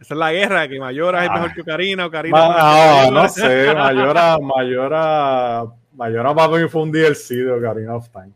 Esa 0.00 0.14
es 0.14 0.18
la 0.18 0.32
guerra, 0.32 0.68
que 0.68 0.78
Mayora 0.78 1.24
es 1.24 1.30
mejor 1.30 1.54
que 1.54 1.60
Ocarina, 1.62 2.06
Ocarina. 2.06 3.06
no, 3.06 3.10
no 3.10 3.28
sé, 3.28 3.72
Mayora, 3.74 4.38
Mayora 4.38 5.64
Mayora 5.94 6.32
va 6.32 6.44
a 6.44 6.48
un 6.48 6.90
DLC 6.90 7.34
de 7.36 7.52
Ocarina 7.52 7.94
of 7.94 8.08
Time. 8.10 8.32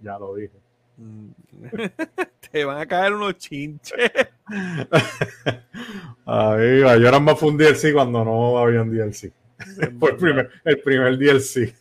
Ya 0.00 0.18
lo 0.18 0.34
dije. 0.34 0.58
Te 2.52 2.64
van 2.64 2.78
a 2.78 2.86
caer 2.86 3.14
unos 3.14 3.38
chinches. 3.38 4.12
Ay, 6.26 6.82
Mayora 6.84 7.18
va 7.18 7.32
a 7.32 7.44
un 7.44 7.56
DLC 7.56 7.92
cuando 7.94 8.24
no 8.24 8.58
había 8.58 8.82
un 8.82 8.90
DLC. 8.90 9.32
Fue 9.98 10.10
el 10.10 10.16
primer, 10.16 10.50
el 10.64 10.80
primer 10.80 11.18
DLC. 11.18 11.74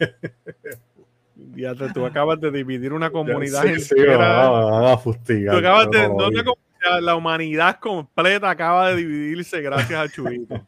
Ya 1.55 1.75
te, 1.75 1.89
tú 1.89 2.05
acabas 2.05 2.39
de 2.39 2.51
dividir 2.51 2.93
una 2.93 3.09
comunidad 3.11 3.63
sí, 3.63 3.81
sí, 3.81 3.95
a, 4.07 4.93
a 4.93 4.97
fustigar, 4.97 5.53
tú 5.53 5.59
acabas 5.59 5.89
de, 5.91 6.07
no 6.07 6.55
la 6.99 7.15
humanidad 7.15 7.79
completa 7.79 8.49
acaba 8.49 8.89
de 8.89 8.95
dividirse 8.95 9.61
gracias 9.61 9.99
a 9.99 10.09
Chubito. 10.09 10.65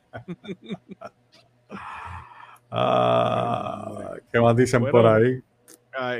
Ah, 2.70 4.14
¿Qué 4.32 4.40
más 4.40 4.56
dicen 4.56 4.86
por 4.86 5.08
ahí? 5.08 5.42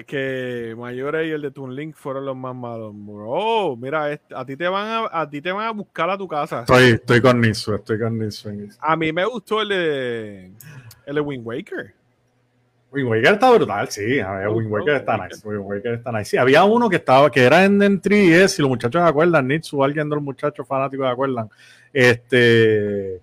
Que 0.06 0.76
Mayores 0.78 1.28
y 1.28 1.32
el 1.32 1.42
de 1.42 1.52
Toon 1.52 1.76
Link 1.76 1.96
fueron 1.96 2.26
los 2.26 2.36
más 2.36 2.56
malos. 2.56 2.94
Oh, 3.08 3.76
mira, 3.76 4.20
a 4.36 4.46
ti 4.46 4.56
te 4.56 4.68
van 4.68 4.88
a, 4.88 5.22
a 5.22 5.30
ti 5.30 5.42
te 5.42 5.52
van 5.52 5.68
a 5.68 5.72
buscar 5.72 6.10
a 6.10 6.18
tu 6.18 6.28
casa. 6.28 6.62
Estoy, 6.62 6.92
estoy 6.92 7.22
con 7.22 7.42
Nisu, 7.42 7.76
estoy 7.76 8.00
con 8.00 8.18
Nisu. 8.18 8.70
A 8.80 8.96
mí 8.96 9.12
me 9.12 9.26
gustó 9.26 9.62
el 9.62 9.70
de 9.70 10.52
el 11.06 11.16
de 11.16 11.22
Wind 11.22 11.46
Waker. 11.46 11.94
Wind 12.92 13.10
Waker 13.10 13.34
está 13.34 13.52
brutal, 13.52 13.90
sí. 13.90 14.20
Wind 14.22 14.72
Waker 14.72 14.96
está 14.96 15.18
nice. 15.18 15.48
Wind 15.48 15.64
Waker 15.66 15.94
está 15.94 16.12
nice. 16.12 16.26
Sí, 16.26 16.38
había 16.38 16.64
uno 16.64 16.90
que 16.90 16.98
estaba, 16.98 17.32
que 17.32 17.44
era 17.44 17.66
en, 17.66 17.82
en 17.82 18.00
3DS, 18.00 18.48
si 18.50 18.62
los 18.62 18.70
muchachos 18.70 19.02
se 19.02 19.08
acuerdan, 19.08 19.48
Nitsu, 19.48 19.84
alguien 19.84 20.10
de 20.10 20.16
los 20.16 20.24
muchachos 20.24 20.68
fanáticos 20.68 21.08
se 21.08 21.12
acuerdan. 21.12 21.50
Este 21.92 23.22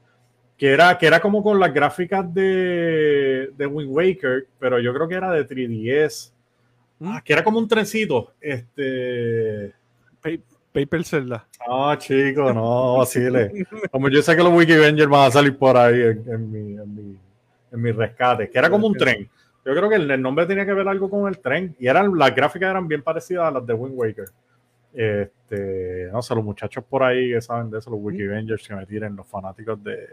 que 0.61 0.69
era, 0.69 0.99
que 0.99 1.07
era 1.07 1.21
como 1.21 1.43
con 1.43 1.59
las 1.59 1.73
gráficas 1.73 2.35
de, 2.35 3.51
de 3.57 3.67
Wind 3.67 3.91
Waker, 3.91 4.47
pero 4.59 4.79
yo 4.79 4.93
creo 4.93 5.09
que 5.09 5.15
era 5.15 5.33
de 5.33 5.49
3DS. 5.49 6.33
Mm. 7.01 7.09
Ah, 7.09 7.23
que 7.25 7.33
era 7.33 7.43
como 7.43 7.59
un 7.59 7.67
trencito. 7.67 8.35
Este. 8.41 9.75
Paper 10.73 11.05
Zelda. 11.05 11.47
Ah, 11.69 11.97
chico, 11.99 12.53
no, 12.53 12.99
vacile. 12.99 13.67
Como 13.91 14.09
yo 14.09 14.23
sé 14.23 14.37
que 14.37 14.43
los 14.43 14.53
Wiki 14.53 14.75
Avengers 14.75 15.11
van 15.11 15.27
a 15.29 15.31
salir 15.33 15.57
por 15.57 15.77
ahí 15.77 16.01
en, 16.01 16.51
mi, 16.51 16.77
en, 16.79 16.95
mi, 16.95 17.19
en 17.73 17.83
mi 17.83 17.91
rescate, 17.91 18.49
que 18.49 18.59
era 18.59 18.71
como 18.71 18.87
un 18.87 18.95
tren. 18.95 19.29
Yo 19.65 19.75
creo 19.75 19.89
que 19.89 19.97
el, 19.97 20.23
nombre 20.23 20.47
tenía 20.47 20.65
que 20.65 20.73
ver 20.73 20.87
algo 20.87 21.11
con 21.11 21.27
el 21.27 21.39
tren. 21.39 21.75
Y 21.81 21.89
eran, 21.89 22.17
las 22.17 22.35
gráficas 22.35 22.71
eran 22.71 22.87
bien 22.87 23.03
parecidas 23.03 23.49
a 23.49 23.51
las 23.51 23.67
de 23.67 23.75
Wind 23.75 23.95
Waker. 23.97 24.29
Este, 24.93 26.09
no 26.13 26.23
sé, 26.23 26.35
los 26.35 26.45
muchachos 26.45 26.85
por 26.89 27.03
ahí 27.03 27.33
que 27.33 27.41
saben 27.41 27.71
de 27.71 27.79
eso, 27.79 27.91
los 27.91 28.01
Wiki 28.01 28.23
mm. 28.23 28.31
Avengers 28.31 28.69
que 28.69 28.75
me 28.75 28.87
tiren, 28.87 29.17
los 29.17 29.27
fanáticos 29.27 29.83
de, 29.83 30.09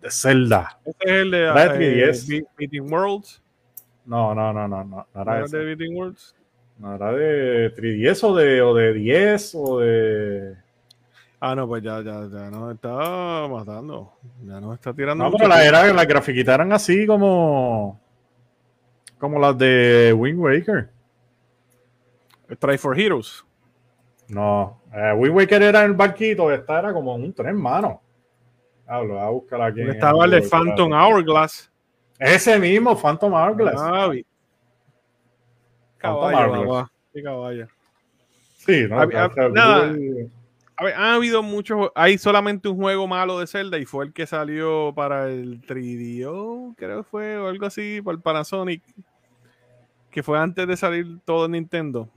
de 0.00 0.10
Zelda. 0.10 0.78
¿Este 0.84 1.04
es 1.04 1.12
el 1.12 1.30
de 1.30 2.40
uh, 2.40 2.48
Meeting 2.58 2.92
Worlds? 2.92 3.41
No, 4.04 4.34
no, 4.34 4.52
no, 4.52 4.68
no, 4.68 4.84
no. 4.84 5.06
¿No 5.14 5.22
era 5.22 5.46
de 5.46 5.88
Worlds? 5.88 6.34
No, 6.78 6.94
era 6.94 7.12
de 7.12 7.74
3DS 7.74 8.24
o 8.24 8.34
de, 8.34 8.62
o 8.62 8.74
de 8.74 8.92
10 8.92 9.54
o 9.54 9.78
de... 9.80 10.56
Ah, 11.44 11.56
no, 11.56 11.66
pues 11.66 11.82
ya, 11.82 12.00
ya, 12.02 12.28
ya 12.30 12.50
nos 12.50 12.72
está 12.72 13.48
matando. 13.48 14.12
Ya 14.44 14.60
nos 14.60 14.74
está 14.74 14.94
tirando. 14.94 15.24
No, 15.24 15.32
pero 15.32 15.48
la 15.48 15.64
era, 15.66 15.92
las 15.92 16.06
grafiquitas 16.06 16.54
eran 16.54 16.72
así 16.72 17.04
como. 17.04 18.00
Como 19.18 19.40
las 19.40 19.58
de 19.58 20.14
Wind 20.16 20.38
Waker. 20.38 20.88
Try 22.60 22.78
for 22.78 22.96
Heroes. 22.96 23.44
No, 24.28 24.82
eh, 24.94 25.12
Wind 25.16 25.34
Waker 25.34 25.62
era 25.62 25.80
en 25.80 25.90
el 25.90 25.96
barquito, 25.96 26.48
esta 26.52 26.78
era 26.78 26.92
como 26.92 27.16
un 27.16 27.32
tren, 27.32 27.56
mano. 27.56 28.00
Hablo, 28.86 29.18
a 29.18 29.28
buscar 29.30 29.62
aquí. 29.62 29.80
Estaba 29.82 30.24
el 30.26 30.30
de 30.30 30.42
Phantom 30.42 30.92
Hourglass. 30.92 31.71
Ese 32.22 32.58
mismo, 32.58 32.96
Phantom 32.96 33.32
Hourglass. 33.32 34.22
Caballo, 35.98 36.88
Sí, 37.12 37.22
caballo. 37.22 37.66
Sí, 38.58 38.86
no, 38.88 39.04
nada. 39.50 39.94
ha 40.96 41.14
habido 41.14 41.42
muchos. 41.42 41.90
Hay 41.94 42.18
solamente 42.18 42.68
un 42.68 42.76
juego 42.76 43.08
malo 43.08 43.38
de 43.40 43.46
Zelda 43.46 43.76
y 43.78 43.84
fue 43.86 44.06
el 44.06 44.12
que 44.12 44.26
salió 44.26 44.92
para 44.94 45.28
el 45.28 45.60
3DO, 45.62 46.74
creo 46.76 46.98
que 46.98 47.10
fue, 47.10 47.38
o 47.38 47.48
algo 47.48 47.66
así, 47.66 48.00
para 48.02 48.16
el 48.16 48.22
Panasonic. 48.22 48.82
Que 50.10 50.22
fue 50.22 50.38
antes 50.38 50.66
de 50.68 50.76
salir 50.76 51.18
todo 51.24 51.46
en 51.46 51.52
Nintendo. 51.52 52.08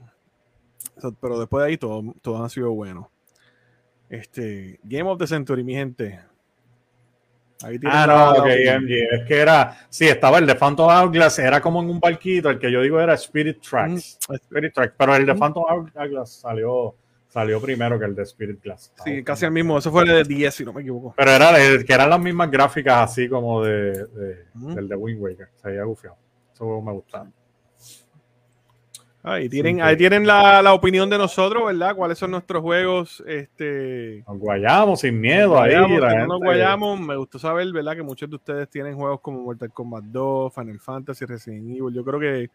pero 1.20 1.38
después 1.40 1.64
de 1.64 1.70
ahí 1.70 1.76
todos 1.78 2.04
todo 2.22 2.42
han 2.42 2.50
sido 2.50 2.70
buenos. 2.72 3.06
Este, 4.08 4.78
Game 4.84 5.10
of 5.10 5.18
the 5.18 5.26
Century, 5.26 5.64
mi 5.64 5.74
gente 5.74 6.20
ah, 7.84 8.06
no, 8.06 8.42
ok, 8.42 8.46
MG. 8.80 8.92
Es 9.12 9.24
que 9.26 9.38
era, 9.38 9.76
sí, 9.88 10.06
estaba 10.06 10.38
el 10.38 10.46
de 10.46 10.54
Phantom 10.54 10.88
Hourglass, 10.88 11.38
era 11.38 11.60
como 11.60 11.82
en 11.82 11.90
un 11.90 12.00
barquito, 12.00 12.50
el 12.50 12.58
que 12.58 12.70
yo 12.70 12.82
digo 12.82 13.00
era 13.00 13.14
Spirit 13.14 13.60
Tracks. 13.60 14.18
Mm. 14.28 14.34
Spirit 14.34 14.74
Tracks, 14.74 14.94
pero 14.96 15.16
el 15.16 15.26
de 15.26 15.34
mm. 15.34 15.38
Phantom 15.38 15.64
Hourglass 15.68 16.40
salió, 16.40 16.94
salió 17.28 17.60
primero 17.60 17.98
que 17.98 18.04
el 18.04 18.14
de 18.14 18.22
Spirit 18.22 18.62
Glass. 18.62 18.92
Sí, 19.04 19.22
casi 19.22 19.44
el 19.44 19.52
mismo, 19.52 19.78
eso 19.78 19.90
fue 19.90 20.02
el 20.02 20.08
de 20.08 20.24
10, 20.24 20.54
si 20.54 20.64
no 20.64 20.72
me 20.72 20.82
equivoco. 20.82 21.14
Pero 21.16 21.30
era 21.30 21.52
que 21.84 21.92
eran 21.92 22.10
las 22.10 22.20
mismas 22.20 22.50
gráficas 22.50 23.10
así 23.10 23.28
como 23.28 23.62
de, 23.62 23.92
de 24.06 24.44
mm. 24.54 24.74
del 24.74 24.88
de 24.88 24.96
Wind 24.96 25.20
Waker, 25.20 25.48
se 25.54 25.68
había 25.68 25.84
gufiado. 25.84 26.16
Eso 26.52 26.80
me 26.80 26.92
gustaba. 26.92 27.28
Ahí 29.28 29.48
tienen, 29.48 29.82
ahí 29.82 29.96
tienen 29.96 30.24
la, 30.24 30.62
la, 30.62 30.72
opinión 30.72 31.10
de 31.10 31.18
nosotros, 31.18 31.66
¿verdad? 31.66 31.96
¿Cuáles 31.96 32.16
son 32.16 32.30
nuestros 32.30 32.62
juegos? 32.62 33.24
Este... 33.26 34.22
Nos 34.24 34.38
guayamos 34.38 35.00
sin 35.00 35.20
miedo 35.20 35.54
nos 35.54 35.62
ahí. 35.62 35.74
no 35.74 36.26
nos 36.28 36.38
guayamos. 36.38 37.00
Me 37.00 37.16
gustó 37.16 37.36
saber, 37.40 37.72
¿verdad? 37.72 37.96
Que 37.96 38.04
muchos 38.04 38.30
de 38.30 38.36
ustedes 38.36 38.70
tienen 38.70 38.94
juegos 38.94 39.20
como 39.20 39.42
Mortal 39.42 39.72
Kombat 39.72 40.04
2, 40.04 40.54
Final 40.54 40.78
Fantasy, 40.78 41.24
Resident 41.24 41.68
Evil. 41.68 41.92
Yo 41.92 42.04
creo 42.04 42.20
que 42.20 42.48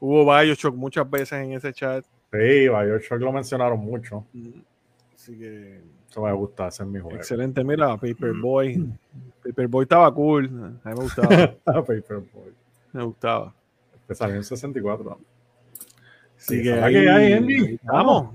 hubo 0.00 0.26
Bioshock 0.26 0.74
muchas 0.74 1.08
veces 1.08 1.32
en 1.32 1.54
ese 1.54 1.72
chat. 1.72 2.04
Sí, 2.30 2.68
Bioshock 2.68 3.18
lo 3.18 3.32
mencionaron 3.32 3.80
mucho. 3.80 4.26
Así 5.14 5.38
que... 5.38 5.80
Eso 6.10 6.20
me 6.20 6.32
gusta, 6.34 6.68
ese 6.68 6.82
es 6.82 6.88
mi 6.90 7.00
juego. 7.00 7.16
Excelente, 7.16 7.64
mira, 7.64 7.96
Paperboy. 7.96 8.86
Paperboy 9.42 9.84
estaba 9.84 10.12
cool. 10.12 10.44
A 10.84 10.90
mí 10.90 10.94
me 10.94 11.04
gustaba. 11.04 11.54
Paperboy. 11.64 12.52
Me 12.92 13.02
gustaba. 13.02 13.54
Salió 14.10 14.36
en 14.36 14.44
64 14.44 15.18
Sí, 16.42 16.62
que 16.62 16.72
hay, 16.72 17.78
Vamos. 17.82 18.34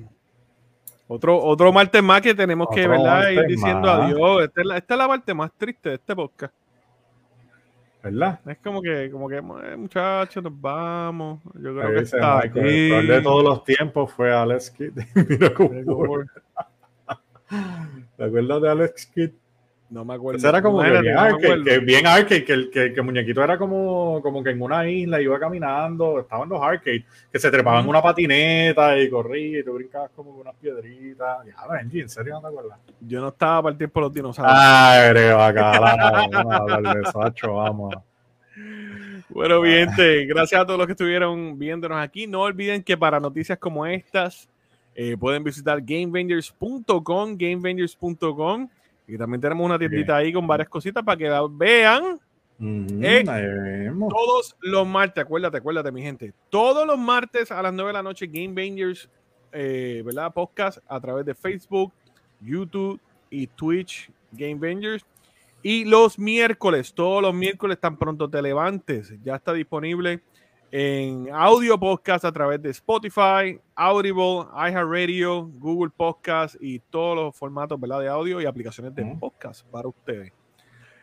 Otro, 1.09 1.41
otro 1.41 1.71
martes 1.71 2.03
más 2.03 2.21
que 2.21 2.34
tenemos 2.34 2.67
que 2.73 2.88
¿verdad? 2.88 3.29
ir 3.29 3.45
diciendo 3.47 3.89
adiós. 3.89 4.43
Esta 4.43 4.61
es, 4.61 4.67
la, 4.67 4.77
esta 4.77 4.93
es, 4.93 4.97
la, 4.97 5.07
parte 5.07 5.34
más 5.34 5.51
triste 5.57 5.89
de 5.89 5.95
este 5.95 6.15
podcast. 6.15 6.53
¿Verdad? 8.03 8.39
Es 8.45 8.57
como 8.59 8.81
que, 8.81 9.09
como 9.11 9.27
que 9.27 9.38
eh, 9.38 9.77
muchachos, 9.77 10.43
nos 10.43 10.61
vamos. 10.61 11.41
Yo 11.55 11.75
creo 11.75 11.93
que 11.93 12.03
está 12.03 12.39
aquí. 12.39 12.59
El 12.59 13.07
de 13.07 13.21
todos 13.21 13.43
los 13.43 13.63
tiempos 13.63 14.11
fue 14.11 14.34
Alex 14.34 14.71
Kidd. 14.71 14.97
Mira 15.29 15.53
cómo 15.53 16.23
¿Te 18.17 18.23
acuerdas 18.23 18.61
de 18.61 18.69
Alex 18.69 19.05
Kidd? 19.07 19.31
No 19.89 20.03
me 20.03 20.15
acuerdo. 20.15 20.38
Ese 20.38 20.49
era 20.49 20.61
como 20.61 20.81
que 20.81 20.89
bien 20.89 21.18
arcade, 21.18 21.45
acuerdo. 21.45 21.64
que 21.64 21.80
bien 21.80 22.07
arcade, 22.07 22.43
que 22.43 22.53
el, 22.53 22.69
que, 22.69 22.93
que 22.93 22.99
el 22.99 23.03
muñequito 23.03 23.41
era 23.41 23.57
como, 23.57 24.22
como 24.22 24.43
que 24.43 24.49
en 24.49 24.61
una 24.61 24.88
isla 24.89 25.22
iba 25.22 25.39
caminando, 25.39 26.19
estaban 26.19 26.49
los 26.49 26.61
arcades, 26.61 27.05
que 27.31 27.39
se 27.39 27.49
trepaban 27.49 27.84
en 27.84 27.89
una 27.89 28.01
patineta 28.01 28.99
y 28.99 29.09
corría 29.09 29.59
y 29.59 29.64
tú 29.64 29.73
brincabas 29.73 30.11
como 30.14 30.31
con 30.31 30.41
unas 30.41 30.55
piedritas. 30.55 31.45
Ya, 31.45 31.68
Benji, 31.72 32.01
¿en 32.01 32.09
serio 32.09 32.34
no 32.34 32.41
te 32.41 32.47
acuerdas? 32.47 32.80
Yo 32.99 33.22
no 33.22 33.30
estaba 33.30 33.64
para 33.64 33.72
el 33.72 33.77
tiempo 33.77 33.99
de 34.01 34.05
los 34.05 34.14
dinosaurios. 34.14 34.57
Ay, 34.59 35.14
re 35.14 35.34
bacala, 35.34 36.27
vamos 36.31 36.53
a 36.53 36.57
hablar 36.57 36.95
de 36.95 37.01
eso, 37.07 37.22
hacho, 37.22 37.53
vamos. 37.53 37.95
Bueno, 39.30 39.61
bien, 39.61 39.88
gente, 39.89 40.26
gracias 40.26 40.61
a 40.61 40.65
todos 40.65 40.80
los 40.80 40.88
que 40.88 40.93
estuvieron 40.93 41.57
viéndonos 41.57 41.99
aquí. 41.99 42.27
No 42.27 42.41
olviden 42.41 42.84
que 42.84 42.97
para 42.97 43.19
noticias 43.19 43.57
como 43.57 43.85
estas 43.85 44.49
eh, 44.95 45.15
pueden 45.15 45.43
visitar 45.43 45.80
gamevengers.com, 45.81 47.38
gamevengers.com. 47.38 48.69
Y 49.07 49.17
también 49.17 49.39
tenemos 49.41 49.65
una 49.65 49.79
tiendita 49.79 50.17
ahí 50.17 50.34
con 50.34 50.45
varias 50.45 50.69
cositas 50.69 51.03
para 51.03 51.17
que 51.17 51.29
la 51.29 51.47
vean 51.49 52.19
Mm, 52.59 53.03
Eh, 53.03 53.91
todos 54.09 54.55
los 54.61 54.88
martes. 54.88 55.23
Acuérdate, 55.23 55.57
acuérdate, 55.57 55.91
mi 55.91 56.01
gente. 56.01 56.34
Todos 56.49 56.88
los 56.88 56.97
martes 56.97 57.51
a 57.51 57.61
las 57.61 57.73
9 57.73 57.89
de 57.89 57.93
la 57.93 58.03
noche, 58.03 58.27
Game 58.27 58.53
Vengers, 58.53 59.09
eh, 59.51 60.01
¿verdad? 60.05 60.34
Podcast 60.34 60.79
a 60.88 60.99
través 60.99 61.25
de 61.25 61.35
Facebook, 61.35 61.93
YouTube 62.41 62.99
y 63.29 63.47
Twitch, 63.47 64.09
Game 64.31 64.55
Vengers. 64.55 65.05
Y 65.61 65.85
los 65.85 66.17
miércoles, 66.17 66.93
todos 66.93 67.21
los 67.21 67.34
miércoles, 67.34 67.79
tan 67.79 67.97
pronto 67.97 68.29
te 68.29 68.41
levantes, 68.41 69.13
ya 69.23 69.35
está 69.35 69.53
disponible 69.53 70.21
en 70.72 71.30
audio 71.31 71.80
podcast 71.80 72.26
a 72.26 72.31
través 72.31 72.61
de 72.61 72.69
Spotify, 72.72 73.60
Audible, 73.76 74.45
iHeartRadio, 74.53 75.49
Google 75.60 75.91
Podcast 75.95 76.56
y 76.60 76.80
todos 76.80 77.15
los 77.15 77.35
formatos 77.35 77.80
¿verdad? 77.80 78.02
de 78.02 78.07
audio 78.07 78.41
y 78.41 78.45
aplicaciones 78.45 78.94
de 78.95 79.06
podcast 79.19 79.65
para 79.69 79.88
ustedes. 79.88 80.31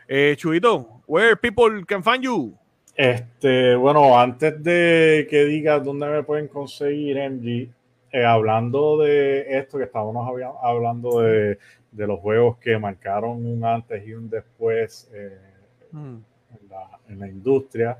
Eh, 0.07 0.35
Chuito, 0.37 1.01
where 1.07 1.35
people 1.35 1.83
can 1.85 2.03
find 2.03 2.21
you. 2.23 2.55
Este, 2.95 3.75
bueno, 3.75 4.17
antes 4.17 4.63
de 4.63 5.27
que 5.29 5.45
digas 5.45 5.83
dónde 5.83 6.07
me 6.07 6.23
pueden 6.23 6.47
conseguir 6.47 7.17
MG, 7.17 7.69
eh, 8.11 8.23
hablando 8.23 8.99
de 8.99 9.57
esto 9.57 9.77
que 9.77 9.83
estábamos 9.85 10.29
hablando 10.61 11.19
de, 11.21 11.57
de 11.91 12.07
los 12.07 12.19
juegos 12.19 12.57
que 12.59 12.77
marcaron 12.77 13.45
un 13.45 13.65
antes 13.65 14.07
y 14.07 14.13
un 14.13 14.29
después 14.29 15.09
eh, 15.13 15.39
Mm. 15.91 16.15
en, 16.51 16.69
la, 16.69 16.99
en 17.07 17.19
la 17.19 17.27
industria, 17.29 17.97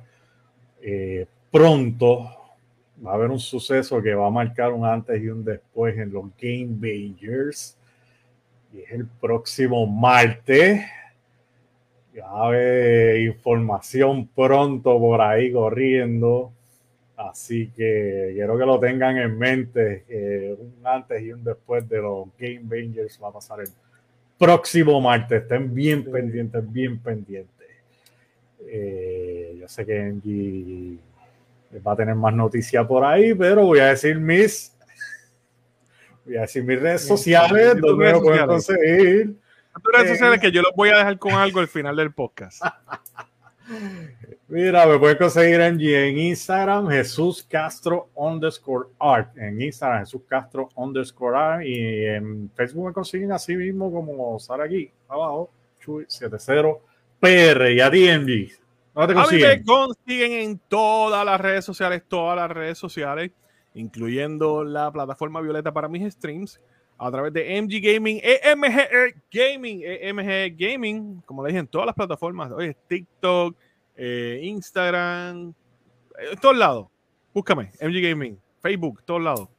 eh, 0.82 1.26
pronto 1.56 2.30
va 3.06 3.12
a 3.12 3.14
haber 3.16 3.30
un 3.32 3.40
suceso 3.40 4.02
que 4.02 4.14
va 4.14 4.28
a 4.28 4.30
marcar 4.30 4.74
un 4.74 4.86
antes 4.86 5.22
y 5.22 5.30
un 5.30 5.46
después 5.46 5.98
en 5.98 6.12
los 6.12 6.26
Game 6.38 6.68
Bangers. 6.72 7.78
Y 8.74 8.80
es 8.80 8.92
el 8.92 9.06
próximo 9.08 9.88
martes. 9.88 10.82
Ya 12.14 12.26
va 12.28 12.44
a 12.44 12.48
haber 12.48 13.22
información 13.22 14.28
pronto 14.28 15.00
por 15.00 15.22
ahí 15.22 15.54
corriendo. 15.54 16.52
Así 17.16 17.72
que 17.74 18.32
quiero 18.34 18.58
que 18.58 18.66
lo 18.66 18.78
tengan 18.78 19.16
en 19.18 19.38
mente. 19.38 20.58
un 20.60 20.86
antes 20.86 21.22
y 21.22 21.32
un 21.32 21.42
después 21.42 21.88
de 21.88 22.02
los 22.02 22.28
Game 22.38 22.64
Bangers 22.64 23.18
va 23.24 23.30
a 23.30 23.32
pasar 23.32 23.62
el 23.62 23.70
próximo 24.38 25.00
martes. 25.00 25.44
Estén 25.44 25.74
bien 25.74 26.04
Sí. 26.04 26.10
pendientes, 26.12 26.70
bien 26.74 27.00
pendientes. 27.00 27.68
Eh, 28.68 29.56
yo 29.58 29.68
sé 29.70 29.86
que 29.86 30.02
Angie 30.02 30.98
va 31.86 31.94
a 31.94 31.96
tener 31.96 32.16
más 32.16 32.34
noticias 32.34 32.86
por 32.88 33.04
ahí, 33.04 33.34
pero 33.34 33.66
voy 33.66 33.80
a 33.80 33.88
decir 33.88 34.20
mis. 34.20 34.72
Voy 36.26 36.38
a 36.38 36.42
decir 36.42 36.64
mis 36.64 36.80
redes 36.80 37.06
sociales, 37.06 37.76
donde 37.80 38.14
me 38.14 38.20
pueden 38.20 38.48
conseguir. 38.48 39.36
Tus 39.74 39.94
redes 39.94 40.08
Eh. 40.12 40.14
sociales 40.14 40.40
que 40.40 40.52
yo 40.52 40.62
los 40.62 40.72
voy 40.76 40.90
a 40.90 40.98
dejar 40.98 41.20
con 41.20 41.34
algo 41.34 41.60
al 41.60 41.68
final 41.68 41.96
del 41.96 42.14
podcast. 42.14 42.62
Mira, 44.48 44.86
me 44.86 45.00
pueden 45.00 45.18
conseguir 45.18 45.60
en, 45.60 45.82
en 45.82 46.18
Instagram, 46.20 46.88
Jesús 46.88 47.46
Castro 47.50 48.10
underscore 48.14 48.90
art. 49.00 49.36
En 49.38 49.60
Instagram, 49.60 50.02
Jesús 50.02 50.22
Castro 50.28 50.70
underscore 50.76 51.36
art. 51.38 51.64
Y 51.66 52.06
en 52.06 52.52
Facebook 52.56 52.88
me 52.88 52.94
consiguen 52.94 53.32
así 53.32 53.56
mismo 53.56 53.92
como 53.92 54.40
sale 54.40 54.64
aquí, 54.64 54.92
abajo, 55.08 55.50
Chuy70 55.84 56.78
PR. 57.20 57.72
Y 57.72 57.82
a 57.82 57.90
ti, 57.92 58.08
MG. 58.08 58.65
¿Dónde 58.96 59.14
te 59.14 59.20
A 59.20 59.24
mí 59.24 59.30
me 59.34 59.40
consiguen? 59.42 59.64
consiguen 59.66 60.32
en 60.32 60.60
todas 60.70 61.26
las 61.26 61.40
redes 61.40 61.66
sociales, 61.66 62.04
todas 62.08 62.36
las 62.38 62.50
redes 62.50 62.78
sociales, 62.78 63.32
incluyendo 63.74 64.64
la 64.64 64.92
plataforma 64.92 65.42
Violeta 65.42 65.72
para 65.74 65.88
mis 65.90 66.12
streams, 66.14 66.60
a 66.98 67.12
través 67.12 67.34
de 67.34 67.62
MG 67.62 67.82
Gaming, 67.82 68.22
EMG 68.24 69.22
Gaming, 69.30 69.82
EMG 69.84 70.56
Gaming, 70.58 71.22
como 71.26 71.44
le 71.44 71.50
dije, 71.50 71.60
en 71.60 71.68
todas 71.68 71.86
las 71.88 71.96
plataformas, 71.96 72.52
oye, 72.54 72.76
TikTok, 72.88 73.56
eh, 73.98 74.40
Instagram, 74.44 75.50
eh, 76.18 76.30
en 76.32 76.40
todos 76.40 76.56
lados. 76.58 76.88
Búscame, 77.34 77.72
MG 77.82 78.02
Gaming, 78.02 78.40
Facebook, 78.62 79.04
todos 79.04 79.22
lados. 79.22 79.50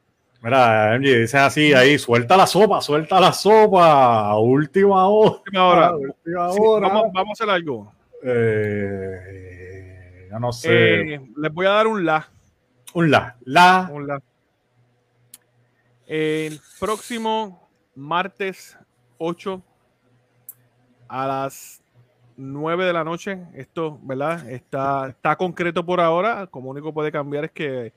Mira, 0.40 0.94
MG, 0.98 1.20
dice 1.20 1.38
así 1.38 1.74
ahí, 1.74 1.98
suelta 1.98 2.36
la 2.38 2.46
sopa, 2.46 2.80
suelta 2.80 3.20
la 3.20 3.32
sopa. 3.34 4.34
Última 4.38 5.08
hora. 5.08 5.30
Última 5.44 5.66
hora. 5.66 5.96
última 5.96 6.52
Sí, 6.52 6.58
hora. 6.62 6.88
vamos, 6.88 7.12
vamos 7.12 7.28
a 7.30 7.32
hacer 7.44 7.50
algo. 7.54 7.92
Eh, 8.22 9.18
yo 10.30 10.38
no 10.38 10.52
sé. 10.52 11.14
Eh, 11.14 11.20
les 11.36 11.52
voy 11.52 11.66
a 11.66 11.70
dar 11.70 11.86
un 11.86 12.04
la. 12.04 12.28
un 12.94 13.10
la. 13.10 13.36
La. 13.44 13.88
Un 13.92 14.06
la. 14.06 14.20
El 16.06 16.60
próximo 16.78 17.68
martes 17.94 18.78
8 19.18 19.62
a 21.08 21.26
las 21.26 21.82
9 22.36 22.84
de 22.84 22.92
la 22.92 23.02
noche, 23.04 23.46
esto, 23.54 23.98
¿verdad? 24.02 24.48
Está, 24.50 25.08
está 25.08 25.36
concreto 25.36 25.84
por 25.84 26.00
ahora. 26.00 26.46
Como 26.46 26.70
único 26.70 26.92
puede 26.92 27.10
cambiar 27.10 27.46
es 27.46 27.50
que 27.52 27.92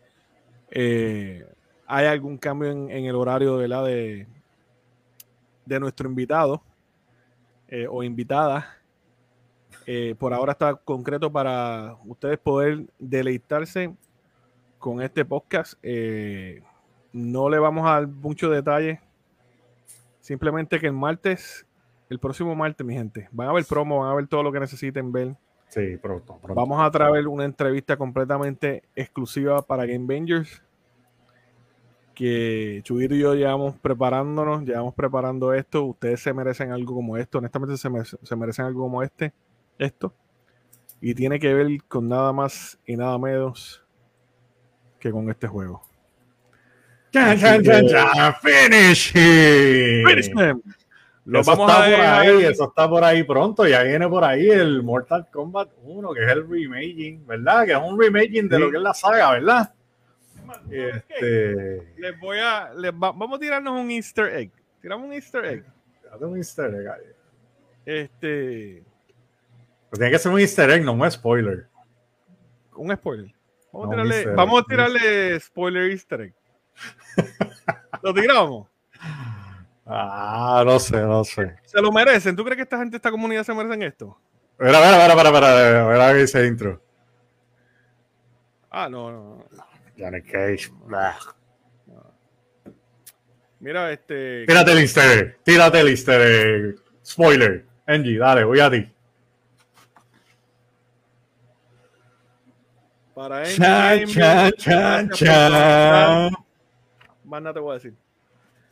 eh, 0.71 1.45
hay 1.85 2.05
algún 2.05 2.37
cambio 2.37 2.71
en, 2.71 2.89
en 2.89 3.05
el 3.05 3.15
horario 3.15 3.57
¿verdad? 3.57 3.85
De, 3.85 4.27
de 5.65 5.79
nuestro 5.79 6.09
invitado 6.09 6.63
eh, 7.67 7.87
o 7.89 8.03
invitada. 8.03 8.78
Eh, 9.91 10.13
por 10.19 10.35
ahora 10.35 10.51
está 10.51 10.75
concreto 10.75 11.31
para 11.31 11.97
ustedes 12.05 12.37
poder 12.37 12.85
deleitarse 12.99 13.91
con 14.77 15.01
este 15.01 15.25
podcast. 15.25 15.73
Eh, 15.81 16.61
no 17.11 17.49
le 17.49 17.57
vamos 17.57 17.87
a 17.87 17.93
dar 17.93 18.07
mucho 18.07 18.51
detalle. 18.51 19.01
Simplemente 20.19 20.79
que 20.79 20.85
el 20.85 20.93
martes, 20.93 21.65
el 22.07 22.19
próximo 22.19 22.53
martes, 22.53 22.85
mi 22.85 22.93
gente, 22.93 23.29
van 23.31 23.47
a 23.47 23.53
ver 23.53 23.65
promo, 23.65 24.01
van 24.01 24.11
a 24.11 24.13
ver 24.13 24.27
todo 24.27 24.43
lo 24.43 24.51
que 24.51 24.59
necesiten 24.59 25.11
ver. 25.11 25.35
Sí, 25.69 25.97
pronto, 25.97 26.37
pronto. 26.39 26.53
Vamos 26.53 26.79
a 26.85 26.91
traer 26.91 27.27
una 27.27 27.45
entrevista 27.45 27.97
completamente 27.97 28.83
exclusiva 28.95 29.63
para 29.63 29.87
Game 29.87 30.05
Bangers. 30.05 30.61
Que 32.13 32.81
Chubito 32.83 33.15
y 33.15 33.21
yo 33.21 33.33
llevamos 33.33 33.75
preparándonos, 33.79 34.65
llevamos 34.65 34.93
preparando 34.93 35.51
esto. 35.51 35.83
Ustedes 35.85 36.19
se 36.19 36.31
merecen 36.31 36.71
algo 36.71 36.93
como 36.93 37.17
esto. 37.17 37.39
Honestamente, 37.39 37.75
se 37.75 38.35
merecen 38.35 38.65
algo 38.65 38.83
como 38.83 39.01
este. 39.01 39.33
Esto. 39.79 40.13
Y 41.01 41.15
tiene 41.15 41.39
que 41.39 41.51
ver 41.53 41.67
con 41.87 42.07
nada 42.07 42.31
más 42.33 42.77
y 42.85 42.95
nada 42.95 43.17
menos 43.17 43.83
que 44.99 45.09
con 45.11 45.29
este 45.31 45.47
juego. 45.47 45.81
Chan, 47.11 47.29
Así 47.29 47.41
chan, 47.41 47.63
chan, 47.63 47.81
que- 47.81 47.89
chan, 47.89 48.35
finish 48.35 49.09
it. 49.15 50.07
Finish. 50.07 50.31
Lo 51.25 51.41
Eso 51.41 51.51
vamos 51.55 51.69
está 51.69 51.83
a 51.83 51.89
por 51.91 52.05
ahí, 52.05 52.43
eso 52.45 52.63
está 52.65 52.89
por 52.89 53.03
ahí 53.03 53.23
pronto. 53.23 53.67
Ya 53.67 53.83
viene 53.83 54.07
por 54.07 54.23
ahí 54.23 54.49
el 54.49 54.83
Mortal 54.83 55.27
Kombat 55.31 55.69
1, 55.83 56.13
que 56.13 56.23
es 56.25 56.31
el 56.31 56.49
remaking, 56.49 57.25
¿verdad? 57.25 57.65
Que 57.65 57.71
es 57.73 57.77
un 57.81 57.99
remaking 57.99 58.49
de 58.49 58.59
lo 58.59 58.69
que 58.71 58.77
es 58.77 58.83
la 58.83 58.93
saga, 58.93 59.31
¿verdad? 59.33 59.73
Este. 60.71 61.93
Les 61.97 62.19
voy 62.19 62.39
a. 62.39 62.73
les 62.73 62.91
va- 62.91 63.11
vamos 63.11 63.37
a 63.37 63.39
tirarnos 63.39 63.79
un 63.79 63.91
Easter 63.91 64.25
egg. 64.35 64.51
Tiramos 64.81 65.05
un 65.07 65.13
Easter 65.13 65.45
egg. 65.45 65.65
Un 66.19 66.37
easter 66.37 66.73
egg 66.73 66.87
ahí. 66.87 67.01
Este. 67.85 68.83
Tiene 69.91 70.11
que 70.11 70.19
ser 70.19 70.31
un 70.31 70.39
easter 70.39 70.69
egg, 70.69 70.83
no 70.83 70.93
un 70.93 71.11
spoiler. 71.11 71.67
Un 72.75 72.95
spoiler. 72.95 73.33
Vamos, 73.71 73.87
No, 73.87 73.91
a, 73.91 73.95
tirarle, 73.95 74.15
Easter 74.15 74.29
egg. 74.31 74.35
vamos 74.37 74.61
a 74.61 74.65
tirarle 74.65 75.39
spoiler 75.39 75.91
Easter 75.91 76.21
egg. 76.21 76.33
¿Lo 78.03 78.13
tiramos? 78.13 78.67
Ah, 79.85 80.63
no 80.65 80.79
sé, 80.79 80.97
no 81.01 81.23
sé. 81.23 81.55
¿Se 81.63 81.81
lo 81.81 81.91
merecen? 81.91 82.35
¿Tú 82.35 82.43
crees 82.43 82.57
que 82.57 82.63
esta 82.63 82.77
gente, 82.77 82.95
esta 82.95 83.11
comunidad 83.11 83.43
se 83.43 83.53
merecen 83.53 83.81
esto? 83.83 84.17
Mira, 84.59 84.79
mira, 84.79 84.97
mira, 85.01 85.15
mira, 85.15 85.31
mira, 85.31 85.87
mira 85.91 86.11
ese 86.19 86.45
intro. 86.45 86.81
Ah, 88.69 88.87
no, 88.87 89.11
no. 89.11 89.45
no. 89.51 89.65
Johnny 89.97 90.21
Cage. 90.21 90.71
Mira, 93.59 93.91
este. 93.91 94.45
Tírate 94.45 94.71
el 94.71 94.77
easter 94.79 95.19
egg, 95.19 95.43
tírate 95.43 95.79
el 95.79 95.87
easter 95.89 96.21
egg. 96.21 96.75
Spoiler. 97.03 97.65
Angie, 97.87 98.17
dale, 98.17 98.43
voy 98.43 98.59
a 98.59 98.69
ti. 98.69 98.89
Para 103.19 103.43
Endgame, 103.43 104.07
chan, 104.07 104.51
chan, 104.57 105.09
chan. 105.09 106.31
Más 107.25 107.41
nada 107.41 107.53
te 107.53 107.59
voy 107.59 107.71
a 107.71 107.73
decir. 107.73 107.93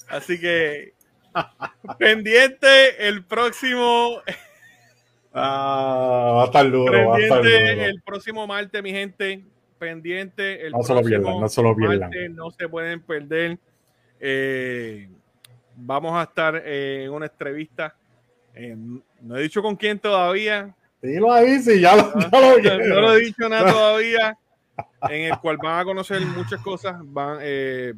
Así 0.07 0.39
que 0.39 0.93
pendiente 1.99 3.09
el 3.09 3.25
próximo 3.25 4.21
Ah, 5.33 6.31
va 6.33 6.43
a 6.43 6.45
estar 6.45 6.71
duro, 6.71 7.09
va 7.09 7.17
a 7.17 7.19
estar 7.19 7.43
duro. 7.43 7.57
El 7.57 8.01
próximo 8.01 8.47
martes, 8.47 8.81
mi 8.81 8.91
gente, 8.91 9.43
pendiente. 9.77 10.65
El 10.65 10.71
no 10.71 10.81
se 10.81 10.93
lo 10.93 11.01
pierdan, 11.01 11.41
no 11.41 11.49
se 11.49 11.61
lo 11.61 11.75
pierdan. 11.75 12.09
no 12.33 12.49
se 12.49 12.69
pueden 12.69 13.01
perder. 13.01 13.59
Eh, 14.17 15.09
vamos 15.75 16.17
a 16.17 16.23
estar 16.23 16.55
en 16.65 17.11
una 17.11 17.25
entrevista. 17.25 17.97
no 19.21 19.35
he 19.35 19.41
dicho 19.41 19.61
con 19.61 19.75
quién 19.75 19.99
todavía. 19.99 20.73
Dilo 21.01 21.31
ahí, 21.31 21.59
sí, 21.59 21.79
ya 21.79 21.95
lo, 21.95 22.03
no, 22.15 22.29
no, 22.31 23.01
lo 23.01 23.13
he 23.13 23.19
dicho 23.21 23.47
nada 23.47 23.71
todavía. 23.71 24.37
En 25.09 25.31
el 25.31 25.39
cual 25.39 25.57
van 25.57 25.79
a 25.79 25.85
conocer 25.85 26.21
muchas 26.21 26.61
cosas. 26.61 26.95
Van, 27.03 27.39
eh, 27.41 27.93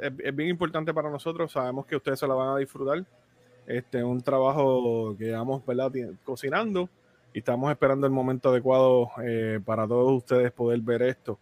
es, 0.00 0.36
bien 0.36 0.48
importante 0.48 0.94
para 0.94 1.10
nosotros. 1.10 1.52
Sabemos 1.52 1.86
que 1.86 1.96
ustedes 1.96 2.18
se 2.18 2.26
la 2.26 2.34
van 2.34 2.56
a 2.56 2.58
disfrutar. 2.58 3.04
Este 3.66 3.98
es 3.98 4.04
un 4.04 4.20
trabajo 4.20 5.14
que 5.18 5.32
vamos 5.32 5.62
cocinando 6.24 6.88
y 7.32 7.38
estamos 7.38 7.70
esperando 7.70 8.06
el 8.06 8.12
momento 8.12 8.50
adecuado 8.50 9.10
eh, 9.22 9.60
para 9.64 9.86
todos 9.86 10.12
ustedes 10.12 10.50
poder 10.52 10.80
ver 10.80 11.02
esto. 11.02 11.38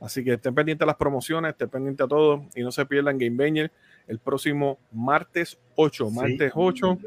Así 0.00 0.24
que 0.24 0.34
estén 0.34 0.54
pendientes 0.54 0.82
a 0.82 0.86
las 0.86 0.96
promociones, 0.96 1.52
estén 1.52 1.68
pendientes 1.68 2.04
a 2.04 2.08
todo 2.08 2.44
y 2.54 2.62
no 2.62 2.72
se 2.72 2.84
pierdan 2.86 3.18
Game 3.18 3.36
Banger 3.36 3.70
el 4.06 4.18
próximo 4.18 4.78
martes 4.92 5.58
8, 5.76 6.10
martes 6.10 6.52
8, 6.54 6.98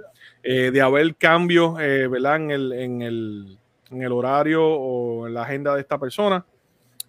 eh, 0.44 0.72
de 0.72 0.82
haber 0.82 1.16
cambios 1.16 1.80
eh, 1.80 2.04
En, 2.06 2.52
el, 2.52 2.74
en, 2.74 3.02
el, 3.02 3.60
en, 3.92 4.02
el, 4.02 4.12
horario 4.12 4.66
o 4.66 5.28
en 5.28 5.34
la 5.34 5.44
agenda 5.44 5.76
de 5.76 5.82
esta 5.82 5.98
persona. 5.98 6.46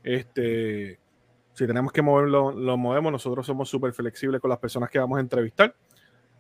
Este, 0.03 0.99
si 1.55 1.67
tenemos 1.67 1.93
que 1.93 2.03
moverlo, 2.03 2.53
lo 2.53 2.77
movemos. 2.77 3.13
Nosotros 3.13 3.47
somos 3.47 3.69
súper 3.69 3.93
flexibles 3.93 4.41
con 4.41 4.51
las 4.51 4.59
personas 4.59 4.91
que 4.91 4.99
vamos 4.99 5.19
a 5.19 5.21
entrevistar. 5.21 5.75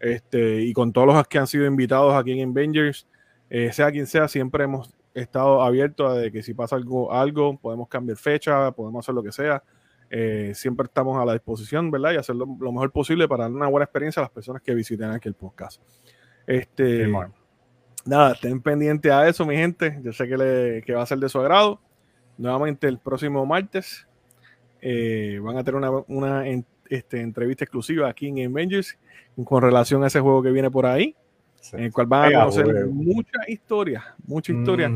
Este, 0.01 0.61
y 0.63 0.73
con 0.73 0.93
todos 0.93 1.07
los 1.07 1.27
que 1.29 1.39
han 1.39 1.47
sido 1.47 1.65
invitados 1.67 2.15
aquí 2.15 2.39
en 2.39 2.51
Avengers, 2.51 3.07
eh, 3.49 3.73
sea 3.73 3.91
quien 3.91 4.07
sea, 4.07 4.29
siempre 4.29 4.65
hemos 4.65 4.95
estado 5.15 5.63
abiertos 5.63 6.11
a 6.11 6.15
de 6.15 6.33
que 6.33 6.43
si 6.43 6.55
pasa 6.55 6.77
algo, 6.77 7.13
algo, 7.13 7.57
podemos 7.57 7.89
cambiar 7.89 8.19
fecha, 8.19 8.73
podemos 8.73 9.05
hacer 9.05 9.15
lo 9.15 9.23
que 9.23 9.33
sea. 9.33 9.63
Eh, 10.11 10.53
siempre 10.55 10.87
estamos 10.87 11.21
a 11.21 11.25
la 11.25 11.33
disposición, 11.33 11.91
¿verdad? 11.91 12.13
Y 12.13 12.17
hacer 12.17 12.37
lo, 12.37 12.47
mejor 12.47 12.93
posible 12.93 13.27
para 13.27 13.45
dar 13.45 13.53
una 13.53 13.69
buena 13.69 13.85
experiencia 13.85 14.21
a 14.21 14.25
las 14.25 14.31
personas 14.31 14.63
que 14.63 14.75
visiten 14.75 15.11
aquí 15.11 15.29
el 15.29 15.35
podcast. 15.35 15.83
Este, 16.47 17.11
nada, 18.05 18.33
estén 18.33 18.61
pendientes 18.61 19.11
a 19.11 19.29
eso, 19.29 19.45
mi 19.47 19.57
gente. 19.57 19.99
Yo 20.03 20.13
sé 20.13 20.29
que, 20.29 20.37
le, 20.37 20.83
que 20.83 20.95
va 20.95 21.03
a 21.03 21.07
ser 21.07 21.19
de 21.19 21.29
su 21.29 21.39
agrado. 21.41 21.81
Nuevamente 22.37 22.89
el 22.89 22.99
próximo 22.99 23.47
martes 23.47 24.07
eh, 24.81 25.39
van 25.43 25.57
a 25.57 25.65
tener 25.65 25.77
una, 25.77 25.91
una 26.09 26.45
este, 26.89 27.21
entrevista 27.21 27.65
exclusiva 27.65 28.09
aquí 28.09 28.29
en 28.29 28.51
Avengers 28.51 28.99
con 29.45 29.63
relación 29.63 30.05
a 30.05 30.09
ese 30.09 30.21
juego 30.21 30.43
que 30.43 30.51
viene 30.51 30.71
por 30.71 30.87
ahí, 30.87 31.17
en 31.73 31.85
el 31.85 31.93
cual 31.93 32.07
van 32.07 32.35
a 32.35 32.41
conocer 32.41 32.87
mucha 32.87 33.39
historia, 33.49 34.15
mucha 34.27 34.53
historia 34.53 34.91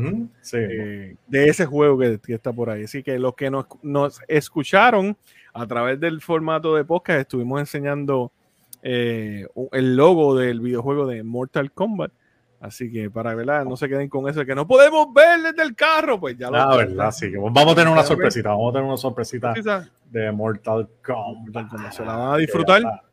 eh, 0.53 1.15
de 1.27 1.49
ese 1.49 1.65
juego 1.65 1.97
que, 1.97 2.19
está 2.33 2.53
por 2.53 2.69
ahí. 2.69 2.83
Así 2.83 3.01
que 3.01 3.17
los 3.17 3.35
que 3.35 3.49
nos, 3.49 3.65
nos, 3.81 4.21
escucharon 4.27 5.17
a 5.53 5.65
través 5.65 5.99
del 5.99 6.21
formato 6.21 6.75
de 6.75 6.85
podcast, 6.85 7.21
estuvimos 7.21 7.59
enseñando 7.59 8.31
eh, 8.83 9.47
el 9.71 9.95
logo 9.95 10.35
del 10.35 10.61
videojuego 10.61 11.07
de 11.07 11.23
Mortal 11.23 11.71
Kombat. 11.71 12.11
Así 12.61 12.91
que 12.91 13.09
para 13.09 13.33
verdad, 13.35 13.63
no 13.63 13.77
se 13.77 13.87
queden 13.87 14.09
con 14.09 14.27
eso 14.27 14.45
que 14.45 14.53
no 14.53 14.67
podemos 14.67 15.13
ver 15.13 15.41
desde 15.41 15.63
el 15.63 15.75
carro, 15.75 16.19
pues 16.19 16.37
ya 16.37 16.51
lo. 16.51 16.57
Ah, 16.57 16.75
verdad, 16.75 17.11
sí. 17.11 17.31
Vamos 17.31 17.71
a 17.71 17.75
tener 17.75 17.91
una 17.91 18.03
sorpresita, 18.03 18.49
vamos 18.49 18.71
a 18.71 18.73
tener 18.73 18.87
una 18.87 18.97
sorpresita 18.97 19.53
de 20.09 20.31
Mortal 20.33 20.89
Kombat. 21.01 21.93
Se 21.93 22.03
la 22.03 22.15
van 22.15 22.33
a 22.33 22.37
disfrutar. 22.37 23.08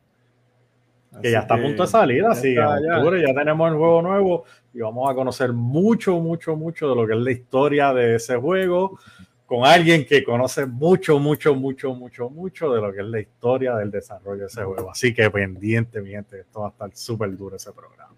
Que 1.23 1.31
ya 1.31 1.41
está 1.41 1.55
a 1.55 1.63
punto 1.63 1.83
de 1.83 1.89
salir, 1.89 2.25
así 2.25 2.55
en 2.55 2.93
octubre 2.93 3.23
ya 3.27 3.35
tenemos 3.35 3.71
el 3.71 3.77
juego 3.79 4.03
nuevo 4.03 4.45
y 4.75 4.81
vamos 4.81 5.11
a 5.11 5.15
conocer 5.15 5.53
mucho, 5.53 6.21
mucho, 6.21 6.57
mucho 6.57 6.91
de 6.91 6.97
lo 6.97 7.07
que 7.07 7.15
es 7.15 7.19
la 7.19 7.31
historia 7.31 7.95
de 7.95 8.17
ese 8.17 8.37
juego 8.37 8.99
con 9.47 9.65
alguien 9.65 10.05
que 10.05 10.25
conoce 10.25 10.67
mucho, 10.67 11.19
mucho, 11.19 11.55
mucho, 11.55 11.95
mucho, 11.95 12.29
mucho 12.29 12.73
de 12.73 12.81
lo 12.81 12.93
que 12.93 13.01
es 13.01 13.07
la 13.07 13.21
historia 13.21 13.77
del 13.77 13.91
desarrollo 13.93 14.41
de 14.41 14.47
ese 14.47 14.65
juego. 14.65 14.91
Así 14.91 15.15
que 15.15 15.31
pendiente, 15.31 16.01
mi 16.01 16.11
gente, 16.11 16.41
esto 16.41 16.61
va 16.61 16.67
a 16.67 16.71
estar 16.71 16.91
súper 16.95 17.37
duro 17.37 17.57
ese 17.57 17.73
programa. 17.73 18.15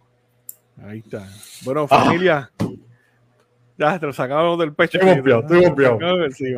Ahí 0.83 0.99
está. 1.01 1.29
Bueno, 1.65 1.87
familia. 1.87 2.51
Ya 3.77 3.99
te 3.99 4.07
lo 4.07 4.13
sacamos 4.13 4.59
del 4.59 4.73
pecho. 4.73 4.99
Estoy 4.99 5.33
estoy 5.33 6.57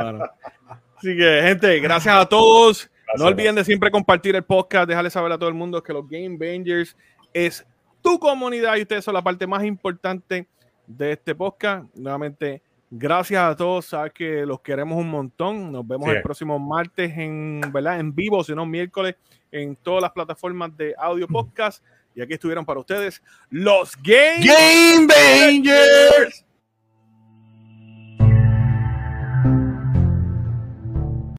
Así 0.96 1.16
que, 1.16 1.40
gente, 1.42 1.80
gracias 1.80 2.14
a 2.14 2.26
todos. 2.26 2.89
No 3.16 3.26
olviden 3.26 3.54
de 3.54 3.64
siempre 3.64 3.90
compartir 3.90 4.36
el 4.36 4.44
podcast, 4.44 4.88
dejarle 4.88 5.10
saber 5.10 5.32
a 5.32 5.38
todo 5.38 5.48
el 5.48 5.54
mundo 5.54 5.82
que 5.82 5.92
los 5.92 6.08
Game 6.08 6.36
Bangers 6.38 6.96
es 7.32 7.66
tu 8.00 8.18
comunidad 8.18 8.76
y 8.76 8.82
ustedes 8.82 9.04
son 9.04 9.14
la 9.14 9.22
parte 9.22 9.46
más 9.46 9.64
importante 9.64 10.46
de 10.86 11.12
este 11.12 11.34
podcast. 11.34 11.86
Nuevamente, 11.94 12.62
gracias 12.90 13.42
a 13.42 13.56
todos. 13.56 13.86
Sabes 13.86 14.12
que 14.12 14.46
los 14.46 14.60
queremos 14.60 14.98
un 14.98 15.08
montón. 15.08 15.72
Nos 15.72 15.86
vemos 15.86 16.08
el 16.08 16.22
próximo 16.22 16.58
martes 16.58 17.16
en, 17.16 17.60
¿verdad? 17.72 18.00
en 18.00 18.14
vivo, 18.14 18.42
si 18.44 18.54
no 18.54 18.66
miércoles, 18.66 19.16
en 19.50 19.76
todas 19.76 20.02
las 20.02 20.12
plataformas 20.12 20.76
de 20.76 20.94
audio 20.98 21.26
podcast. 21.26 21.84
Y 22.14 22.22
aquí 22.22 22.34
estuvieron 22.34 22.64
para 22.64 22.80
ustedes 22.80 23.22
los 23.50 23.96
Game, 24.02 24.44
Game 24.44 25.06
Bangers. 25.06 26.44